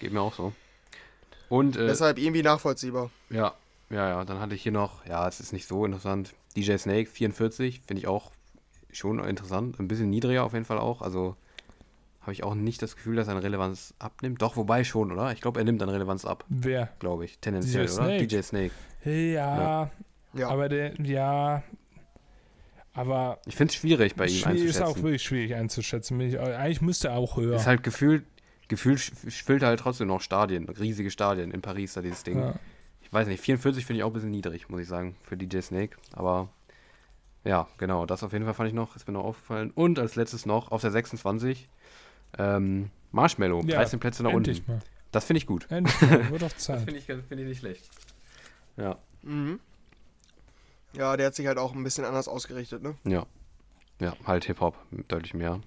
geht 0.01 0.13
mir 0.13 0.21
auch 0.21 0.35
so. 0.35 0.53
Und 1.49 1.77
äh, 1.77 1.87
Deshalb 1.87 2.19
irgendwie 2.19 2.43
nachvollziehbar. 2.43 3.11
Ja, 3.31 3.55
ja, 3.91 4.09
ja. 4.09 4.25
Dann 4.25 4.41
hatte 4.41 4.55
ich 4.55 4.63
hier 4.63 4.73
noch, 4.73 5.05
ja, 5.07 5.29
es 5.29 5.39
ist 5.39 5.53
nicht 5.53 5.69
so 5.69 5.85
interessant. 5.85 6.35
DJ 6.57 6.77
Snake 6.79 7.09
44, 7.09 7.83
finde 7.87 8.01
ich 8.01 8.07
auch 8.09 8.33
schon 8.91 9.23
interessant. 9.23 9.79
Ein 9.79 9.87
bisschen 9.87 10.11
niedriger 10.11 10.45
auf 10.45 10.55
jeden 10.55 10.65
Fall 10.65 10.79
auch. 10.79 11.03
Also 11.03 11.37
habe 12.23 12.33
ich 12.33 12.43
auch 12.45 12.55
nicht 12.55 12.81
das 12.83 12.97
Gefühl, 12.97 13.17
dass 13.17 13.29
er 13.29 13.35
an 13.35 13.41
Relevanz 13.43 13.95
abnimmt. 13.99 14.41
Doch, 14.43 14.57
wobei 14.57 14.85
schon, 14.85 15.13
oder? 15.13 15.33
Ich 15.33 15.41
glaube, 15.41 15.61
er 15.61 15.65
nimmt 15.65 15.83
an 15.83 15.89
Relevanz 15.89 16.25
ab, 16.25 16.45
Wer? 16.49 16.89
glaube 16.99 17.25
ich. 17.25 17.39
Tendenziell, 17.39 17.87
DJ 17.87 17.93
oder? 17.93 18.05
Snake. 18.05 18.27
DJ 18.27 18.41
Snake. 18.43 18.71
Ja, 19.05 19.91
Ja. 20.35 20.49
aber 20.49 20.69
der, 20.69 20.95
ja, 21.03 21.63
aber 22.95 23.39
Ich 23.47 23.57
finde 23.57 23.71
es 23.73 23.77
schwierig 23.77 24.15
bei 24.15 24.27
ihm 24.27 24.31
schwierig, 24.35 24.65
ist 24.65 24.77
auch 24.77 24.81
einzuschätzen. 24.89 25.03
wirklich 25.05 25.23
schwierig 25.23 25.55
einzuschätzen. 25.55 26.21
Ich, 26.21 26.39
eigentlich 26.39 26.83
müsste 26.83 27.09
er 27.09 27.17
auch 27.17 27.37
höher. 27.37 27.57
Ist 27.57 27.67
halt 27.67 27.83
gefühlt, 27.83 28.25
gefühlt 28.69 29.01
füllt 29.01 29.63
er 29.63 29.69
halt 29.69 29.81
trotzdem 29.81 30.09
noch 30.09 30.21
Stadien, 30.21 30.69
riesige 30.69 31.11
Stadien 31.11 31.51
in 31.51 31.63
Paris, 31.63 31.95
da 31.95 32.03
dieses 32.03 32.23
Ding. 32.23 32.39
ja. 32.39 32.55
Ich 33.01 33.13
weiß 33.13 33.27
nicht, 33.29 33.41
44 33.43 33.85
finde 33.85 33.99
ich 33.99 34.05
auch 34.05 34.11
ein 34.11 34.13
bisschen 34.15 34.31
niedrig, 34.31 34.69
muss 34.71 34.81
ich 34.81 34.89
sagen, 34.89 35.17
für 35.23 35.37
DJ 35.37 35.61
Snake. 35.61 35.97
Aber 36.13 36.49
ja, 37.45 37.67
genau, 37.77 38.07
das 38.07 38.23
auf 38.23 38.33
jeden 38.33 38.45
Fall 38.45 38.55
fand 38.55 38.69
ich 38.69 38.75
noch, 38.75 38.95
ist 38.97 39.07
mir 39.07 39.13
noch 39.15 39.25
aufgefallen. 39.25 39.71
Und 39.75 39.99
als 39.99 40.15
letztes 40.17 40.47
noch 40.47 40.71
auf 40.71 40.81
der 40.81 40.91
26 40.93 41.69
ähm, 42.39 42.91
Marshmallow, 43.11 43.63
Ja, 43.67 43.77
13 43.77 44.01
Plätze 44.01 44.23
nach 44.23 44.33
unten. 44.33 44.57
mal. 44.67 44.81
Das 45.11 45.25
finde 45.25 45.39
ich 45.39 45.47
gut. 45.47 45.67
Endlich 45.71 46.01
mal. 46.03 46.31
Wird 46.31 46.43
doch 46.43 46.53
Zeit. 46.57 46.91
ich, 46.93 47.05
find 47.05 47.23
ich 47.31 47.39
nicht 47.47 47.59
schlecht. 47.61 47.89
Ja, 48.77 48.97
Mhm. 49.23 49.61
Ja, 50.95 51.17
der 51.17 51.27
hat 51.29 51.35
sich 51.35 51.47
halt 51.47 51.59
auch 51.59 51.75
ein 51.75 51.83
bisschen 51.85 52.05
anders 52.05 52.29
ausgerichtet, 52.29 52.83
ne? 52.83 52.95
ja. 53.05 53.25
Ja, 54.01 54.15
halt 54.27 54.45
Hip-Hop, 54.47 54.75
deutlich 55.09 55.33
mehr. 55.33 55.61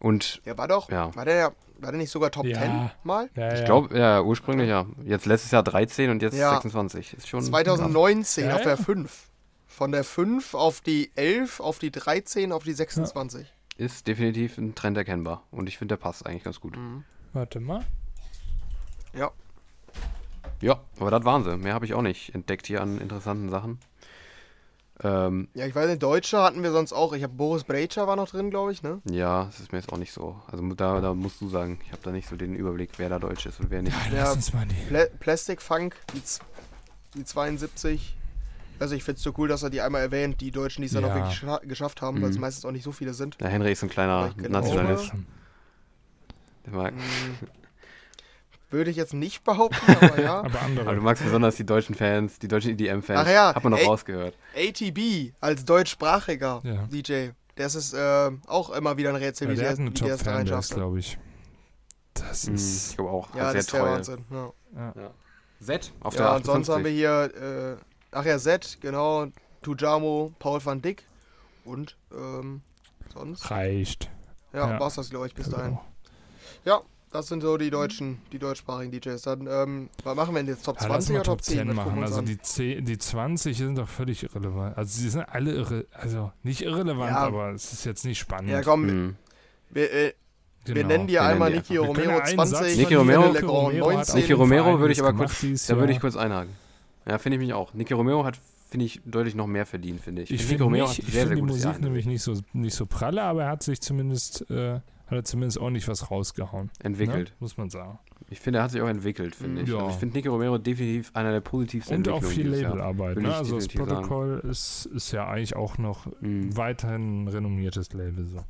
Und 0.00 0.40
Der 0.46 0.56
war 0.56 0.66
doch, 0.68 0.90
Ja. 0.90 1.14
war 1.14 1.24
der, 1.26 1.52
war 1.78 1.90
der 1.92 1.98
nicht 1.98 2.10
sogar 2.10 2.30
Top 2.30 2.46
Ja. 2.46 2.58
10 2.60 2.90
mal? 3.04 3.28
Ja, 3.34 3.52
ich 3.52 3.58
ja. 3.60 3.64
glaube, 3.66 3.98
ja, 3.98 4.22
ursprünglich 4.22 4.68
ja. 4.68 4.86
Jetzt 5.04 5.26
letztes 5.26 5.50
Jahr 5.50 5.62
13 5.62 6.10
und 6.10 6.22
jetzt 6.22 6.36
Ja. 6.36 6.52
26. 6.52 7.14
Ist 7.14 7.28
schon 7.28 7.42
2019 7.42 8.46
Ja, 8.46 8.54
auf 8.56 8.62
der 8.62 8.76
ja. 8.76 8.82
5. 8.82 9.28
Von 9.66 9.92
der 9.92 10.04
5 10.04 10.54
auf 10.54 10.80
die 10.80 11.10
11, 11.16 11.60
auf 11.60 11.78
die 11.78 11.90
13, 11.90 12.52
auf 12.52 12.62
die 12.64 12.72
26. 12.72 13.52
ist 13.78 14.06
definitiv 14.06 14.58
ein 14.58 14.74
Trend 14.74 14.96
erkennbar. 14.98 15.44
Und 15.50 15.68
ich 15.68 15.78
finde, 15.78 15.96
der 15.96 16.02
passt 16.02 16.26
eigentlich 16.26 16.44
ganz 16.44 16.60
gut. 16.60 16.76
Mhm. 16.76 17.04
Warte 17.32 17.60
mal. 17.60 17.84
Ja. 19.14 19.30
Ja, 20.60 20.80
aber 20.98 21.10
das 21.10 21.24
waren 21.24 21.44
sie. 21.44 21.56
Mehr 21.56 21.72
habe 21.74 21.86
ich 21.86 21.94
auch 21.94 22.02
nicht 22.02 22.34
entdeckt 22.34 22.66
hier 22.66 22.82
an 22.82 22.98
interessanten 22.98 23.48
Sachen. 23.48 23.78
Ähm, 25.00 25.48
Ja, 25.54 25.66
ich 25.66 25.74
weiß 25.74 25.88
nicht, 25.88 26.02
Deutsche 26.02 26.42
hatten 26.42 26.64
wir 26.64 26.72
sonst 26.72 26.92
auch. 26.92 27.12
Ich 27.12 27.22
habe 27.22 27.32
Boris 27.32 27.62
Brejcha 27.62 28.08
war 28.08 28.16
noch 28.16 28.28
drin, 28.28 28.50
glaube 28.50 28.72
ich, 28.72 28.82
ne? 28.82 29.00
ja, 29.08 29.44
das 29.44 29.60
ist 29.60 29.70
mir 29.70 29.78
jetzt 29.78 29.92
auch 29.92 29.96
nicht 29.98 30.12
so. 30.12 30.42
Also 30.50 30.66
da, 30.74 31.00
da 31.00 31.14
musst 31.14 31.40
du 31.40 31.48
sagen, 31.48 31.78
ich 31.84 31.92
habe 31.92 32.02
da 32.02 32.10
nicht 32.10 32.28
so 32.28 32.34
den 32.34 32.56
Überblick, 32.56 32.90
wer 32.96 33.08
da 33.08 33.20
Deutsch 33.20 33.46
ist 33.46 33.60
und 33.60 33.70
wer 33.70 33.82
nicht. 33.82 33.96
Ja, 34.12 34.22
lass 34.22 34.34
uns 34.34 34.52
mal 34.52 34.66
die. 34.66 34.74
Pla 34.88 35.04
Plastic 35.20 35.62
Funk, 35.62 35.94
die, 36.14 36.22
die 37.14 37.24
72. 37.24 38.16
Also 38.80 38.94
ich 38.94 39.02
finde 39.04 39.16
es 39.18 39.22
so 39.22 39.32
cool, 39.38 39.48
dass 39.48 39.62
er 39.62 39.70
die 39.70 39.80
einmal 39.80 40.02
erwähnt, 40.02 40.40
die 40.40 40.50
Deutschen, 40.50 40.82
die 40.82 40.86
es 40.86 40.92
dann 40.92 41.02
Ja. 41.04 41.10
auch 41.10 41.14
wirklich 41.14 41.40
gescha 41.40 41.58
geschafft 41.64 42.00
haben, 42.02 42.20
weil 42.22 42.30
es 42.30 42.36
Mhm. 42.36 42.42
meistens 42.42 42.64
auch 42.64 42.70
nicht 42.72 42.84
so 42.84 42.92
viele 42.92 43.12
sind. 43.14 43.40
Der 43.40 43.48
Henry 43.48 43.72
ist 43.72 43.82
ein 43.82 43.88
kleiner 43.90 44.32
Nationalist. 44.36 45.12
Der 46.66 46.72
mag, 46.72 46.94
Mhm. 46.94 47.00
Würde 48.70 48.90
ich 48.90 48.98
jetzt 48.98 49.14
nicht 49.14 49.44
behaupten, 49.44 49.80
aber 49.94 50.20
ja. 50.20 50.40
Aber 50.44 50.60
aber 50.82 50.94
du 50.94 51.00
magst 51.00 51.24
besonders 51.24 51.56
die 51.56 51.64
deutschen 51.64 51.94
Fans, 51.94 52.38
die 52.38 52.48
deutschen 52.48 52.72
EDM-Fans. 52.72 53.20
Ach 53.24 53.26
ja, 53.30 53.54
Hat 53.54 53.64
man 53.64 53.70
noch 53.70 53.78
ey. 53.78 53.86
rausgehört. 53.86 54.34
ATB 54.54 55.32
als 55.40 55.64
deutschsprachiger 55.64 56.60
Ja. 56.64 56.86
DJ. 56.86 57.30
Das 57.54 57.74
ist 57.74 57.94
äh, 57.94 58.30
auch 58.46 58.68
immer 58.70 58.98
wieder 58.98 59.08
ein 59.08 59.16
Rätsel, 59.16 59.46
Ja, 59.48 59.52
wie 59.52 59.56
der 59.56 59.64
der, 59.64 59.72
hat 59.72 59.78
eine 59.78 59.90
wie 59.90 59.94
der 59.94 60.14
es 60.14 60.18
da 60.18 60.24
Top-Fanbase, 60.32 60.38
reinschafft. 60.54 60.74
glaube 60.74 60.98
ich. 60.98 61.18
Das 62.12 62.46
Mhm, 62.46 62.54
ist. 62.56 62.90
ich 62.90 62.96
glaube 62.98 63.10
auch. 63.10 63.34
Ja, 63.34 63.52
das 63.52 63.54
ist 63.64 63.70
sehr 63.70 63.82
der. 63.82 63.90
Wahnsinn. 63.92 64.24
Ja, 64.30 64.52
Ja. 64.94 65.10
Z 65.60 65.92
auf 66.00 66.14
ja 66.14 66.20
der 66.20 66.36
und 66.36 66.44
sonst 66.46 66.68
haben 66.68 66.84
58. 66.84 66.84
wir 66.84 66.90
hier, 66.90 67.78
äh, 67.80 67.87
ach 68.12 68.24
ja, 68.24 68.38
Z, 68.38 68.78
genau, 68.80 69.26
Tujamo, 69.62 70.32
Paul 70.38 70.64
van 70.64 70.80
Dyck 70.82 71.04
und 71.64 71.96
ähm, 72.12 72.62
sonst. 73.12 73.50
Reicht. 73.50 74.10
Ja, 74.52 74.70
Ja. 74.72 74.80
war's 74.80 74.94
das, 74.94 75.10
glaube 75.10 75.26
ich, 75.26 75.34
bis 75.34 75.50
dahin. 75.50 75.72
Genau. 75.72 75.84
Ja, 76.64 76.80
das 77.12 77.28
sind 77.28 77.40
so 77.42 77.56
die 77.56 77.70
deutschen, 77.70 78.20
die 78.32 78.38
deutschsprachigen 78.38 78.90
DJs. 78.92 79.20
Dann, 79.22 79.46
ähm, 79.46 79.88
was 80.04 80.14
machen 80.16 80.34
wir 80.34 80.42
denn 80.42 80.48
jetzt? 80.54 80.64
Top 80.64 80.76
Ja, 80.80 80.88
lass 80.88 81.06
20 81.06 81.10
mal 81.10 81.14
oder 81.20 81.24
Top 81.24 81.42
10? 81.42 81.58
Was 81.58 81.64
gucken 81.64 81.76
machen. 81.76 81.96
wir 81.96 82.06
uns 82.06 82.12
Also 82.16 82.22
die, 82.26 82.38
10, 82.38 82.84
die 82.84 82.98
20 82.98 83.56
sind 83.56 83.78
doch 83.78 83.88
völlig 83.88 84.22
irrelevant. 84.22 84.76
Also 84.76 84.98
sie 85.00 85.08
sind 85.08 85.22
alle 85.22 85.52
irre, 85.52 85.86
also 85.92 86.32
nicht 86.42 86.62
irrelevant, 86.62 87.10
Ja. 87.10 87.18
aber 87.18 87.50
es 87.52 87.72
ist 87.72 87.84
jetzt 87.84 88.04
nicht 88.04 88.18
spannend. 88.18 88.50
ja, 88.50 88.62
komm, 88.62 88.82
Mhm. 88.86 89.16
wir, 89.70 89.92
äh, 89.92 90.12
wir 90.64 90.74
Genau. 90.74 90.88
nennen 90.88 91.06
dir 91.06 91.12
Wir 91.14 91.20
nennen 91.22 91.32
einmal 91.32 91.50
die 91.52 91.56
Niki 91.58 91.76
Romero 91.78 92.10
ja 92.10 92.18
einen 92.18 92.34
20, 92.34 92.58
Satz 92.58 92.76
Niki 92.76 92.94
Romero- 92.94 93.32
Niki 93.32 93.44
Romero 93.44 93.86
hat 93.90 93.94
19. 93.96 94.12
auch 94.12 94.14
Niki 94.16 94.32
Romero 94.32 94.80
würde 94.80 94.92
ich 94.92 95.00
aber 95.02 95.12
kurz, 95.14 95.66
da 95.66 95.76
würde 95.78 95.92
ich 95.92 96.00
kurz 96.00 96.16
einhaken. 96.16 96.54
Ja, 97.08 97.18
finde 97.18 97.36
ich 97.36 97.40
mich 97.42 97.54
auch. 97.54 97.72
Niki 97.74 97.94
Romero 97.94 98.24
hat, 98.24 98.38
finde 98.70 98.86
ich, 98.86 99.00
deutlich 99.04 99.34
noch 99.34 99.46
mehr 99.46 99.66
verdient, 99.66 100.00
finde 100.00 100.22
ich. 100.22 100.30
Ich 100.30 100.44
finde 100.44 100.64
Romero 100.64 100.86
nicht, 100.86 100.98
hat 100.98 101.08
ich 101.08 101.12
sehr, 101.14 101.22
finde 101.22 101.28
sehr 101.28 101.36
die 101.36 101.40
gutes 101.40 101.62
Jahr 101.64 101.72
Musik 101.72 101.84
nämlich 101.84 102.06
nicht 102.06 102.22
so, 102.22 102.34
nicht 102.52 102.74
so 102.74 102.86
pralle, 102.86 103.22
aber 103.22 103.44
er 103.44 103.50
hat 103.50 103.62
sich 103.62 103.80
zumindest, 103.80 104.48
äh, 104.50 104.74
hat 104.74 104.82
er 105.12 105.24
zumindest 105.24 105.58
ordentlich 105.58 105.88
was 105.88 106.10
rausgehauen. 106.10 106.70
entwickelt. 106.82 107.30
Ne? 107.30 107.34
Muss 107.40 107.56
man 107.56 107.70
sagen. 107.70 107.98
Ich 108.30 108.40
finde, 108.40 108.58
er 108.58 108.64
hat 108.64 108.72
sich 108.72 108.82
auch 108.82 108.88
entwickelt, 108.88 109.34
finde 109.34 109.62
ich. 109.62 109.68
Ja. 109.70 109.76
Also 109.78 109.88
ich 109.90 109.96
finde 109.96 110.16
Niki 110.18 110.28
Romero 110.28 110.58
definitiv 110.58 111.10
einer 111.14 111.32
der 111.32 111.40
positivsten 111.40 111.96
Und 111.96 112.08
auch 112.10 112.22
viel. 112.22 112.48
Labelarbeit. 112.48 113.16
Ne? 113.16 113.34
Also 113.34 113.56
das. 113.56 113.68
Protokoll 113.68 114.42
ist, 114.50 114.84
ist 114.94 115.12
ja 115.12 115.26
eigentlich 115.26 115.56
auch 115.56 115.78
noch 115.78 116.06
Mhm. 116.20 116.54
weiterhin 116.54 117.22
ein 117.24 117.28
renommiertes 117.28 117.94
Label. 117.94 118.26
So. 118.26 118.44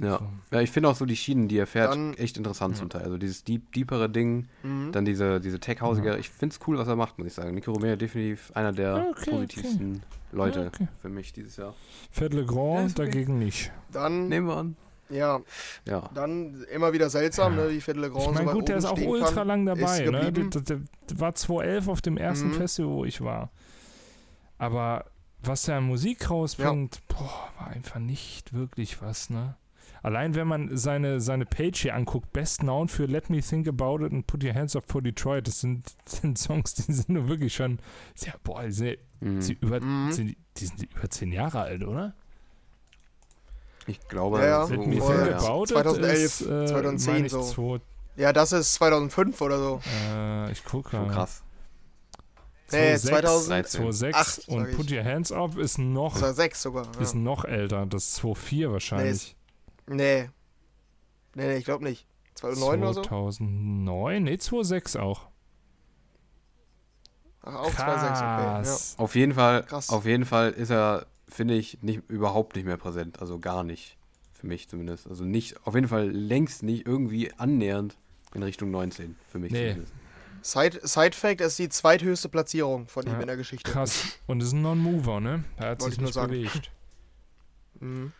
Ja. 0.00 0.18
So. 0.18 0.28
ja, 0.56 0.60
ich 0.60 0.70
finde 0.70 0.88
auch 0.88 0.94
so 0.94 1.04
die 1.06 1.16
Schienen, 1.16 1.48
die 1.48 1.58
er 1.58 1.66
fährt, 1.66 1.92
Dann- 1.92 2.14
echt 2.14 2.36
interessant 2.36 2.74
Ja. 2.74 2.80
zum 2.80 2.88
Teil. 2.88 3.02
Also 3.02 3.18
dieses 3.18 3.42
deep, 3.44 3.72
deepere 3.72 4.08
Ding, 4.08 4.46
Mhm. 4.62 4.92
dann 4.92 5.04
diese, 5.04 5.40
diese 5.40 5.58
tech-hausige. 5.58 6.08
Ja. 6.10 6.16
Ich 6.16 6.30
finde 6.30 6.54
es 6.54 6.60
cool, 6.68 6.78
was 6.78 6.86
er 6.88 6.94
macht, 6.96 7.18
muss 7.18 7.26
ich 7.26 7.34
sagen. 7.34 7.54
Niki 7.54 7.68
Romero 7.70 7.96
definitiv 7.96 8.52
einer 8.54 8.72
der 8.72 9.06
Okay, 9.10 9.30
positivsten 9.30 10.02
Leute 10.32 10.60
Ja, 10.60 10.66
okay. 10.68 10.88
für 11.02 11.08
mich 11.08 11.32
dieses 11.32 11.56
Jahr. 11.56 11.74
Legrand 12.20 12.86
ist 12.88 13.00
okay. 13.00 13.10
dagegen 13.10 13.38
nicht. 13.38 13.72
Dann, 13.90 14.28
Nehmen 14.28 14.46
wir 14.46 14.56
an. 14.58 14.76
ja, 15.10 15.40
Ja. 15.86 16.08
dann 16.14 16.62
immer 16.72 16.92
wieder 16.92 17.10
seltsam, 17.10 17.56
Ja. 17.56 17.64
ne, 17.64 17.70
wie 17.70 17.80
Fedele 17.80 18.10
Grand 18.10 18.26
Ich 18.28 18.32
meine, 18.34 18.52
gut, 18.52 18.68
der 18.68 18.76
ist 18.76 18.84
auch 18.84 19.00
ultra 19.00 19.32
kann. 19.32 19.48
lang 19.48 19.66
dabei. 19.66 20.00
Ne? 20.00 20.30
Der, 20.32 20.44
der, 20.60 20.60
der 21.10 21.20
war 21.20 21.34
2011 21.34 21.88
auf 21.88 22.02
dem 22.02 22.16
ersten 22.18 22.48
Mhm. 22.48 22.54
Festival, 22.54 22.90
wo 22.92 23.04
ich 23.04 23.20
war. 23.20 23.50
Aber 24.58 25.06
was 25.42 25.68
er 25.68 25.76
an 25.78 25.84
Musik 25.86 26.30
rausbringt, 26.30 27.00
boah, 27.08 27.48
war 27.58 27.68
einfach 27.68 28.00
nicht 28.00 28.52
wirklich 28.52 29.00
was, 29.02 29.30
ne? 29.30 29.56
Allein 30.02 30.34
wenn 30.34 30.46
man 30.48 30.76
seine, 30.76 31.20
seine 31.20 31.44
Page 31.46 31.82
hier 31.82 31.94
anguckt, 31.94 32.32
Best 32.32 32.60
Known 32.60 32.88
für 32.88 33.06
Let 33.06 33.30
Me 33.30 33.40
Think 33.40 33.66
About 33.68 34.04
It 34.04 34.12
and 34.12 34.26
Put 34.26 34.44
Your 34.44 34.54
Hands 34.54 34.74
Up 34.76 34.84
for 34.86 35.02
Detroit, 35.02 35.46
das 35.48 35.60
sind, 35.60 35.86
sind 36.06 36.38
Songs, 36.38 36.74
die 36.74 36.92
sind 36.92 37.08
nur 37.08 37.28
wirklich 37.28 37.54
schon, 37.54 37.78
ja, 38.24 38.32
boah, 38.44 38.62
die 38.62 38.72
sind, 38.72 38.98
Mhm. 39.20 39.40
die 39.40 39.52
über, 39.60 39.80
Mhm. 39.80 40.12
sind, 40.12 40.36
die 40.56 40.66
sind 40.66 40.82
über 40.94 41.10
zehn 41.10 41.32
Jahre 41.32 41.60
alt, 41.62 41.82
oder? 41.84 42.14
Ich 43.86 43.98
glaube, 44.08 44.40
Ja, 44.40 44.66
so 44.66 44.74
Let 44.74 44.86
Me 44.86 44.96
Think 44.98 45.02
ja. 45.08 45.38
About 45.38 45.62
It 45.62 45.68
2011, 45.70 46.24
ist, 46.24 46.40
äh, 46.42 46.66
2010 46.66 47.12
meine 47.14 47.26
ich, 47.26 47.32
so. 47.32 47.42
zwei- 47.42 47.80
Ja, 48.16 48.32
das 48.32 48.52
ist 48.52 48.74
2005 48.74 49.40
oder 49.40 49.58
so. 49.58 49.80
äh, 50.12 50.52
ich 50.52 50.64
gucke 50.64 50.90
schon 50.90 51.08
krass. 51.08 51.42
Nee, 52.70 52.96
2006, 52.98 53.02
2000 53.08 53.68
2006 53.68 54.16
Acht, 54.16 54.42
sag 54.42 54.48
und. 54.54 54.70
Put 54.76 54.90
Your 54.92 55.02
Hands 55.04 55.32
Up 55.32 55.56
ist 55.56 55.78
noch, 55.78 56.12
2006 56.18 56.62
sogar. 56.62 56.86
Ja. 56.94 57.00
ist 57.00 57.14
noch 57.14 57.44
älter, 57.46 57.86
das 57.86 58.04
ist 58.04 58.14
2004 58.16 58.70
wahrscheinlich. 58.72 59.34
Nee. 59.88 60.28
Nee, 61.34 61.46
nee, 61.46 61.56
ich 61.56 61.64
glaube 61.64 61.84
nicht. 61.84 62.06
2009 62.34 62.82
oder 62.82 62.94
so? 62.94 63.02
2009? 63.02 64.22
Nee, 64.24 64.38
2006 64.38 64.96
auch. 64.96 65.28
Ach, 67.42 67.54
auch 67.54 67.74
2006, 67.74 68.20
okay. 68.20 68.20
Ja. 68.20 68.52
Krass. 68.62 68.94
Auf 68.98 69.14
jeden 69.14 69.34
Fall, 69.34 69.62
Krass. 69.64 69.88
auf 69.90 70.04
jeden 70.04 70.24
Fall 70.24 70.50
ist 70.52 70.70
er, 70.70 71.06
finde 71.28 71.54
ich, 71.54 71.78
nicht, 71.82 72.02
überhaupt 72.08 72.56
nicht 72.56 72.64
mehr 72.64 72.76
präsent. 72.76 73.20
Also 73.20 73.38
gar 73.38 73.64
nicht. 73.64 73.96
Für 74.32 74.46
mich 74.46 74.68
zumindest. 74.68 75.08
Also 75.08 75.24
nicht, 75.24 75.66
auf 75.66 75.74
jeden 75.74 75.88
Fall 75.88 76.08
längst 76.10 76.62
nicht 76.62 76.86
irgendwie 76.86 77.32
annähernd 77.38 77.96
in 78.34 78.42
Richtung 78.44 78.70
19. 78.70 79.16
Für 79.28 79.38
mich 79.40 79.50
Nee. 79.50 79.70
zumindest. 79.72 79.92
Side, 80.42 80.80
Side 80.86 81.16
Fact 81.16 81.40
ist 81.40 81.58
die 81.58 81.68
zweithöchste 81.68 82.28
Platzierung 82.28 82.86
von 82.86 83.04
ihm 83.04 83.14
Ja, 83.14 83.20
in 83.20 83.26
der 83.26 83.36
Geschichte. 83.36 83.68
Krass. 83.70 84.04
Und 84.28 84.40
ist 84.40 84.52
ein 84.52 84.62
Non-Mover, 84.62 85.18
ne? 85.20 85.42
Er 85.56 85.70
hat 85.70 85.80
Wollte 85.80 85.96
sich 85.96 86.04
ich 86.08 86.14
nur 86.14 86.26
bewegt. 86.26 86.70
Mhm. 87.80 88.12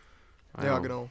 Ah, 0.53 0.65
Ja, 0.65 0.79
genau. 0.79 1.09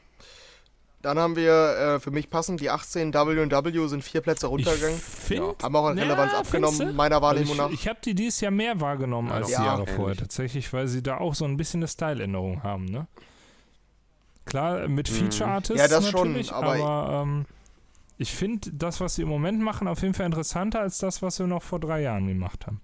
Dann 1.01 1.16
haben 1.18 1.36
wir 1.36 1.53
äh, 1.53 2.01
für 2.01 2.11
mich 2.11 2.28
passend 2.28 2.61
die 2.61 2.70
18 2.70 3.14
W&W 3.14 3.86
sind 3.86 4.03
vier 4.03 4.20
Plätze 4.20 4.49
runtergegangen. 4.49 4.96
Ich 4.96 5.03
finde, 5.03 5.55
Haben 5.62 5.76
auch 5.76 5.86
an 5.86 5.96
Ja, 5.96 6.03
Relevanz 6.05 6.32
findest 6.32 6.46
abgenommen, 6.46 6.88
du? 6.88 6.92
meiner 6.94 7.22
Wahrnehmung 7.22 7.53
ich, 7.53 7.57
nach. 7.59 7.70
ich 7.70 7.86
habe 7.88 7.99
die 8.05 8.14
dieses 8.16 8.40
Jahr 8.40 8.51
mehr 8.51 8.80
wahrgenommen 8.80 9.28
Ja, 9.28 9.34
als 9.34 9.42
doch. 9.42 9.57
die 9.57 9.62
Ja, 9.62 9.64
Jahre 9.66 9.86
vorher. 9.86 10.16
Tatsächlich, 10.16 10.72
weil 10.72 10.88
sie 10.88 11.03
da 11.03 11.18
auch 11.18 11.34
so 11.36 11.44
ein 11.44 11.57
bisschen 11.57 11.78
eine 11.80 11.88
Style-Änderung 11.88 12.62
haben, 12.64 12.86
ne? 12.86 13.07
Klar, 14.44 14.88
mit 14.88 15.11
Mhm. 15.11 15.14
Feature-Artists 15.14 15.80
Ja, 15.80 15.88
das 15.88 16.09
schon, 16.11 16.28
natürlich, 16.28 16.53
aber- 16.53 16.74
aber 16.74 17.22
ähm, 17.22 17.46
Ich 18.20 18.32
finde 18.34 18.70
das, 18.72 19.01
was 19.01 19.14
sie 19.14 19.22
im 19.22 19.28
Moment 19.28 19.61
machen, 19.61 19.86
auf 19.86 20.03
jeden 20.03 20.14
Fall 20.14 20.26
interessanter 20.26 20.80
als 20.80 20.99
das, 20.99 21.22
was 21.22 21.36
sie 21.36 21.46
noch 21.46 21.62
vor 21.62 21.78
drei 21.78 22.03
Jahren 22.03 22.26
gemacht 22.26 22.66
haben. 22.66 22.80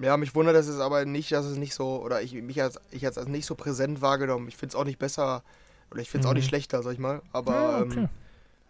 Ja, 0.00 0.16
mich 0.16 0.34
wundert 0.34 0.56
es 0.56 0.80
aber 0.80 1.04
nicht, 1.04 1.30
dass 1.32 1.44
es 1.44 1.58
nicht 1.58 1.74
so, 1.74 2.02
oder 2.02 2.22
ich 2.22 2.32
mich 2.34 2.60
als, 2.62 2.80
ich 2.90 3.04
als, 3.04 3.18
als 3.18 3.28
nicht 3.28 3.46
so 3.46 3.54
präsent 3.54 4.00
wahrgenommen. 4.00 4.48
Ich 4.48 4.56
finde 4.56 4.72
es 4.72 4.74
auch 4.76 4.84
nicht 4.84 4.98
besser, 4.98 5.42
oder 5.90 6.00
ich 6.00 6.08
finde 6.10 6.26
es 6.26 6.30
auch 6.30 6.34
nicht 6.34 6.44
Mhm. 6.46 6.48
schlechter, 6.48 6.82
sag 6.82 6.92
ich 6.94 6.98
mal. 6.98 7.20
Aber 7.32 7.52
Ja, 7.52 7.70
ja, 7.78 7.84
okay. 7.84 7.98
ähm, 8.00 8.08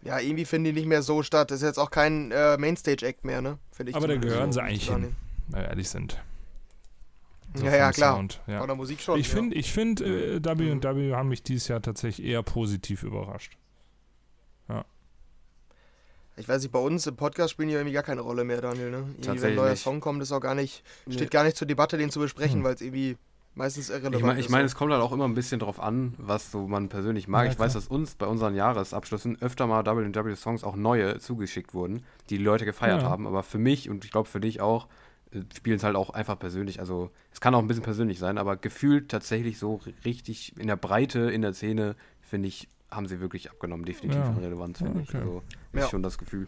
ja 0.03 0.19
irgendwie 0.19 0.45
finden 0.45 0.65
die 0.65 0.73
nicht 0.73 0.87
mehr 0.87 1.01
so 1.01 1.23
statt. 1.23 1.51
Das 1.51 1.61
ist 1.61 1.67
jetzt 1.67 1.77
auch 1.79 1.91
kein 1.91 2.31
äh, 2.31 2.57
Mainstage-Act 2.57 3.23
mehr, 3.23 3.41
ne? 3.41 3.57
Finde 3.71 3.91
ich 3.91 3.95
Aber 3.95 4.07
da 4.07 4.15
gehören 4.17 4.51
so 4.51 4.59
sie 4.59 4.63
eigentlich. 4.65 4.89
Wenn 4.89 5.15
wir 5.47 5.63
ehrlich 5.67 5.89
sind. 5.89 6.21
So 7.53 7.65
Ja, 7.65 7.75
ja, 7.75 7.91
klar. 7.91 8.15
Sound, 8.15 8.41
ja. 8.47 8.59
Von 8.59 8.67
der 8.67 8.75
Musik 8.75 9.01
schon. 9.01 9.19
Ich 9.19 9.27
ja. 9.27 9.35
finde, 9.35 9.55
ich 9.55 9.71
find, 9.73 10.01
äh, 10.01 10.43
W&W 10.43 11.13
haben 11.13 11.29
mich 11.29 11.43
dieses 11.43 11.67
Jahr 11.67 11.81
tatsächlich 11.81 12.25
eher 12.27 12.43
positiv 12.43 13.03
überrascht. 13.03 13.57
Ich 16.37 16.47
weiß 16.47 16.61
nicht, 16.61 16.71
bei 16.71 16.79
uns 16.79 17.05
im 17.07 17.15
Podcast 17.15 17.51
spielen 17.51 17.67
die 17.69 17.75
irgendwie 17.75 17.93
gar 17.93 18.03
keine 18.03 18.21
Rolle 18.21 18.43
mehr, 18.43 18.61
Daniel, 18.61 18.89
ne? 18.89 18.97
Irgendwie, 19.21 19.41
wenn 19.41 19.49
ein 19.51 19.55
neuer 19.55 19.71
nicht. 19.71 19.83
Song 19.83 19.99
kommt, 19.99 20.21
ist 20.21 20.31
auch 20.31 20.39
gar 20.39 20.55
nicht, 20.55 20.83
Nee. 21.05 21.15
steht 21.15 21.31
gar 21.31 21.43
nicht 21.43 21.57
zur 21.57 21.67
Debatte, 21.67 21.97
den 21.97 22.09
zu 22.09 22.19
besprechen, 22.19 22.59
Hm. 22.59 22.63
weil 22.63 22.73
es 22.75 22.81
irgendwie 22.81 23.17
meistens 23.53 23.89
irrelevant 23.89 24.15
Ich 24.15 24.21
meine, 24.23 24.39
ich 24.39 24.45
ist. 24.45 24.51
mein, 24.51 24.61
so. 24.61 24.65
es 24.67 24.75
kommt 24.75 24.93
halt 24.93 25.01
auch 25.01 25.11
immer 25.11 25.25
ein 25.27 25.33
bisschen 25.33 25.59
drauf 25.59 25.79
an, 25.79 26.13
was 26.17 26.51
so 26.51 26.67
man 26.67 26.87
persönlich 26.87 27.27
mag. 27.27 27.45
Ja, 27.47 27.51
ich 27.51 27.59
weiß, 27.59 27.73
dass 27.73 27.87
uns 27.87 28.15
bei 28.15 28.25
unseren 28.27 28.55
Jahresabschlüssen 28.55 29.41
öfter 29.41 29.67
mal 29.67 29.85
WW-Songs 29.85 30.63
auch 30.63 30.75
neue 30.77 31.19
zugeschickt 31.19 31.73
wurden, 31.73 32.03
die 32.29 32.37
die 32.37 32.43
Leute 32.43 32.63
gefeiert 32.65 33.01
Ja. 33.01 33.09
haben. 33.09 33.27
Aber 33.27 33.43
für 33.43 33.57
mich 33.59 33.89
und 33.89 34.05
ich 34.05 34.11
glaube 34.11 34.29
für 34.29 34.39
dich 34.39 34.61
auch, 34.61 34.87
äh, 35.33 35.41
spielen 35.55 35.75
es 35.77 35.83
halt 35.83 35.97
auch 35.97 36.11
einfach 36.11 36.39
persönlich. 36.39 36.79
Also 36.79 37.11
es 37.33 37.41
kann 37.41 37.53
auch 37.53 37.59
ein 37.59 37.67
bisschen 37.67 37.83
persönlich 37.83 38.19
sein, 38.19 38.37
aber 38.37 38.55
gefühlt 38.55 39.09
tatsächlich 39.09 39.59
so 39.59 39.81
richtig 40.05 40.57
in 40.57 40.67
der 40.67 40.77
Breite, 40.77 41.19
in 41.29 41.41
der 41.41 41.53
Szene, 41.53 41.95
finde 42.21 42.47
ich, 42.47 42.69
haben 42.91 43.07
sie 43.07 43.19
wirklich 43.21 43.49
abgenommen, 43.49 43.85
definitiv 43.85 44.19
Ja. 44.19 44.27
an 44.27 44.37
Relevanz, 44.37 44.79
finde 44.79 44.97
Ja, 44.97 45.01
ich. 45.03 45.09
okay. 45.09 45.17
Also 45.19 45.43
Ja. 45.73 45.83
ist 45.85 45.89
schon 45.91 46.03
das 46.03 46.17
Gefühl. 46.17 46.47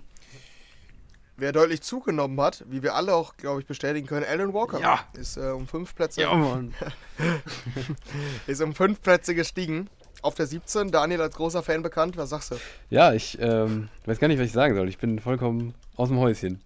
Wer 1.35 1.51
deutlich 1.51 1.81
zugenommen 1.81 2.39
hat, 2.41 2.63
wie 2.69 2.83
wir 2.83 2.93
alle 2.93 3.15
auch, 3.15 3.37
glaube 3.37 3.59
ich, 3.59 3.65
bestätigen 3.65 4.05
können, 4.05 4.25
Alan 4.29 4.53
Walker. 4.53 4.79
Ja. 4.79 4.99
Ist 5.13 5.37
äh, 5.37 5.49
um 5.51 5.65
fünf 5.67 5.95
Plätze, 5.95 6.25
Mann. 6.27 6.73
ist 8.47 8.61
um 8.61 8.75
fünf 8.75 9.01
Plätze 9.01 9.33
gestiegen. 9.35 9.89
Auf 10.21 10.35
der 10.35 10.45
17, 10.47 10.91
Daniel 10.91 11.21
als 11.21 11.35
großer 11.35 11.63
Fan 11.63 11.81
bekannt. 11.81 12.15
Was 12.17 12.29
sagst 12.29 12.51
du? 12.51 12.55
Ja, 12.89 13.13
ich 13.13 13.37
ähm, 13.41 13.89
weiß 14.05 14.19
gar 14.19 14.27
nicht, 14.27 14.37
was 14.39 14.45
ich 14.47 14.53
sagen 14.53 14.75
soll. 14.75 14.87
Ich 14.87 14.97
bin 14.99 15.19
vollkommen 15.19 15.73
aus 15.95 16.09
dem 16.09 16.17
Häuschen. 16.19 16.61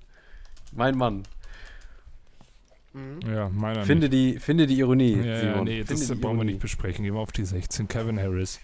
Mein 0.73 0.95
Mann. 0.97 1.23
Mhm. 2.93 3.19
Ja, 3.25 3.49
meiner 3.49 3.84
Finde 3.84 4.09
die, 4.09 4.38
finde 4.39 4.67
die 4.67 4.78
Ironie, 4.80 5.15
nicht. 5.15 5.25
Ja, 5.25 5.34
ja, 5.34 5.39
Simon. 5.39 5.63
nee, 5.63 5.80
das 5.80 5.88
Finde 5.88 6.05
die 6.05 6.21
brauchen 6.21 6.21
wir 6.23 6.30
Ironie. 6.41 6.51
nicht 6.53 6.61
besprechen. 6.61 7.03
Gehen 7.03 7.13
wir 7.15 7.19
auf 7.21 7.32
die 7.32 7.45
16. 7.45 7.88
Kevin 7.88 8.19
Harris. 8.19 8.59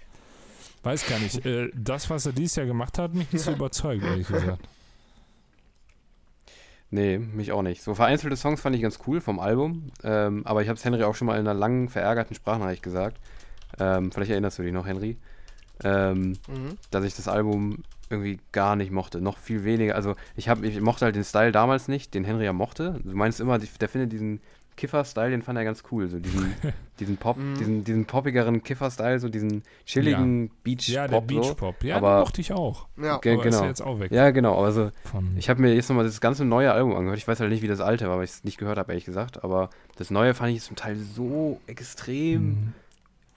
Weiß 0.84 1.08
gar 1.08 1.18
nicht. 1.20 1.46
äh, 1.46 1.70
das, 1.74 2.10
was 2.10 2.26
er 2.26 2.34
dieses 2.34 2.56
Jahr 2.58 2.66
gemacht 2.66 2.98
hat, 3.00 3.14
mich 3.14 3.32
nicht 3.32 3.42
so 3.44 3.52
überzeugt, 3.56 4.04
ehrlich 4.04 4.28
gesagt. 4.28 4.68
Nee, 6.92 7.18
mich 7.18 7.52
auch 7.52 7.64
nicht. 7.64 7.82
So 7.82 7.96
vereinzelte 7.96 8.36
Songs 8.38 8.62
fand 8.62 8.76
ich 8.76 8.82
ganz 8.84 9.00
cool 9.08 9.20
vom 9.20 9.40
Album, 9.40 9.92
ähm, 10.04 10.46
aber 10.46 10.62
ich 10.62 10.70
habe 10.70 10.78
es 10.78 10.86
Henry 10.86 11.04
auch 11.04 11.16
schon 11.16 11.26
mal 11.26 11.40
in 11.40 11.48
einer 11.48 11.58
langen, 11.58 11.90
verärgerten 11.90 12.36
Sprachnachricht 12.36 12.84
gesagt. 12.84 13.18
Ähm, 13.80 14.12
vielleicht 14.12 14.30
erinnerst 14.30 14.60
du 14.60 14.64
dich 14.64 14.74
noch, 14.74 14.86
Henry. 14.86 15.18
Ähm, 15.84 16.34
Mhm. 16.48 16.78
dass 16.92 17.04
ich 17.04 17.16
das 17.16 17.28
Album 17.28 17.80
irgendwie 18.12 18.40
gar 18.52 18.76
nicht 18.76 18.92
mochte. 18.92 19.22
Noch 19.22 19.38
viel 19.40 19.64
weniger. 19.64 19.96
Also 19.96 20.16
ich, 20.36 20.48
hab, 20.50 20.62
ich 20.62 20.80
mochte 20.82 21.06
halt 21.06 21.16
den 21.16 21.24
Style 21.24 21.52
damals 21.52 21.88
nicht, 21.88 22.14
den 22.14 22.26
Henry 22.26 22.46
ja 22.46 22.54
mochte. 22.54 23.00
Du 23.04 23.16
meinst 23.16 23.40
immer, 23.40 23.58
der 23.58 23.90
findet 23.90 24.12
diesen 24.12 24.40
Kiffer-Style, 24.76 25.32
den 25.32 25.42
fand 25.42 25.58
er 25.58 25.64
ganz 25.64 25.84
cool. 25.92 26.08
So 26.10 26.20
diesen, 26.20 26.54
diesen 27.00 27.18
Pop, 27.18 27.38
Mhm. 27.38 27.56
diesen, 27.58 27.84
diesen 27.84 28.06
poppigeren 28.06 28.64
Kiffer-Style, 28.64 29.20
so 29.20 29.30
diesen 29.30 29.64
chilligen 29.86 30.50
Beach-Pop. 30.64 30.94
Ja, 30.96 31.08
der 31.08 31.20
so. 31.22 31.26
Beach-Pop. 31.28 31.84
Ja, 31.84 31.98
Aber- 31.98 32.16
den 32.16 32.20
mochte 32.22 32.42
ich 32.42 32.54
auch. 32.54 32.88
Ja. 33.02 33.18
Ge- 33.18 33.34
Aber 33.34 33.46
ist 33.46 33.52
genau. 33.52 33.62
ja 33.64 33.68
jetzt 33.70 33.82
auch 33.82 34.00
weg. 34.00 34.12
Ja, 34.12 34.32
genau. 34.32 34.58
Aber 34.58 34.72
so, 34.72 34.92
Von, 35.06 35.36
ich 35.38 35.50
habe 35.50 35.62
mir 35.62 35.74
jetzt 35.74 35.90
nochmal 35.90 36.06
das 36.06 36.22
ganze 36.22 36.46
neue 36.46 36.72
Album 36.72 36.96
angehört. 36.96 37.18
Ich 37.18 37.28
weiß 37.28 37.40
halt 37.40 37.50
nicht, 37.52 37.62
wie 37.62 37.68
das 37.68 37.82
alte 37.82 38.08
war, 38.10 38.18
weil 38.18 38.26
ich 38.26 38.32
es 38.32 38.44
nicht 38.44 38.58
gehört 38.58 38.78
habe, 38.78 38.92
ehrlich 38.92 39.06
gesagt. 39.06 39.44
Aber 39.44 39.70
das 39.98 40.12
neue 40.12 40.34
fand 40.34 40.56
ich 40.56 40.62
zum 40.64 40.76
Teil 40.76 40.96
so 40.98 41.60
extrem, 41.68 42.74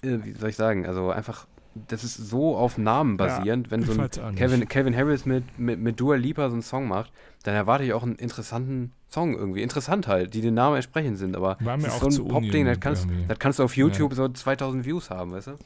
Mhm. 0.02 0.08
äh, 0.08 0.24
wie 0.24 0.32
soll 0.32 0.50
ich 0.50 0.56
sagen, 0.56 0.86
also 0.86 1.10
einfach, 1.10 1.46
das 1.88 2.04
ist 2.04 2.16
so 2.16 2.56
auf 2.56 2.78
Namen 2.78 3.18
basierend. 3.18 3.70
Wenn 3.70 3.82
ich 3.82 3.86
so 3.86 4.00
ein. 4.22 4.34
Kevin, 4.34 4.66
Kevin 4.66 4.96
Harris 4.96 5.26
mit, 5.26 5.58
mit, 5.58 5.78
mit 5.78 6.00
Dua 6.00 6.16
Lipa 6.16 6.48
so 6.48 6.54
einen 6.54 6.62
Song 6.62 6.88
macht, 6.88 7.12
dann 7.42 7.54
erwarte 7.54 7.84
ich 7.84 7.92
auch 7.92 8.02
einen 8.02 8.16
interessanten 8.16 8.92
Song 9.16 9.34
irgendwie. 9.34 9.62
Interessant 9.62 10.06
halt, 10.06 10.34
die 10.34 10.42
den 10.42 10.52
Namen 10.54 10.76
entsprechend 10.76 11.16
sind. 11.16 11.34
Aber 11.36 11.56
War 11.60 11.78
mir 11.78 11.84
das 11.84 11.96
ist 11.96 12.02
auch 12.02 12.10
so 12.10 12.22
ein 12.24 12.28
Pop-Ding, 12.28 12.66
das 12.66 12.78
kannst, 12.80 13.06
das 13.28 13.38
kannst 13.38 13.58
du 13.58 13.62
auf 13.64 13.74
YouTube 13.76 14.12
so 14.12 14.28
2000 14.28 14.84
Views 14.84 15.08
haben, 15.10 15.32
weißt 15.32 15.48
du? 15.48 15.58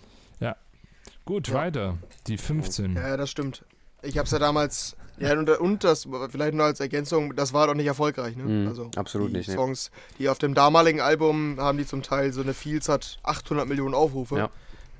Gut, 1.27 1.49
Ja. 1.49 1.55
weiter. 1.55 1.99
Die 2.27 2.39
15. 2.39 2.95
Ja, 2.95 3.17
das 3.17 3.31
stimmt. 3.31 3.65
Ich 4.03 4.17
habe 4.17 4.25
es 4.27 4.33
ja 4.33 4.39
damals, 4.39 4.97
ja, 5.19 5.39
und, 5.39 5.49
und 5.51 5.85
das, 5.85 6.09
vielleicht 6.31 6.55
nur 6.55 6.65
als 6.65 6.81
Ergänzung, 6.81 7.37
das 7.37 7.53
war 7.53 7.67
doch 7.67 7.75
nicht 7.75 7.87
erfolgreich, 7.87 8.37
ne? 8.37 8.45
Mhm, 8.45 8.69
also 8.69 8.91
absolut 8.97 9.29
die 9.29 9.37
nicht, 9.37 9.49
ne. 9.49 9.55
Songs, 9.55 9.91
die 10.19 10.29
auf 10.29 10.39
dem 10.39 10.55
damaligen 10.55 11.01
Album 11.01 11.57
haben 11.59 11.77
die 11.79 11.87
zum 11.87 12.03
Teil 12.03 12.33
so 12.33 12.41
eine 12.41 12.55
Fields 12.55 12.89
hat 12.89 13.19
800 13.23 13.69
Millionen 13.69 13.95
Aufrufe. 13.95 14.39
Ja. 14.39 14.51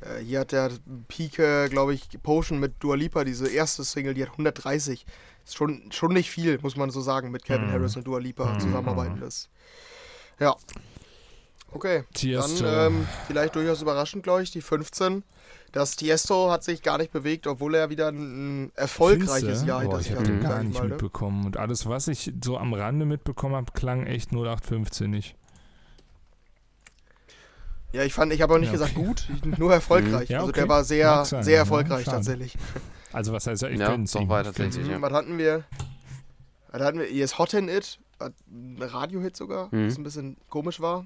Äh, 0.03 0.23
hier 0.23 0.41
hat 0.41 0.53
der 0.53 0.71
Peak, 1.09 1.35
glaube 1.71 1.95
ich, 1.95 2.09
Potion 2.23 2.61
mit 2.61 2.75
Dua 2.81 2.97
Lipa, 2.97 3.25
diese 3.25 3.49
erste 3.49 3.83
Single, 3.83 4.15
die 4.15 4.23
hat 4.23 4.31
130. 4.33 5.07
Ist 5.51 5.57
schon, 5.57 5.91
schon 5.91 6.13
nicht 6.13 6.31
viel, 6.31 6.61
muss 6.63 6.77
man 6.77 6.91
so 6.91 7.01
sagen, 7.01 7.33
mit 7.33 7.45
Kevin 7.45 7.67
Mhm. 7.67 7.73
Harris 7.73 7.97
und 7.97 8.05
Dua 8.07 8.21
Lipa 8.21 8.53
Mhm. 8.53 8.61
zusammenarbeiten. 8.61 9.19
Das. 9.21 9.49
Ja. 10.39 10.55
Okay. 11.73 12.05
Tiesto. 12.15 12.63
Dann 12.65 12.93
ähm, 12.93 13.09
vielleicht 13.27 13.57
durchaus 13.57 13.83
überraschend, 13.83 14.23
glaube 14.23 14.45
ich, 14.45 14.53
die 14.53 14.61
15. 14.63 15.25
Das 15.73 15.97
Tiesto 15.97 16.53
hat 16.53 16.63
sich 16.63 16.83
gar 16.83 16.99
nicht 16.99 17.11
bewegt, 17.13 17.49
obwohl 17.49 17.75
er 17.75 17.91
wieder 17.91 18.09
ein 18.13 18.71
erfolgreiches 18.77 19.41
Findste? 19.45 19.67
Jahr 19.67 19.81
hinter 19.81 19.99
sich 19.99 20.07
ich 20.13 20.17
hatte. 20.17 20.21
habe 20.31 20.39
den 20.39 20.41
gar 20.41 20.61
ich 20.61 20.69
nicht 20.69 20.79
mal, 20.79 20.85
ne? 20.85 20.89
mitbekommen. 20.91 21.45
Und 21.47 21.57
alles, 21.57 21.87
was 21.89 22.07
ich 22.07 22.33
so 22.45 22.57
am 22.57 22.73
Rande 22.73 23.05
mitbekommen 23.05 23.57
habe, 23.57 23.73
klang 23.73 24.05
echt 24.07 24.31
0815 24.33 25.11
nicht. 25.11 25.35
Ja, 27.93 28.05
ich 28.05 28.15
fand, 28.15 28.33
ich 28.33 28.41
habe 28.41 28.55
auch 28.55 28.59
nicht 28.59 28.69
Ja, 28.69 28.73
gesagt 28.75 28.97
okay. 28.97 29.05
gut, 29.05 29.59
nur 29.59 29.73
erfolgreich. 29.73 30.29
Ja, 30.31 30.39
Also 30.39 30.51
okay. 30.51 30.61
der 30.61 30.69
war 30.69 30.85
sehr, 30.85 31.25
sehr 31.25 31.43
ja, 31.45 31.59
erfolgreich 31.59 32.05
schade. 32.05 32.19
tatsächlich. 32.19 32.57
Also 33.13 33.33
was 33.33 33.47
heißt, 33.47 33.63
ich 33.65 33.79
Ja, 33.79 33.89
doch 33.89 33.95
ihm. 33.95 34.29
war 34.29 34.41
Ich 34.41 34.47
gönn's 34.47 34.57
tatsächlich, 34.57 34.87
ihm. 34.87 34.93
ja. 34.93 35.03
Was 35.03 35.13
hatten 35.13 35.39
wir? 35.39 35.65
Was 36.71 36.83
hatten 36.83 36.99
wir? 37.01 37.07
Hier 37.07 37.25
ist 37.25 37.39
Hot 37.39 37.55
in 37.55 37.69
It, 37.69 37.99
Radiohit 38.79 39.37
sogar, 39.37 39.69
Mhm. 39.73 39.87
was 39.89 39.97
ein 39.99 40.03
bisschen 40.05 40.37
komisch 40.49 40.81
war. 40.81 41.05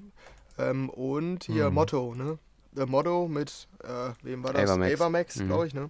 Ähm, 0.57 0.89
und 0.89 1.45
hier 1.45 1.69
Mhm. 1.69 1.75
Motto, 1.75 2.13
ne? 2.15 2.37
The 2.73 2.85
Motto 2.85 3.27
mit, 3.27 3.67
äh, 3.83 4.11
wem 4.21 4.43
war 4.43 4.53
das? 4.53 4.69
Avamax. 4.69 4.93
Avamax, 5.01 5.35
Mhm. 5.37 5.47
glaube 5.47 5.67
ich, 5.67 5.73
ne? 5.73 5.89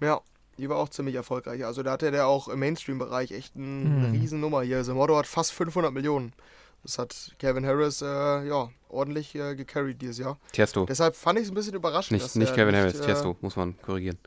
Ja, 0.00 0.20
die 0.58 0.68
war 0.68 0.76
auch 0.78 0.88
ziemlich 0.88 1.14
erfolgreich. 1.16 1.64
Also 1.64 1.82
da 1.82 1.92
hatte 1.92 2.10
der 2.10 2.26
auch 2.26 2.48
im 2.48 2.60
Mainstream-Bereich 2.60 3.32
echt 3.32 3.56
ein, 3.56 3.86
eine 3.86 4.08
Mhm. 4.08 4.12
Riesennummer 4.20 4.62
hier. 4.62 4.82
The 4.84 4.92
Motto 4.92 5.16
hat 5.16 5.26
fast 5.26 5.52
500 5.52 5.92
Millionen. 5.92 6.32
Das 6.84 6.98
hat 6.98 7.34
Kevin 7.40 7.66
Harris, 7.66 8.02
äh, 8.02 8.06
ja, 8.46 8.68
ordentlich 8.88 9.34
äh, 9.34 9.56
gecarried 9.56 10.00
dieses 10.00 10.18
Jahr. 10.18 10.38
Tiesto. 10.52 10.86
Deshalb 10.86 11.16
fand 11.16 11.38
ich 11.40 11.46
es 11.46 11.50
ein 11.50 11.54
bisschen 11.54 11.74
überraschend. 11.74 12.12
Nicht, 12.12 12.24
dass 12.24 12.36
nicht 12.36 12.54
Kevin 12.54 12.74
Harris, 12.76 13.00
äh, 13.00 13.04
Tiesto, 13.06 13.36
muss 13.40 13.56
man 13.56 13.76
korrigieren. 13.82 14.18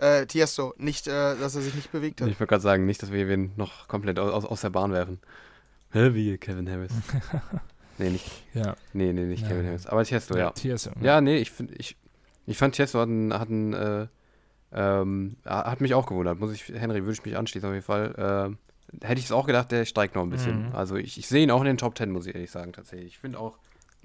Äh, 0.00 0.26
Tiesto, 0.26 0.74
nicht, 0.78 1.06
äh, 1.08 1.36
dass 1.36 1.54
er 1.54 1.60
sich 1.60 1.74
nicht 1.74 1.92
bewegt 1.92 2.22
hat. 2.22 2.28
Ich 2.28 2.40
wollte 2.40 2.48
gerade 2.48 2.62
sagen, 2.62 2.86
nicht, 2.86 3.02
dass 3.02 3.12
wir 3.12 3.28
ihn 3.28 3.52
noch 3.56 3.86
komplett 3.86 4.18
aus, 4.18 4.46
aus, 4.46 4.62
der 4.62 4.70
Bahn 4.70 4.92
werfen. 4.92 5.20
Hä, 5.92 6.14
wie 6.14 6.38
Kevin 6.38 6.70
Harris? 6.70 6.92
nee, 7.98 8.08
nicht, 8.08 8.26
Ja, 8.54 8.76
nee, 8.94 9.12
nee, 9.12 9.24
nicht 9.24 9.42
Ja. 9.42 9.48
Kevin 9.48 9.66
Harris. 9.66 9.86
Aber 9.86 10.02
Tiesto, 10.02 10.38
ja. 10.38 10.52
Tiesto. 10.52 10.92
Ja, 11.02 11.20
nee, 11.20 11.36
ich, 11.36 11.50
find, 11.50 11.78
ich, 11.78 11.96
ich 12.46 12.56
fand 12.56 12.74
Tiesto 12.76 12.98
hat 12.98 13.08
einen, 13.08 13.34
hat 13.34 13.50
einen 13.50 13.72
äh, 13.74 14.06
ähm, 14.72 15.36
hat 15.44 15.82
mich 15.82 15.92
auch 15.92 16.06
gewundert. 16.06 16.40
Muss 16.40 16.52
ich, 16.52 16.68
Henry, 16.68 17.02
würde 17.02 17.12
ich 17.12 17.24
mich 17.24 17.36
anschließen 17.36 17.68
auf 17.68 17.74
jeden 17.74 17.84
Fall. 17.84 18.14
Ähm, 18.16 18.58
hätte 19.02 19.18
ich 19.18 19.26
es 19.26 19.32
auch 19.32 19.46
gedacht, 19.46 19.70
der 19.70 19.84
steigt 19.84 20.14
noch 20.14 20.22
ein 20.22 20.30
bisschen. 20.30 20.68
Mhm. 20.68 20.74
Also 20.74 20.96
ich, 20.96 21.18
ich 21.18 21.28
sehe 21.28 21.42
ihn 21.42 21.50
auch 21.50 21.60
in 21.60 21.66
den 21.66 21.76
Top 21.76 21.98
10, 21.98 22.10
muss 22.10 22.26
ich 22.26 22.34
ehrlich 22.34 22.50
sagen, 22.50 22.72
tatsächlich. 22.72 23.08
Ich 23.08 23.18
finde 23.18 23.38
auch, 23.38 23.58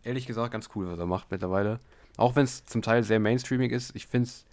ehrlich 0.04 0.28
gesagt, 0.28 0.52
ganz 0.52 0.70
cool, 0.76 0.88
was 0.90 1.00
er 1.00 1.06
macht 1.06 1.32
mittlerweile. 1.32 1.80
Auch 2.18 2.36
wenn 2.36 2.44
es 2.44 2.66
zum 2.66 2.82
Teil 2.82 3.04
sehr 3.04 3.20
mainstreamig 3.20 3.72
ist, 3.72 3.96
ich 3.96 4.08
finde 4.08 4.28
es 4.28 4.46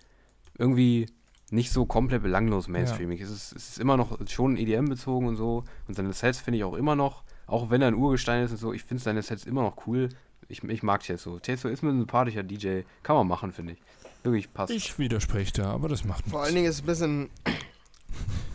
irgendwie 0.57 1.07
nicht 1.53 1.71
so 1.71 1.85
komplett 1.87 2.23
belanglos 2.23 2.67
mainstreamig. 2.67 3.21
Es, 3.21 3.31
ist, 3.31 3.53
es 3.55 3.69
ist 3.71 3.79
immer 3.79 3.97
noch 3.97 4.19
schon 4.27 4.57
EDM-bezogen 4.57 5.29
und 5.29 5.37
so. 5.37 5.65
Und 5.87 5.95
seine 5.95 6.13
Sets 6.13 6.41
finde 6.41 6.59
ich 6.59 6.65
auch 6.65 6.75
immer 6.75 6.97
noch, 6.97 7.23
auch 7.47 7.71
wenn 7.71 7.83
er 7.83 7.89
ein 7.89 7.95
Urgestein 7.95 8.45
ist 8.45 8.53
und 8.53 8.57
so, 8.57 8.73
ich 8.73 8.85
finde 8.85 9.03
seine 9.03 9.23
Sets 9.23 9.45
immer 9.45 9.63
noch 9.63 9.87
cool. 9.87 10.09
Ich, 10.49 10.65
ich 10.65 10.83
mag 10.83 11.03
Tiesto. 11.03 11.39
Tiesto 11.39 11.69
ist 11.69 11.83
mir 11.83 11.91
ein 11.91 11.99
sympathischer 11.99 12.43
DJ. 12.43 12.81
Kann 13.03 13.17
man 13.17 13.29
machen, 13.29 13.53
finde 13.53 13.75
ich. 13.75 13.83
Wirklich 14.23 14.53
passt. 14.53 14.73
Ich 14.73 14.99
widerspreche 14.99 15.53
da, 15.53 15.71
aber 15.73 15.89
das 15.89 16.05
macht 16.05 16.25
Vor 16.25 16.41
nichts. 16.41 16.47
allen 16.47 16.55
Dingen 16.55 16.69
ist 16.69 16.77
es 16.77 16.83
ein 16.83 16.87
bisschen. 16.87 17.31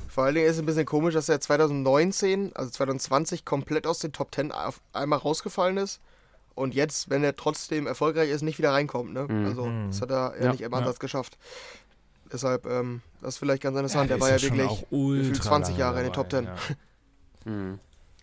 Vor 0.08 0.24
allen 0.24 0.34
Dingen 0.36 0.48
ist 0.48 0.54
es 0.54 0.60
ein 0.60 0.66
bisschen 0.66 0.86
komisch, 0.86 1.14
dass 1.14 1.30
er 1.30 1.40
2019, 1.40 2.52
also 2.56 2.72
2020, 2.72 3.46
komplett 3.46 3.86
aus 3.86 4.00
den 4.00 4.12
Top 4.14 4.34
10 4.34 4.52
auf 4.52 4.82
einmal 4.94 5.20
rausgefallen 5.20 5.78
ist. 5.78 6.02
Und 6.56 6.74
jetzt, 6.74 7.12
wenn 7.12 7.24
er 7.24 7.36
trotzdem 7.36 7.86
erfolgreich 7.86 8.32
ist, 8.32 8.42
nicht 8.42 8.58
wieder 8.58 8.72
reinkommt. 8.72 9.14
Ne? 9.14 9.28
Mhm. 9.30 9.46
Also, 9.46 9.72
das 9.88 10.02
hat 10.02 10.10
er 10.10 10.34
ja, 10.40 10.46
Ja, 10.46 10.52
nicht 10.52 10.62
im 10.62 10.72
ja. 10.72 10.78
Ansatz 10.80 10.98
geschafft. 10.98 11.38
Deshalb, 12.32 12.66
ähm, 12.66 13.02
das 13.22 13.36
ist 13.36 13.38
vielleicht 13.40 13.64
ganz 13.64 13.76
Ja, 13.76 13.80
interessant. 13.82 14.10
der 14.10 14.18
der 14.18 14.22
war 14.26 14.32
ja 14.36 14.42
wirklich 14.42 14.62
auch 14.64 14.84
ultra 14.92 15.20
gefühlt 15.30 15.44
20 15.44 15.72
lange 15.72 15.80
Jahre 15.80 15.98
in 16.00 16.04
den 16.06 16.14
dabei, 16.14 16.30
Top 16.30 16.32
10. 16.32 16.46
Ja. 17.46 17.52
Mhm. 17.52 17.80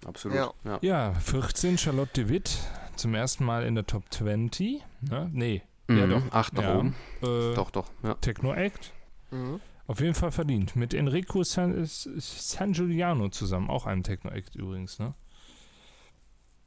Absolut. 0.06 0.36
Ja. 0.36 0.52
Ja. 0.64 0.78
Ja, 0.82 1.14
14 1.14 1.78
Charlotte 1.78 2.12
de 2.12 2.28
Witt, 2.28 2.58
zum 2.96 3.14
ersten 3.14 3.44
Mal 3.44 3.64
in 3.64 3.74
der 3.74 3.86
Top 3.86 4.04
20. 4.12 4.82
Ne? 5.00 5.30
Nee, 5.32 5.62
ja 5.88 6.06
Mhm. 6.06 6.10
doch. 6.10 6.22
Acht 6.32 6.52
nach 6.54 6.62
Ja. 6.62 6.78
oben. 6.78 6.94
Äh, 7.22 7.54
Doch, 7.54 7.70
doch. 7.70 7.90
Ja. 8.02 8.14
Techno 8.14 8.52
Act. 8.52 8.92
Mhm. 9.30 9.60
Auf 9.86 10.00
jeden 10.00 10.14
Fall 10.14 10.30
verdient. 10.32 10.76
Mit 10.76 10.94
Enrico 10.94 11.42
San, 11.42 11.84
San 11.84 12.72
Giuliano 12.72 13.28
zusammen. 13.28 13.68
Auch 13.68 13.84
einem 13.86 14.02
Techno-Act 14.02 14.54
übrigens, 14.56 14.98
ne? 14.98 15.12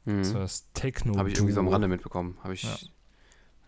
Mhm. 0.04 0.22
So 0.24 0.34
das 0.38 0.70
techno 0.72 1.16
Habe 1.18 1.28
ich 1.30 1.34
irgendwie 1.36 1.52
so 1.52 1.60
am 1.60 1.66
Rande 1.68 1.88
mitbekommen. 1.88 2.38
Habe 2.44 2.54
ich, 2.54 2.62
Ja. 2.62 2.76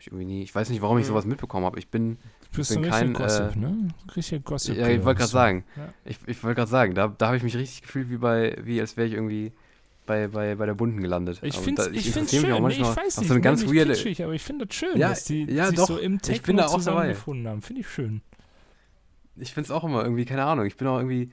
Ich 0.01 0.07
irgendwie 0.09 0.24
nie. 0.24 0.42
Ich 0.42 0.55
weiß 0.55 0.70
nicht, 0.70 0.82
warum 0.82 0.98
ich 0.98 1.05
Mhm. 1.05 1.09
sowas 1.09 1.24
mitbekommen 1.26 1.66
habe. 1.66 1.78
Ich 1.78 1.88
bin. 1.88 2.16
Du 2.53 2.57
bist 2.59 2.72
bin 2.74 2.82
kein, 2.90 3.12
Gossip, 3.12 3.55
äh, 3.55 3.59
ne? 3.59 3.88
Richtiger 4.16 4.40
Gossip. 4.40 4.76
Ja, 4.76 4.88
ich 4.88 5.05
wollte 5.05 5.18
gerade 5.18 5.30
sagen. 5.30 5.64
Ja. 5.76 5.92
Ich, 6.05 6.18
ich 6.26 6.42
wollte 6.42 6.57
gerade 6.57 6.70
sagen, 6.70 6.94
da, 6.94 7.09
da 7.09 7.26
habe 7.26 7.36
ich 7.36 7.42
mich 7.42 7.57
richtig 7.57 7.82
gefühlt, 7.82 8.11
wie 8.11 8.16
bei, 8.16 8.57
wie 8.62 8.80
als 8.80 8.96
wäre 8.96 9.07
ich 9.07 9.14
irgendwie 9.14 9.53
bei, 10.07 10.26
bei, 10.28 10.57
bei 10.57 10.66
der 10.66 10.74
Bunten 10.74 11.01
gelandet. 11.01 11.38
Ich 11.42 11.55
Aber 11.55 11.62
finde 11.64 11.82
es 11.82 11.88
interessiere 11.88 12.42
mich 12.46 12.53
auch 12.53 12.57
schön. 12.59 12.66
Nee, 12.82 12.90
ich 12.90 12.96
weiß 12.96 13.18
nicht, 13.18 13.28
so 13.28 13.34
eine 13.34 13.38
ich 13.40 13.44
ganz 13.44 13.66
weirde. 13.66 13.92
kitschig, 13.92 14.24
aber 14.24 14.32
ich 14.32 14.42
finde 14.42 14.66
das 14.66 14.74
schön, 14.74 14.96
Ja, 14.96 15.11
dass 15.11 15.24
die 15.24 15.44
ja, 15.44 15.66
sich 15.68 15.76
doch. 15.76 15.86
so 15.86 15.98
im 15.98 16.14
Ich 16.14 16.20
bin 16.42 16.57
Techno 16.57 16.57
da 16.57 16.64
auch 16.64 16.70
dabei. 16.70 16.78
zusammengefunden 16.78 17.48
haben. 17.48 17.62
Finde 17.62 17.80
ich 17.82 17.88
schön. 17.88 18.22
Ich 19.36 19.55
finde 19.55 19.66
es 19.66 19.70
auch 19.70 19.84
immer 19.84 20.03
irgendwie, 20.03 20.24
keine 20.24 20.44
Ahnung, 20.44 20.66
ich 20.66 20.76
bin 20.76 20.88
auch 20.88 20.98
irgendwie 20.98 21.30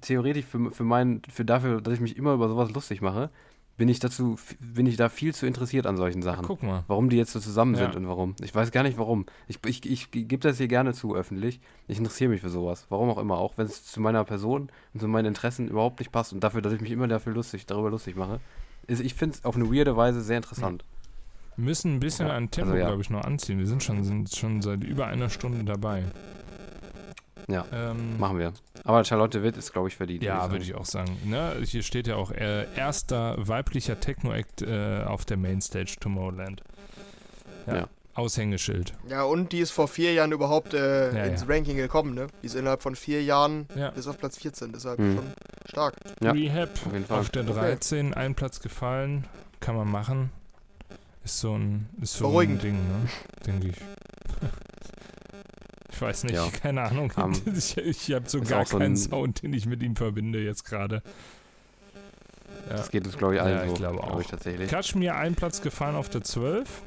theoretisch 0.00 0.44
für, 0.44 0.70
für 0.70 0.84
meinen, 0.84 1.22
für 1.30 1.44
dafür, 1.44 1.80
dass 1.80 1.94
ich 1.94 2.00
mich 2.00 2.16
immer 2.16 2.34
über 2.34 2.48
sowas 2.48 2.70
lustig 2.72 3.00
mache, 3.00 3.30
bin 3.78 3.88
ich 3.88 4.00
dazu, 4.00 4.36
bin 4.60 4.84
ich 4.86 4.96
da 4.96 5.08
viel 5.08 5.34
zu 5.34 5.46
interessiert 5.46 5.86
an 5.86 5.96
solchen 5.96 6.20
Sachen. 6.20 6.44
Guck 6.44 6.62
mal. 6.62 6.84
Warum 6.88 7.08
die 7.08 7.16
jetzt 7.16 7.32
so 7.32 7.40
zusammen 7.40 7.74
Ja. 7.74 7.84
sind 7.84 7.96
und 7.96 8.06
warum. 8.08 8.34
Ich 8.42 8.54
weiß 8.54 8.70
gar 8.72 8.82
nicht 8.82 8.98
warum. 8.98 9.24
Ich, 9.46 9.60
ich, 9.64 9.88
ich 9.88 10.10
gebe 10.10 10.38
das 10.38 10.58
hier 10.58 10.68
gerne 10.68 10.92
zu 10.92 11.14
öffentlich. 11.14 11.60
Ich 11.86 11.96
interessiere 11.96 12.28
mich 12.28 12.40
für 12.42 12.50
sowas. 12.50 12.84
Warum 12.90 13.08
auch 13.08 13.18
immer. 13.18 13.38
Auch 13.38 13.56
wenn 13.56 13.66
es 13.66 13.84
zu 13.84 14.00
meiner 14.00 14.24
Person 14.24 14.68
und 14.92 15.00
zu 15.00 15.08
meinen 15.08 15.26
Interessen 15.26 15.68
überhaupt 15.68 16.00
nicht 16.00 16.12
passt 16.12 16.32
und 16.34 16.40
dafür, 16.44 16.60
dass 16.60 16.72
ich 16.74 16.80
mich 16.82 16.90
immer 16.90 17.08
dafür 17.08 17.32
lustig, 17.32 17.64
darüber 17.66 17.88
lustig 17.90 18.16
mache. 18.16 18.40
Ist, 18.86 19.00
ich 19.00 19.14
finde 19.14 19.36
es 19.36 19.44
auf 19.44 19.54
eine 19.56 19.72
weirde 19.72 19.96
Weise 19.96 20.20
sehr 20.22 20.36
interessant. 20.38 20.84
Wir 21.56 21.64
müssen 21.64 21.94
ein 21.96 22.00
bisschen 22.00 22.26
Ja, 22.28 22.34
an 22.36 22.50
Tempo, 22.50 22.70
also 22.70 22.80
ja. 22.80 22.86
glaube 22.88 23.02
ich, 23.02 23.10
noch 23.10 23.22
anziehen. 23.24 23.58
Wir 23.58 23.66
sind 23.66 23.82
schon, 23.82 24.02
sind 24.04 24.34
schon 24.34 24.60
seit 24.62 24.82
über 24.84 25.06
einer 25.06 25.28
Stunde 25.30 25.64
dabei. 25.64 26.04
Ja, 27.48 27.64
Ähm, 27.72 28.18
machen 28.18 28.38
wir. 28.38 28.52
Aber 28.84 29.02
Charlotte 29.04 29.42
Witt 29.42 29.56
ist, 29.56 29.72
glaube 29.72 29.88
ich, 29.88 29.96
verdient. 29.96 30.22
ja, 30.22 30.50
würde 30.50 30.62
ich 30.64 30.74
auch 30.74 30.84
sagen. 30.84 31.16
Ne? 31.24 31.56
Hier 31.64 31.82
steht 31.82 32.06
ja 32.06 32.16
auch 32.16 32.30
äh, 32.30 32.66
erster 32.76 33.34
weiblicher 33.38 33.98
Techno-Act 34.00 34.62
äh, 34.62 35.02
auf 35.04 35.24
der 35.24 35.38
Mainstage 35.38 35.96
Tomorrowland. 35.98 36.62
Ja. 37.66 37.74
Ja. 37.76 37.88
Aushängeschild. 38.14 38.92
Ja, 39.08 39.22
und 39.22 39.52
die 39.52 39.60
ist 39.60 39.70
vor 39.70 39.86
vier 39.88 40.12
Jahren 40.12 40.32
überhaupt 40.32 40.74
äh, 40.74 41.14
Ja, 41.16 41.24
ins 41.24 41.42
ja. 41.42 41.46
Ranking 41.48 41.76
gekommen, 41.76 42.14
ne? 42.14 42.26
Die 42.42 42.46
ist 42.46 42.54
innerhalb 42.56 42.82
von 42.82 42.96
vier 42.96 43.22
Jahren 43.22 43.66
Ja. 43.76 43.90
bis 43.92 44.08
auf 44.08 44.18
Platz 44.18 44.36
14, 44.38 44.72
deshalb 44.72 44.98
Mhm. 44.98 45.14
schon 45.16 45.26
stark. 45.66 45.94
Ja, 46.20 46.32
Rehab 46.32 46.70
auf 46.84 46.92
jeden 46.92 47.04
Fall. 47.06 47.20
auf 47.20 47.30
der 47.30 47.44
13, 47.44 48.12
ein 48.14 48.34
Platz 48.34 48.60
gefallen. 48.60 49.24
Kann 49.60 49.76
man 49.76 49.88
machen. 49.88 50.30
Ist 51.24 51.38
so 51.40 51.54
ein, 51.56 51.88
ist 52.02 52.14
so 52.14 52.24
ein 52.26 52.30
Beruhigend. 52.30 52.62
Ding, 52.64 52.74
ne? 52.74 53.08
Denke 53.46 53.68
ich. 53.68 53.76
Ich 55.90 56.00
weiß 56.02 56.24
nicht, 56.24 56.34
Ja. 56.34 56.48
keine 56.62 56.82
Ahnung. 56.82 57.12
Ähm, 57.16 57.32
ich 57.56 57.76
ich 57.76 58.12
habe 58.12 58.28
so 58.28 58.40
gar 58.40 58.66
so 58.66 58.78
keinen 58.78 58.92
ein- 58.92 58.96
Sound, 58.96 59.42
den 59.42 59.52
ich 59.52 59.66
mit 59.66 59.82
ihm 59.82 59.96
verbinde 59.96 60.38
jetzt 60.40 60.64
gerade. 60.64 61.02
Ja. 62.68 62.76
Das 62.76 62.90
geht 62.90 63.06
uns, 63.06 63.16
glaube 63.16 63.36
ich, 63.36 63.40
allen 63.40 63.56
Ja, 63.56 63.64
ich 63.64 63.70
so. 63.70 63.76
glaube 63.76 64.02
auch. 64.02 64.20
ich 64.20 64.26
tatsächlich. 64.26 64.68
Kashmir 64.70 65.14
ein 65.16 65.34
Platz 65.34 65.62
gefallen 65.62 65.96
auf 65.96 66.08
der 66.08 66.22
12. 66.22 66.82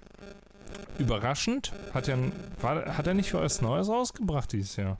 Überraschend. 1.00 1.72
Hat 1.94 2.08
er, 2.08 2.18
war, 2.62 2.98
hat 2.98 3.08
er 3.08 3.14
nicht 3.14 3.34
was 3.34 3.62
Neues 3.62 3.88
rausgebracht 3.90 4.52
dieses 4.52 4.76
Jahr? 4.76 4.98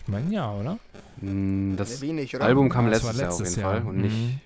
Ich 0.00 0.08
meine 0.08 0.32
ja, 0.32 0.50
oder? 0.52 0.78
Sehr 1.20 1.76
Das 1.76 2.00
wenig, 2.00 2.34
oder? 2.34 2.44
Album 2.46 2.68
kam 2.70 2.90
das 2.90 3.02
letztes, 3.02 3.18
war 3.18 3.22
Jahr 3.22 3.32
auf 3.32 3.38
jeden 3.38 3.44
letztes 3.44 3.62
Fall 3.62 3.76
Jahr. 3.78 3.86
und 3.86 3.96
nicht. 3.98 4.38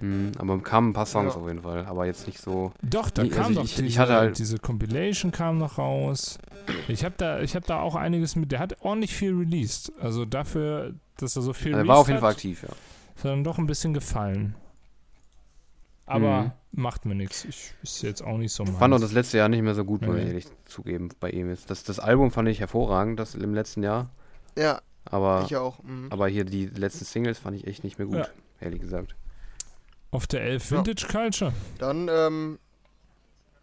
Mhm. 0.00 0.32
Aber 0.38 0.58
kamen 0.62 0.90
ein 0.90 0.92
paar 0.92 1.06
Songs 1.06 1.34
Ja. 1.34 1.40
auf 1.40 1.46
jeden 1.48 1.62
Fall, 1.62 1.84
aber 1.86 2.06
jetzt 2.06 2.26
nicht 2.26 2.40
so. 2.40 2.72
Doch, 2.82 3.10
da 3.10 3.22
Nee, 3.22 3.28
kam 3.28 3.46
also 3.46 3.54
doch 3.60 3.64
ich- 3.64 3.74
diese, 3.74 3.86
ich 3.86 3.98
hatte 3.98 4.14
halt- 4.14 4.38
diese 4.38 4.58
Compilation 4.58 5.30
kam 5.32 5.58
noch 5.58 5.78
raus. 5.78 6.38
Ich 6.88 7.04
habe 7.04 7.14
da, 7.18 7.40
ich 7.40 7.54
hab 7.56 7.66
da 7.66 7.80
auch 7.80 7.94
einiges 7.94 8.36
mit. 8.36 8.50
Der 8.52 8.58
hat 8.60 8.76
ordentlich 8.80 9.14
viel 9.14 9.34
released. 9.34 9.92
Also 10.00 10.24
dafür, 10.24 10.94
dass 11.16 11.36
er 11.36 11.42
so 11.42 11.52
viel 11.52 11.74
Er 11.74 11.86
war 11.86 11.98
auf 11.98 12.08
jeden 12.08 12.20
Fall 12.20 12.30
hat, 12.30 12.36
aktiv, 12.36 12.62
ja. 12.62 12.68
Ist 13.16 13.24
dann 13.24 13.44
doch 13.44 13.58
ein 13.58 13.66
bisschen 13.66 13.92
gefallen. 13.94 14.54
Aber 16.06 16.42
Mhm. 16.42 16.52
macht 16.72 17.06
mir 17.06 17.14
nichts. 17.14 17.44
Ich 17.44 17.74
ist 17.82 18.02
jetzt 18.02 18.22
auch 18.22 18.36
nicht 18.36 18.52
so 18.52 18.64
Fand 18.64 18.76
auch 18.82 18.88
meins. 18.88 19.02
das 19.02 19.12
letzte 19.12 19.38
Jahr 19.38 19.48
nicht 19.48 19.62
mehr 19.62 19.74
so 19.74 19.84
gut, 19.84 20.02
muss 20.02 20.16
Nee. 20.16 20.22
ich 20.22 20.28
ehrlich 20.28 20.46
zugeben, 20.64 21.10
bei 21.20 21.30
ihm 21.30 21.50
ist. 21.50 21.70
Das, 21.70 21.84
das 21.84 22.00
Album 22.00 22.30
fand 22.30 22.48
ich 22.48 22.60
hervorragend, 22.60 23.20
das 23.20 23.34
im 23.34 23.54
letzten 23.54 23.82
Jahr. 23.82 24.10
Ja, 24.58 24.80
Aber, 25.04 25.44
ich 25.46 25.56
auch. 25.56 25.82
Mhm. 25.82 26.08
aber 26.10 26.28
hier 26.28 26.44
die 26.44 26.66
letzten 26.66 27.04
Singles 27.04 27.38
fand 27.38 27.56
ich 27.56 27.66
echt 27.66 27.84
nicht 27.84 27.98
mehr 27.98 28.06
gut, 28.08 28.16
Ja. 28.16 28.26
ehrlich 28.60 28.80
gesagt. 28.80 29.14
Auf 30.12 30.26
der 30.26 30.42
11 30.42 30.70
Ja. 30.70 30.76
Vintage 30.78 31.06
Culture. 31.06 31.52
Dann, 31.78 32.08
ähm, 32.10 32.58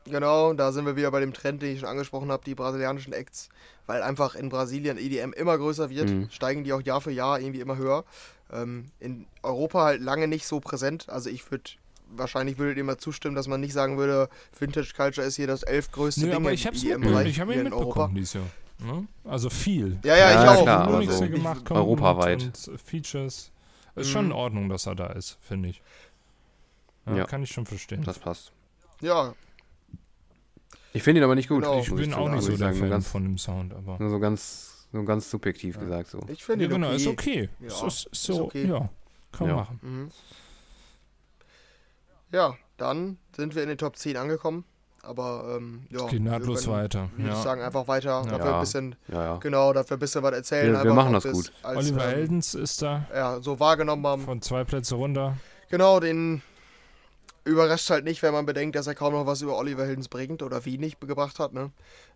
genau, 0.06 0.54
da 0.54 0.72
sind 0.72 0.86
wir 0.86 0.96
wieder 0.96 1.12
bei 1.12 1.20
dem 1.20 1.34
Trend, 1.34 1.62
den 1.62 1.74
ich 1.74 1.80
schon 1.82 1.90
angesprochen 1.90 2.32
habe, 2.32 2.44
die 2.46 2.56
brasilianischen 2.56 3.14
Acts. 3.14 3.50
Weil 3.86 4.02
einfach 4.04 4.36
in 4.36 4.50
Brasilien 4.50 4.98
EDM 4.98 5.32
immer 5.34 5.58
größer 5.58 5.90
wird, 5.90 6.10
Mhm. 6.10 6.30
steigen 6.30 6.64
die 6.64 6.74
auch 6.74 6.82
Jahr 6.82 7.00
für 7.02 7.12
Jahr 7.12 7.40
irgendwie 7.40 7.62
immer 7.62 7.78
höher. 7.78 8.04
Ähm, 8.52 8.86
in 9.00 9.26
Europa 9.44 9.84
halt 9.84 10.02
lange 10.02 10.28
nicht 10.28 10.46
so 10.48 10.60
präsent. 10.60 11.08
Also 11.10 11.30
ich 11.30 11.50
würde, 11.52 11.64
wahrscheinlich 12.10 12.58
würdet 12.58 12.78
ihr 12.78 12.84
mal 12.84 12.98
zustimmen, 12.98 13.36
dass 13.36 13.48
man 13.48 13.60
nicht 13.62 13.74
sagen 13.74 13.98
würde, 13.98 14.30
Vintage 14.58 14.94
Culture 14.96 15.26
ist 15.26 15.36
hier 15.36 15.48
das 15.48 15.64
elfgrößte 15.64 16.22
Nö, 16.22 16.28
Ding 16.28 16.36
aber 16.36 16.50
im 16.50 16.54
ich 16.56 16.66
habe 16.68 16.76
EDM-Bereich 16.78 17.28
ich 17.28 17.40
hab 17.40 17.48
hier 17.50 17.60
ihn 17.62 17.68
in 17.68 17.74
Europa. 17.74 17.86
mitbekommen 18.08 18.16
dieses 18.16 18.34
Jahr. 18.34 18.44
Ne? 18.80 19.08
Also 19.26 19.50
viel. 19.50 19.98
Ja, 20.04 20.16
ja, 20.16 20.30
ich 20.30 20.36
Ja, 20.36 20.54
auch. 20.54 20.64
klar, 20.64 20.80
Nur 20.86 20.88
aber 20.90 21.00
nichts 21.00 21.18
so 21.18 21.24
hier 21.26 21.34
gemacht, 21.36 21.70
europaweit. 21.72 22.44
Und, 22.44 22.80
Features. 22.82 23.52
Ist 23.96 24.10
schon 24.12 24.26
Mhm. 24.26 24.32
in 24.32 24.38
Ordnung, 24.38 24.70
dass 24.70 24.86
er 24.86 24.94
da 24.96 25.08
ist, 25.08 25.38
finde 25.42 25.70
ich. 25.70 25.82
Ja, 27.08 27.16
Ja. 27.16 27.26
Kann 27.26 27.44
ich 27.44 27.50
schon 27.52 27.66
verstehen. 27.66 28.04
Das 28.04 28.20
passt. 28.20 28.52
Ja, 29.02 29.34
Ich 30.94 31.04
finde 31.04 31.20
ihn 31.22 31.24
aber 31.24 31.36
nicht 31.36 31.50
gut. 31.50 31.64
Genau. 31.64 31.80
ich 31.80 31.90
muss 31.92 32.00
bin 32.02 32.14
auch 32.14 32.30
nicht 32.30 32.42
so 32.44 32.52
ich 32.54 32.58
der. 32.60 32.74
Fan 32.74 32.90
ganz, 32.90 33.08
von 33.08 33.24
dem 33.24 33.38
Sound, 33.38 33.74
aber. 33.74 33.98
nur 34.00 34.10
so 34.10 34.20
ganz, 34.20 34.88
so 34.92 35.04
ganz 35.04 35.30
subjektiv 35.30 35.76
Ja. 35.76 35.82
gesagt 35.82 36.10
so. 36.10 36.20
ich 36.28 36.44
finde 36.44 36.66
Ja, 36.66 36.72
ihn 36.72 36.74
genau, 36.76 36.88
okay. 36.88 36.96
ist 36.96 37.08
okay. 37.08 37.50
Ja, 37.60 37.68
ist, 37.68 37.84
ist, 37.84 38.06
ist 38.12 38.24
so, 38.24 38.46
okay. 38.46 38.66
ja. 38.68 38.90
Kann 39.32 39.48
man 39.48 39.50
Ja. 39.50 39.56
machen. 39.56 39.80
Mhm. 39.84 40.10
Ja, 42.32 42.56
dann 42.78 43.18
sind 43.36 43.56
wir 43.56 43.64
in 43.64 43.70
den 43.70 43.78
Top 43.78 43.96
10 43.96 44.18
angekommen. 44.18 44.66
Aber 45.04 45.56
ähm, 45.58 45.84
ja, 45.90 46.04
Es 46.04 46.12
geht 46.12 46.22
nahtlos 46.22 46.64
können, 46.66 46.76
weiter. 46.76 47.10
Ich 47.18 47.26
Ja. 47.26 47.36
sagen, 47.42 47.62
einfach 47.62 47.88
weiter. 47.88 48.24
Dafür 48.24 48.46
Ja. 48.46 48.56
ein 48.56 48.60
bisschen, 48.60 48.96
Ja, 49.08 49.24
ja. 49.24 49.38
genau, 49.38 49.72
dafür 49.72 49.96
ein 49.96 50.00
bisschen 50.02 50.22
was 50.24 50.34
erzählen. 50.34 50.74
Wir- 50.74 50.84
wir 50.84 50.94
machen 50.94 51.14
das 51.14 51.24
gut. 51.24 51.54
Als, 51.64 51.78
Oliver 51.78 52.04
ähm, 52.04 52.10
Heldens 52.10 52.54
ist 52.56 52.82
da 52.82 53.08
Ja, 53.14 53.40
so 53.40 53.58
wahrgenommen 53.60 54.06
haben. 54.06 54.24
von 54.24 54.42
zwei 54.42 54.66
Plätze 54.66 54.96
runter. 54.96 55.38
Genau, 55.70 56.02
den 56.02 56.42
überrascht 57.48 57.90
halt 57.90 58.04
nicht, 58.06 58.22
wenn 58.22 58.34
man 58.34 58.46
bedenkt, 58.46 58.76
dass 58.76 58.88
er 58.88 58.96
kaum 58.96 59.14
noch 59.14 59.26
was 59.26 59.42
über 59.42 59.58
Oliver 59.58 59.86
Heldens 59.86 60.08
bringt 60.08 60.44
oder 60.44 60.66
wenig 60.66 61.00
gebracht 61.00 61.40
hat, 61.40 61.54
ne? 61.54 61.72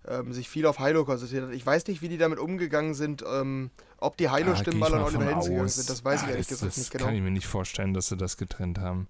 Ähm, 0.08 0.34
sich 0.34 0.50
viel 0.50 0.66
auf 0.66 0.78
Hilo 0.78 1.06
konzentriert 1.06 1.46
hat. 1.48 1.54
Ich 1.54 1.66
weiß 1.66 1.88
nicht, 1.88 2.02
wie 2.02 2.10
die 2.10 2.18
damit 2.18 2.40
umgegangen 2.40 2.94
sind, 2.94 3.24
ähm, 3.28 3.72
ob 3.98 4.18
die 4.18 4.28
Ah, 4.28 4.38
ich 4.40 4.46
alle 4.46 4.56
an 4.56 4.80
mal 4.80 4.94
Oliver 4.94 5.26
Heldens 5.26 5.46
gegangen 5.48 5.68
sind. 5.70 5.90
Das 5.90 6.04
weiß 6.06 6.22
ich 6.22 6.28
Ah, 6.28 6.32
ehrlich 6.32 6.48
das, 6.48 6.60
gesagt 6.60 6.72
das 6.72 6.78
nicht 6.78 6.92
kann 6.92 7.00
genau. 7.02 7.12
ich 7.14 7.22
mir 7.22 7.32
nicht 7.32 7.48
vorstellen, 7.48 7.94
dass 7.94 8.10
sie 8.10 8.18
das 8.18 8.38
getrennt 8.38 8.80
haben. 8.80 9.08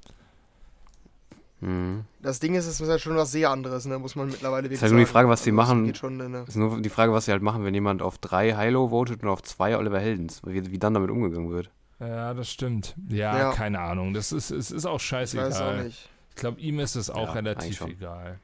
Mhm. 1.62 2.06
Das 2.22 2.40
Ding 2.40 2.56
ist, 2.56 2.66
es 2.66 2.82
ist 2.82 2.90
halt 2.90 3.02
schon 3.02 3.16
was 3.16 3.32
sehr 3.32 3.52
anderes, 3.52 3.86
ne? 3.86 4.00
Muss 4.00 4.16
man 4.16 4.28
mittlerweile 4.30 4.64
wirklich 4.64 4.78
Ist 4.78 4.82
halt 4.82 4.92
nur 4.94 5.00
die. 5.02 5.06
Frage, 5.06 5.30
was 5.30 5.44
die 5.44 5.52
Also, 5.52 5.62
es 5.62 5.68
machen. 5.68 5.96
Schon 5.96 6.20
eine 6.22 6.44
Ist 6.48 6.56
nur 6.56 6.82
die 6.82 6.90
Frage, 6.90 7.14
was 7.14 7.26
sie 7.26 7.32
halt 7.32 7.44
machen, 7.44 7.64
wenn 7.64 7.74
jemand 7.74 8.02
auf 8.02 8.18
drei 8.18 8.56
Hilo 8.56 8.90
votet 8.90 9.22
und 9.22 9.30
auf 9.30 9.44
zwei 9.44 9.78
Oliver 9.78 10.00
Heldens. 10.00 10.42
Wie, 10.46 10.72
wie 10.72 10.80
dann 10.80 10.96
damit 10.96 11.12
umgegangen 11.12 11.52
wird. 11.52 11.70
Ja, 12.02 12.34
das 12.34 12.50
stimmt. 12.50 12.96
Ja, 13.10 13.38
Ja. 13.38 13.52
keine 13.54 13.80
Ahnung. 13.80 14.14
Das 14.14 14.32
ist, 14.32 14.50
es 14.52 14.72
ist 14.72 14.86
auch 14.86 14.96
ich 14.98 15.04
scheißegal. 15.04 15.50
weiß 15.52 15.62
auch 15.62 15.84
nicht. 15.84 16.10
Ich 16.32 16.36
glaube, 16.36 16.60
ihm 16.60 16.80
ist 16.80 16.96
es 16.96 17.10
auch 17.10 17.28
Ja, 17.28 17.34
relativ 17.34 17.80
egal. 17.82 18.40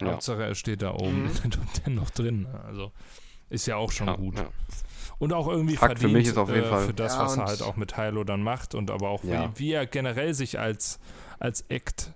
Ja. 0.00 0.08
Hauptsache, 0.12 0.42
er 0.44 0.54
steht 0.56 0.82
da 0.82 0.92
oben 0.94 1.22
Mhm. 1.24 1.26
in 1.28 1.34
den 1.42 1.50
Top 1.52 1.74
10 1.74 1.94
noch 1.94 2.10
drin. 2.10 2.46
Also 2.66 2.90
ist 3.50 3.66
ja 3.66 3.76
auch 3.76 3.92
schon 3.92 4.08
Ja, 4.08 4.16
gut. 4.16 4.38
ja. 4.38 4.48
Und 5.20 5.32
auch 5.32 5.46
irgendwie 5.46 5.76
Fakt 5.76 5.92
für 5.98 6.08
verdient 6.08 6.18
mich 6.18 6.28
ist 6.28 6.36
auf 6.38 6.48
jeden 6.48 6.64
äh, 6.64 6.68
Fall- 6.68 6.86
für 6.86 6.94
das, 6.94 7.14
Ja, 7.14 7.20
was 7.22 7.36
er 7.36 7.44
halt 7.44 7.62
auch 7.62 7.76
mit 7.76 7.94
Hilo 7.94 8.24
dann 8.24 8.42
macht 8.42 8.74
und 8.74 8.90
aber 8.90 9.10
auch 9.10 9.22
Ja. 9.22 9.52
wie, 9.54 9.58
wie 9.60 9.72
er 9.72 9.86
generell 9.86 10.34
sich 10.34 10.58
als, 10.58 10.98
als 11.38 11.60
Act 11.68 12.12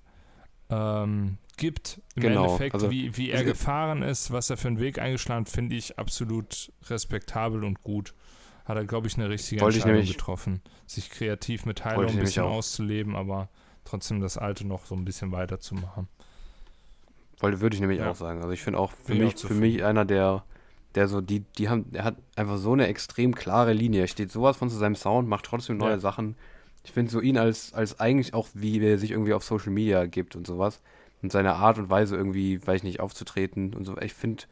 ähm, 0.71 1.39
gibt. 1.57 2.01
Im 2.17 2.23
Genau, 2.23 2.45
Endeffekt, 2.47 2.75
also- 2.75 2.91
wie, 2.91 3.17
wie 3.17 3.31
er 3.31 3.45
gefahren 3.45 4.03
ist, 4.03 4.33
was 4.33 4.51
er 4.51 4.57
für 4.57 4.67
einen 4.69 4.81
Weg 4.81 4.99
eingeschlagen 4.99 5.45
hat, 5.45 5.53
finde 5.53 5.77
ich 5.77 5.97
absolut 5.99 6.73
respektabel 6.89 7.63
und 7.63 7.85
gut. 7.85 8.15
Hat 8.67 8.77
er, 8.77 8.85
glaube 8.85 9.07
ich, 9.07 9.17
eine 9.17 9.29
richtige 9.29 9.61
Wollte 9.63 9.77
Entscheidung 9.77 9.99
nämlich- 10.01 10.17
getroffen. 10.17 10.61
Sich 10.87 11.09
kreativ 11.11 11.65
mit 11.67 11.81
ich 11.81 11.87
ein 11.87 12.19
bisschen 12.19 12.45
auszuleben, 12.45 13.15
aber 13.17 13.49
trotzdem 13.85 14.21
das 14.21 14.37
Alte 14.37 14.67
noch 14.67 14.87
so 14.87 14.95
ein 14.95 15.05
bisschen 15.05 15.33
weiterzumachen. 15.33 16.09
Wollte, 17.39 17.61
würde 17.61 17.75
ich 17.75 17.81
nämlich 17.81 18.01
Ja. 18.01 18.11
auch 18.11 18.17
sagen. 18.17 18.41
Also 18.41 18.51
ich 18.53 18.63
finde 18.63 18.79
auch 18.79 18.93
für 18.93 19.13
Bin 19.13 19.19
mich, 19.25 19.35
auch 19.37 19.49
für 19.49 19.55
mich 19.55 19.85
einer 19.85 20.05
der, 20.05 20.45
der 20.95 21.07
so, 21.07 21.21
die, 21.21 21.41
die 21.59 21.69
haben, 21.69 21.91
der 21.93 22.05
hat 22.05 22.17
einfach 22.35 22.57
so 22.59 22.73
eine 22.73 22.87
extrem 22.87 23.35
klare 23.35 23.73
Linie. 23.73 24.01
Er 24.03 24.07
steht 24.09 24.33
sowas 24.33 24.57
von 24.57 24.71
zu 24.71 24.77
seinem 24.77 24.97
Sound, 24.97 25.29
macht 25.29 25.45
trotzdem 25.45 25.77
neue 25.77 25.91
Ja. 25.93 25.99
Sachen. 25.99 26.37
Ich 26.85 26.93
finde 26.93 27.11
so 27.13 27.21
ihn 27.21 27.37
als, 27.37 27.75
als 27.75 28.01
eigentlich 28.01 28.33
auch, 28.33 28.49
wie 28.55 28.81
er 28.81 28.99
sich 28.99 29.11
irgendwie 29.11 29.35
auf 29.35 29.45
Social 29.45 29.71
Media 29.73 30.07
gibt 30.07 30.35
und 30.37 30.47
sowas. 30.47 30.81
Und 31.23 31.31
seine 31.33 31.55
Art 31.55 31.79
und 31.79 31.91
Weise 31.91 32.17
irgendwie, 32.17 32.65
weiß 32.67 32.77
ich 32.79 32.83
nicht, 32.85 33.01
aufzutreten 33.01 33.75
und 33.75 33.85
so. 33.85 33.97
Ich 33.99 34.15
finde 34.15 34.45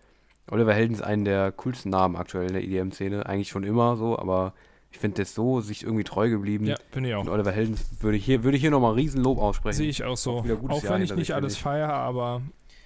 Oliver 0.50 0.74
Heldens 0.74 1.00
einen 1.00 1.24
der 1.24 1.52
coolsten 1.52 1.90
Namen 1.90 2.16
aktuell 2.16 2.46
in 2.48 2.52
der 2.52 2.62
EDM-Szene. 2.62 3.26
Eigentlich 3.26 3.48
schon 3.48 3.64
immer 3.64 3.96
so, 3.96 4.18
aber 4.18 4.52
ich 4.90 4.98
finde, 4.98 5.16
der 5.16 5.22
ist 5.24 5.34
so 5.34 5.60
sich 5.60 5.82
irgendwie 5.82 6.04
treu 6.04 6.28
geblieben. 6.30 6.66
Ja, 6.66 6.76
finde 6.90 7.08
ich 7.08 7.14
auch. 7.14 7.22
Und 7.22 7.28
Oliver 7.30 7.50
Heldens 7.52 7.80
würde 8.00 8.16
ich 8.16 8.24
hier, 8.24 8.44
würde 8.44 8.56
ich 8.56 8.60
hier 8.60 8.70
nochmal 8.70 8.92
Riesenlob 8.94 9.38
aussprechen. 9.38 9.76
Sehe 9.78 9.88
ich 9.88 10.04
auch 10.04 10.16
so. 10.16 10.38
Auch 10.38 10.44
Auch 10.70 10.82
Jahr 10.82 10.94
wenn 10.94 11.02
ich 11.02 11.08
hinter 11.08 11.16
nicht 11.16 11.34
alles 11.34 11.54
ich. 11.54 11.62
feiere, 11.62 11.92
aber 11.92 12.42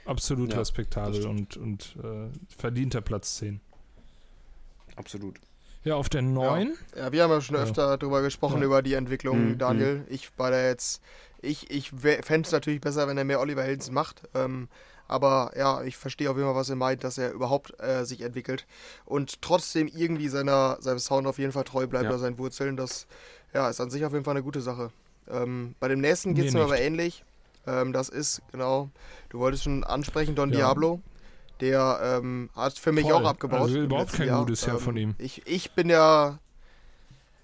absolut 0.07 0.53
Ja, 0.53 0.59
respektabel 0.61 1.27
und, 1.27 1.57
und 1.57 1.97
äh, 2.03 2.29
verdienter 2.57 3.01
Platz 3.03 3.37
10. 3.37 3.61
Absolut. 4.97 5.37
Ja, 5.85 5.95
auf 5.97 6.09
der 6.09 6.23
9. 6.23 6.73
Ja, 6.97 7.05
ja 7.05 7.13
wir 7.13 7.23
haben 7.23 7.31
ja 7.31 7.41
schon 7.41 7.57
Ja. 7.57 7.63
öfter 7.63 7.97
darüber 7.97 8.23
gesprochen, 8.23 8.61
Ja. 8.61 8.65
über 8.67 8.83
die 8.83 8.95
Entwicklung, 8.95 9.51
Mhm. 9.53 9.59
Daniel. 9.59 10.05
Ich 10.09 10.31
war 10.39 10.51
da 10.51 10.65
jetzt. 10.67 11.03
Ich, 11.41 11.71
ich 11.71 11.91
fände 11.91 12.47
es 12.47 12.53
natürlich 12.53 12.81
besser, 12.81 13.07
wenn 13.07 13.17
er 13.17 13.25
mehr 13.25 13.41
Oliver 13.41 13.63
Heldens 13.63 13.91
macht. 13.91 14.23
Ähm, 14.35 14.69
aber 15.09 15.53
ja, 15.57 15.83
ich 15.83 15.97
verstehe 15.97 16.31
auf 16.31 16.37
jeden 16.37 16.49
Fall, 16.49 16.55
was 16.57 16.69
er 16.71 16.77
meint, 16.77 17.03
dass 17.03 17.19
er 17.19 17.33
überhaupt 17.33 17.75
äh, 17.81 18.05
sich 18.05 18.21
entwickelt 18.21 18.67
und 19.05 19.43
trotzdem 19.43 19.89
irgendwie 19.89 20.29
seiner, 20.29 20.77
seinem 20.81 20.99
Sound 21.01 21.27
auf 21.27 21.39
jeden 21.39 21.53
Fall 21.53 21.65
treu 21.65 21.87
bleibt 21.87 22.05
Ja. 22.05 22.11
oder 22.11 22.19
seinen 22.19 22.39
Wurzeln. 22.39 22.77
Das 22.77 23.07
ja, 23.55 23.69
ist 23.69 23.81
an 23.81 23.91
sich 23.91 24.05
auf 24.05 24.13
jeden 24.13 24.25
Fall 24.25 24.35
eine 24.35 24.43
gute 24.45 24.61
Sache. 24.61 24.91
Ähm, 25.31 25.75
bei 25.81 25.89
dem 25.89 26.01
nächsten 26.01 26.35
geht 26.35 26.47
es 26.47 26.55
Mir 26.55 26.63
aber 26.63 26.79
ähnlich. 26.81 27.25
Ähm, 27.67 27.93
das 27.93 28.09
ist, 28.09 28.41
genau, 28.53 28.89
du 29.31 29.39
wolltest 29.41 29.65
schon 29.65 29.83
ansprechen, 29.85 30.35
Don 30.35 30.51
Ja. 30.51 30.59
Diablo. 30.59 31.01
Der 31.61 32.21
ähm, 32.23 32.51
hat 32.55 32.79
für 32.79 32.93
mich 32.93 33.05
Voll. 33.05 33.15
auch 33.15 33.25
abgebaut. 33.29 33.63
Also 33.63 33.81
überhaupt 33.81 34.13
kein 34.13 34.29
Jahr. 34.29 34.39
gutes 34.45 34.65
Jahr 34.65 34.79
von 34.79 34.97
ihm. 34.97 35.15
Ich, 35.19 35.43
ich 35.47 35.73
bin 35.73 35.91
ja. 35.91 36.39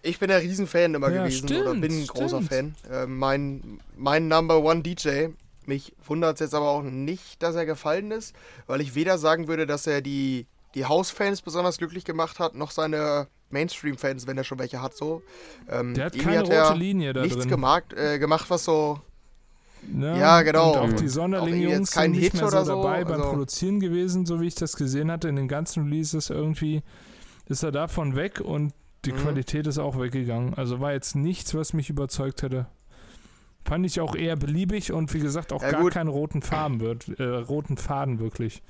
Ich 0.03 0.19
bin 0.19 0.31
ja 0.31 0.36
Riesenfan 0.36 0.95
immer 0.95 1.11
Ja, 1.11 1.24
gewesen 1.24 1.49
oder 1.49 1.70
stimmt, 1.70 1.81
bin 1.81 2.03
ein 2.03 2.07
großer. 2.07 2.43
Fan. 2.43 2.74
Äh, 2.91 3.07
mein, 3.07 3.81
mein 3.97 4.28
Number 4.28 4.62
One 4.62 4.82
DJ, 4.82 5.28
mich 5.69 5.95
wundert 6.07 6.35
es 6.35 6.41
jetzt 6.41 6.55
aber 6.55 6.69
auch 6.69 6.82
nicht, 6.82 7.43
dass 7.43 7.55
er 7.55 7.66
gefallen 7.66 8.11
ist, 8.11 8.35
weil 8.66 8.81
ich 8.81 8.95
weder 8.95 9.19
sagen 9.19 9.49
würde, 9.49 9.66
dass 9.66 9.86
er 9.86 10.01
die, 10.01 10.47
die 10.74 10.86
House-Fans 10.86 11.43
besonders 11.43 11.78
glücklich 11.78 12.05
gemacht 12.05 12.39
hat, 12.39 12.55
noch 12.55 12.70
seine 12.70 13.28
Mainstream-Fans, 13.51 14.27
wenn 14.27 14.36
er 14.39 14.45
schon 14.45 14.59
welche 14.59 14.82
hat, 14.82 14.97
so. 14.97 15.23
Ähm, 15.69 15.95
Der 15.95 16.07
hat 16.07 16.19
keine 16.19 16.49
er 16.51 16.66
rote 16.69 16.78
Linie 16.78 17.12
da 17.12 17.23
nichts 17.23 17.39
drin. 17.39 17.49
gemacht, 17.49 17.93
äh, 17.93 18.19
gemacht, 18.19 18.47
was 18.51 18.65
so. 18.65 19.01
Ne? 19.86 20.19
Ja, 20.19 20.43
genau. 20.43 20.82
Und 20.82 20.95
auch 20.95 20.97
die 20.97 21.09
Sonderling-Jungs 21.09 21.91
sind 21.93 22.12
nicht 22.12 22.23
Hit 22.23 22.35
mehr 22.35 22.43
so 22.49 22.49
oder 22.57 22.65
so, 22.65 22.82
dabei 22.82 23.05
beim 23.05 23.15
also- 23.20 23.31
Produzieren 23.31 23.81
gewesen, 23.81 24.24
so 24.27 24.41
wie 24.41 24.47
ich 24.47 24.55
das 24.55 24.77
gesehen 24.77 25.11
hatte. 25.11 25.28
In 25.28 25.36
den 25.36 25.47
ganzen 25.49 25.85
Releases 25.85 26.31
irgendwie 26.31 26.82
ist 27.47 27.62
er 27.62 27.70
davon 27.70 28.16
weg 28.16 28.41
und 28.41 28.73
die 29.05 29.12
Mhm. 29.12 29.19
Qualität 29.19 29.66
ist 29.66 29.78
auch 29.78 30.01
weggegangen. 30.01 30.55
Also 30.55 30.81
war 30.81 30.93
jetzt 30.95 31.15
nichts, 31.15 31.55
was 31.55 31.74
mich 31.74 31.91
überzeugt 31.91 32.43
hätte. 32.43 32.66
Fand 33.65 33.86
ich 33.86 34.01
auch 34.01 34.15
eher 34.15 34.36
beliebig 34.36 34.93
und 34.93 35.12
wie 35.15 35.20
gesagt 35.20 35.53
auch 35.53 35.62
Ja, 35.62 35.70
gar 35.70 35.82
gut. 35.82 35.95
keinen 35.95 36.09
roten 36.09 36.43
Farben 36.43 36.81
wird, 36.81 37.09
äh, 37.19 37.23
roten 37.24 37.77
Faden 37.78 38.19
wirklich. 38.19 38.62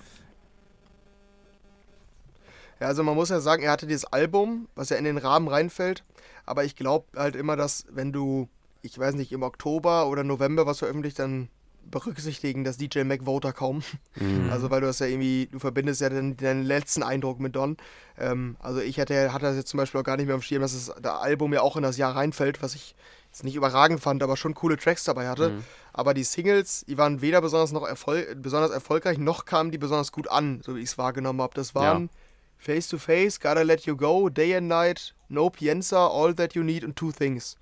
Ja, 2.80 2.88
also 2.88 3.02
man 3.02 3.14
muss 3.14 3.28
ja 3.28 3.40
sagen, 3.40 3.62
er 3.62 3.72
hatte 3.72 3.86
dieses 3.86 4.04
Album, 4.04 4.68
was 4.74 4.90
ja 4.90 4.96
in 4.96 5.04
den 5.04 5.18
Rahmen 5.18 5.48
reinfällt. 5.48 6.04
Aber 6.46 6.64
ich 6.64 6.76
glaube 6.76 7.06
halt 7.16 7.36
immer, 7.36 7.56
dass 7.56 7.86
wenn 7.90 8.12
du, 8.12 8.48
ich 8.82 8.98
weiß 8.98 9.14
nicht, 9.14 9.32
im 9.32 9.42
Oktober 9.42 10.08
oder 10.08 10.24
November 10.24 10.66
was 10.66 10.80
veröffentlicht, 10.80 11.18
dann 11.18 11.48
berücksichtigen 11.90 12.64
das 12.64 12.76
DJ 12.76 13.02
Mac 13.04 13.24
Voter 13.24 13.52
kaum. 13.52 13.82
Mhm. 14.16 14.48
Also 14.50 14.70
weil 14.70 14.80
du 14.80 14.86
das 14.86 14.98
ja 15.00 15.06
irgendwie, 15.06 15.48
du 15.50 15.58
verbindest 15.58 16.00
ja 16.00 16.08
den, 16.08 16.36
deinen 16.36 16.64
letzten 16.64 17.02
Eindruck 17.02 17.40
mit 17.40 17.56
Don. 17.56 17.76
Ähm, 18.18 18.56
also 18.60 18.80
ich 18.80 18.96
hätte, 18.96 19.32
hatte 19.32 19.46
das 19.46 19.56
jetzt 19.56 19.68
zum 19.70 19.78
Beispiel 19.78 20.00
auch 20.00 20.04
gar 20.04 20.16
nicht 20.16 20.26
mehr 20.26 20.34
am 20.34 20.42
Schirm, 20.42 20.62
dass 20.62 20.72
das, 20.72 20.94
das 21.00 21.20
Album 21.20 21.52
ja 21.52 21.62
auch 21.62 21.76
in 21.76 21.82
das 21.82 21.96
Jahr 21.96 22.14
reinfällt, 22.16 22.62
was 22.62 22.74
ich 22.74 22.94
jetzt 23.34 23.44
nicht 23.44 23.56
überragend 23.56 24.00
fand, 24.00 24.22
aber 24.22 24.36
schon 24.36 24.54
coole 24.54 24.76
Tracks 24.76 25.02
dabei 25.02 25.28
hatte. 25.28 25.50
Mhm. 25.50 25.64
Aber 25.92 26.14
die 26.14 26.22
Singles, 26.22 26.84
die 26.86 26.96
waren 26.96 27.20
weder 27.20 27.40
besonders, 27.40 27.72
noch 27.72 27.86
erfol 27.86 28.34
besonders 28.36 28.70
erfolgreich, 28.70 29.18
noch 29.18 29.44
kamen 29.44 29.72
die 29.72 29.78
besonders 29.78 30.12
gut 30.12 30.28
an, 30.28 30.60
so 30.62 30.76
wie 30.76 30.80
ich 30.80 30.90
es 30.90 30.98
wahrgenommen 30.98 31.42
habe. 31.42 31.54
Das 31.54 31.74
waren 31.74 32.10
Face 32.58 32.88
to 32.88 32.96
Face, 32.96 33.40
Gotta 33.40 33.62
Let 33.62 33.82
You 33.86 33.96
Go, 33.96 34.28
Day 34.28 34.54
and 34.56 34.68
Night, 34.68 35.14
No 35.28 35.50
Pienza, 35.50 36.06
All 36.06 36.34
That 36.34 36.54
You 36.54 36.62
Need 36.62 36.84
und 36.84 36.94
Two 36.94 37.10
Things. 37.10 37.56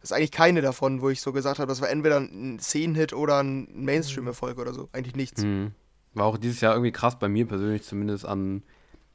Das 0.00 0.10
ist 0.10 0.16
eigentlich 0.16 0.32
keine 0.32 0.62
davon, 0.62 1.02
wo 1.02 1.10
ich 1.10 1.20
so 1.20 1.32
gesagt 1.32 1.58
habe, 1.58 1.68
das 1.68 1.82
war 1.82 1.90
entweder 1.90 2.18
ein 2.18 2.58
Szenenhit 2.58 3.12
oder 3.12 3.42
ein 3.42 3.68
Mainstream-Erfolg 3.74 4.58
oder 4.58 4.72
so. 4.72 4.88
Eigentlich 4.92 5.16
nichts. 5.16 5.42
Mhm. 5.42 5.72
War 6.14 6.24
auch 6.24 6.38
dieses 6.38 6.62
Jahr 6.62 6.72
irgendwie 6.72 6.92
krass 6.92 7.18
bei 7.18 7.28
mir 7.28 7.46
persönlich 7.46 7.82
zumindest 7.82 8.24
an 8.24 8.62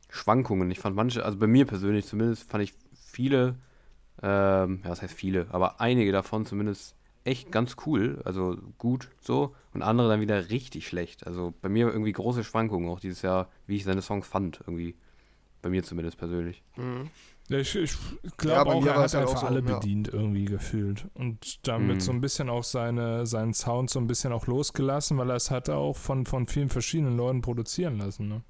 Schwankungen. 0.10 0.70
Ich 0.70 0.80
fand 0.80 0.96
manche, 0.96 1.26
also 1.26 1.40
bei 1.40 1.48
mir 1.48 1.66
persönlich 1.66 2.06
zumindest, 2.06 2.50
fand 2.52 2.64
ich 2.64 2.74
viele, 2.94 3.56
ähm, 4.24 4.82
ja, 4.84 4.92
was 4.92 5.04
heißt 5.04 5.14
viele, 5.16 5.48
aber 5.52 5.82
einige 5.82 6.12
davon 6.14 6.46
zumindest 6.48 6.96
echt 7.26 7.52
ganz 7.52 7.78
cool, 7.86 8.22
also 8.26 8.58
gut 8.80 9.10
so 9.22 9.56
und 9.74 9.84
andere 9.84 10.10
dann 10.10 10.22
wieder 10.22 10.50
richtig 10.50 10.88
schlecht. 10.88 11.28
Also 11.28 11.54
bei 11.62 11.70
mir 11.70 11.88
irgendwie 11.90 12.14
große 12.14 12.44
Schwankungen 12.44 12.90
auch 12.90 13.02
dieses 13.02 13.22
Jahr, 13.24 13.50
wie 13.68 13.78
ich 13.78 13.86
seine 13.86 14.02
Songs 14.02 14.28
fand, 14.28 14.62
irgendwie. 14.62 14.96
Bei 15.62 15.70
mir 15.70 15.84
zumindest 15.84 16.18
persönlich. 16.18 16.64
Mhm. 16.76 17.10
Ja, 17.50 17.58
Ich, 17.60 17.76
ich 17.76 17.94
Ja, 18.24 18.38
glaube 18.38 18.66
bei 18.66 18.76
auch, 18.76 18.86
er 18.86 18.96
hat 19.00 19.14
halt 19.14 19.16
einfach 19.16 19.36
auch 19.36 19.42
so, 19.42 19.48
alle 19.48 19.62
ja. 19.62 19.80
bedient 19.80 20.08
irgendwie 20.10 20.46
gefühlt. 20.46 21.08
Und 21.14 21.68
damit 21.68 21.98
Mhm. 21.98 22.00
so 22.02 22.12
ein 22.12 22.22
bisschen 22.22 22.50
auch 22.50 22.64
seine, 22.64 23.26
seinen 23.26 23.54
Sound 23.54 23.90
so 23.90 24.00
ein 24.00 24.08
bisschen 24.08 24.34
auch 24.34 24.48
losgelassen, 24.48 25.18
weil 25.18 25.30
er 25.30 25.36
es 25.38 25.52
hatte 25.52 25.76
auch 25.76 25.98
von, 25.98 26.26
von 26.26 26.48
vielen 26.48 26.70
verschiedenen 26.70 27.18
Leuten 27.18 27.42
produzieren 27.42 27.98
lassen. 27.98 28.28
Ne? 28.28 28.44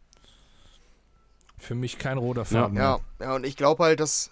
Für 1.58 1.76
mich 1.76 1.98
kein 1.98 2.18
roter 2.18 2.46
Faden. 2.46 2.76
Ja, 2.78 3.00
ja, 3.20 3.36
und 3.36 3.46
ich 3.46 3.56
glaube 3.58 3.84
halt, 3.84 4.00
dass. 4.00 4.32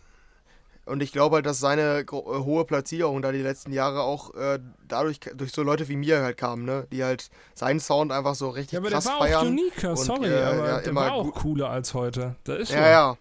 Und 0.86 1.04
ich 1.04 1.12
glaube 1.12 1.36
halt, 1.36 1.46
dass 1.46 1.60
seine 1.60 2.00
äh, 2.00 2.06
hohe 2.12 2.66
Platzierung 2.66 3.22
da 3.22 3.32
die 3.32 3.42
letzten 3.42 3.72
Jahre 3.72 4.02
auch 4.02 4.34
äh, 4.34 4.60
dadurch 4.88 5.20
durch 5.36 5.52
so 5.52 5.62
Leute 5.64 5.88
wie 5.88 5.96
mir 5.96 6.22
halt 6.22 6.38
kam, 6.38 6.66
ne? 6.66 6.88
Die 6.92 7.04
halt 7.04 7.30
seinen 7.54 7.80
Sound 7.80 8.12
einfach 8.12 8.36
so 8.36 8.50
richtig 8.50 8.74
Ja, 8.74 8.80
aber 8.80 8.90
krass 8.90 9.04
der 9.04 9.14
war 9.14 9.20
auch 9.20 9.24
feiern. 9.24 9.48
uniker, 9.48 9.90
und, 9.92 9.98
sorry, 9.98 10.30
äh, 10.30 10.44
aber 10.44 10.68
ja, 10.68 10.82
der 10.82 10.96
war 10.96 11.14
auch 11.14 11.32
cooler 11.34 11.70
als 11.70 11.94
heute. 11.94 12.36
Da 12.44 12.56
ist 12.56 12.72
Ja, 12.72 12.82
ja. 12.82 12.90
Ja. 12.90 13.18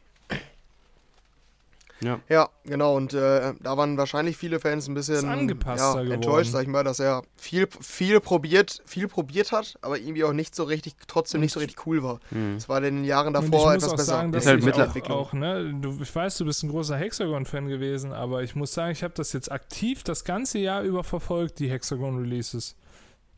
Ja, 2.29 2.49
genau. 2.65 2.97
Und 2.97 3.13
äh, 3.13 3.53
da 3.61 3.77
waren 3.77 3.97
wahrscheinlich 3.99 4.37
viele 4.37 4.59
Fans 4.59 4.89
ein 4.89 4.95
bisschen 4.95 5.27
ja, 5.27 6.01
enttäuscht, 6.15 6.51
sag 6.53 6.63
ich 6.63 6.69
mal, 6.69 6.83
dass 6.83 6.99
er 6.99 7.23
viel, 7.37 7.69
viel 7.81 8.21
probiert, 8.21 8.83
viel 8.87 9.07
probiert 9.09 9.53
hat, 9.53 9.75
aber 9.83 9.99
irgendwie 9.99 10.25
auch 10.25 10.33
nicht 10.33 10.55
so 10.55 10.65
richtig, 10.65 10.95
trotzdem 11.07 11.41
nicht 11.43 11.53
so 11.53 11.61
richtig 11.61 11.87
cool 11.87 12.03
war. 12.03 12.21
Mhm. 12.31 12.57
Es 12.57 12.69
war 12.69 12.79
in 12.79 12.85
den 12.97 13.05
Jahren 13.05 13.35
davor 13.35 13.67
muss 13.67 13.75
etwas 13.75 13.89
auch 13.91 13.97
besser. 13.97 14.05
sagen, 14.05 14.33
dass 14.33 14.45
Ist 14.45 14.49
halt 14.51 14.61
ich 14.61 14.65
mittler- 14.67 15.11
auch, 15.11 15.29
auch 15.29 15.33
ne, 15.35 15.75
du, 15.81 15.99
ich 16.01 16.15
weiß, 16.15 16.39
du 16.39 16.45
bist 16.47 16.63
ein 16.63 16.71
großer 16.71 16.97
Hexagon-Fan 16.97 17.69
gewesen, 17.69 18.13
aber 18.13 18.43
ich 18.43 18.55
muss 18.55 18.73
sagen, 18.73 18.93
ich 18.93 19.03
habe 19.03 19.15
das 19.15 19.33
jetzt 19.33 19.53
aktiv 19.53 20.03
das 20.03 20.25
ganze 20.25 20.59
Jahr 20.59 20.83
über 20.83 21.05
verfolgt, 21.05 21.59
die 21.59 21.71
Hexagon-Releases. 21.71 22.77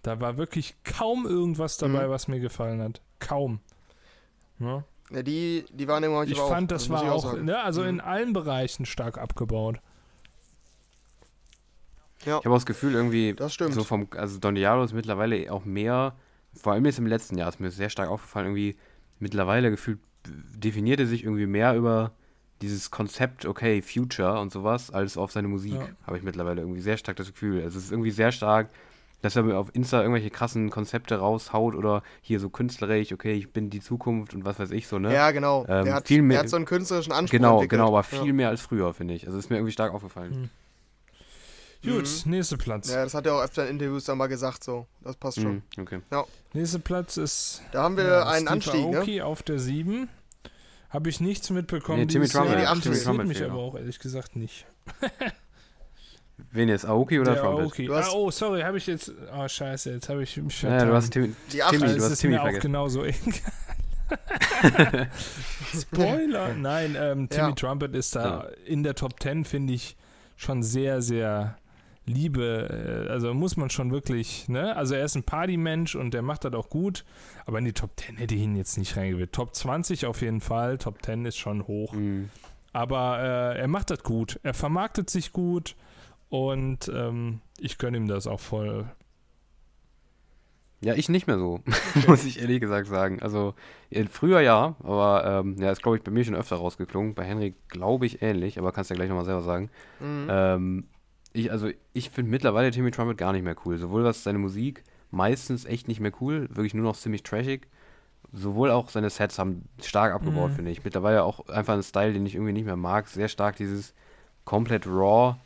Da 0.03 0.21
war 0.21 0.37
wirklich 0.37 0.75
kaum 0.85 1.27
irgendwas 1.27 1.77
dabei, 1.79 2.07
Mhm. 2.07 2.11
was 2.11 2.29
mir 2.29 2.41
gefallen 2.41 2.81
hat. 2.83 3.01
Kaum. 3.21 3.61
Ne? 4.59 4.85
Ja, 5.13 5.23
die, 5.23 5.65
die 5.71 5.89
waren 5.89 6.03
immer 6.03 6.25
Ich 6.25 6.39
fand, 6.39 6.71
das 6.71 6.89
muss 6.89 7.01
war 7.01 7.05
ich 7.05 7.11
auch, 7.11 7.37
ne, 7.41 7.59
also 7.63 7.83
Mhm. 7.83 7.89
in 7.89 8.01
allen 8.01 8.33
Bereichen 8.33 8.87
stark 8.87 9.19
abgebaut. 9.19 9.79
Ja, 12.25 12.39
Ich 12.39 12.45
habe 12.45 12.51
auch 12.51 12.59
das 12.59 12.67
Gefühl, 12.67 12.95
irgendwie, 12.95 13.35
das 13.35 13.55
stimmt. 13.55 13.75
so 13.75 13.83
vom, 13.85 14.07
also 14.17 14.39
Don 14.39 14.55
Diablo 14.55 14.85
ist 14.85 14.93
mittlerweile 14.93 15.53
auch 15.53 15.65
mehr, 15.65 16.15
vor 16.55 16.73
allem 16.73 16.85
jetzt 16.85 16.99
im 16.99 17.07
letzten 17.07 17.37
Jahr 17.37 17.49
ist 17.49 17.59
mir 17.61 17.71
sehr 17.71 17.91
stark 17.91 18.09
aufgefallen, 18.09 18.47
irgendwie 18.47 18.77
mittlerweile 19.19 19.71
gefühlt 19.71 19.99
definiert 20.27 21.01
er 21.01 21.07
sich 21.07 21.25
irgendwie 21.25 21.47
mehr 21.47 21.75
über 21.75 22.13
dieses 22.61 22.93
Konzept, 22.93 23.45
okay, 23.45 23.83
Future 23.83 24.39
und 24.39 24.53
sowas, 24.53 24.93
als 24.93 25.17
auf 25.17 25.33
seine 25.33 25.49
Musik. 25.49 25.73
Ja. 25.75 25.89
Habe 26.07 26.17
ich 26.19 26.23
mittlerweile 26.23 26.61
irgendwie 26.61 26.81
sehr 26.81 26.97
stark 26.97 27.17
das 27.17 27.27
Gefühl. 27.33 27.61
Also 27.65 27.77
es 27.79 27.87
ist 27.87 27.91
irgendwie 27.91 28.13
sehr 28.13 28.31
stark, 28.31 28.69
dass 29.23 29.35
er 29.37 29.43
mir 29.45 29.57
auf 29.59 29.71
Insta 29.73 30.01
irgendwelche 30.03 30.31
krassen 30.31 30.69
Konzepte 30.71 31.17
raushaut 31.17 31.75
oder 31.75 32.03
hier 32.21 32.39
so 32.41 32.51
künstlerisch, 32.51 33.13
okay, 33.13 33.33
ich 33.33 33.51
bin 33.53 33.71
die 33.71 33.81
Zukunft 33.81 34.35
und 34.35 34.45
was 34.45 34.59
weiß 34.59 34.71
ich 34.73 34.87
so, 34.89 34.99
ne? 34.99 35.15
ja, 35.15 35.31
genau. 35.31 35.65
Ähm, 35.69 35.85
der 35.87 35.95
hat, 35.95 36.07
viel 36.09 36.21
mehr- 36.23 36.37
der 36.37 36.43
hat 36.45 36.51
so 36.51 36.57
einen 36.57 36.67
künstlerischen 36.67 37.13
Anspruch 37.13 37.39
genau, 37.39 37.55
entwickelt. 37.55 37.71
genau, 37.81 37.89
aber 37.89 38.03
viel 38.03 38.27
ja. 38.27 38.33
mehr 38.35 38.49
als 38.51 38.61
früher, 38.61 38.93
finde 38.93 39.15
ich. 39.15 39.27
Also 39.27 39.39
ist 39.39 39.49
mir 39.49 39.57
irgendwie 39.57 39.73
stark 39.73 39.95
aufgefallen. 39.95 40.51
Gut, 41.85 42.09
Mhm. 42.25 42.31
nächster 42.31 42.57
Platz. 42.59 42.93
Ja, 42.93 43.03
das 43.03 43.13
hat 43.15 43.27
er 43.27 43.35
auch 43.35 43.43
öfter 43.43 43.65
in 43.65 43.71
Interviews 43.81 44.05
dann 44.05 44.17
mal 44.19 44.29
gesagt, 44.29 44.63
so. 44.63 44.87
Das 45.01 45.17
passt 45.17 45.41
schon. 45.41 45.63
Mhm, 45.77 45.83
okay. 45.83 46.01
Nächster 46.53 46.79
Platz 46.79 47.17
ist 47.17 47.63
Da 47.73 47.83
haben 47.83 47.97
wir 47.97 48.05
ja, 48.05 48.27
einen 48.27 48.43
Steve 48.47 48.51
Anstieg, 48.53 48.87
ne? 48.91 48.99
Aoki 48.99 49.23
auf 49.23 49.43
der 49.43 49.59
7. 49.59 50.09
Habe 50.91 51.09
ich 51.09 51.21
nichts 51.21 51.51
mitbekommen. 51.51 52.01
Nee, 52.01 52.07
Timmy. 52.07 52.29
Trumpet. 52.29 52.51
Nee, 52.55 52.61
die 52.61 52.67
achte. 52.67 52.77
interessiert 52.89 53.07
Timmy 53.17 53.25
mich 53.25 53.43
aber 53.43 53.55
auch 53.59 53.75
ehrlich 53.77 53.99
gesagt 53.99 54.37
nicht. 54.37 54.67
Wen 56.51 56.69
jetzt, 56.69 56.85
Aoki 56.87 57.21
oder 57.21 57.35
der 57.35 57.43
Trumpet? 57.43 57.65
Aoki. 57.65 57.87
Du 57.87 57.95
hast- 57.95 58.11
Ah, 58.11 58.17
oh, 58.17 58.31
sorry, 58.31 58.63
habe 58.63 58.79
ich 58.79 58.87
jetzt. 58.87 59.13
Oh, 59.37 59.47
scheiße, 59.49 59.93
jetzt 59.93 60.09
habe 60.09 60.23
ich 60.23 60.37
mich 60.37 60.61
Ja, 60.63 60.69
vertan. 60.71 60.89
du 60.89 60.95
hast 60.95 61.11
Timmy, 61.11 61.29
Die. 61.53 61.59
Timmy, 61.59 61.63
Also, 61.85 61.97
du 61.97 62.03
hast 62.05 62.11
ist 62.13 62.19
Timmy 62.21 62.35
mir 62.35 62.41
auch 62.41 62.45
vergessen. 62.45 62.63
genauso 62.63 63.05
egal. 63.05 63.19
Spoiler! 65.75 66.55
Nein, 66.55 66.97
ähm, 66.99 67.29
Timmy 67.29 67.49
Ja. 67.49 67.55
Trumpet 67.55 67.95
ist 67.95 68.15
da 68.17 68.47
in 68.67 68.83
der 68.83 68.95
Top 68.95 69.21
10, 69.21 69.45
finde 69.45 69.73
ich, 69.73 69.97
schon 70.37 70.63
sehr, 70.63 71.01
sehr 71.03 71.57
Liebe. 72.05 73.07
äh, 73.09 73.11
Also 73.11 73.33
muss 73.33 73.57
man 73.57 73.71
schon 73.71 73.91
wirklich, 73.93 74.49
ne? 74.49 74.77
Also 74.77 74.95
er 74.95 75.05
ist 75.05 75.15
ein 75.15 75.23
Partymensch 75.23 75.95
und 75.95 76.13
der 76.15 76.23
macht 76.23 76.45
das 76.45 76.53
auch 76.55 76.69
gut, 76.69 77.05
aber 77.47 77.59
in 77.59 77.65
die 77.65 77.73
Top 77.73 77.91
10 77.97 78.17
hätte 78.17 78.35
ich 78.35 78.43
ihn 78.43 78.57
jetzt 78.57 78.77
nicht 78.77 78.97
reingewählt. 78.97 79.33
Top 79.33 79.55
20 79.55 80.05
auf 80.07 80.21
jeden 80.21 80.41
Fall, 80.41 80.79
Top 80.79 81.03
10 81.05 81.25
ist 81.25 81.37
schon 81.39 81.67
hoch. 81.67 81.93
Mhm. 81.93 82.29
Aber 82.75 83.55
äh, 83.55 83.61
er 83.61 83.69
macht 83.69 83.91
das 83.91 84.03
gut. 84.03 84.41
Er 84.43 84.55
vermarktet 84.55 85.11
sich 85.11 85.33
gut 85.33 85.77
und 86.33 86.91
ähm, 86.95 87.41
ich 87.59 87.77
gönne 87.77 87.99
ihm 87.99 88.09
das 88.09 88.27
auch 88.27 88.41
voll. 88.41 88.87
Ja, 90.85 90.95
ich 90.95 91.09
nicht 91.09 91.27
mehr 91.29 91.39
so, 91.39 91.61
muss 92.09 92.25
ich 92.25 92.41
ehrlich 92.41 92.61
gesagt 92.61 92.89
sagen. 92.89 93.21
Also 93.23 93.55
äh, 93.91 94.05
früher 94.07 94.41
ja, 94.41 94.75
aber 94.83 95.25
ähm, 95.45 95.57
ja, 95.61 95.71
ist 95.71 95.83
glaube 95.83 95.99
ich 95.99 96.03
bei 96.03 96.11
mir 96.11 96.25
schon 96.25 96.35
öfter 96.35 96.57
rausgeklungen. 96.57 97.15
Bei 97.15 97.25
Henry 97.25 97.55
glaube 97.69 98.07
ich 98.07 98.23
ähnlich, 98.23 98.59
aber 98.59 98.73
kannst 98.73 98.91
ja 98.91 98.97
gleich 98.97 99.09
nochmal 99.09 99.25
selber 99.25 99.43
sagen. 99.43 99.71
Mhm. 100.01 100.27
Ähm, 100.29 100.85
ich, 101.35 101.53
also 101.53 101.69
ich 101.93 102.11
finde 102.11 102.31
mittlerweile 102.31 102.71
Timmy 102.73 102.91
Trumpet 102.91 103.17
gar 103.19 103.33
nicht 103.33 103.45
mehr 103.45 103.55
cool. 103.65 103.79
Sowohl 103.79 104.03
was 104.03 104.25
seine 104.25 104.39
Musik, 104.39 104.83
meistens 105.11 105.67
echt 105.67 105.87
nicht 105.87 106.01
mehr 106.01 106.13
cool, 106.21 106.49
wirklich 106.51 106.75
nur 106.75 106.85
noch 106.85 106.97
ziemlich 106.97 107.23
trashig. 107.23 107.69
sowohl 108.33 108.71
auch 108.71 108.89
seine 108.89 109.11
Sets 109.11 109.39
haben 109.39 109.69
stark 109.83 110.15
abgebaut, 110.15 110.53
Mhm. 110.53 110.55
finde 110.57 110.71
ich. 110.71 110.83
Mittlerweile 110.85 111.23
auch 111.25 111.47
einfach 111.49 111.75
ein 111.75 111.83
Style, 111.83 112.15
den 112.15 112.25
ich 112.25 112.35
irgendwie 112.35 112.55
nicht 112.55 112.65
mehr 112.65 112.77
mag. 112.77 113.07
Sehr 113.09 113.29
stark 113.29 113.57
dieses 113.57 113.93
komplett 114.47 114.87
raw. 114.87 115.37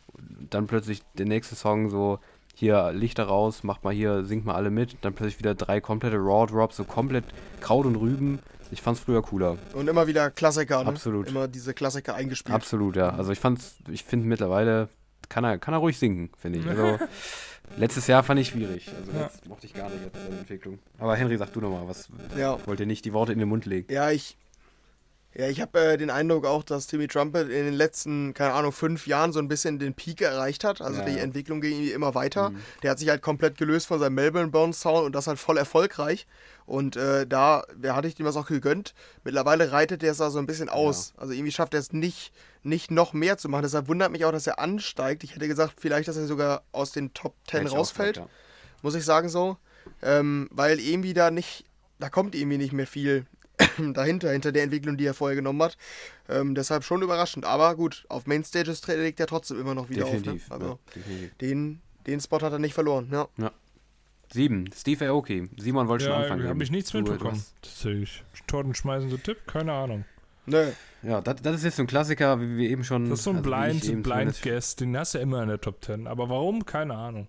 Dann 0.50 0.66
plötzlich 0.66 1.02
der 1.18 1.26
nächste 1.26 1.54
Song 1.54 1.90
so, 1.90 2.18
hier 2.54 2.92
Lichter 2.92 3.24
raus, 3.24 3.62
macht 3.64 3.84
mal 3.84 3.92
hier, 3.92 4.24
singt 4.24 4.44
mal 4.46 4.54
alle 4.54 4.70
mit. 4.70 4.96
Dann 5.02 5.12
plötzlich 5.14 5.38
wieder 5.38 5.54
drei 5.54 5.80
komplette 5.80 6.16
raw 6.16 6.46
Drops, 6.46 6.76
so 6.76 6.84
komplett 6.84 7.24
Kraut 7.60 7.86
und 7.86 7.96
Rüben. 7.96 8.38
Ich 8.70 8.82
fand's 8.82 9.00
früher 9.00 9.22
cooler. 9.22 9.58
Und 9.74 9.88
immer 9.88 10.06
wieder 10.06 10.30
Klassiker, 10.30 10.82
ne? 10.82 10.88
Absolut. 10.88 11.28
Immer 11.28 11.46
diese 11.48 11.72
Klassiker 11.74 12.14
eingespielt. 12.14 12.54
Absolut, 12.54 12.96
ja. 12.96 13.10
Also 13.10 13.30
ich 13.30 13.38
fand's, 13.38 13.76
ich 13.90 14.04
finde 14.04 14.26
mittlerweile 14.26 14.88
kann 15.28 15.44
er, 15.44 15.58
kann 15.58 15.74
er 15.74 15.78
ruhig 15.78 15.98
singen, 15.98 16.30
finde 16.38 16.60
ich. 16.60 16.66
Also 16.66 16.98
letztes 17.76 18.06
Jahr 18.06 18.22
fand 18.22 18.40
ich 18.40 18.48
schwierig. 18.48 18.88
Also 18.98 19.12
Ja. 19.12 19.24
das 19.24 19.44
mochte 19.46 19.66
ich 19.66 19.74
gar 19.74 19.88
nicht 19.90 20.02
jetzt 20.04 20.16
seine 20.22 20.38
Entwicklung. 20.38 20.78
Aber 20.98 21.14
Henry, 21.16 21.36
sag 21.36 21.52
du 21.52 21.60
nochmal, 21.60 21.86
was 21.86 22.08
Ja. 22.36 22.58
wollt 22.66 22.80
ihr 22.80 22.86
nicht 22.86 23.04
die 23.04 23.12
Worte 23.12 23.32
in 23.32 23.38
den 23.38 23.48
Mund 23.48 23.66
legen? 23.66 23.92
Ja, 23.92 24.10
ich. 24.10 24.36
Ja, 25.38 25.48
ich 25.48 25.60
habe 25.60 25.78
äh, 25.78 25.96
den 25.98 26.08
Eindruck 26.08 26.46
auch, 26.46 26.62
dass 26.62 26.86
Timmy 26.86 27.08
Trumpet 27.08 27.50
in 27.50 27.66
den 27.66 27.74
letzten, 27.74 28.32
keine 28.32 28.54
Ahnung, 28.54 28.72
fünf 28.72 29.06
Jahren 29.06 29.32
so 29.34 29.38
ein 29.38 29.48
bisschen 29.48 29.78
den 29.78 29.92
Peak 29.92 30.22
erreicht 30.22 30.64
hat. 30.64 30.80
Also 30.80 31.00
Ja, 31.00 31.04
die 31.04 31.16
ja. 31.16 31.18
Entwicklung 31.18 31.60
ging 31.60 31.72
irgendwie 31.72 31.92
immer 31.92 32.14
weiter. 32.14 32.50
Mhm. 32.50 32.62
Der 32.82 32.92
hat 32.92 32.98
sich 32.98 33.10
halt 33.10 33.20
komplett 33.20 33.58
gelöst 33.58 33.86
von 33.86 34.00
seinem 34.00 34.14
Melbourne 34.14 34.48
Bones 34.48 34.80
Sound 34.80 35.04
und 35.04 35.14
das 35.14 35.26
halt 35.26 35.38
voll 35.38 35.58
erfolgreich. 35.58 36.26
Und 36.64 36.96
äh, 36.96 37.26
da, 37.26 37.64
da 37.76 37.94
hatte 37.94 38.08
ich 38.08 38.14
dem 38.14 38.24
das 38.24 38.36
auch 38.36 38.46
gegönnt. 38.46 38.94
Mittlerweile 39.24 39.72
reitet 39.72 40.00
der 40.00 40.12
es 40.12 40.18
da 40.18 40.30
so 40.30 40.38
ein 40.38 40.46
bisschen 40.46 40.70
aus. 40.70 41.12
Also 41.18 41.34
irgendwie 41.34 41.52
schafft 41.52 41.74
er 41.74 41.80
es 41.80 41.92
nicht, 41.92 42.32
nicht 42.62 42.90
noch 42.90 43.12
mehr 43.12 43.36
zu 43.36 43.50
machen. 43.50 43.62
Deshalb 43.62 43.88
wundert 43.88 44.12
mich 44.12 44.24
auch, 44.24 44.32
dass 44.32 44.46
er 44.46 44.58
ansteigt. 44.58 45.22
Ich 45.22 45.34
hätte 45.34 45.48
gesagt, 45.48 45.74
vielleicht, 45.76 46.08
dass 46.08 46.16
er 46.16 46.26
sogar 46.26 46.62
aus 46.72 46.92
den 46.92 47.12
Top 47.12 47.34
10 47.46 47.58
Hätte 47.58 47.68
ich 47.68 47.74
auch 47.74 47.78
rausfällt 47.80 48.14
gesagt, 48.16 48.30
muss 48.80 48.94
ich 48.94 49.04
sagen 49.04 49.28
so. 49.28 49.58
Ähm, 50.02 50.48
weil 50.50 50.80
irgendwie 50.80 51.12
da 51.12 51.30
nicht, 51.30 51.66
da 51.98 52.08
kommt 52.08 52.34
irgendwie 52.34 52.58
nicht 52.58 52.72
mehr 52.72 52.86
viel 52.86 53.26
dahinter, 53.94 54.30
hinter 54.30 54.52
der 54.52 54.62
Entwicklung, 54.62 54.96
die 54.96 55.06
er 55.06 55.14
vorher 55.14 55.36
genommen 55.36 55.62
hat. 55.62 55.76
Ähm, 56.28 56.54
deshalb 56.54 56.84
schon 56.84 57.02
überraschend. 57.02 57.44
Aber 57.44 57.74
gut, 57.76 58.04
auf 58.08 58.26
Mainstages 58.26 58.86
legt 58.86 59.20
er 59.20 59.26
trotzdem 59.26 59.60
immer 59.60 59.74
noch 59.74 59.90
ja. 59.90 59.96
wieder 59.96 60.04
Definitiv. 60.06 60.50
auf. 60.50 60.58
Ne? 60.58 60.64
Also 60.64 60.66
ja, 60.66 60.78
definitiv. 60.94 61.36
den, 61.38 61.80
den 62.06 62.20
Spot 62.20 62.40
hat 62.40 62.52
er 62.52 62.58
nicht 62.58 62.74
verloren. 62.74 63.08
Ja. 63.10 63.50
Sieben, 64.32 64.68
Steve 64.74 65.06
Aoki. 65.08 65.48
Simon 65.56 65.88
wollte 65.88 66.04
schon 66.04 66.12
Ja, 66.12 66.20
anfangen. 66.20 66.42
habe 66.42 66.50
eben. 66.52 66.60
ich 66.60 66.70
nichts 66.70 66.92
mitbekommen. 66.92 67.42
Tatsächlich. 67.62 68.24
Torten 68.46 68.74
schmeißen 68.74 69.08
so 69.08 69.16
Tipp? 69.16 69.46
Keine 69.46 69.72
Ahnung. 69.72 70.04
Nö. 70.46 70.70
Ja, 71.02 71.20
das, 71.20 71.42
das 71.42 71.56
ist 71.56 71.64
jetzt 71.64 71.76
so 71.76 71.82
ein 71.82 71.86
Klassiker, 71.86 72.40
wie 72.40 72.56
wir 72.56 72.70
eben 72.70 72.84
schon. 72.84 73.08
Das 73.08 73.20
ist 73.20 73.24
so 73.24 73.30
ein 73.30 73.36
also 73.44 73.50
Blind, 73.50 74.02
Blind 74.02 74.42
Guest, 74.42 74.80
den 74.80 74.96
hast 74.96 75.14
du 75.14 75.18
ja 75.18 75.22
immer 75.22 75.42
in 75.42 75.48
der 75.48 75.60
Top 75.60 75.84
10. 75.84 76.06
Aber 76.06 76.28
warum? 76.28 76.64
Keine 76.64 76.94
Ahnung. 76.96 77.28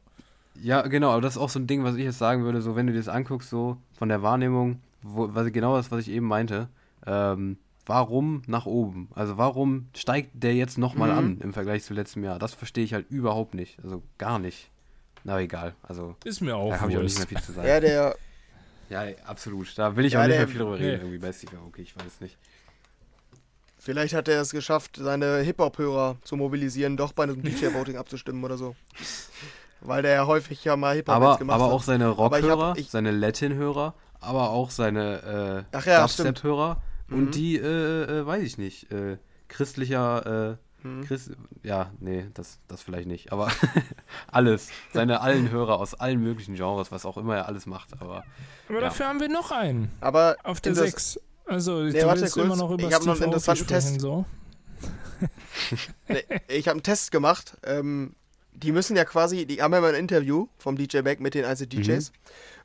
Ja, 0.61 0.81
genau, 0.81 1.11
aber 1.11 1.21
das 1.21 1.33
ist 1.35 1.37
auch 1.41 1.49
so 1.49 1.59
ein 1.59 1.67
Ding, 1.67 1.83
was 1.83 1.95
ich 1.95 2.03
jetzt 2.03 2.17
sagen 2.17 2.43
würde, 2.43 2.61
so 2.61 2.75
wenn 2.75 2.87
du 2.87 2.93
dir 2.93 2.99
das 2.99 3.09
anguckst, 3.09 3.49
so 3.49 3.77
von 3.93 4.09
der 4.09 4.23
Wahrnehmung, 4.23 4.81
wo, 5.01 5.33
was 5.33 5.51
genau 5.51 5.75
das, 5.77 5.91
was 5.91 6.01
ich 6.01 6.09
eben 6.09 6.25
meinte, 6.27 6.69
ähm, 7.05 7.57
warum 7.85 8.41
nach 8.47 8.65
oben? 8.65 9.09
Also 9.15 9.37
warum 9.37 9.87
steigt 9.95 10.31
der 10.33 10.53
jetzt 10.55 10.77
nochmal 10.77 11.11
Mhm. 11.11 11.17
an 11.17 11.37
im 11.41 11.53
Vergleich 11.53 11.83
zu 11.83 11.93
letztem 11.93 12.23
Jahr? 12.23 12.39
Das 12.39 12.53
verstehe 12.53 12.83
ich 12.83 12.93
halt 12.93 13.09
überhaupt 13.09 13.53
nicht. 13.53 13.77
Also 13.83 14.01
gar 14.17 14.39
nicht. 14.39 14.69
Na 15.23 15.39
egal, 15.39 15.73
also 15.83 16.15
Ist 16.23 16.41
mir 16.41 16.55
auch 16.55 16.69
da 16.71 16.79
habe 16.81 16.91
ich 16.91 16.97
auch 16.97 17.01
nicht 17.03 17.17
mehr 17.17 17.27
viel 17.27 17.41
zu 17.41 17.51
sagen. 17.53 17.67
Ja, 17.67 17.79
der, 17.79 18.15
Ja, 18.89 19.03
absolut. 19.25 19.77
Da 19.77 19.95
will 19.95 20.05
ich 20.05 20.13
Ja, 20.13 20.21
auch 20.23 20.27
nicht 20.27 20.37
mehr 20.37 20.47
viel 20.47 20.59
drüber 20.59 20.79
reden, 20.79 20.87
nee. 20.87 20.93
irgendwie 20.95 21.17
bei 21.17 21.33
Steve 21.33 21.57
Aoki, 21.57 21.81
ich 21.81 21.95
weiß 21.97 22.21
nicht. 22.21 22.37
vielleicht 23.79 24.13
hat 24.13 24.27
er 24.27 24.41
es 24.41 24.51
geschafft, 24.51 24.97
seine 25.01 25.37
Hip-Hop-Hörer 25.39 26.17
zu 26.23 26.35
mobilisieren, 26.35 26.97
doch 26.97 27.13
bei 27.13 27.23
einem 27.23 27.41
DJ-Voting 27.41 27.97
abzustimmen 27.97 28.43
oder 28.43 28.57
so. 28.57 28.75
Weil 29.81 30.01
der 30.01 30.13
ja 30.13 30.27
häufig 30.27 30.63
ja 30.65 30.75
mal 30.75 30.95
Hip-Hop 30.95 31.15
Aber, 31.15 31.37
gemacht 31.37 31.55
aber 31.55 31.65
hat. 31.67 31.71
auch 31.73 31.83
seine 31.83 32.05
Aber 32.07 32.39
ich 32.39 32.45
hab- 32.45 32.57
Rockhörer, 32.57 32.75
seine 32.89 33.11
Latin-Hörer, 33.11 33.93
aber 34.27 34.51
auch 34.51 34.69
seine 34.69 35.65
äh, 35.73 35.77
ja, 35.85 36.01
Dubstep-Hörer 36.01 36.81
Mhm. 37.09 37.17
und 37.17 37.35
die, 37.35 37.55
äh, 37.57 38.03
äh, 38.19 38.25
weiß 38.25 38.43
ich 38.43 38.57
nicht, 38.57 38.91
äh, 38.91 39.17
christlicher, 39.47 40.51
äh, 40.53 40.57
Mhm. 40.87 41.05
Christ 41.05 41.31
ja, 41.63 41.89
nee, 41.99 42.27
das, 42.35 42.59
das 42.67 42.83
vielleicht 42.83 43.07
nicht, 43.07 43.31
aber 43.31 43.49
alles, 44.31 44.69
seine 44.93 45.21
allen 45.21 45.49
Hörer 45.49 45.79
aus 45.79 45.95
allen 45.95 46.21
möglichen 46.21 46.53
Genres, 46.55 46.91
was 46.91 47.03
auch 47.05 47.17
immer 47.17 47.35
er 47.35 47.47
alles 47.47 47.65
macht, 47.65 47.93
aber 47.99 48.23
Aber 48.69 48.75
Ja. 48.75 48.81
dafür 48.81 49.07
haben 49.07 49.19
wir 49.19 49.27
noch 49.29 49.51
einen. 49.51 49.91
Aber 50.01 50.35
Auf 50.43 50.61
der 50.61 50.73
Inter- 50.73 50.83
6. 50.83 51.19
Also, 51.45 51.81
Nee, 51.81 51.93
du 51.99 52.05
warte 52.05 52.21
willst 52.21 52.33
kurz. 52.35 52.45
immer 52.45 52.55
noch 52.57 52.69
über 52.69 52.87
Ich 52.87 52.93
hab 52.93 53.03
noch 53.05 53.15
einen 53.15 53.23
interessanten 53.23 53.63
sprechen, 53.63 53.87
Test. 53.93 54.01
So. 54.01 54.25
Nee, 56.07 56.23
ich 56.47 56.67
habe 56.67 56.75
einen 56.75 56.83
Test 56.83 57.11
gemacht. 57.11 57.57
Ähm, 57.63 58.15
die 58.53 58.71
müssen 58.71 58.95
ja 58.95 59.05
quasi, 59.05 59.45
die 59.45 59.61
haben 59.61 59.73
ja 59.73 59.81
mal 59.81 59.93
ein 59.93 59.99
Interview 59.99 60.47
vom 60.57 60.75
DJ 60.75 60.99
Mac 61.01 61.19
mit 61.19 61.33
den 61.33 61.45
einzelnen 61.45 61.69
DJs. 61.69 62.11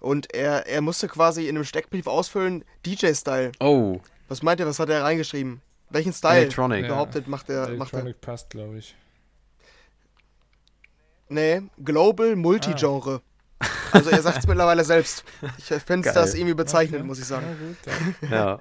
Und 0.02 0.34
er, 0.34 0.66
er 0.66 0.80
musste 0.80 1.08
quasi 1.08 1.48
in 1.48 1.56
einem 1.56 1.64
Steckbrief 1.64 2.06
ausfüllen, 2.06 2.64
DJ-Style. 2.84 3.52
oh, 3.60 4.00
Was 4.28 4.42
meint 4.42 4.58
ihr, 4.60 4.66
was 4.66 4.78
hat 4.78 4.88
er 4.88 5.02
reingeschrieben? 5.04 5.60
Welchen 5.90 6.12
Style 6.12 6.38
Electronic. 6.40 6.82
Ja. 6.82 6.88
behauptet, 6.88 7.28
macht 7.28 7.48
er, 7.50 7.68
macht 7.76 7.92
er? 7.92 8.00
Electronic 8.00 8.20
passt, 8.20 8.50
glaube 8.50 8.78
ich. 8.78 8.94
Nee, 11.28 11.62
Global 11.82 12.36
Multigenre. 12.36 13.20
Also 13.92 14.10
er 14.10 14.22
sagt 14.22 14.38
es 14.38 14.46
mittlerweile 14.48 14.84
selbst. 14.84 15.24
Ich 15.58 15.64
finde 15.66 16.10
das 16.12 16.34
irgendwie 16.34 16.54
bezeichnend, 16.54 17.00
Okay. 17.00 17.06
muss 17.06 17.18
ich 17.18 17.26
sagen. 17.26 17.46
Ja, 17.46 17.66
gut, 17.66 17.76
dann. 18.20 18.30
Ja. 18.30 18.58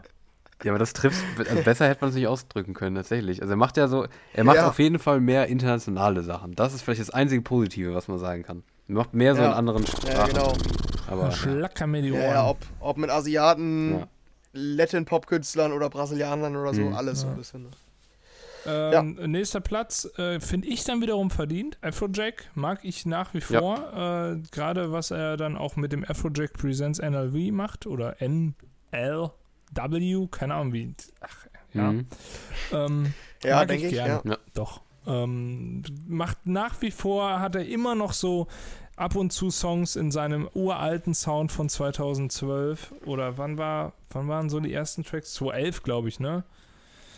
Ja, 0.63 0.71
aber 0.73 0.77
das 0.79 0.93
trifft, 0.93 1.23
also 1.39 1.63
besser 1.63 1.87
hätte 1.89 2.01
man 2.01 2.09
es 2.11 2.15
nicht 2.15 2.27
ausdrücken 2.27 2.75
können, 2.75 2.95
tatsächlich. 2.95 3.41
Also 3.41 3.53
er 3.53 3.57
macht 3.57 3.77
ja 3.77 3.87
so, 3.87 4.05
er 4.33 4.43
macht 4.43 4.57
Ja. 4.57 4.67
auf 4.67 4.77
jeden 4.77 4.99
Fall 4.99 5.19
mehr 5.19 5.47
internationale 5.47 6.21
Sachen. 6.21 6.53
Das 6.53 6.75
ist 6.75 6.83
vielleicht 6.83 7.01
das 7.01 7.09
einzige 7.09 7.41
Positive, 7.41 7.95
was 7.95 8.07
man 8.07 8.19
sagen 8.19 8.43
kann. 8.43 8.61
Er 8.87 8.93
macht 8.93 9.15
mehr 9.15 9.33
so 9.35 9.41
Ja. 9.41 9.47
in 9.47 9.53
anderen 9.55 9.87
Sprachen. 9.87 10.29
genau. 10.31 10.53
Aber 11.11 11.23
ja. 11.25 11.31
Schlacker 11.31 11.87
mir 11.87 12.01
die 12.01 12.09
Ja, 12.09 12.13
Ohren. 12.15 12.23
ja, 12.33 12.49
ob, 12.49 12.57
ob 12.79 12.97
mit 12.97 13.09
Asiaten, 13.09 13.99
Ja. 13.99 14.07
Latin-Pop-Künstlern 14.53 15.71
oder 15.71 15.89
Brasilianern 15.89 16.55
oder 16.55 16.73
so, 16.73 16.81
Mhm. 16.81 16.93
alles 16.95 17.21
so 17.21 17.27
Ja. 17.27 17.33
ein 17.33 17.37
bisschen. 17.37 17.63
ne? 17.63 17.69
Ähm, 18.63 19.15
Nächster 19.31 19.59
Platz 19.59 20.07
äh, 20.19 20.39
finde 20.39 20.67
ich 20.67 20.83
dann 20.83 21.01
wiederum 21.01 21.31
verdient. 21.31 21.79
Afrojack 21.81 22.51
mag 22.53 22.81
ich 22.83 23.07
nach 23.07 23.33
wie 23.33 23.41
vor. 23.41 23.77
Äh, 24.35 24.39
Gerade 24.51 24.91
was 24.91 25.09
er 25.09 25.35
dann 25.35 25.57
auch 25.57 25.77
mit 25.77 25.91
dem 25.93 26.05
Afrojack 26.07 26.53
Presents 26.53 26.99
NLV 26.99 27.51
macht 27.51 27.87
oder 27.87 28.17
NLW, 28.21 30.27
keine 30.29 30.53
Ahnung 30.55 30.73
wie. 30.73 30.93
Ach, 31.21 31.47
ja. 31.73 31.91
Mhm. 31.91 32.05
Ähm, 32.71 33.13
Ja, 33.43 33.55
Mag 33.55 33.69
denke 33.69 33.87
ich 33.87 33.93
ich, 33.93 33.97
gern. 33.97 34.21
ja. 34.25 34.31
Ja. 34.31 34.37
Doch. 34.53 34.81
Ähm, 35.07 35.81
macht 36.07 36.45
nach 36.45 36.79
wie 36.83 36.91
vor, 36.91 37.39
hat 37.39 37.55
er 37.55 37.65
immer 37.65 37.95
noch 37.95 38.13
so 38.13 38.45
ab 39.01 39.15
und 39.15 39.31
zu 39.33 39.49
Songs 39.49 39.95
in 39.95 40.11
seinem 40.11 40.47
uralten 40.53 41.13
Sound 41.13 41.51
von 41.51 41.67
2012 41.69 42.93
oder 43.05 43.37
wann 43.37 43.57
war, 43.57 43.93
wann 44.11 44.27
waren 44.27 44.49
so 44.49 44.59
die 44.59 44.71
ersten 44.73 45.03
Tracks? 45.03 45.33
2011, 45.33 45.83
glaube 45.83 46.07
ich, 46.09 46.19
ne? 46.19 46.43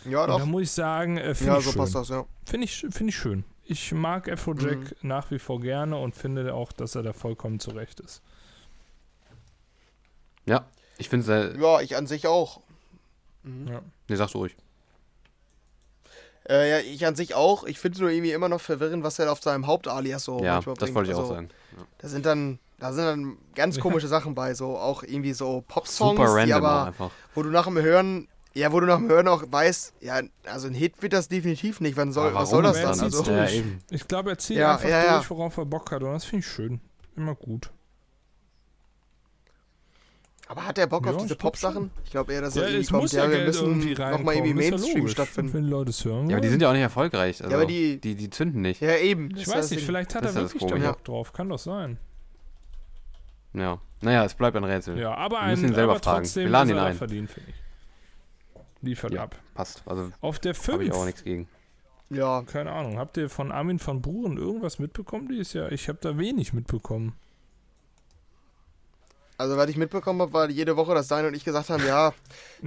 Ja, 0.06 0.24
Und 0.24 0.30
da 0.30 0.38
doch. 0.40 0.46
muss 0.46 0.64
ich 0.64 0.72
sagen, 0.72 1.18
äh, 1.18 1.36
finde 1.36 1.54
Ja, 1.54 1.60
ich 1.60 1.66
so 1.66 1.72
schön. 1.72 1.82
passt 1.82 1.96
das, 1.96 2.10
ja. 2.10 2.26
Finde 2.46 2.66
ich, 2.66 2.78
finde 2.90 3.10
ich 3.10 3.16
schön. 3.18 3.44
Ich 3.66 3.92
mag 3.94 4.30
Afrojack 4.30 4.78
Mhm. 5.04 5.08
nach 5.08 5.32
wie 5.32 5.40
vor 5.40 5.60
gerne 5.62 5.98
und 5.98 6.16
finde 6.16 6.54
auch, 6.54 6.72
dass 6.74 6.96
er 6.96 7.04
da 7.04 7.14
vollkommen 7.14 7.60
zurecht 7.60 8.00
ist. 8.02 8.22
ja, 10.46 10.66
ich 10.98 11.10
finde 11.10 11.26
sehr. 11.26 11.56
Ja, 11.58 11.82
ich 11.82 11.96
an 11.96 12.06
sich 12.08 12.28
auch. 12.28 12.60
Mhm. 13.44 13.68
Ja. 13.68 13.82
Nee, 14.08 14.16
sagst 14.16 14.34
du 14.36 14.40
ruhig. 14.40 14.56
Äh, 16.50 16.70
ja, 16.70 16.80
ich 16.80 17.06
an 17.06 17.16
sich 17.16 17.36
auch. 17.36 17.64
Ich 17.64 17.80
finde 17.80 18.02
nur 18.02 18.10
irgendwie 18.10 18.32
immer 18.34 18.50
noch 18.50 18.60
verwirrend, 18.62 19.04
was 19.04 19.18
er 19.20 19.32
auf 19.32 19.42
seinem 19.42 19.66
Hauptalias 19.68 20.24
so 20.26 20.44
ja, 20.44 20.56
manchmal 20.56 20.76
das 20.76 20.84
bringt. 20.86 20.96
wollte 20.96 21.12
ich 21.12 21.16
auch 21.16 21.22
Also, 21.22 21.34
sagen. 21.36 21.50
Ja. 21.78 21.84
Da 22.00 22.08
sind 22.10 22.26
dann, 22.26 22.60
da 22.80 22.92
sind 22.94 23.06
dann 23.06 23.38
ganz 23.56 23.80
komische 23.82 24.08
Sachen 24.08 24.36
bei, 24.36 24.54
so 24.54 24.78
auch 24.78 25.04
irgendwie 25.04 25.34
so 25.34 25.64
Pop-Songs, 25.68 26.18
Super 26.20 26.30
random 26.32 26.46
die 26.48 26.54
auch 26.54 26.58
aber, 26.58 26.86
einfach. 26.88 27.12
wo 27.34 27.44
du 27.44 27.50
nach 27.50 27.66
dem 27.66 27.78
Hören, 27.78 28.28
ja, 28.54 28.72
wo 28.74 28.80
du 28.82 28.86
nach 28.86 28.98
dem 28.98 29.08
Hören 29.10 29.28
auch 29.30 29.44
weißt, 29.48 29.94
ja, 30.02 30.22
also 30.46 30.68
ein 30.68 30.74
Hit 30.74 31.02
wird 31.02 31.14
das 31.14 31.28
definitiv 31.30 31.80
nicht. 31.80 31.96
Wann 31.98 32.12
soll, 32.12 32.34
was 32.34 32.50
soll 32.50 32.62
das 32.64 32.82
dann? 32.82 33.00
Also, 33.00 33.24
ja. 33.32 33.48
Ich 33.90 34.08
glaube, 34.08 34.32
er 34.32 34.38
zieht 34.38 34.58
Ja, 34.58 34.74
einfach 34.74 34.90
ja, 34.90 35.04
ja. 35.06 35.18
durch, 35.18 35.30
worauf 35.30 35.58
er 35.58 35.66
Bock 35.66 35.92
hat. 35.92 36.04
Und 36.04 36.12
das 36.14 36.26
finde 36.26 36.46
ich 36.46 36.52
schön. 36.52 36.82
Immer 37.16 37.36
gut. 37.36 37.72
Aber 40.48 40.66
hat 40.68 40.78
der 40.78 40.88
Bock 40.88 41.06
auf 41.08 41.14
Ja, 41.14 41.22
diese 41.22 41.34
ich 41.34 41.40
glaub 41.40 41.52
Pop-Sachen? 41.54 41.92
Ich 42.04 42.12
glaube 42.12 42.34
eher, 42.34 42.42
dass 42.42 42.56
er 42.56 42.64
Ja, 42.64 42.68
irgendwie 42.70 42.82
es 42.86 42.92
muss 42.92 43.00
kommt, 43.02 43.12
ja 43.14 43.24
ja, 43.24 43.30
wir 43.30 43.36
Geld 43.38 43.48
müssen 43.48 44.12
nochmal 44.12 44.36
irgendwie 44.36 44.52
ist 44.52 44.66
ja 44.66 44.72
Mainstream 44.72 44.98
logisch, 44.98 45.12
stattfinden. 45.14 45.54
Wenn 45.54 45.64
Leute 45.66 45.90
es 45.92 46.06
hören 46.06 46.30
Ja, 46.30 46.36
aber 46.38 46.42
die 46.42 46.50
sind 46.50 46.62
ja 46.62 46.70
auch 46.70 46.74
nicht 46.74 46.82
erfolgreich. 46.82 47.44
Also 47.44 47.56
aber 47.56 47.66
die- 47.66 48.00
die, 48.00 48.16
die 48.16 48.30
zünden 48.30 48.62
nicht. 48.62 48.82
Ja, 48.82 48.96
eben. 48.98 49.30
Ich 49.36 49.46
das 49.46 49.56
weiß 49.56 49.72
nicht, 49.72 49.86
vielleicht 49.86 50.14
hat 50.16 50.24
er 50.24 50.30
ist 50.30 50.36
das 50.36 50.54
wirklich 50.54 50.82
da. 50.82 50.92
Bock 50.92 51.04
drauf. 51.04 51.34
Kann 51.34 51.50
doch 51.50 51.60
sein. 51.60 51.98
Ja. 53.54 53.80
Naja, 54.02 54.26
es 54.26 54.34
bleibt 54.34 54.58
ein 54.58 54.64
Rätsel. 54.64 54.98
Ja, 55.00 55.14
aber 55.16 55.38
Wir 55.42 55.48
müssen 55.52 55.66
ein 55.66 55.70
ihn 55.72 55.76
selber 55.76 55.92
aber 55.94 56.02
fragen. 56.02 56.24
trotzdem 56.24 56.44
Wir 56.46 56.50
laden 56.52 56.70
ist 56.70 56.76
er 56.76 56.82
ihn 56.82 56.88
ein. 56.88 56.96
verdient, 56.96 57.30
finde 57.32 57.50
ich. 57.52 57.56
Liefert 58.82 59.14
Ja. 59.14 59.24
ab. 59.24 59.36
Passt. 59.54 59.82
Also 59.86 60.12
Auf 60.22 60.40
der 60.40 60.54
habe 60.54 60.84
ich 60.84 60.90
5. 60.90 60.96
auch 60.96 61.06
nichts 61.06 61.24
gegen. 61.24 61.48
Ja, 62.10 62.42
Keine 62.44 62.72
Ahnung. 62.72 62.98
Habt 63.00 63.16
ihr 63.18 63.30
von 63.30 63.52
Armin 63.52 63.80
van 63.84 64.02
Buren 64.02 64.38
irgendwas 64.38 64.78
mitbekommen 64.78 65.30
dieses 65.30 65.54
Jahr? 65.54 65.72
Ich 65.72 65.88
habe 65.88 66.00
da 66.02 66.18
wenig 66.18 66.54
mitbekommen. 66.54 67.14
Also 69.38 69.58
was 69.58 69.70
ich 69.70 69.78
mitbekommen 69.78 70.22
habe, 70.22 70.34
war 70.34 70.50
jede 70.50 70.76
Woche, 70.78 70.94
dass 70.94 71.08
Daniel 71.08 71.30
und 71.30 71.36
ich 71.36 71.44
gesagt 71.46 71.70
haben, 71.70 71.86
ja, 71.86 72.14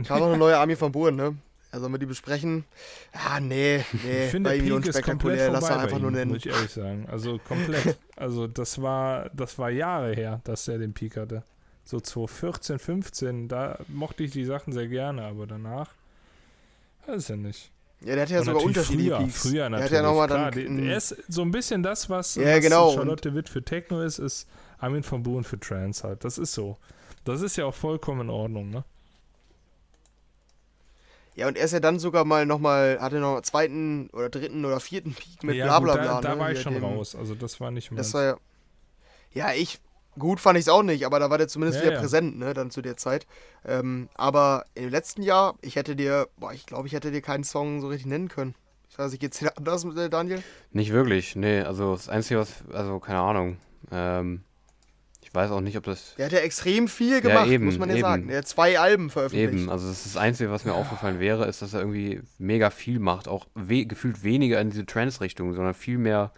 kam 0.06 0.20
noch 0.20 0.28
eine 0.28 0.36
neue 0.38 0.56
Army 0.58 0.76
von 0.76 0.92
Buren, 0.92 1.16
ne? 1.16 1.36
Also 1.72 1.88
wir 1.88 1.98
die 1.98 2.06
besprechen. 2.06 2.64
Ja, 3.12 3.38
nee, 3.40 3.84
nee, 4.04 4.24
Ich 4.24 4.30
finde, 4.30 4.50
der 4.50 4.56
irgendwie 4.58 4.80
Peak 4.80 4.86
ist 4.96 5.02
komplett. 5.02 5.52
Lass 5.52 5.66
vorbei 5.66 5.82
einfach 5.82 5.96
bei 5.96 6.00
nur 6.02 6.10
ihm, 6.10 6.16
nennen. 6.16 6.30
muss 6.32 6.38
ich 6.46 6.46
ehrlich 6.52 6.70
sagen. 6.70 7.06
Also 7.10 7.38
komplett. 7.46 7.98
also 8.16 8.46
das 8.46 8.80
war, 8.80 9.28
das 9.34 9.58
war 9.58 9.70
Jahre 9.70 10.14
her, 10.14 10.40
dass 10.44 10.68
er 10.68 10.78
den 10.78 10.94
Peak 10.94 11.16
hatte. 11.16 11.42
So 11.84 12.00
2014, 12.00 12.78
15, 12.78 13.48
da 13.48 13.78
mochte 13.88 14.22
ich 14.24 14.30
die 14.30 14.44
Sachen 14.44 14.72
sehr 14.72 14.88
gerne, 14.88 15.22
aber 15.24 15.46
danach 15.46 15.90
weiß 17.06 17.30
ich 17.30 17.36
nicht. 17.36 17.70
Ja, 18.00 18.14
der 18.14 18.22
hat 18.22 18.30
ja 18.30 18.38
Und 18.40 18.44
sogar 18.46 18.62
unterschiedliche 18.62 19.10
früher, 19.10 19.18
Peaks. 19.24 19.42
früher 19.42 19.52
der 19.52 19.68
natürlich. 19.70 19.90
hat 19.92 19.96
ja 19.96 20.02
nochmal 20.02 20.26
klar, 20.28 20.50
dann. 20.50 20.76
die- 20.78 20.88
er 20.88 20.96
ist 20.96 21.16
so 21.28 21.42
ein 21.42 21.50
bisschen 21.50 21.82
das, 21.82 22.08
was, 22.10 22.34
Ja, 22.36 22.56
was 22.56 22.60
genau, 22.62 22.92
Charlotte 22.94 23.34
Witt 23.34 23.48
für 23.48 23.62
Techno 23.62 24.02
ist, 24.02 24.18
ist 24.18 24.46
Armin 24.78 25.02
von 25.02 25.22
Buuren 25.22 25.44
für 25.44 25.58
Trance 25.58 26.06
halt. 26.06 26.24
Das 26.24 26.38
ist 26.38 26.52
so. 26.52 26.76
Das 27.24 27.40
ist 27.42 27.56
ja 27.56 27.64
auch 27.66 27.74
vollkommen 27.74 28.22
in 28.22 28.30
Ordnung, 28.30 28.70
ne? 28.70 28.84
ja, 31.36 31.46
und 31.48 31.58
er 31.58 31.66
ist 31.66 31.72
ja 31.72 31.80
dann 31.80 31.98
sogar 31.98 32.24
mal 32.24 32.46
nochmal, 32.46 32.98
hatte 32.98 33.16
noch 33.20 33.34
einen 33.34 33.44
zweiten 33.44 34.08
oder 34.14 34.30
dritten 34.30 34.64
oder 34.64 34.80
vierten 34.80 35.12
Peak 35.14 35.42
mit 35.42 35.56
ja, 35.56 35.66
bla 35.66 35.78
gut, 35.78 35.84
bla 35.84 35.96
da, 35.96 36.02
bla. 36.02 36.20
da 36.22 36.34
ne? 36.34 36.40
war 36.40 36.50
ich 36.52 36.62
schon 36.62 36.74
dem- 36.74 36.84
raus. 36.84 37.14
Also 37.14 37.34
das 37.34 37.60
war 37.60 37.70
nicht 37.70 37.90
mehr. 37.90 37.98
Das 37.98 38.14
war 38.14 38.24
ja. 38.24 38.36
Ja, 39.32 39.52
ich. 39.52 39.78
Gut 40.18 40.40
fand 40.40 40.56
ich 40.58 40.64
es 40.64 40.70
auch 40.70 40.82
nicht, 40.82 41.04
aber 41.04 41.20
da 41.20 41.28
war 41.28 41.36
der 41.36 41.46
zumindest 41.46 41.80
Ja, 41.80 41.84
wieder 41.84 41.96
ja. 41.96 42.00
präsent, 42.00 42.38
ne, 42.38 42.54
dann 42.54 42.70
zu 42.70 42.80
der 42.80 42.96
Zeit. 42.96 43.26
Ähm, 43.66 44.08
aber 44.14 44.64
im 44.74 44.88
letzten 44.88 45.20
Jahr, 45.20 45.56
ich 45.60 45.76
hätte 45.76 45.94
dir, 45.94 46.28
boah, 46.38 46.54
ich 46.54 46.64
glaube, 46.64 46.88
ich 46.88 46.94
hätte 46.94 47.10
dir 47.10 47.20
keinen 47.20 47.44
Song 47.44 47.82
so 47.82 47.88
richtig 47.88 48.06
nennen 48.06 48.28
können. 48.28 48.54
Ich 48.88 48.98
weiß 48.98 49.10
nicht, 49.10 49.20
geht's 49.20 49.40
dir 49.40 49.54
anders 49.58 49.84
mit 49.84 49.98
äh, 49.98 50.08
Daniel? 50.08 50.42
Nicht 50.72 50.90
wirklich, 50.90 51.36
nee. 51.36 51.60
Also 51.60 51.92
das 51.92 52.08
Einzige, 52.08 52.40
was, 52.40 52.64
also 52.72 52.98
keine 52.98 53.20
Ahnung. 53.20 53.58
Ähm, 53.90 54.42
weiß 55.36 55.50
auch 55.52 55.60
nicht, 55.60 55.76
ob 55.76 55.84
das 55.84 56.14
Der 56.16 56.26
hat 56.26 56.32
ja 56.32 56.40
extrem 56.40 56.88
viel 56.88 57.20
gemacht, 57.20 57.46
eben, 57.48 57.64
muss 57.66 57.78
man 57.78 57.88
ja 57.90 57.96
eben. 57.96 58.02
sagen. 58.02 58.28
Der 58.28 58.38
hat 58.38 58.48
zwei 58.48 58.78
Alben 58.80 59.10
veröffentlicht. 59.10 59.52
Eben, 59.52 59.70
also 59.70 59.86
das 59.86 59.98
ist 59.98 60.06
das 60.14 60.16
Einzige, 60.20 60.50
was 60.50 60.64
mir 60.64 60.74
aufgefallen 60.74 61.20
wäre, 61.20 61.46
ist, 61.46 61.62
dass 61.62 61.74
er 61.74 61.80
irgendwie 61.80 62.20
mega 62.38 62.70
viel 62.70 62.98
macht. 62.98 63.28
Auch 63.28 63.46
we 63.54 63.86
gefühlt 63.86 64.24
weniger 64.24 64.60
in 64.60 64.70
diese 64.70 64.84
Trance-Richtung, 64.86 65.54
sondern 65.54 65.74
viel 65.74 65.98
mehr 65.98 66.32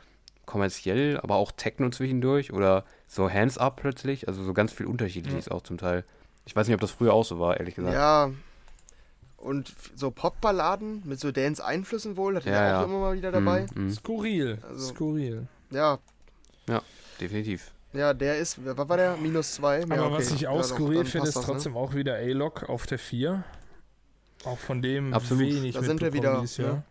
kommerziell, 0.44 1.18
aber 1.20 1.36
auch 1.36 1.52
Techno 1.52 1.90
zwischendurch 1.90 2.52
oder 2.52 2.84
so 3.06 3.30
Hands-Up 3.30 3.76
plötzlich. 3.76 4.28
Also 4.28 4.42
so 4.44 4.52
ganz 4.54 4.72
viel 4.72 4.86
Unterschiedliches 4.86 5.48
auch 5.48 5.62
zum 5.62 5.78
Teil. 5.78 6.04
Ich 6.46 6.56
weiß 6.56 6.66
nicht, 6.66 6.74
ob 6.74 6.80
das 6.80 6.90
früher 6.90 7.12
auch 7.12 7.24
so 7.24 7.38
war, 7.38 7.58
ehrlich 7.58 7.74
gesagt. 7.74 7.94
Ja. 7.94 8.30
Und 9.36 9.72
so 9.94 10.10
Popballaden 10.10 11.02
mit 11.04 11.20
so 11.20 11.30
Dance-Einflüssen 11.30 12.16
wohl, 12.16 12.34
hat 12.36 12.46
er 12.46 12.52
Ja, 12.52 12.58
auch 12.78 12.80
ja. 12.80 12.84
immer 12.84 12.98
mal 12.98 13.14
wieder 13.16 13.30
dabei. 13.30 13.66
Mm, 13.74 13.86
mm, 13.86 13.90
Skurril. 13.92 14.58
Also- 14.68 14.94
Skurril. 14.94 15.46
Ja, 15.70 15.98
definitiv. 17.20 17.70
Ja, 17.98 18.14
der 18.14 18.38
ist, 18.38 18.64
was 18.64 18.88
war 18.88 18.96
der? 18.96 19.16
Minus 19.16 19.54
zwei? 19.54 19.80
Ja, 19.80 19.84
Aber 19.84 20.06
okay. 20.06 20.14
was 20.16 20.30
ich 20.32 20.40
Ja, 20.42 20.62
skurril 20.62 20.98
dann 20.98 21.06
finde, 21.06 21.28
ist 21.28 21.36
ne? 21.36 21.42
trotzdem 21.44 21.76
auch 21.76 21.94
wieder 21.94 22.14
A-Lock 22.16 22.68
auf 22.68 22.86
der 22.86 22.98
4. 22.98 23.44
Auch 24.44 24.58
von 24.58 24.80
dem 24.82 25.12
Absolut. 25.12 25.44
wenig 25.44 25.74
Da 25.74 25.82
sind 25.82 26.00
wir 26.00 26.12
wieder, 26.12 26.40
dieses 26.40 26.56
Jahr. 26.58 26.72
ne? 26.74 26.82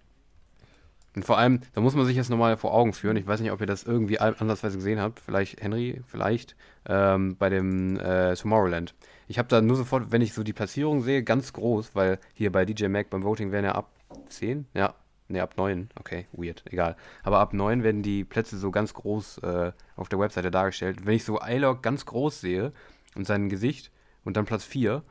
Und 1.15 1.25
vor 1.25 1.37
allem, 1.39 1.61
da 1.73 1.81
muss 1.81 1.95
man 1.95 2.05
sich 2.05 2.15
jetzt 2.15 2.29
nochmal 2.29 2.57
vor 2.57 2.73
Augen 2.73 2.93
führen. 2.93 3.17
Ich 3.17 3.25
weiß 3.25 3.39
nicht, 3.39 3.51
ob 3.51 3.59
ihr 3.59 3.65
das 3.65 3.83
irgendwie 3.83 4.19
andersweise 4.19 4.77
gesehen 4.77 4.99
habt. 4.99 5.19
Vielleicht, 5.19 5.61
Henry, 5.61 6.01
vielleicht, 6.05 6.55
ähm, 6.87 7.35
bei 7.37 7.49
dem 7.49 7.99
äh, 7.99 8.35
Tomorrowland. 8.35 8.93
Ich 9.27 9.39
habe 9.39 9.47
da 9.47 9.59
nur 9.61 9.75
sofort, 9.77 10.11
wenn 10.11 10.21
ich 10.21 10.33
so 10.33 10.43
die 10.43 10.53
Platzierung 10.53 11.01
sehe, 11.01 11.23
ganz 11.23 11.53
groß, 11.53 11.95
weil 11.95 12.19
hier 12.33 12.51
bei 12.51 12.65
DJ 12.65 12.87
Mac 12.87 13.09
beim 13.09 13.23
Voting 13.23 13.51
werden 13.51 13.65
ja 13.65 13.71
ab 13.71 13.89
10, 14.29 14.67
ja, 14.75 14.93
ne, 15.29 15.41
ab 15.41 15.55
9, 15.57 15.89
okay, 15.99 16.27
weird, 16.31 16.63
egal. 16.69 16.95
Aber 17.23 17.39
ab 17.39 17.53
9 17.53 17.83
werden 17.83 18.03
die 18.03 18.23
Plätze 18.23 18.57
so 18.57 18.71
ganz 18.71 18.93
groß 18.93 19.39
äh, 19.39 19.71
auf 19.95 20.09
der 20.09 20.19
Webseite 20.19 20.51
dargestellt. 20.51 21.05
Wenn 21.05 21.15
ich 21.15 21.23
so 21.23 21.39
iLog 21.41 21.83
ganz 21.83 22.05
groß 22.05 22.41
sehe 22.41 22.71
und 23.15 23.25
sein 23.25 23.49
Gesicht 23.49 23.91
und 24.23 24.37
dann 24.37 24.45
Platz 24.45 24.63
4, 24.63 25.03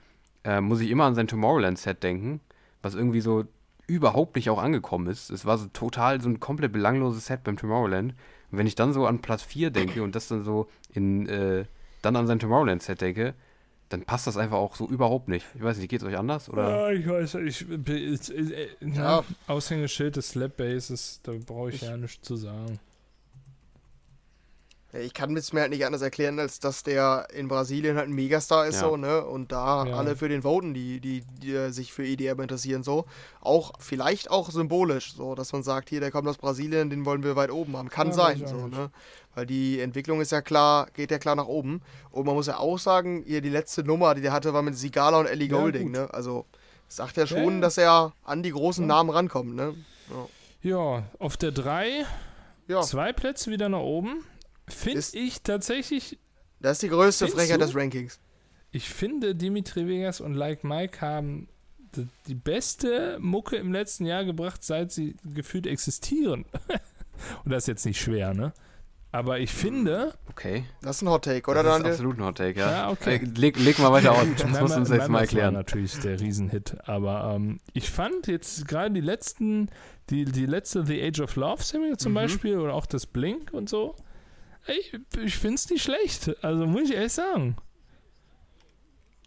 äh, 0.44 0.60
muss 0.60 0.80
ich 0.80 0.90
immer 0.90 1.04
an 1.04 1.14
sein 1.14 1.28
Tomorrowland-Set 1.28 2.02
denken, 2.02 2.40
was 2.82 2.94
irgendwie 2.94 3.20
so 3.20 3.44
überhaupt 3.86 4.36
nicht 4.36 4.50
auch 4.50 4.58
angekommen 4.60 5.06
ist. 5.06 5.30
Es 5.30 5.44
war 5.44 5.58
so 5.58 5.66
total 5.72 6.20
so 6.20 6.28
ein 6.28 6.40
komplett 6.40 6.72
belangloses 6.72 7.26
Set 7.26 7.44
beim 7.44 7.56
Tomorrowland. 7.56 8.14
Und 8.50 8.58
wenn 8.58 8.66
ich 8.66 8.74
dann 8.74 8.92
so 8.92 9.06
an 9.06 9.20
Platz 9.20 9.42
4 9.42 9.70
denke 9.70 10.02
und 10.02 10.14
das 10.14 10.28
dann 10.28 10.44
so 10.44 10.68
in, 10.92 11.28
äh, 11.28 11.64
dann 12.02 12.16
an 12.16 12.26
sein 12.26 12.38
Tomorrowland-Set 12.38 13.00
denke, 13.00 13.34
dann 13.88 14.02
passt 14.02 14.26
das 14.26 14.36
einfach 14.36 14.56
auch 14.56 14.74
so 14.76 14.88
überhaupt 14.88 15.28
nicht. 15.28 15.46
Ich 15.54 15.62
weiß 15.62 15.78
nicht, 15.78 15.88
geht's 15.88 16.04
euch 16.04 16.16
anders? 16.16 16.48
Oder? 16.48 16.68
Ja, 16.68 16.90
ich 16.90 17.06
weiß, 17.06 17.34
ich, 17.36 17.64
ich, 17.70 18.30
ich, 18.30 18.30
äh, 18.34 18.68
Ja. 18.80 19.18
ja, 19.20 19.24
Aushängeschild 19.46 20.16
des 20.16 20.30
Slap 20.30 20.56
Bases, 20.56 21.20
da 21.22 21.32
brauche 21.32 21.70
ich, 21.70 21.82
ja 21.82 21.96
nichts 21.96 22.26
zu 22.26 22.36
sagen. 22.36 22.78
Ich 25.02 25.14
kann 25.14 25.36
es 25.36 25.52
mir 25.52 25.60
halt 25.62 25.70
nicht 25.70 25.84
anders 25.84 26.02
erklären, 26.02 26.38
als 26.38 26.60
dass 26.60 26.82
der 26.82 27.28
in 27.34 27.48
Brasilien 27.48 27.96
halt 27.96 28.08
ein 28.08 28.14
Megastar 28.14 28.66
ist, 28.66 28.76
Ja. 28.80 28.88
so, 28.88 28.96
ne? 28.96 29.24
Und 29.24 29.52
da 29.52 29.84
Ja. 29.86 29.94
alle 29.96 30.16
für 30.16 30.28
den 30.28 30.42
voten, 30.42 30.74
die, 30.74 31.00
die, 31.00 31.22
die 31.42 31.52
äh, 31.54 31.70
sich 31.70 31.92
für 31.92 32.04
EDM 32.06 32.40
interessieren, 32.40 32.82
so. 32.82 33.04
Auch, 33.40 33.72
vielleicht 33.78 34.30
auch 34.30 34.50
symbolisch, 34.50 35.14
so, 35.14 35.34
dass 35.34 35.52
man 35.52 35.62
sagt, 35.62 35.88
hier, 35.88 36.00
der 36.00 36.10
kommt 36.10 36.28
aus 36.28 36.38
Brasilien, 36.38 36.90
den 36.90 37.04
wollen 37.04 37.22
wir 37.22 37.36
weit 37.36 37.50
oben 37.50 37.76
haben. 37.76 37.88
Kann 37.88 38.08
Ja, 38.08 38.12
sein, 38.14 38.46
so, 38.46 38.56
nicht. 38.66 38.76
ne? 38.78 38.90
Weil 39.34 39.46
die 39.46 39.80
Entwicklung 39.80 40.20
ist 40.20 40.32
ja 40.32 40.40
klar, 40.40 40.88
geht 40.94 41.10
ja 41.10 41.18
klar 41.18 41.36
nach 41.36 41.46
oben. 41.46 41.82
Und 42.10 42.24
man 42.26 42.34
muss 42.34 42.46
ja 42.46 42.58
auch 42.58 42.78
sagen, 42.78 43.22
hier 43.26 43.40
die 43.42 43.50
letzte 43.50 43.84
Nummer, 43.84 44.14
die 44.14 44.22
der 44.22 44.32
hatte, 44.32 44.54
war 44.54 44.62
mit 44.62 44.76
Sigala 44.78 45.18
und 45.20 45.26
Ellie 45.26 45.48
Ja, 45.48 45.56
Golding, 45.58 45.84
gut. 45.88 45.92
ne? 45.92 46.08
Also, 46.14 46.46
sagt 46.88 47.16
ja 47.16 47.26
schon, 47.26 47.56
ja. 47.56 47.60
dass 47.60 47.76
er 47.78 48.12
an 48.24 48.42
die 48.42 48.50
großen 48.52 48.84
Ja. 48.84 48.88
Namen 48.88 49.10
rankommt, 49.10 49.54
ne? 49.56 49.74
Ja, 50.62 51.02
auf 51.18 51.36
der 51.36 51.52
3, 51.52 52.04
Ja, 52.68 52.80
zwei 52.82 53.12
Plätze 53.12 53.50
wieder 53.50 53.68
nach 53.68 53.78
oben. 53.80 54.24
Finde 54.68 55.02
ich 55.12 55.42
tatsächlich, 55.42 56.18
das 56.60 56.72
ist 56.72 56.82
die 56.82 56.88
größte 56.88 57.28
Frechheit 57.28 57.60
des 57.60 57.74
Rankings. 57.74 58.18
ich 58.72 58.88
finde, 58.88 59.34
Dimitri 59.34 59.86
Vegas 59.86 60.20
und 60.20 60.34
Like 60.34 60.64
Mike 60.64 61.00
haben 61.00 61.48
die, 62.26 62.34
beste 62.34 63.18
Mucke 63.20 63.56
im 63.56 63.72
letzten 63.72 64.04
Jahr 64.06 64.24
gebracht, 64.24 64.62
seit 64.62 64.92
sie 64.92 65.16
gefühlt 65.24 65.66
existieren. 65.66 66.44
und 67.44 67.50
das 67.52 67.64
ist 67.64 67.68
jetzt 67.68 67.86
nicht 67.86 68.00
schwer, 68.00 68.34
ne? 68.34 68.52
Aber 69.12 69.38
ich 69.38 69.50
finde, 69.52 70.12
Okay. 70.28 70.64
Das 70.82 70.96
ist 70.96 71.02
ein 71.02 71.08
Hot 71.08 71.24
Take, 71.24 71.50
oder 71.50 71.62
das 71.62 71.78
ist 71.78 71.84
absolut 71.86 72.18
ein 72.18 72.24
Hot 72.24 72.36
Take, 72.36 72.58
ja. 72.60 72.70
Ja, 72.70 72.90
okay. 72.90 73.18
Leg, 73.36 73.58
leg 73.58 73.78
mal 73.78 73.90
weiter 73.92 74.12
aus. 74.12 74.26
Das 74.36 74.58
du 74.58 74.64
uns 74.78 74.90
jetzt 74.90 75.08
mal 75.08 75.14
war 75.14 75.20
erklären. 75.22 75.54
natürlich 75.54 75.98
der 76.00 76.20
Riesenhit, 76.20 76.76
aber 76.86 77.32
ähm, 77.34 77.60
ich 77.72 77.88
fand 77.90 78.26
jetzt 78.26 78.68
gerade 78.68 78.92
die 78.92 79.00
letzten, 79.00 79.70
die, 80.10 80.26
die 80.26 80.44
letzte 80.44 80.84
The 80.84 81.02
Age 81.02 81.20
of 81.20 81.36
Love 81.36 81.62
Single 81.62 81.96
zum 81.96 82.12
Mhm. 82.12 82.16
Beispiel 82.16 82.58
oder 82.58 82.74
auch 82.74 82.84
das 82.84 83.06
Blink 83.06 83.54
und 83.54 83.70
so, 83.70 83.94
ey, 84.66 85.00
ich 85.24 85.36
finde 85.38 85.54
es 85.56 85.68
nicht 85.70 85.82
schlecht, 85.82 86.34
also 86.44 86.66
muss 86.66 86.88
ich 86.90 86.94
ehrlich 86.96 87.12
sagen. 87.12 87.56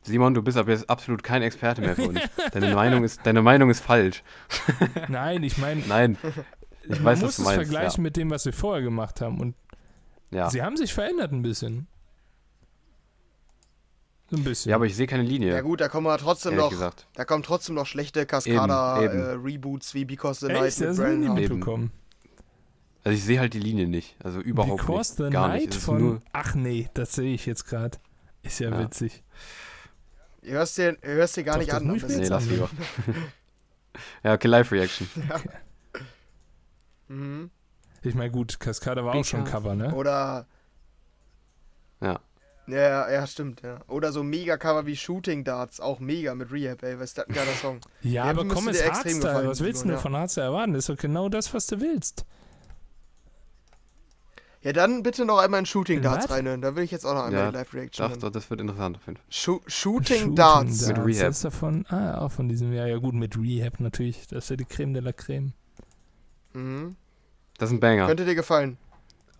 Simon, 0.04 0.34
du 0.34 0.42
bist 0.42 0.58
ab 0.58 0.68
jetzt 0.70 0.90
absolut 0.90 1.24
kein 1.24 1.42
Experte 1.42 1.82
mehr 1.82 1.96
für 1.96 2.08
uns. 2.08 2.20
Deine 2.54 2.74
Meinung 2.74 3.04
ist, 3.04 3.20
deine 3.26 3.42
Meinung 3.42 3.70
ist 3.70 3.82
falsch. 3.82 4.24
Nein, 5.10 5.44
ich 5.44 5.58
meine, 5.58 5.82
Nein. 5.88 6.18
Ich 6.84 6.90
man 6.96 7.04
weiß, 7.06 7.20
muss 7.22 7.28
was 7.30 7.36
du 7.36 7.42
es 7.42 7.46
meinst. 7.48 7.56
vergleichen 7.72 8.02
mit 8.04 8.16
dem, 8.18 8.30
was 8.32 8.46
wir 8.46 8.54
vorher 8.54 8.82
gemacht 8.82 9.20
haben 9.22 9.40
und 9.42 9.56
Ja. 10.32 10.38
Ja. 10.46 10.50
sie 10.50 10.62
haben 10.64 10.78
sich 10.78 10.94
verändert 10.94 11.32
ein 11.34 11.42
bisschen. 11.42 11.88
So 14.32 14.38
ein 14.38 14.44
bisschen. 14.44 14.70
ja, 14.70 14.76
aber 14.78 14.86
ich 14.86 14.96
sehe 14.96 15.06
keine 15.08 15.24
Linie. 15.24 15.54
Ja 15.54 15.62
gut, 15.62 15.82
da 15.82 15.90
kommen 15.90 16.08
aber 16.08 16.18
trotzdem 16.18 16.56
noch, 16.56 16.70
gesagt. 16.70 17.08
da 17.16 17.26
kommen 17.26 17.44
trotzdem 17.44 17.76
noch 17.76 17.86
schlechte 17.88 18.26
Cascada-Reboots 18.26 19.94
wie 19.96 20.06
Because 20.06 20.46
the 20.46 20.54
Night 20.54 20.66
Echt, 20.68 20.80
mit 20.80 20.98
habe 20.98 21.14
ich 21.14 21.18
nie 21.20 21.26
Brian 21.26 21.30
Hart. 21.30 21.40
Eben. 21.40 21.50
mitbekommen. 21.56 21.92
Also 23.04 23.16
ich 23.18 23.24
sehe 23.24 23.40
halt 23.40 23.54
die 23.54 23.60
Linie 23.60 23.88
nicht. 23.88 24.16
Also 24.24 24.40
überhaupt 24.42 24.82
Because 24.82 25.12
nicht. 25.14 25.28
the 25.30 25.34
Gar 25.34 25.48
Night 25.50 25.62
nicht. 25.70 25.76
Von. 25.76 26.00
nur, 26.02 26.22
Ach 26.34 26.54
nee, 26.56 26.90
das 26.94 27.14
sehe 27.14 27.34
ich 27.34 27.46
jetzt 27.46 27.66
gerade. 27.66 27.98
Ist 28.44 28.60
ja, 28.60 28.70
Ja. 28.70 28.80
witzig. 28.80 29.24
Ihr 30.42 30.54
hörst 30.54 30.78
dir, 30.78 30.98
ihr 31.04 31.10
hörst 31.16 31.36
dir 31.38 31.44
gar 31.44 31.56
Doch, 31.56 31.62
nicht 31.62 31.74
an. 31.74 31.96
ich 31.96 32.04
nee, 32.08 32.28
lass 32.28 32.46
lieber. 32.46 32.70
ja, 34.24 34.34
okay, 34.34 34.48
Live-Reaction. 34.48 35.08
Mhm. 37.08 37.50
Ich 38.04 38.14
meine, 38.16 38.32
gut, 38.32 38.60
Cascada 38.60 39.04
war 39.04 39.16
auch 39.16 39.26
schon 39.26 39.40
ein 39.40 39.44
Because- 39.46 39.64
Cover, 39.64 39.76
ne? 39.76 39.94
Oder. 39.96 40.46
Ja. 42.02 42.20
Ja, 42.68 43.10
ja, 43.10 43.26
stimmt, 43.26 43.64
ja. 43.64 43.80
Oder 43.88 44.12
so 44.12 44.22
Mega-Cover 44.22 44.86
wie 44.86 44.96
Shooting 44.96 45.44
Darts, 45.44 45.80
auch 45.80 46.00
mega 46.00 46.36
mit 46.36 46.52
Rehab, 46.52 46.84
ey, 46.84 47.00
was 47.00 47.06
ist 47.06 47.18
das 47.18 47.28
ein 47.28 47.34
geiler 47.34 47.54
Song. 47.54 47.80
Ja, 48.02 48.12
Ja, 48.12 48.24
aber 48.26 48.46
komm, 48.48 48.68
ist 48.70 48.80
extrem 48.82 49.14
Hardstyle. 49.24 49.48
Was 49.50 49.62
willst 49.62 49.82
du 49.82 49.88
denn 49.88 49.96
ja. 49.96 50.02
von 50.02 50.16
Hardstyle 50.16 50.46
erwarten? 50.46 50.74
Das 50.74 50.88
ist 50.88 50.90
doch 50.90 51.02
genau 51.02 51.30
das, 51.30 51.52
was 51.54 51.66
du 51.66 51.82
willst. 51.82 52.26
Ja, 54.62 54.74
dann 54.74 55.04
bitte 55.04 55.24
noch 55.24 55.38
einmal 55.38 55.62
in 55.62 55.66
Shooting 55.66 55.98
In 55.98 56.04
Darts 56.04 56.30
reinhören, 56.30 56.62
da 56.62 56.76
will 56.76 56.84
ich 56.84 56.92
jetzt 56.92 57.06
auch 57.06 57.14
noch 57.14 57.24
einmal 57.24 57.44
Ja, 57.46 57.52
die 57.52 57.58
Live-Reaction 57.58 58.10
hören. 58.10 58.20
doch, 58.20 58.30
das 58.30 58.50
wird 58.50 58.60
interessant 58.60 58.98
auf 58.98 59.06
jeden 59.08 59.16
Fall. 59.18 59.26
Sho 59.30 59.62
Shooting, 59.68 60.36
Darts. 60.36 60.88
Mit 60.88 60.98
Rehab. 60.98 61.28
Das 61.28 61.38
ist 61.38 61.46
davon, 61.46 61.86
ah, 61.88 62.18
auch 62.20 62.32
von 62.32 62.50
diesem 62.50 62.74
Jahr. 62.74 62.88
Ja, 62.88 62.98
gut, 62.98 63.14
mit 63.14 63.38
Rehab 63.38 63.80
natürlich. 63.80 64.28
Das 64.28 64.44
ist 64.46 64.50
ja 64.50 64.56
die 64.58 64.66
Creme 64.66 64.94
de 64.94 65.02
la 65.04 65.14
Creme. 65.14 65.54
Mhm. 66.54 66.96
Das 67.58 67.70
ist 67.70 67.76
ein 67.76 67.80
Banger. 67.80 68.08
Könnte 68.08 68.26
dir 68.26 68.36
gefallen. 68.36 68.78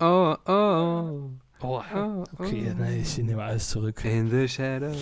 Oh, 0.00 0.34
oh, 0.46 1.30
Oh, 1.62 1.82
oh, 1.94 2.24
okay, 2.38 2.74
nein, 2.78 3.00
ich 3.02 3.18
nehme 3.18 3.42
alles 3.42 3.68
zurück. 3.68 4.02
In 4.06 4.30
the 4.30 4.48
shadow. 4.48 4.94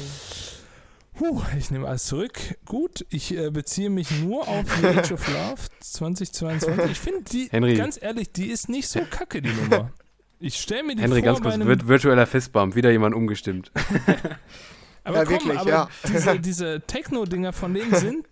Puh, 1.15 1.41
ich 1.57 1.71
nehme 1.71 1.87
alles 1.87 2.07
zurück. 2.07 2.37
Gut, 2.65 3.07
ich 3.11 3.37
äh, 3.37 3.51
beziehe 3.51 3.91
mich 3.91 4.11
nur 4.23 4.47
auf 4.49 4.65
The 4.81 4.87
Age 4.89 5.13
of 5.13 5.29
Love 5.33 5.61
2022. 5.81 6.91
Ich 6.91 6.99
finde 6.99 7.23
die, 7.23 7.49
Henry. 7.51 7.75
ganz 7.75 8.01
ehrlich, 8.03 8.33
die 8.33 8.47
ist 8.47 8.69
nicht 8.69 8.89
so 8.89 9.01
kacke, 9.09 9.41
die 9.41 9.53
Nummer. 9.53 9.93
Ich 10.41 10.57
stelle 10.57 10.85
mir 10.85 10.97
die 10.97 11.03
Henry, 11.03 11.21
vor 11.21 11.27
ganz 11.27 11.41
kurz, 11.43 11.55
einem... 11.55 11.67
vir 11.67 11.89
virtueller 11.89 12.27
Fistbump, 12.27 12.75
wieder 12.75 12.91
jemand 12.91 13.15
umgestimmt. 13.15 13.73
aber 15.05 15.19
Ja, 15.19 15.25
komm, 15.25 15.33
wirklich, 15.33 15.59
aber 15.59 15.71
ja. 15.71 15.89
diese, 16.07 16.41
diese 16.41 16.81
Techno-Dinger 16.87 17.53
von 17.53 17.75
denen 17.75 17.95
sind 17.95 18.27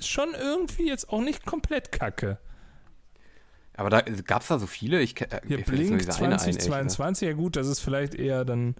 schon 0.00 0.30
irgendwie 0.34 0.88
jetzt 0.88 1.10
auch 1.10 1.20
nicht 1.20 1.46
komplett 1.46 1.92
kacke. 1.92 2.38
Aber 3.74 3.90
da 3.90 4.00
gab 4.00 4.42
es 4.42 4.48
da 4.48 4.58
so 4.58 4.66
viele? 4.66 5.00
Ich, 5.00 5.18
äh, 5.20 5.40
Hier 5.46 5.58
nur 5.58 5.66
Blink 5.66 5.98
diese 6.00 6.16
eine 6.18 6.34
ein, 6.34 6.40
ehrlich 6.40 6.56
gesagt. 6.56 6.90
2022, 6.90 7.28
ja 7.28 7.34
gut, 7.34 7.56
das 7.56 7.66
ist 7.66 7.80
vielleicht 7.80 8.14
eher 8.14 8.44
dann 8.44 8.74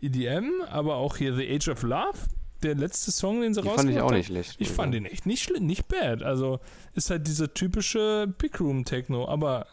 EDM, 0.00 0.62
aber 0.68 0.96
auch 0.96 1.16
hier 1.16 1.34
The 1.34 1.48
Age 1.48 1.68
of 1.68 1.82
Love, 1.82 2.18
der 2.62 2.74
letzte 2.74 3.12
Song, 3.12 3.40
den 3.40 3.54
sie 3.54 3.62
Die 3.62 3.68
fand 3.68 3.90
ich 3.90 4.00
auch 4.00 4.10
nicht 4.10 4.26
schlecht. 4.26 4.56
Ich 4.58 4.70
fand 4.70 4.92
den 4.94 5.06
echt 5.06 5.26
nicht 5.26 5.42
schlimm, 5.42 5.66
nicht 5.66 5.88
bad. 5.88 6.22
Also 6.22 6.60
ist 6.94 7.10
halt 7.10 7.26
dieser 7.26 7.54
typische 7.54 8.32
Big 8.38 8.60
Room 8.60 8.84
Techno, 8.84 9.28
aber 9.28 9.66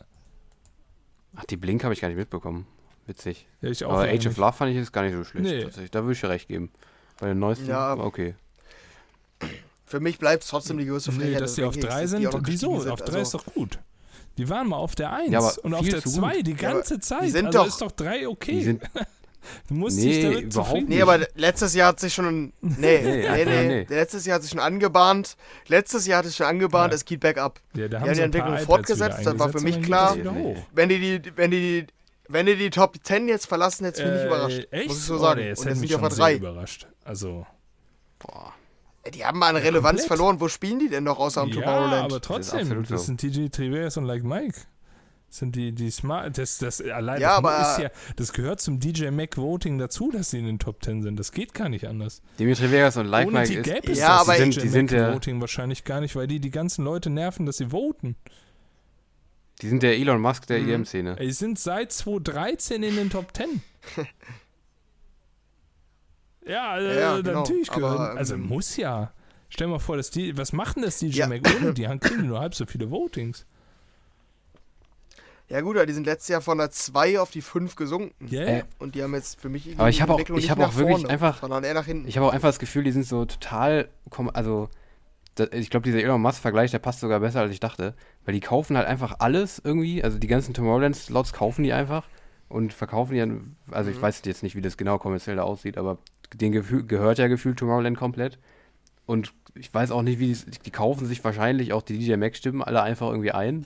Ach, 1.35 1.45
die 1.45 1.57
Blink 1.57 1.83
habe 1.83 1.93
ich 1.93 2.01
gar 2.01 2.07
nicht 2.09 2.17
mitbekommen. 2.17 2.65
Witzig. 3.07 3.47
ja, 3.61 3.69
ich 3.69 3.83
auch 3.85 3.93
Aber 3.93 4.03
Age 4.03 4.27
of. 4.27 4.37
Love 4.37 4.53
fand 4.53 4.71
ich 4.71 4.77
jetzt 4.77 4.93
gar 4.93 5.03
nicht 5.03 5.13
so 5.15 5.23
schlecht. 5.23 5.45
Nee. 5.45 5.63
Tatsächlich. 5.63 5.91
Da 5.91 6.01
würde 6.03 6.13
ich 6.13 6.21
dir 6.21 6.29
recht 6.29 6.47
geben. 6.47 6.71
Bei 7.19 7.27
den 7.27 7.39
neuesten, 7.39 7.67
Ja. 7.67 7.95
okay. 7.97 8.35
Für 9.85 9.99
mich 9.99 10.19
bleibt 10.19 10.43
es 10.43 10.49
trotzdem 10.49 10.77
die 10.77 10.85
größte 10.85 11.11
Nee, 11.11 11.17
Frechheit. 11.19 11.41
dass 11.41 11.51
des 11.51 11.55
die 11.55 11.63
auf 11.63 11.75
drei 11.77 12.01
dass 12.01 12.11
die 12.11 12.17
sind, 12.17 12.47
wieso? 12.47 12.73
Auf 12.91 13.01
drei 13.01 13.21
ist 13.21 13.33
Also, 13.33 13.39
doch 13.39 13.53
gut. 13.53 13.79
Die 14.37 14.47
waren 14.47 14.69
mal 14.69 14.77
auf 14.77 14.93
der 14.95 15.11
1 15.11 15.31
Ja, 15.31 15.39
und 15.63 15.73
auf 15.73 15.87
der 15.87 16.01
zu 16.01 16.09
2 16.11 16.41
die 16.43 16.51
Ja, 16.51 16.57
ganze 16.57 16.99
Zeit. 16.99 17.31
sind 17.31 17.47
also 17.47 17.59
doch- 17.59 17.67
ist 17.67 17.81
doch 17.81 17.91
3 17.91 18.27
okay. 18.27 18.51
Die 18.51 18.63
sind, 18.63 18.83
du 19.67 19.73
musst 19.73 19.97
Nee, 19.97 20.03
dich 20.05 20.21
damit 20.23 20.37
überhaupt 20.43 20.53
zufrieden 20.69 20.89
Nee, 20.89 21.01
aber 21.01 21.19
letztes 21.35 21.73
Jahr 21.73 21.89
hat 21.89 21.99
sich 21.99 22.13
schon. 22.13 22.53
Nee, 22.61 23.01
Nee, 23.01 23.45
nee, 23.45 23.67
nee. 23.67 23.85
Letztes 23.89 24.25
Jahr 24.25 24.35
hat 24.35 24.41
sich 24.43 24.51
schon 24.51 24.59
angebahnt. 24.59 25.35
Letztes 25.67 26.05
Jahr 26.07 26.19
hat 26.19 26.25
es 26.25 26.35
schon 26.35 26.45
angebahnt, 26.45 26.91
Ja. 26.91 26.95
es 26.95 27.05
geht 27.05 27.19
bergab. 27.21 27.59
Ja, 27.75 27.87
da 27.87 27.97
Ja, 27.99 28.01
haben 28.01 28.05
die 28.05 28.09
ein 28.09 28.15
paar 28.15 28.25
Entwicklung 28.25 28.57
fortgesetzt, 28.59 29.19
das 29.25 29.39
war 29.39 29.49
für 29.49 29.61
mich 29.61 29.81
klar. 29.81 30.15
das. 30.15 30.33
Wenn 30.73 30.89
die, 30.89 31.19
die, 31.21 31.31
wenn 31.37 31.51
die, 31.51 31.87
wenn 32.27 32.45
die 32.45 32.55
die 32.55 32.69
Top 32.69 32.95
10 33.01 33.27
jetzt 33.27 33.47
verlassen, 33.47 33.85
hätte 33.85 34.01
es 34.03 34.05
mich 34.07 34.15
nicht 34.17 34.25
überrascht. 34.27 34.67
Äh, 34.71 34.77
echt? 34.79 34.87
Muss 34.89 34.97
ich 34.97 35.03
so 35.03 35.15
Oh, 35.15 35.17
sagen. 35.19 35.39
nee, 35.41 35.47
jetzt 35.47 35.59
Und 35.59 35.65
jetzt 35.67 35.73
sind 35.75 35.81
mich 35.81 35.89
die 35.89 35.95
auf 35.95 36.01
der 36.01 36.09
schon 36.09 36.15
sehr 36.17 36.25
3. 36.25 36.35
überrascht. 36.35 36.87
Also, 37.03 37.45
boah. 38.19 38.53
Die 39.13 39.25
haben 39.25 39.39
mal 39.39 39.47
an 39.47 39.55
Relevanz 39.55 40.01
komplett. 40.01 40.07
verloren. 40.07 40.39
Wo 40.41 40.47
spielen 40.49 40.77
die 40.77 40.89
denn 40.89 41.05
noch 41.05 41.17
außer 41.17 41.41
am 41.41 41.47
ja, 41.49 41.55
Tomorrowland? 41.55 42.03
aber 42.03 42.19
Das 42.19 42.21
trotzdem, 42.27 42.59
absolut 42.59 42.91
das 42.91 42.99
so. 43.01 43.05
sind 43.07 43.19
TJ 43.21 43.47
Triveres 43.47 43.97
und 43.97 44.03
Like 44.05 44.23
Mike. 44.23 44.59
Das 45.29 45.37
sind 45.37 45.55
die, 45.55 45.71
die 45.73 45.91
Smart, 45.91 46.37
das, 46.39 46.57
das 46.57 46.81
allein, 46.81 47.21
Ja, 47.21 47.29
das 47.29 47.37
aber- 47.37 47.71
ist 47.71 47.77
ja, 47.83 47.89
das 48.15 48.33
gehört 48.33 48.59
zum 48.61 48.79
DJ 48.79 49.11
Mac 49.11 49.37
Voting 49.37 49.77
dazu, 49.77 50.09
dass 50.11 50.31
sie 50.31 50.39
in 50.39 50.45
den 50.45 50.57
Top 50.57 50.83
10 50.83 51.03
sind. 51.03 51.19
Das 51.19 51.31
geht 51.31 51.53
gar 51.53 51.69
nicht 51.69 51.87
anders. 51.87 52.23
Dimitri 52.39 52.71
Vegas 52.71 52.97
und 52.97 53.05
Like 53.05 53.27
Ohne 53.27 53.39
Mike 53.41 53.51
die 53.51 53.57
ist. 53.59 53.63
gäbe 53.63 53.91
es 53.91 53.99
Ja, 53.99 54.17
das 54.17 54.21
aber- 54.27 54.33
Die 54.37 54.43
DJ 54.45 54.51
sind- 54.53 54.63
die 54.63 54.69
sind 54.69 54.91
Mac 54.91 54.99
der- 54.99 55.13
Voting 55.13 55.39
wahrscheinlich 55.41 55.83
gar 55.83 56.01
nicht, 56.01 56.15
weil 56.15 56.25
die 56.27 56.39
die 56.39 56.49
ganzen 56.49 56.83
Leute 56.83 57.11
nerven, 57.11 57.45
dass 57.45 57.57
sie 57.57 57.67
voten. 57.67 58.15
Die 59.61 59.67
sind 59.67 59.83
der 59.83 59.97
Elon 59.97 60.19
Musk 60.21 60.47
der 60.47 60.59
Mhm. 60.59 60.69
EDM-Szene. 60.69 61.15
Die 61.17 61.31
sind 61.31 61.59
seit 61.59 61.91
2013 61.91 62.81
in 62.81 62.95
den 62.95 63.09
Top 63.11 63.27
10. 63.35 63.61
ja, 66.45 66.77
äh, 66.79 66.99
Ja, 66.99 67.17
genau. 67.21 67.39
natürlich 67.41 67.69
Aber, 67.71 67.79
gehören. 67.81 68.17
also 68.17 68.33
ähm, 68.35 68.47
muss 68.47 68.77
ja. 68.77 69.13
Stell 69.49 69.67
mal 69.67 69.79
vor, 69.79 69.97
dass 69.97 70.09
die, 70.11 70.37
was 70.37 70.53
machen 70.53 70.81
das 70.83 70.99
DJ 70.99 71.19
Ja. 71.19 71.27
Mac 71.27 71.41
ohne? 71.59 71.73
Die 71.73 71.87
haben 71.87 71.99
kriegen 71.99 72.27
nur 72.27 72.39
halb 72.39 72.55
so 72.55 72.65
viele 72.65 72.89
Votings. 72.89 73.45
Ja 75.49 75.61
gut, 75.61 75.77
aber 75.77 75.85
die 75.87 75.93
sind 75.93 76.05
letztes 76.05 76.27
Jahr 76.29 76.41
von 76.41 76.59
der 76.59 76.69
2 76.69 77.19
auf 77.19 77.31
die 77.31 77.41
5 77.41 77.75
gesunken. 77.75 78.13
Ja, 78.27 78.43
Äh, 78.43 78.63
Und 78.77 78.93
die 78.95 79.01
haben 79.03 79.13
jetzt 79.15 79.41
für 79.41 79.49
mich 79.49 79.65
irgendwie 79.65 79.79
Aber 79.81 79.89
ich 79.89 79.95
die 79.97 80.01
hab 80.03 80.09
auch- 80.11 80.19
ich 80.19 80.51
hab 80.51 80.59
auch 80.59 80.75
wirklich 80.75 80.97
vorne, 80.97 81.09
einfach- 81.09 81.41
sondern 81.41 81.63
eher 81.63 81.73
nach 81.73 81.85
hinten. 81.85 82.07
Ich 82.07 82.17
habe 82.17 82.27
auch 82.27 82.33
einfach 82.33 82.49
das 82.49 82.59
Gefühl, 82.59 82.83
die 82.83 82.91
sind 82.91 83.05
so 83.05 83.25
total. 83.25 83.89
Also, 84.33 84.69
ich 85.51 85.69
glaube, 85.69 85.85
dieser 85.85 85.99
Elon 86.03 86.21
Musk-Vergleich, 86.21 86.69
der 86.71 86.79
passt 86.79 86.99
sogar 86.99 87.19
besser, 87.19 87.39
als 87.41 87.51
ich 87.51 87.59
dachte. 87.59 87.95
Weil 88.25 88.33
die 88.33 88.41
kaufen 88.41 88.77
halt 88.77 88.87
einfach 88.87 89.15
alles 89.19 89.59
irgendwie. 89.63 90.03
Also, 90.03 90.19
die 90.19 90.27
ganzen 90.27 90.53
Tomorrowland-Slots 90.53 91.33
kaufen 91.33 91.63
die 91.63 91.73
einfach 91.73 92.05
und 92.47 92.71
verkaufen 92.73 93.13
die 93.13 93.19
dann. 93.19 93.55
Also, 93.71 93.89
ich 93.89 93.97
Mhm. 93.97 94.01
weiß 94.03 94.21
jetzt 94.25 94.43
nicht, 94.43 94.55
wie 94.55 94.61
das 94.61 94.77
genau 94.77 94.99
kommerziell 94.99 95.37
da 95.37 95.43
aussieht, 95.43 95.77
aber 95.79 95.97
denen 96.33 96.51
gefühl, 96.51 96.85
gehört 96.85 97.17
ja 97.17 97.27
gefühlt 97.27 97.57
Tomorrowland 97.57 97.97
komplett. 97.97 98.37
Und 99.07 99.33
ich 99.55 99.73
weiß 99.73 99.89
auch 99.89 100.03
nicht, 100.03 100.19
wie 100.19 100.31
die, 100.31 100.59
die 100.63 100.69
kaufen 100.71 101.07
sich 101.07 101.23
wahrscheinlich 101.23 101.73
auch 101.73 101.81
die 101.81 101.97
DJ 101.97 102.17
Mac-Stimmen 102.17 102.61
alle 102.61 102.83
einfach 102.83 103.07
irgendwie 103.09 103.31
ein. 103.31 103.65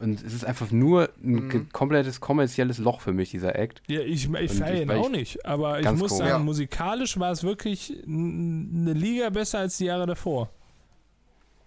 Und 0.00 0.22
es 0.24 0.34
ist 0.34 0.44
einfach 0.44 0.70
nur 0.72 1.08
ein 1.22 1.46
Mhm. 1.46 1.68
komplettes 1.72 2.20
kommerzielles 2.20 2.78
Loch 2.78 3.00
für 3.00 3.12
mich, 3.12 3.30
dieser 3.30 3.56
Act. 3.56 3.80
ja 3.86 4.00
ich, 4.00 4.28
ich 4.32 4.52
feiere 4.52 4.82
ihn 4.82 4.90
auch 4.90 5.08
nicht. 5.08 5.46
Aber 5.46 5.78
ich 5.80 5.86
muss 5.92 5.98
komisch. 6.10 6.12
sagen, 6.18 6.28
Ja. 6.30 6.38
musikalisch 6.38 7.18
war 7.18 7.30
es 7.30 7.42
wirklich 7.44 7.94
eine 8.06 8.92
Liga 8.92 9.30
besser 9.30 9.60
als 9.60 9.78
die 9.78 9.84
Jahre 9.86 10.06
davor. 10.06 10.50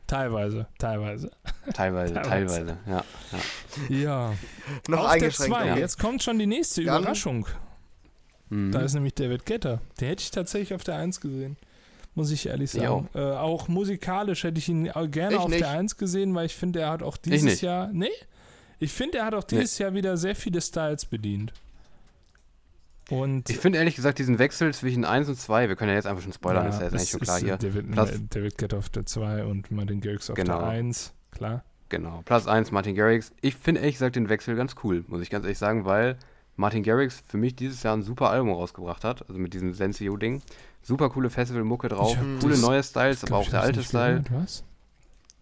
Teilweise, 0.08 0.68
teilweise. 0.78 1.32
Teilweise, 1.74 2.14
Teilweise. 2.22 2.30
teilweise, 2.30 2.78
ja. 2.88 3.04
Ja. 3.90 4.34
noch 4.88 5.00
Auf 5.00 5.04
der 5.06 5.12
eingeschränkt. 5.14 5.56
2, 5.58 5.68
ja. 5.68 5.78
jetzt 5.78 6.00
kommt 6.00 6.24
schon 6.24 6.40
die 6.40 6.48
nächste 6.48 6.84
Dann- 6.84 7.02
Überraschung. 7.02 7.46
Mhm. 8.50 8.72
Da 8.72 8.80
ist 8.82 8.94
nämlich 8.94 9.16
David 9.16 9.46
Guetta. 9.46 9.82
Den 10.00 10.08
hätte 10.08 10.24
ich 10.24 10.32
tatsächlich 10.32 10.74
auf 10.74 10.84
der 10.86 10.96
1 10.96 11.20
gesehen. 11.20 11.58
Muss 12.18 12.32
ich 12.32 12.48
ehrlich 12.48 12.74
Ich 12.74 12.82
sagen. 12.82 13.08
Äh, 13.14 13.20
auch 13.20 13.68
musikalisch 13.68 14.44
hätte 14.44 14.58
ich 14.58 14.68
ihn 14.68 14.90
auch 14.90 15.06
gerne 15.10 15.36
Ich 15.36 15.40
auf 15.40 15.50
nicht. 15.50 15.62
der 15.62 15.70
1 15.70 15.98
gesehen, 15.98 16.34
weil 16.34 16.48
ich 16.48 16.56
finde, 16.56 16.80
er 16.82 16.90
hat 16.90 17.04
auch 17.04 17.16
dieses. 17.16 17.62
Jahr. 17.62 17.90
Nee? 17.94 18.10
Ich 18.80 18.92
finde, 18.92 19.20
er 19.20 19.26
hat 19.26 19.36
auch 19.36 19.44
dieses 19.44 19.78
Jahr 19.78 19.94
wieder 19.94 20.18
sehr 20.18 20.36
viele 20.36 20.60
Styles 20.60 21.06
bedient. 21.06 21.54
Und 23.10 23.50
Ich 23.50 23.58
finde 23.58 23.78
ehrlich 23.78 23.96
gesagt 23.96 24.20
diesen 24.20 24.38
Wechsel 24.40 24.74
zwischen 24.74 25.06
1 25.06 25.30
und 25.30 25.36
2, 25.40 25.70
wir 25.70 25.76
können 25.76 25.90
ja 25.92 25.96
jetzt 25.96 26.08
einfach 26.08 26.24
schon 26.24 26.34
spoilern, 26.34 26.68
ist 26.68 26.78
ja 26.80 26.86
jetzt 26.86 26.94
eigentlich 26.96 27.10
schon 27.10 27.20
klar 27.22 27.38
ist, 27.38 27.44
hier. 27.46 27.58
David, 27.58 27.92
Platz- 27.92 28.20
David 28.30 28.58
Guetta 28.58 28.78
auf 28.78 28.90
der 28.90 29.06
2 29.06 29.46
und 29.46 29.72
Martin 29.72 30.02
Garrix 30.02 30.30
auf 30.30 30.36
Genau. 30.36 30.60
der 30.60 30.68
1. 30.70 31.14
Klar. 31.32 31.64
Genau, 31.90 32.22
Platz 32.26 32.48
1 32.48 32.72
Martin 32.72 32.96
Garrix. 32.96 33.32
Ich 33.42 33.56
finde 33.56 33.80
ehrlich 33.82 33.96
gesagt 33.96 34.18
den 34.18 34.28
Wechsel 34.28 34.56
ganz 34.56 34.76
cool, 34.84 35.06
muss 35.08 35.22
ich 35.22 35.30
ganz 35.30 35.46
ehrlich 35.46 35.58
sagen, 35.58 35.86
weil 35.86 36.18
Martin 36.58 36.84
Garrix 36.84 37.24
für 37.28 37.38
mich 37.38 37.56
dieses 37.56 37.84
Jahr 37.84 37.96
ein 37.96 38.02
super 38.04 38.30
Album 38.30 38.52
rausgebracht 38.52 39.04
hat, 39.04 39.28
also 39.30 39.40
mit 39.40 39.54
diesem 39.54 39.74
Sensio-Ding. 39.74 40.42
Super 40.82 41.10
coole 41.10 41.30
Festival-Mucke 41.30 41.88
drauf, 41.90 42.18
coole 42.42 42.54
das- 42.54 42.62
neue 42.62 42.84
Styles, 42.84 43.24
aber 43.24 43.38
auch 43.38 43.50
der 43.50 43.62
alte 43.62 43.84
Style. 43.84 44.24
Was? 44.32 44.64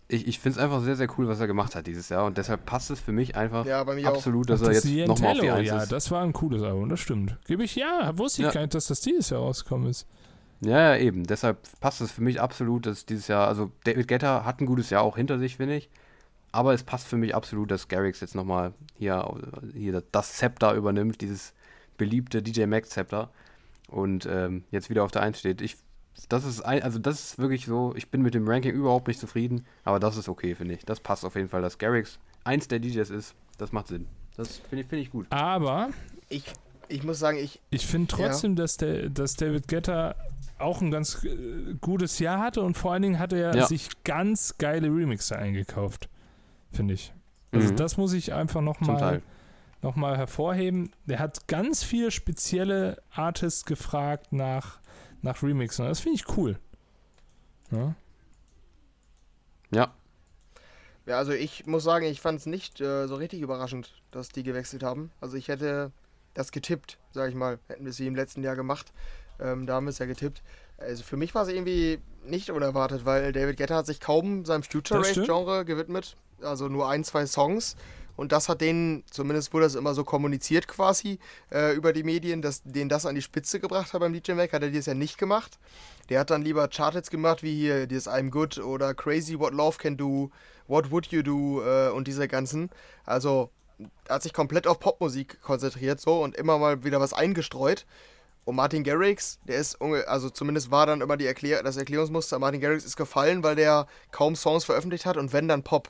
Ich, 0.08 0.28
ich 0.28 0.40
finde 0.40 0.60
es 0.60 0.64
einfach 0.64 0.82
sehr, 0.82 0.96
sehr 0.96 1.08
cool, 1.18 1.28
was 1.28 1.40
er 1.40 1.48
gemacht 1.48 1.74
hat 1.76 1.88
dieses 1.88 2.10
Jahr 2.10 2.26
und 2.26 2.38
deshalb 2.38 2.66
passt 2.68 2.92
es 2.92 3.00
für 3.00 3.12
mich 3.12 3.36
einfach 3.36 3.66
Ja, 3.66 3.84
bei 3.84 3.96
mir 3.96 4.08
auch. 4.12 4.16
absolut, 4.16 4.50
dass 4.52 4.62
Ach, 4.62 4.68
er 4.68 4.74
das 4.76 4.84
jetzt 4.84 5.08
nochmal 5.08 5.32
auf 5.34 5.40
die 5.40 5.50
1 5.50 5.68
ja, 5.68 5.78
ist. 5.82 5.92
das 5.92 6.12
war 6.12 6.22
ein 6.24 6.32
cooles 6.34 6.62
Album, 6.62 6.90
das 6.90 7.00
stimmt. 7.00 7.36
Gebe 7.48 7.64
ich, 7.64 7.76
ja, 7.76 8.16
wusste 8.16 8.44
ich 8.44 8.48
Ja. 8.48 8.52
gar 8.54 8.62
nicht, 8.62 8.76
dass 8.76 8.86
das 8.88 9.02
dieses 9.02 9.32
Jahr 9.32 9.40
rausgekommen 9.42 9.90
ist. 9.90 10.06
Ja, 10.62 10.94
ja, 10.94 10.98
eben. 10.98 11.24
Deshalb 11.26 11.58
passt 11.80 12.02
es 12.02 12.12
für 12.12 12.22
mich 12.22 12.40
absolut, 12.40 12.86
dass 12.86 13.06
dieses 13.06 13.28
Jahr, 13.28 13.48
also 13.48 13.72
David 13.84 14.08
Guetta 14.08 14.46
hat 14.46 14.62
ein 14.62 14.66
gutes 14.68 14.90
Jahr 14.92 15.02
auch 15.02 15.16
hinter 15.18 15.40
sich, 15.40 15.58
finde 15.58 15.76
ich. 15.78 15.90
Aber 16.56 16.74
es 16.74 16.84
passt 16.84 17.08
für 17.08 17.18
mich 17.18 17.36
absolut, 17.36 17.70
dass 17.70 17.88
Garrix 17.90 18.22
jetzt 18.22 18.34
nochmal 18.34 18.74
hier, 18.98 19.30
hier 19.74 20.02
das 20.12 20.34
Zepter 20.34 20.74
übernimmt, 20.74 21.20
dieses 21.22 21.54
beliebte 21.98 22.42
DJ 22.42 22.66
Mac 22.66 22.86
Zepter. 22.88 23.30
Und 23.90 24.26
ähm, 24.26 24.64
jetzt 24.72 24.90
wieder 24.90 25.04
auf 25.04 25.12
der 25.12 25.22
1 25.22 25.38
steht. 25.40 25.62
Ich, 25.62 25.76
das 26.30 26.46
ist 26.46 26.62
ein, 26.62 26.82
also 26.82 26.98
das 26.98 27.20
ist 27.20 27.40
wirklich 27.40 27.66
so, 27.66 27.94
ich 27.96 28.10
bin 28.10 28.22
mit 28.22 28.34
dem 28.34 28.48
Ranking 28.48 28.74
überhaupt 28.74 29.08
nicht 29.08 29.20
zufrieden, 29.20 29.66
aber 29.84 30.00
das 30.00 30.18
ist 30.18 30.30
okay, 30.30 30.56
finde 30.56 30.74
ich. 30.76 30.86
Das 30.86 31.00
passt 31.02 31.26
auf 31.26 31.36
jeden 31.36 31.50
Fall, 31.50 31.62
dass 31.62 31.78
Garrix 31.78 32.18
eins 32.46 32.68
der 32.68 32.80
DJs 32.80 33.10
ist. 33.10 33.36
Das 33.58 33.72
macht 33.72 33.88
Sinn. 33.88 34.08
Das 34.38 34.58
finde 34.58 34.84
ich, 34.84 34.88
finde 34.88 35.04
ich 35.04 35.12
gut. 35.12 35.28
Aber 35.30 35.90
Ich, 36.30 36.46
ich 36.88 37.04
muss 37.04 37.20
sagen, 37.20 37.38
ich. 37.38 37.62
Ich 37.70 37.86
finde 37.86 38.12
Ja. 38.18 38.28
trotzdem, 38.30 38.56
dass, 38.56 38.78
der, 38.78 39.10
dass 39.10 39.36
David 39.36 39.68
Guetta 39.68 40.16
auch 40.58 40.82
ein 40.82 40.90
ganz 40.90 41.24
äh, 41.26 41.76
gutes 41.82 42.20
Jahr 42.20 42.40
hatte 42.40 42.62
und 42.62 42.76
vor 42.78 42.94
allen 42.94 43.02
Dingen 43.04 43.20
hat 43.20 43.34
er 43.34 43.56
Ja. 43.56 43.68
sich 43.68 43.90
ganz 44.06 44.58
geile 44.58 44.88
Remixer 44.88 45.38
eingekauft, 45.38 46.10
finde 46.76 46.94
ich. 46.94 47.14
Also 47.52 47.72
Mhm. 47.72 47.76
das 47.78 47.98
muss 47.98 48.14
ich 48.14 48.34
einfach 48.34 48.62
nochmal 48.62 49.22
noch 49.82 49.96
mal 49.96 50.18
hervorheben. 50.18 50.92
Der 51.06 51.20
hat 51.20 51.48
ganz 51.48 51.84
viele 51.84 52.10
spezielle 52.12 53.02
Artists 53.12 53.66
gefragt 53.66 54.34
nach, 54.34 54.80
nach 55.22 55.44
Remixern. 55.44 55.88
Das 55.88 56.00
finde 56.00 56.16
ich 56.16 56.38
cool. 56.38 56.58
Ja? 57.72 57.96
Ja. 59.72 59.94
Ja, 61.06 61.18
also 61.20 61.34
ich 61.34 61.68
muss 61.68 61.84
sagen, 61.84 62.06
ich 62.06 62.20
fand 62.20 62.40
es 62.40 62.48
nicht 62.48 62.82
äh, 62.82 63.08
so 63.08 63.16
richtig 63.16 63.42
überraschend, 63.42 64.02
dass 64.10 64.30
die 64.30 64.42
gewechselt 64.42 64.82
haben. 64.82 65.12
Also 65.22 65.38
ich 65.38 65.50
hätte 65.50 65.92
das 66.34 66.52
getippt, 66.52 66.98
sag 67.12 67.30
ich 67.30 67.36
mal. 67.36 67.60
Hätten 67.68 67.86
wir 67.86 67.94
sie 67.94 68.08
im 68.08 68.16
letzten 68.16 68.42
Jahr 68.42 68.56
gemacht. 68.56 68.92
Ähm, 69.40 69.68
da 69.68 69.76
haben 69.76 69.86
wir 69.86 69.92
es 69.92 70.00
ja 70.00 70.08
getippt. 70.08 70.42
Also 70.78 71.04
für 71.04 71.16
mich 71.16 71.36
war 71.36 71.44
es 71.44 71.50
irgendwie 71.50 72.00
nicht 72.26 72.50
unerwartet, 72.50 73.06
weil 73.06 73.32
David 73.34 73.58
Guetta 73.58 73.76
hat 73.76 73.86
sich 73.86 74.00
kaum 74.02 74.46
seinem 74.46 74.64
Future 74.64 75.02
Race. 75.02 75.14
Genre 75.14 75.64
gewidmet. 75.64 76.18
Also 76.42 76.68
nur 76.68 76.90
ein, 76.90 77.04
zwei 77.04 77.26
Songs. 77.26 77.76
Und 78.16 78.32
das 78.32 78.48
hat 78.48 78.62
denen, 78.62 79.04
zumindest 79.12 79.54
wurde 79.54 79.66
das 79.66 79.76
immer 79.76 79.94
so 79.94 80.04
kommuniziert 80.04 80.68
quasi 80.68 81.20
äh, 81.52 81.74
über 81.76 81.92
die 81.92 82.04
Medien, 82.04 82.42
dass 82.42 82.64
den 82.64 82.88
das 82.88 83.06
an 83.06 83.16
die 83.16 83.22
Spitze 83.22 83.60
gebracht 83.60 83.94
hat 83.94 84.00
beim 84.00 84.14
DJ 84.14 84.34
Mac, 84.34 84.54
hat 84.54 84.62
er 84.62 84.70
dieses 84.70 84.86
Jahr 84.86 84.96
nicht 84.96 85.18
gemacht. 85.18 85.60
Der 86.10 86.22
hat 86.22 86.30
dann 86.30 86.42
lieber 86.42 86.68
Charts 86.70 87.10
gemacht, 87.10 87.44
wie 87.44 87.54
hier 87.54 87.88
dieses 87.88 88.08
I'm 88.08 88.30
Good 88.30 88.60
oder 88.60 88.94
Crazy 88.94 89.38
What 89.38 89.54
Love 89.54 89.78
Can 89.78 89.98
Do, 89.98 90.32
What 90.68 90.92
Would 90.92 91.08
You 91.08 91.24
Do 91.24 91.62
äh, 91.62 91.90
und 91.90 92.08
diese 92.08 92.28
ganzen. 92.28 92.70
Also 93.06 93.50
hat 94.08 94.24
sich 94.24 94.32
komplett 94.32 94.68
auf 94.68 94.80
Popmusik 94.80 95.42
konzentriert 95.42 96.00
so 96.00 96.22
und 96.22 96.36
immer 96.38 96.58
mal 96.58 96.84
wieder 96.86 97.02
was 97.02 97.12
eingestreut. 97.12 97.86
Und 98.46 98.56
Martin 98.56 98.84
Garrix, 98.84 99.40
der 99.46 99.58
ist, 99.58 99.82
also 99.82 100.30
zumindest 100.30 100.70
war 100.70 100.86
dann 100.86 101.02
immer 101.02 101.18
die 101.18 101.26
Erklär 101.26 101.64
das 101.64 101.78
Erklärungsmuster, 101.78 102.38
Martin 102.38 102.62
Garrix 102.62 102.86
ist 102.86 102.96
gefallen, 102.96 103.44
weil 103.44 103.56
der 103.56 103.88
kaum 104.12 104.36
Songs 104.36 104.64
veröffentlicht 104.64 105.08
hat 105.08 105.18
und 105.18 105.34
wenn 105.34 105.48
dann 105.48 105.64
Pop. 105.64 105.90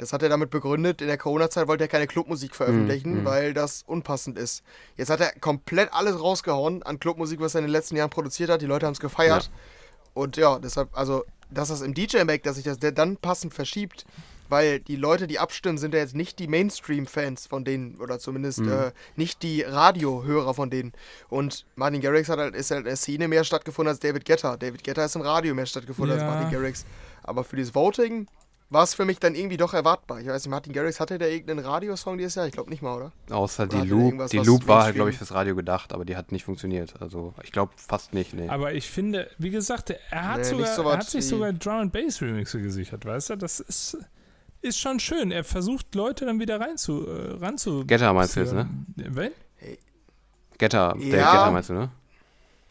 Das 0.00 0.14
hat 0.14 0.22
er 0.22 0.30
damit 0.30 0.48
begründet, 0.48 1.02
in 1.02 1.08
der 1.08 1.18
Corona-Zeit 1.18 1.68
wollte 1.68 1.84
er 1.84 1.88
keine 1.88 2.06
Clubmusik 2.06 2.54
veröffentlichen, 2.54 3.22
mm. 3.22 3.24
weil 3.26 3.52
das 3.52 3.82
unpassend 3.86 4.38
ist. 4.38 4.62
Jetzt 4.96 5.10
hat 5.10 5.20
er 5.20 5.32
komplett 5.40 5.92
alles 5.92 6.18
rausgehauen 6.18 6.82
an 6.82 6.98
Clubmusik, 6.98 7.38
was 7.38 7.54
er 7.54 7.58
in 7.58 7.66
den 7.66 7.72
letzten 7.72 7.96
Jahren 7.96 8.08
produziert 8.08 8.48
hat. 8.48 8.62
Die 8.62 8.66
Leute 8.66 8.86
haben 8.86 8.94
es 8.94 9.00
gefeiert. 9.00 9.50
Und 10.14 10.38
ja, 10.38 10.58
deshalb, 10.58 10.88
also, 10.96 11.24
dass 11.50 11.68
das 11.68 11.82
im 11.82 11.92
DJ-Make, 11.92 12.42
dass 12.42 12.56
sich 12.56 12.64
das 12.64 12.78
dann 12.80 13.18
passend 13.18 13.52
verschiebt, 13.52 14.06
weil 14.48 14.80
die 14.80 14.96
Leute, 14.96 15.26
die 15.26 15.38
abstimmen, 15.38 15.76
sind 15.76 15.92
ja 15.92 16.00
jetzt 16.00 16.14
nicht 16.16 16.38
die 16.38 16.48
Mainstream-Fans 16.48 17.46
von 17.46 17.64
denen 17.64 17.96
oder 18.00 18.18
zumindest 18.18 18.60
Mhm. 18.60 18.72
äh, 18.72 18.92
nicht 19.16 19.42
die 19.42 19.62
Radiohörer 19.62 20.54
von 20.54 20.70
denen. 20.70 20.92
Und 21.28 21.66
Martin 21.76 22.00
Garrix 22.00 22.30
hat 22.30 22.38
halt, 22.38 22.54
ist 22.54 22.70
halt 22.70 22.80
in 22.80 22.86
der 22.86 22.96
Szene 22.96 23.28
mehr 23.28 23.44
stattgefunden 23.44 23.90
als 23.90 24.00
David 24.00 24.24
Guetta. 24.24 24.56
David 24.56 24.82
Guetta 24.82 25.04
ist 25.04 25.14
im 25.14 25.22
Radio 25.22 25.54
mehr 25.54 25.66
stattgefunden 25.66 26.16
Ja. 26.18 26.24
als 26.24 26.34
Martin 26.34 26.50
Garrix. 26.50 26.86
Aber 27.22 27.44
für 27.44 27.56
dieses 27.56 27.74
Voting 27.74 28.26
war 28.70 28.84
es 28.84 28.94
für 28.94 29.04
mich 29.04 29.18
dann 29.18 29.34
irgendwie 29.34 29.56
doch 29.56 29.74
erwartbar. 29.74 30.20
Ich 30.20 30.28
weiß 30.28 30.44
nicht, 30.44 30.50
Martin 30.50 30.72
Garrix 30.72 31.00
hatte 31.00 31.18
der 31.18 31.30
irgendeinen 31.30 31.58
Radiosong 31.66 32.16
dieses 32.18 32.36
Jahr? 32.36 32.46
Ich 32.46 32.52
glaube 32.52 32.70
nicht 32.70 32.82
mal, 32.82 32.96
oder? 32.96 33.12
Außer 33.28 33.66
die 33.66 33.76
Oder 33.76 33.84
er 33.84 33.88
Loop. 33.90 34.26
Die 34.30 34.38
Loop 34.38 34.66
war 34.68 34.84
halt, 34.84 34.94
glaube 34.94 35.10
ich, 35.10 35.18
fürs 35.18 35.34
Radio 35.34 35.56
gedacht, 35.56 35.92
aber 35.92 36.04
die 36.04 36.16
hat 36.16 36.30
nicht 36.30 36.44
funktioniert. 36.44 36.94
Also 37.00 37.34
ich 37.42 37.50
glaube 37.50 37.72
fast 37.76 38.14
nicht, 38.14 38.32
nee. 38.32 38.48
Aber 38.48 38.72
ich 38.72 38.88
finde, 38.88 39.28
wie 39.38 39.50
gesagt, 39.50 39.90
er 40.10 40.28
hat, 40.28 40.38
Nee, 40.38 40.44
sogar, 40.44 40.74
so 40.74 40.82
er 40.88 40.98
hat 40.98 41.10
sich 41.10 41.26
sogar 41.26 41.52
Drum 41.52 41.74
and 41.80 41.92
Bass 41.92 42.22
Remixe 42.22 42.62
gesichert, 42.62 43.04
weißt 43.04 43.30
du? 43.30 43.36
Das 43.36 43.58
ist, 43.60 43.98
ist 44.62 44.78
schon 44.78 45.00
schön. 45.00 45.32
Er 45.32 45.42
versucht 45.42 45.94
Leute 45.96 46.24
dann 46.24 46.38
wieder 46.38 46.60
rein 46.60 46.78
zu, 46.78 47.06
äh, 47.08 47.32
ranzu. 47.44 47.84
Getter 47.86 48.12
meinst 48.12 48.36
du 48.36 48.40
jetzt, 48.40 48.52
ne? 48.52 48.68
Wen? 48.96 49.32
Getter, 50.58 50.94
der 50.96 51.18
Ja. 51.18 51.32
Getter 51.32 51.50
meinst 51.50 51.70
du, 51.70 51.74
ne? 51.74 51.90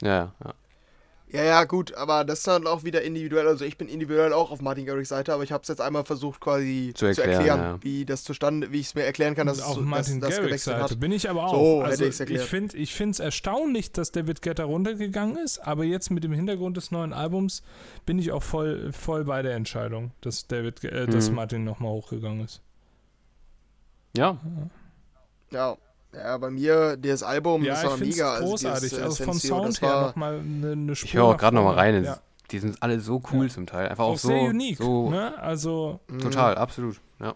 Ja, 0.01 0.31
ja, 0.43 0.53
ja. 1.31 1.43
Ja, 1.43 1.63
gut, 1.63 1.93
aber 1.93 2.25
das 2.25 2.39
ist 2.39 2.47
dann 2.47 2.67
auch 2.67 2.83
wieder 2.83 3.01
individuell. 3.01 3.47
Also 3.47 3.65
ich 3.65 3.77
bin 3.77 3.87
individuell 3.87 4.33
auch 4.33 4.51
auf 4.51 4.61
Martin 4.61 4.85
Garrix 4.85 5.09
Seite, 5.09 5.33
aber 5.33 5.43
ich 5.43 5.51
habe 5.51 5.61
es 5.61 5.67
jetzt 5.67 5.81
einmal 5.81 6.03
versucht 6.05 6.39
quasi 6.39 6.91
Zu 6.95 7.05
erklären, 7.05 7.43
ja. 7.45 7.77
wie 7.81 8.05
das 8.05 8.23
zustande, 8.23 8.71
wie 8.71 8.79
ich 8.79 8.87
es 8.87 8.95
mir 8.95 9.03
erklären 9.03 9.35
kann, 9.35 9.47
dass 9.47 9.57
es 9.57 9.63
auf 9.63 9.79
Martin 9.79 10.19
dass, 10.19 10.31
das 10.31 10.39
Garrix 10.39 10.63
Seite 10.63 10.83
hat. 10.83 10.99
bin 10.99 11.11
ich 11.11 11.29
aber 11.29 11.45
auch. 11.45 11.53
So 11.53 11.81
also 11.81 12.05
ich 12.05 12.41
finde 12.41 12.77
ich 12.77 12.93
finde 12.93 13.11
es 13.11 13.19
erstaunlich, 13.19 13.91
dass 13.91 14.11
David 14.11 14.41
Guetta 14.41 14.63
runtergegangen 14.63 15.37
ist, 15.37 15.59
aber 15.59 15.83
jetzt 15.83 16.09
mit 16.09 16.23
dem 16.23 16.33
Hintergrund 16.33 16.77
des 16.77 16.91
neuen 16.91 17.13
Albums 17.13 17.63
bin 18.05 18.17
ich 18.19 18.31
auch 18.31 18.43
voll, 18.43 18.91
voll 18.91 19.23
bei 19.23 19.41
der 19.41 19.55
Entscheidung, 19.55 20.11
dass 20.21 20.47
David, 20.47 20.83
äh, 20.83 21.05
dass 21.07 21.29
Mhm. 21.29 21.35
Martin 21.35 21.63
nochmal 21.63 21.91
hochgegangen 21.91 22.45
ist. 22.45 22.61
Ja, 24.15 24.37
Ja. 25.51 25.77
Ja, 26.13 26.37
bei 26.37 26.49
mir, 26.49 26.97
das 26.97 27.21
Album, 27.23 27.63
ja, 27.63 27.75
das 27.75 27.83
war 27.85 27.97
mega. 27.97 28.39
großartig. 28.39 28.81
dieses, 28.89 28.97
äh, 28.99 29.03
Also 29.03 29.23
vom 29.25 29.33
Sensio, 29.33 29.55
Sound 29.57 29.67
das 29.69 29.81
her 29.81 30.01
nochmal 30.07 30.39
eine, 30.39 30.71
eine 30.71 30.95
Spur. 30.95 31.05
ich 31.07 31.13
höre 31.13 31.25
auch 31.25 31.37
gerade 31.37 31.55
nochmal 31.55 31.75
rein. 31.75 32.03
Ja. 32.03 32.19
Die 32.51 32.57
sind 32.59 32.81
alle 32.81 32.99
so 32.99 33.21
cool 33.31 33.45
Ja. 33.47 33.53
zum 33.53 33.67
Teil. 33.67 33.89
Einfach 33.89 34.05
auch, 34.05 34.13
Auch 34.13 34.17
so. 34.17 34.29
sehr 34.29 34.41
unique. 34.41 34.77
so 34.79 35.09
Ne? 35.11 35.37
Also, 35.39 35.99
Mhm. 36.07 36.19
Total, 36.19 36.55
absolut. 36.57 36.99
Ja. 37.19 37.35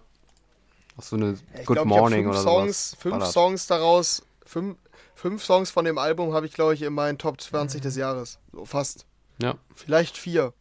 Auch 0.98 1.04
so 1.04 1.16
eine 1.16 1.34
ich 1.60 1.66
Good 1.66 1.76
glaub, 1.76 1.86
Morning 1.88 2.26
oder 2.28 2.34
fünf 2.40 2.44
Songs, 2.50 2.90
sowas. 2.92 3.02
Fünf 3.02 3.14
Ballert. 3.16 3.32
Songs 3.32 3.68
daraus, 3.68 4.24
fünf, 4.46 4.78
fünf 5.14 5.44
Songs 5.44 5.70
von 5.70 5.86
dem 5.86 5.98
Album 6.00 6.34
habe 6.34 6.48
ich, 6.48 6.54
glaube 6.54 6.74
ich, 6.74 6.82
in 6.82 6.94
meinen 6.94 7.18
Top 7.20 7.40
20 7.40 7.82
des 7.82 7.96
Jahres. 7.96 8.40
So 8.52 8.66
fast. 8.66 9.06
Ja. 9.40 9.56
Vielleicht 9.76 10.18
vier. 10.18 10.52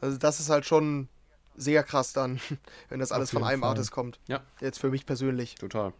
Also 0.00 0.16
das 0.16 0.40
ist 0.40 0.48
halt 0.48 0.64
schon 0.64 1.08
sehr 1.56 1.82
krass 1.82 2.12
dann, 2.14 2.40
wenn 2.88 3.00
das 3.00 3.12
alles 3.12 3.30
von 3.32 3.44
einem 3.44 3.60
Fall. 3.60 3.70
Artist 3.70 3.90
kommt. 3.90 4.18
Ja. 4.28 4.40
Jetzt 4.60 4.78
für 4.78 4.88
mich 4.90 5.04
persönlich. 5.04 5.56
Total. 5.56 5.92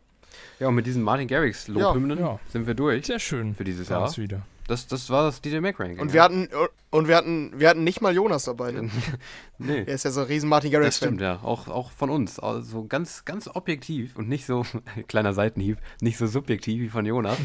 Ja, 0.60 0.68
und 0.68 0.74
mit 0.74 0.86
diesen 0.86 1.02
Martin 1.02 1.28
Garrix 1.28 1.68
Lobhymnen 1.68 2.18
Ja. 2.18 2.38
sind 2.48 2.66
wir 2.66 2.74
durch 2.74 3.06
sehr 3.06 3.18
schön. 3.18 3.54
für 3.54 3.64
dieses 3.64 3.88
Jahr. 3.88 4.14
wieder. 4.16 4.42
Das, 4.66 4.86
das 4.86 5.08
war 5.08 5.24
das 5.24 5.40
DJ 5.40 5.60
Mac 5.60 5.80
Ranking. 5.80 5.98
Und 5.98 6.08
ja. 6.08 6.14
wir 6.14 6.22
hatten 6.22 6.48
und 6.90 7.08
wir 7.08 7.16
hatten 7.16 7.52
wir 7.56 7.70
hatten 7.70 7.84
nicht 7.84 8.02
mal 8.02 8.14
Jonas 8.14 8.44
dabei. 8.44 8.72
Ne? 8.72 8.90
Nee. 9.60 9.78
Er 9.78 9.94
ist 9.94 10.04
ja 10.04 10.10
so 10.10 10.20
ein 10.20 10.26
riesen 10.26 10.48
Martin 10.48 10.70
Das 10.70 10.78
Garrix 10.78 10.96
stimmt, 10.98 11.20
Fan. 11.20 11.38
ja. 11.38 11.40
Auch, 11.42 11.66
auch 11.68 11.90
von 11.90 12.10
uns. 12.10 12.38
Also 12.38 12.84
ganz, 12.84 13.24
ganz 13.24 13.48
objektiv 13.48 14.14
und 14.16 14.28
nicht 14.28 14.46
so, 14.46 14.64
kleiner 15.08 15.32
Seitenhieb, 15.32 15.78
nicht 16.00 16.16
so 16.18 16.26
subjektiv 16.26 16.80
wie 16.82 16.88
von 16.88 17.04
Jonas. 17.06 17.38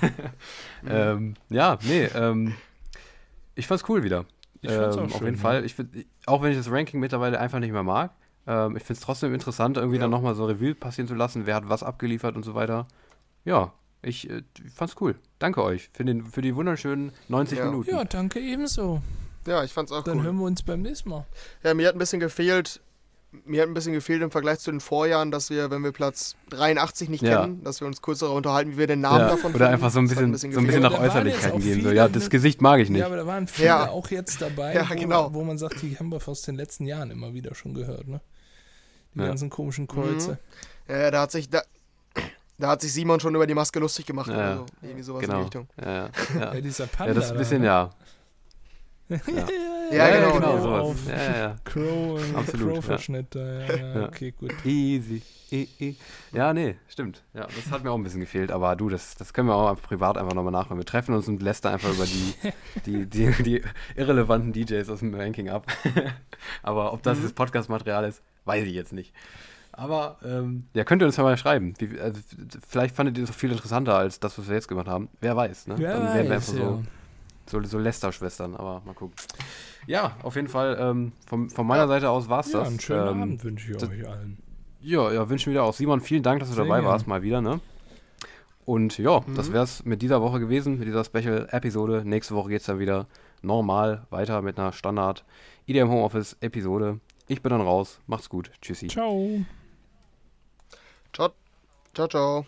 ähm, 0.88 1.34
ja, 1.50 1.78
nee, 1.82 2.04
ähm, 2.14 2.54
ich 3.56 3.66
fand's 3.66 3.84
cool 3.88 4.02
wieder. 4.02 4.24
Ich 4.62 4.70
fand's 4.70 4.96
auch 4.96 5.00
ähm, 5.00 5.06
Auf 5.06 5.18
schön, 5.18 5.24
jeden 5.26 5.36
ja. 5.36 5.42
Fall. 5.42 5.64
Ich 5.64 5.74
find, 5.74 6.06
auch 6.26 6.42
wenn 6.42 6.52
ich 6.52 6.56
das 6.56 6.70
Ranking 6.70 7.00
mittlerweile 7.00 7.38
einfach 7.40 7.58
nicht 7.58 7.72
mehr 7.72 7.82
mag, 7.82 8.12
ähm, 8.46 8.76
ich 8.76 8.82
find's 8.82 9.02
trotzdem 9.02 9.32
interessant, 9.34 9.76
irgendwie 9.76 9.96
Ja. 9.96 10.02
dann 10.02 10.10
nochmal 10.10 10.34
so 10.34 10.44
Revue 10.46 10.74
passieren 10.74 11.08
zu 11.08 11.14
lassen, 11.14 11.46
wer 11.46 11.54
hat 11.56 11.68
was 11.68 11.82
abgeliefert 11.82 12.36
und 12.36 12.42
so 12.44 12.54
weiter. 12.54 12.86
Ja, 13.44 13.72
ich 14.02 14.28
äh, 14.30 14.42
fand's 14.74 14.96
cool. 15.00 15.14
Danke 15.38 15.62
euch 15.62 15.90
für, 15.92 16.04
den, 16.04 16.24
für 16.26 16.42
die 16.42 16.54
wunderschönen 16.54 17.12
90 17.28 17.58
Ja. 17.58 17.64
Minuten. 17.66 17.90
Ja, 17.90 18.04
danke 18.04 18.40
ebenso. 18.40 19.00
Ja, 19.46 19.62
ich 19.64 19.72
fand's 19.72 19.92
auch 19.92 20.02
Dann 20.02 20.18
cool. 20.18 20.24
hören 20.24 20.36
wir 20.38 20.44
uns 20.44 20.62
beim 20.62 20.82
nächsten 20.82 21.10
Mal. 21.10 21.26
Ja, 21.62 21.74
mir 21.74 21.86
hat 21.88 21.94
ein 21.94 21.98
bisschen 21.98 22.20
gefehlt, 22.20 22.80
mir 23.44 23.60
hat 23.62 23.68
ein 23.68 23.74
bisschen 23.74 23.92
gefehlt 23.92 24.22
im 24.22 24.30
Vergleich 24.30 24.60
zu 24.60 24.70
den 24.70 24.80
Vorjahren, 24.80 25.30
dass 25.30 25.50
wir, 25.50 25.70
wenn 25.70 25.82
wir 25.82 25.92
Platz 25.92 26.36
83 26.50 27.08
nicht 27.10 27.22
Ja. 27.22 27.42
kennen, 27.42 27.62
dass 27.64 27.80
wir 27.80 27.86
uns 27.88 28.00
kurz 28.00 28.20
darüber 28.20 28.36
unterhalten, 28.36 28.72
wie 28.72 28.78
wir 28.78 28.86
den 28.86 29.00
Namen 29.00 29.20
Ja, 29.20 29.28
davon 29.30 29.50
oder 29.50 29.66
finden. 29.66 29.72
einfach 29.74 29.90
so 29.90 29.98
ein 29.98 30.06
Das 30.08 30.16
hat 30.16 30.30
bisschen, 30.30 30.52
so 30.52 30.60
ein 30.60 30.66
bisschen 30.66 30.82
nach 30.82 30.98
Äußerlichkeiten 30.98 31.60
gehen. 31.60 31.82
So, 31.82 31.90
ja, 31.90 32.08
das 32.08 32.30
Gesicht 32.30 32.62
mag 32.62 32.80
ich 32.80 32.88
nicht. 32.90 33.00
Ja, 33.00 33.06
aber 33.06 33.16
da 33.16 33.26
waren 33.26 33.46
viele 33.48 33.68
Ja. 33.68 33.88
auch 33.90 34.08
jetzt 34.10 34.40
dabei, 34.40 34.74
Ja, 34.74 34.88
wo, 34.88 34.94
genau. 34.94 35.34
wo 35.34 35.42
man 35.44 35.58
sagt, 35.58 35.82
die 35.82 35.98
haben 35.98 36.10
wir 36.10 36.26
aus 36.26 36.42
den 36.42 36.54
letzten 36.54 36.86
Jahren 36.86 37.10
immer 37.10 37.34
wieder 37.34 37.54
schon 37.54 37.74
gehört, 37.74 38.06
ne? 38.08 38.20
Die 39.14 39.20
Ja. 39.20 39.26
ganzen 39.26 39.50
komischen 39.50 39.86
Kreuze. 39.86 40.38
Ja, 40.88 40.96
ja, 40.98 41.10
da 41.10 41.20
hat 41.22 41.30
sich 41.30 41.48
da, 41.48 41.62
da 42.58 42.68
hat 42.68 42.80
sich 42.80 42.92
Simon 42.92 43.20
schon 43.20 43.34
über 43.34 43.46
die 43.46 43.54
Maske 43.54 43.78
lustig 43.78 44.06
gemacht. 44.06 44.28
Ja, 44.28 44.34
oder 44.34 44.56
so. 44.58 44.66
Irgendwie 44.82 45.02
sowas 45.02 45.22
in 45.22 45.28
die 45.28 45.32
Genau. 45.32 45.42
Richtung. 45.44 45.68
Ja, 45.80 45.92
ja, 45.92 46.08
Ja. 46.38 46.54
ja. 46.54 46.60
dieser 46.60 46.86
Panda. 46.86 47.12
ja, 47.12 47.14
das 47.14 47.24
ist 47.26 47.32
ein 47.32 47.38
bisschen, 47.38 47.60
ne? 47.62 47.66
ja. 47.66 47.90
Ja, 49.92 50.08
genau, 50.08 50.32
genau, 50.32 50.52
genau. 50.56 50.62
sowas. 50.62 50.82
Auf 50.82 51.08
Ja, 51.08 51.14
ja, 51.16 51.38
ja. 51.38 51.56
Crow, 51.64 52.18
äh, 52.20 52.32
ja. 52.32 52.42
Crow-Verschnitt, 52.42 53.26
da, 53.34 53.40
ja, 53.60 53.76
ja, 53.76 54.00
Ja. 54.00 54.06
okay, 54.08 54.30
gut. 54.32 54.52
Easy. 54.64 55.20
E 55.50 55.68
-e. 55.78 55.94
Ja, 56.32 56.52
nee, 56.54 56.76
stimmt. 56.88 57.22
Ja, 57.34 57.42
das 57.46 57.70
hat 57.70 57.84
mir 57.84 57.90
auch 57.90 57.96
ein 57.98 58.02
bisschen 58.02 58.20
gefehlt, 58.20 58.50
aber 58.50 58.74
du, 58.76 58.88
das, 58.88 59.14
das 59.14 59.34
können 59.34 59.48
wir 59.48 59.54
auch 59.54 59.80
privat 59.80 60.16
einfach 60.16 60.32
nochmal 60.32 60.52
nachholen. 60.52 60.78
Wir 60.80 60.86
treffen 60.86 61.14
uns 61.14 61.28
und 61.28 61.42
lästern 61.42 61.74
einfach 61.74 61.92
über 61.92 62.06
die, 62.06 62.34
die, 62.86 63.06
die, 63.06 63.42
die 63.42 63.62
irrelevanten 63.94 64.52
DJs 64.54 64.88
aus 64.88 65.00
dem 65.00 65.14
Ranking 65.14 65.50
ab. 65.50 65.66
aber 66.62 66.92
ob 66.94 67.02
das 67.02 67.20
das 67.20 67.32
Podcast-Material 67.34 68.04
ist, 68.06 68.22
weiß 68.44 68.64
ich 68.66 68.74
jetzt 68.74 68.92
nicht. 68.92 69.12
Aber 69.72 70.18
ähm, 70.24 70.66
ja, 70.74 70.84
könnt 70.84 71.02
ihr 71.02 71.06
uns 71.06 71.16
ja 71.16 71.24
mal 71.24 71.36
schreiben. 71.36 71.74
Wie, 71.78 71.98
also, 71.98 72.20
vielleicht 72.68 72.94
fandet 72.94 73.18
ihr 73.18 73.24
auch 73.24 73.32
viel 73.32 73.50
interessanter 73.50 73.96
als 73.96 74.20
das, 74.20 74.38
was 74.38 74.46
wir 74.48 74.54
jetzt 74.54 74.68
gemacht 74.68 74.86
haben. 74.86 75.08
Wer 75.20 75.36
weiß, 75.36 75.66
ne? 75.66 75.74
Wer 75.78 75.94
Dann 75.94 76.02
werden 76.04 76.28
wir 76.28 76.30
weiß, 76.36 76.48
einfach 76.50 76.60
ja. 76.60 76.82
so, 77.46 77.60
so, 77.60 77.66
so 77.68 77.78
Lästerschwestern, 77.78 78.54
aber 78.54 78.82
mal 78.86 78.94
gucken. 78.94 79.16
Ja, 79.86 80.16
auf 80.22 80.36
jeden 80.36 80.46
Fall, 80.48 80.76
ähm, 80.80 81.12
von, 81.26 81.50
von 81.50 81.66
meiner 81.66 81.88
Seite 81.88 82.08
aus 82.08 82.28
war 82.28 82.40
es 82.40 82.52
Ja, 82.52 82.60
das. 82.60 82.68
einen 82.68 82.80
schönen 82.80 83.08
ähm, 83.08 83.22
Abend 83.22 83.44
wünsche 83.44 83.72
ich 83.72 83.76
das- 83.78 83.90
euch 83.90 84.08
allen. 84.08 84.38
ja, 84.80 85.10
ja, 85.12 85.28
wünschen 85.28 85.52
wir 85.52 85.60
dir 85.60 85.64
auch. 85.64 85.74
Simon, 85.74 86.00
vielen 86.00 86.22
Dank, 86.22 86.38
dass 86.40 86.50
du 86.50 86.54
Sehr 86.54 86.64
dabei 86.64 86.76
gerne. 86.76 86.88
warst, 86.92 87.06
mal 87.08 87.22
wieder, 87.22 87.40
ne? 87.40 87.60
Und 88.64 88.96
ja, 88.96 89.20
das 89.36 89.48
Mhm. 89.50 89.52
wär's 89.54 89.84
mit 89.84 90.00
dieser 90.02 90.22
Woche 90.22 90.40
gewesen, 90.40 90.78
mit 90.78 90.88
dieser 90.88 91.04
Special-Episode. 91.04 92.02
Nächste 92.06 92.34
Woche 92.34 92.48
geht's 92.50 92.64
dann 92.64 92.78
wieder 92.78 93.06
normal 93.42 94.06
weiter 94.08 94.40
mit 94.40 94.58
einer 94.58 94.72
Standard 94.72 95.24
IDM 95.66 95.88
Homeoffice-Episode. 95.90 97.00
Ich 97.26 97.42
bin 97.42 97.50
dann 97.50 97.60
raus. 97.60 98.00
Macht's 98.06 98.28
gut. 98.28 98.50
Tschüssi. 98.60 98.88
Ciao. 98.88 99.44
Ciao, 101.12 101.32
ciao. 101.94 102.08
ciao. 102.08 102.46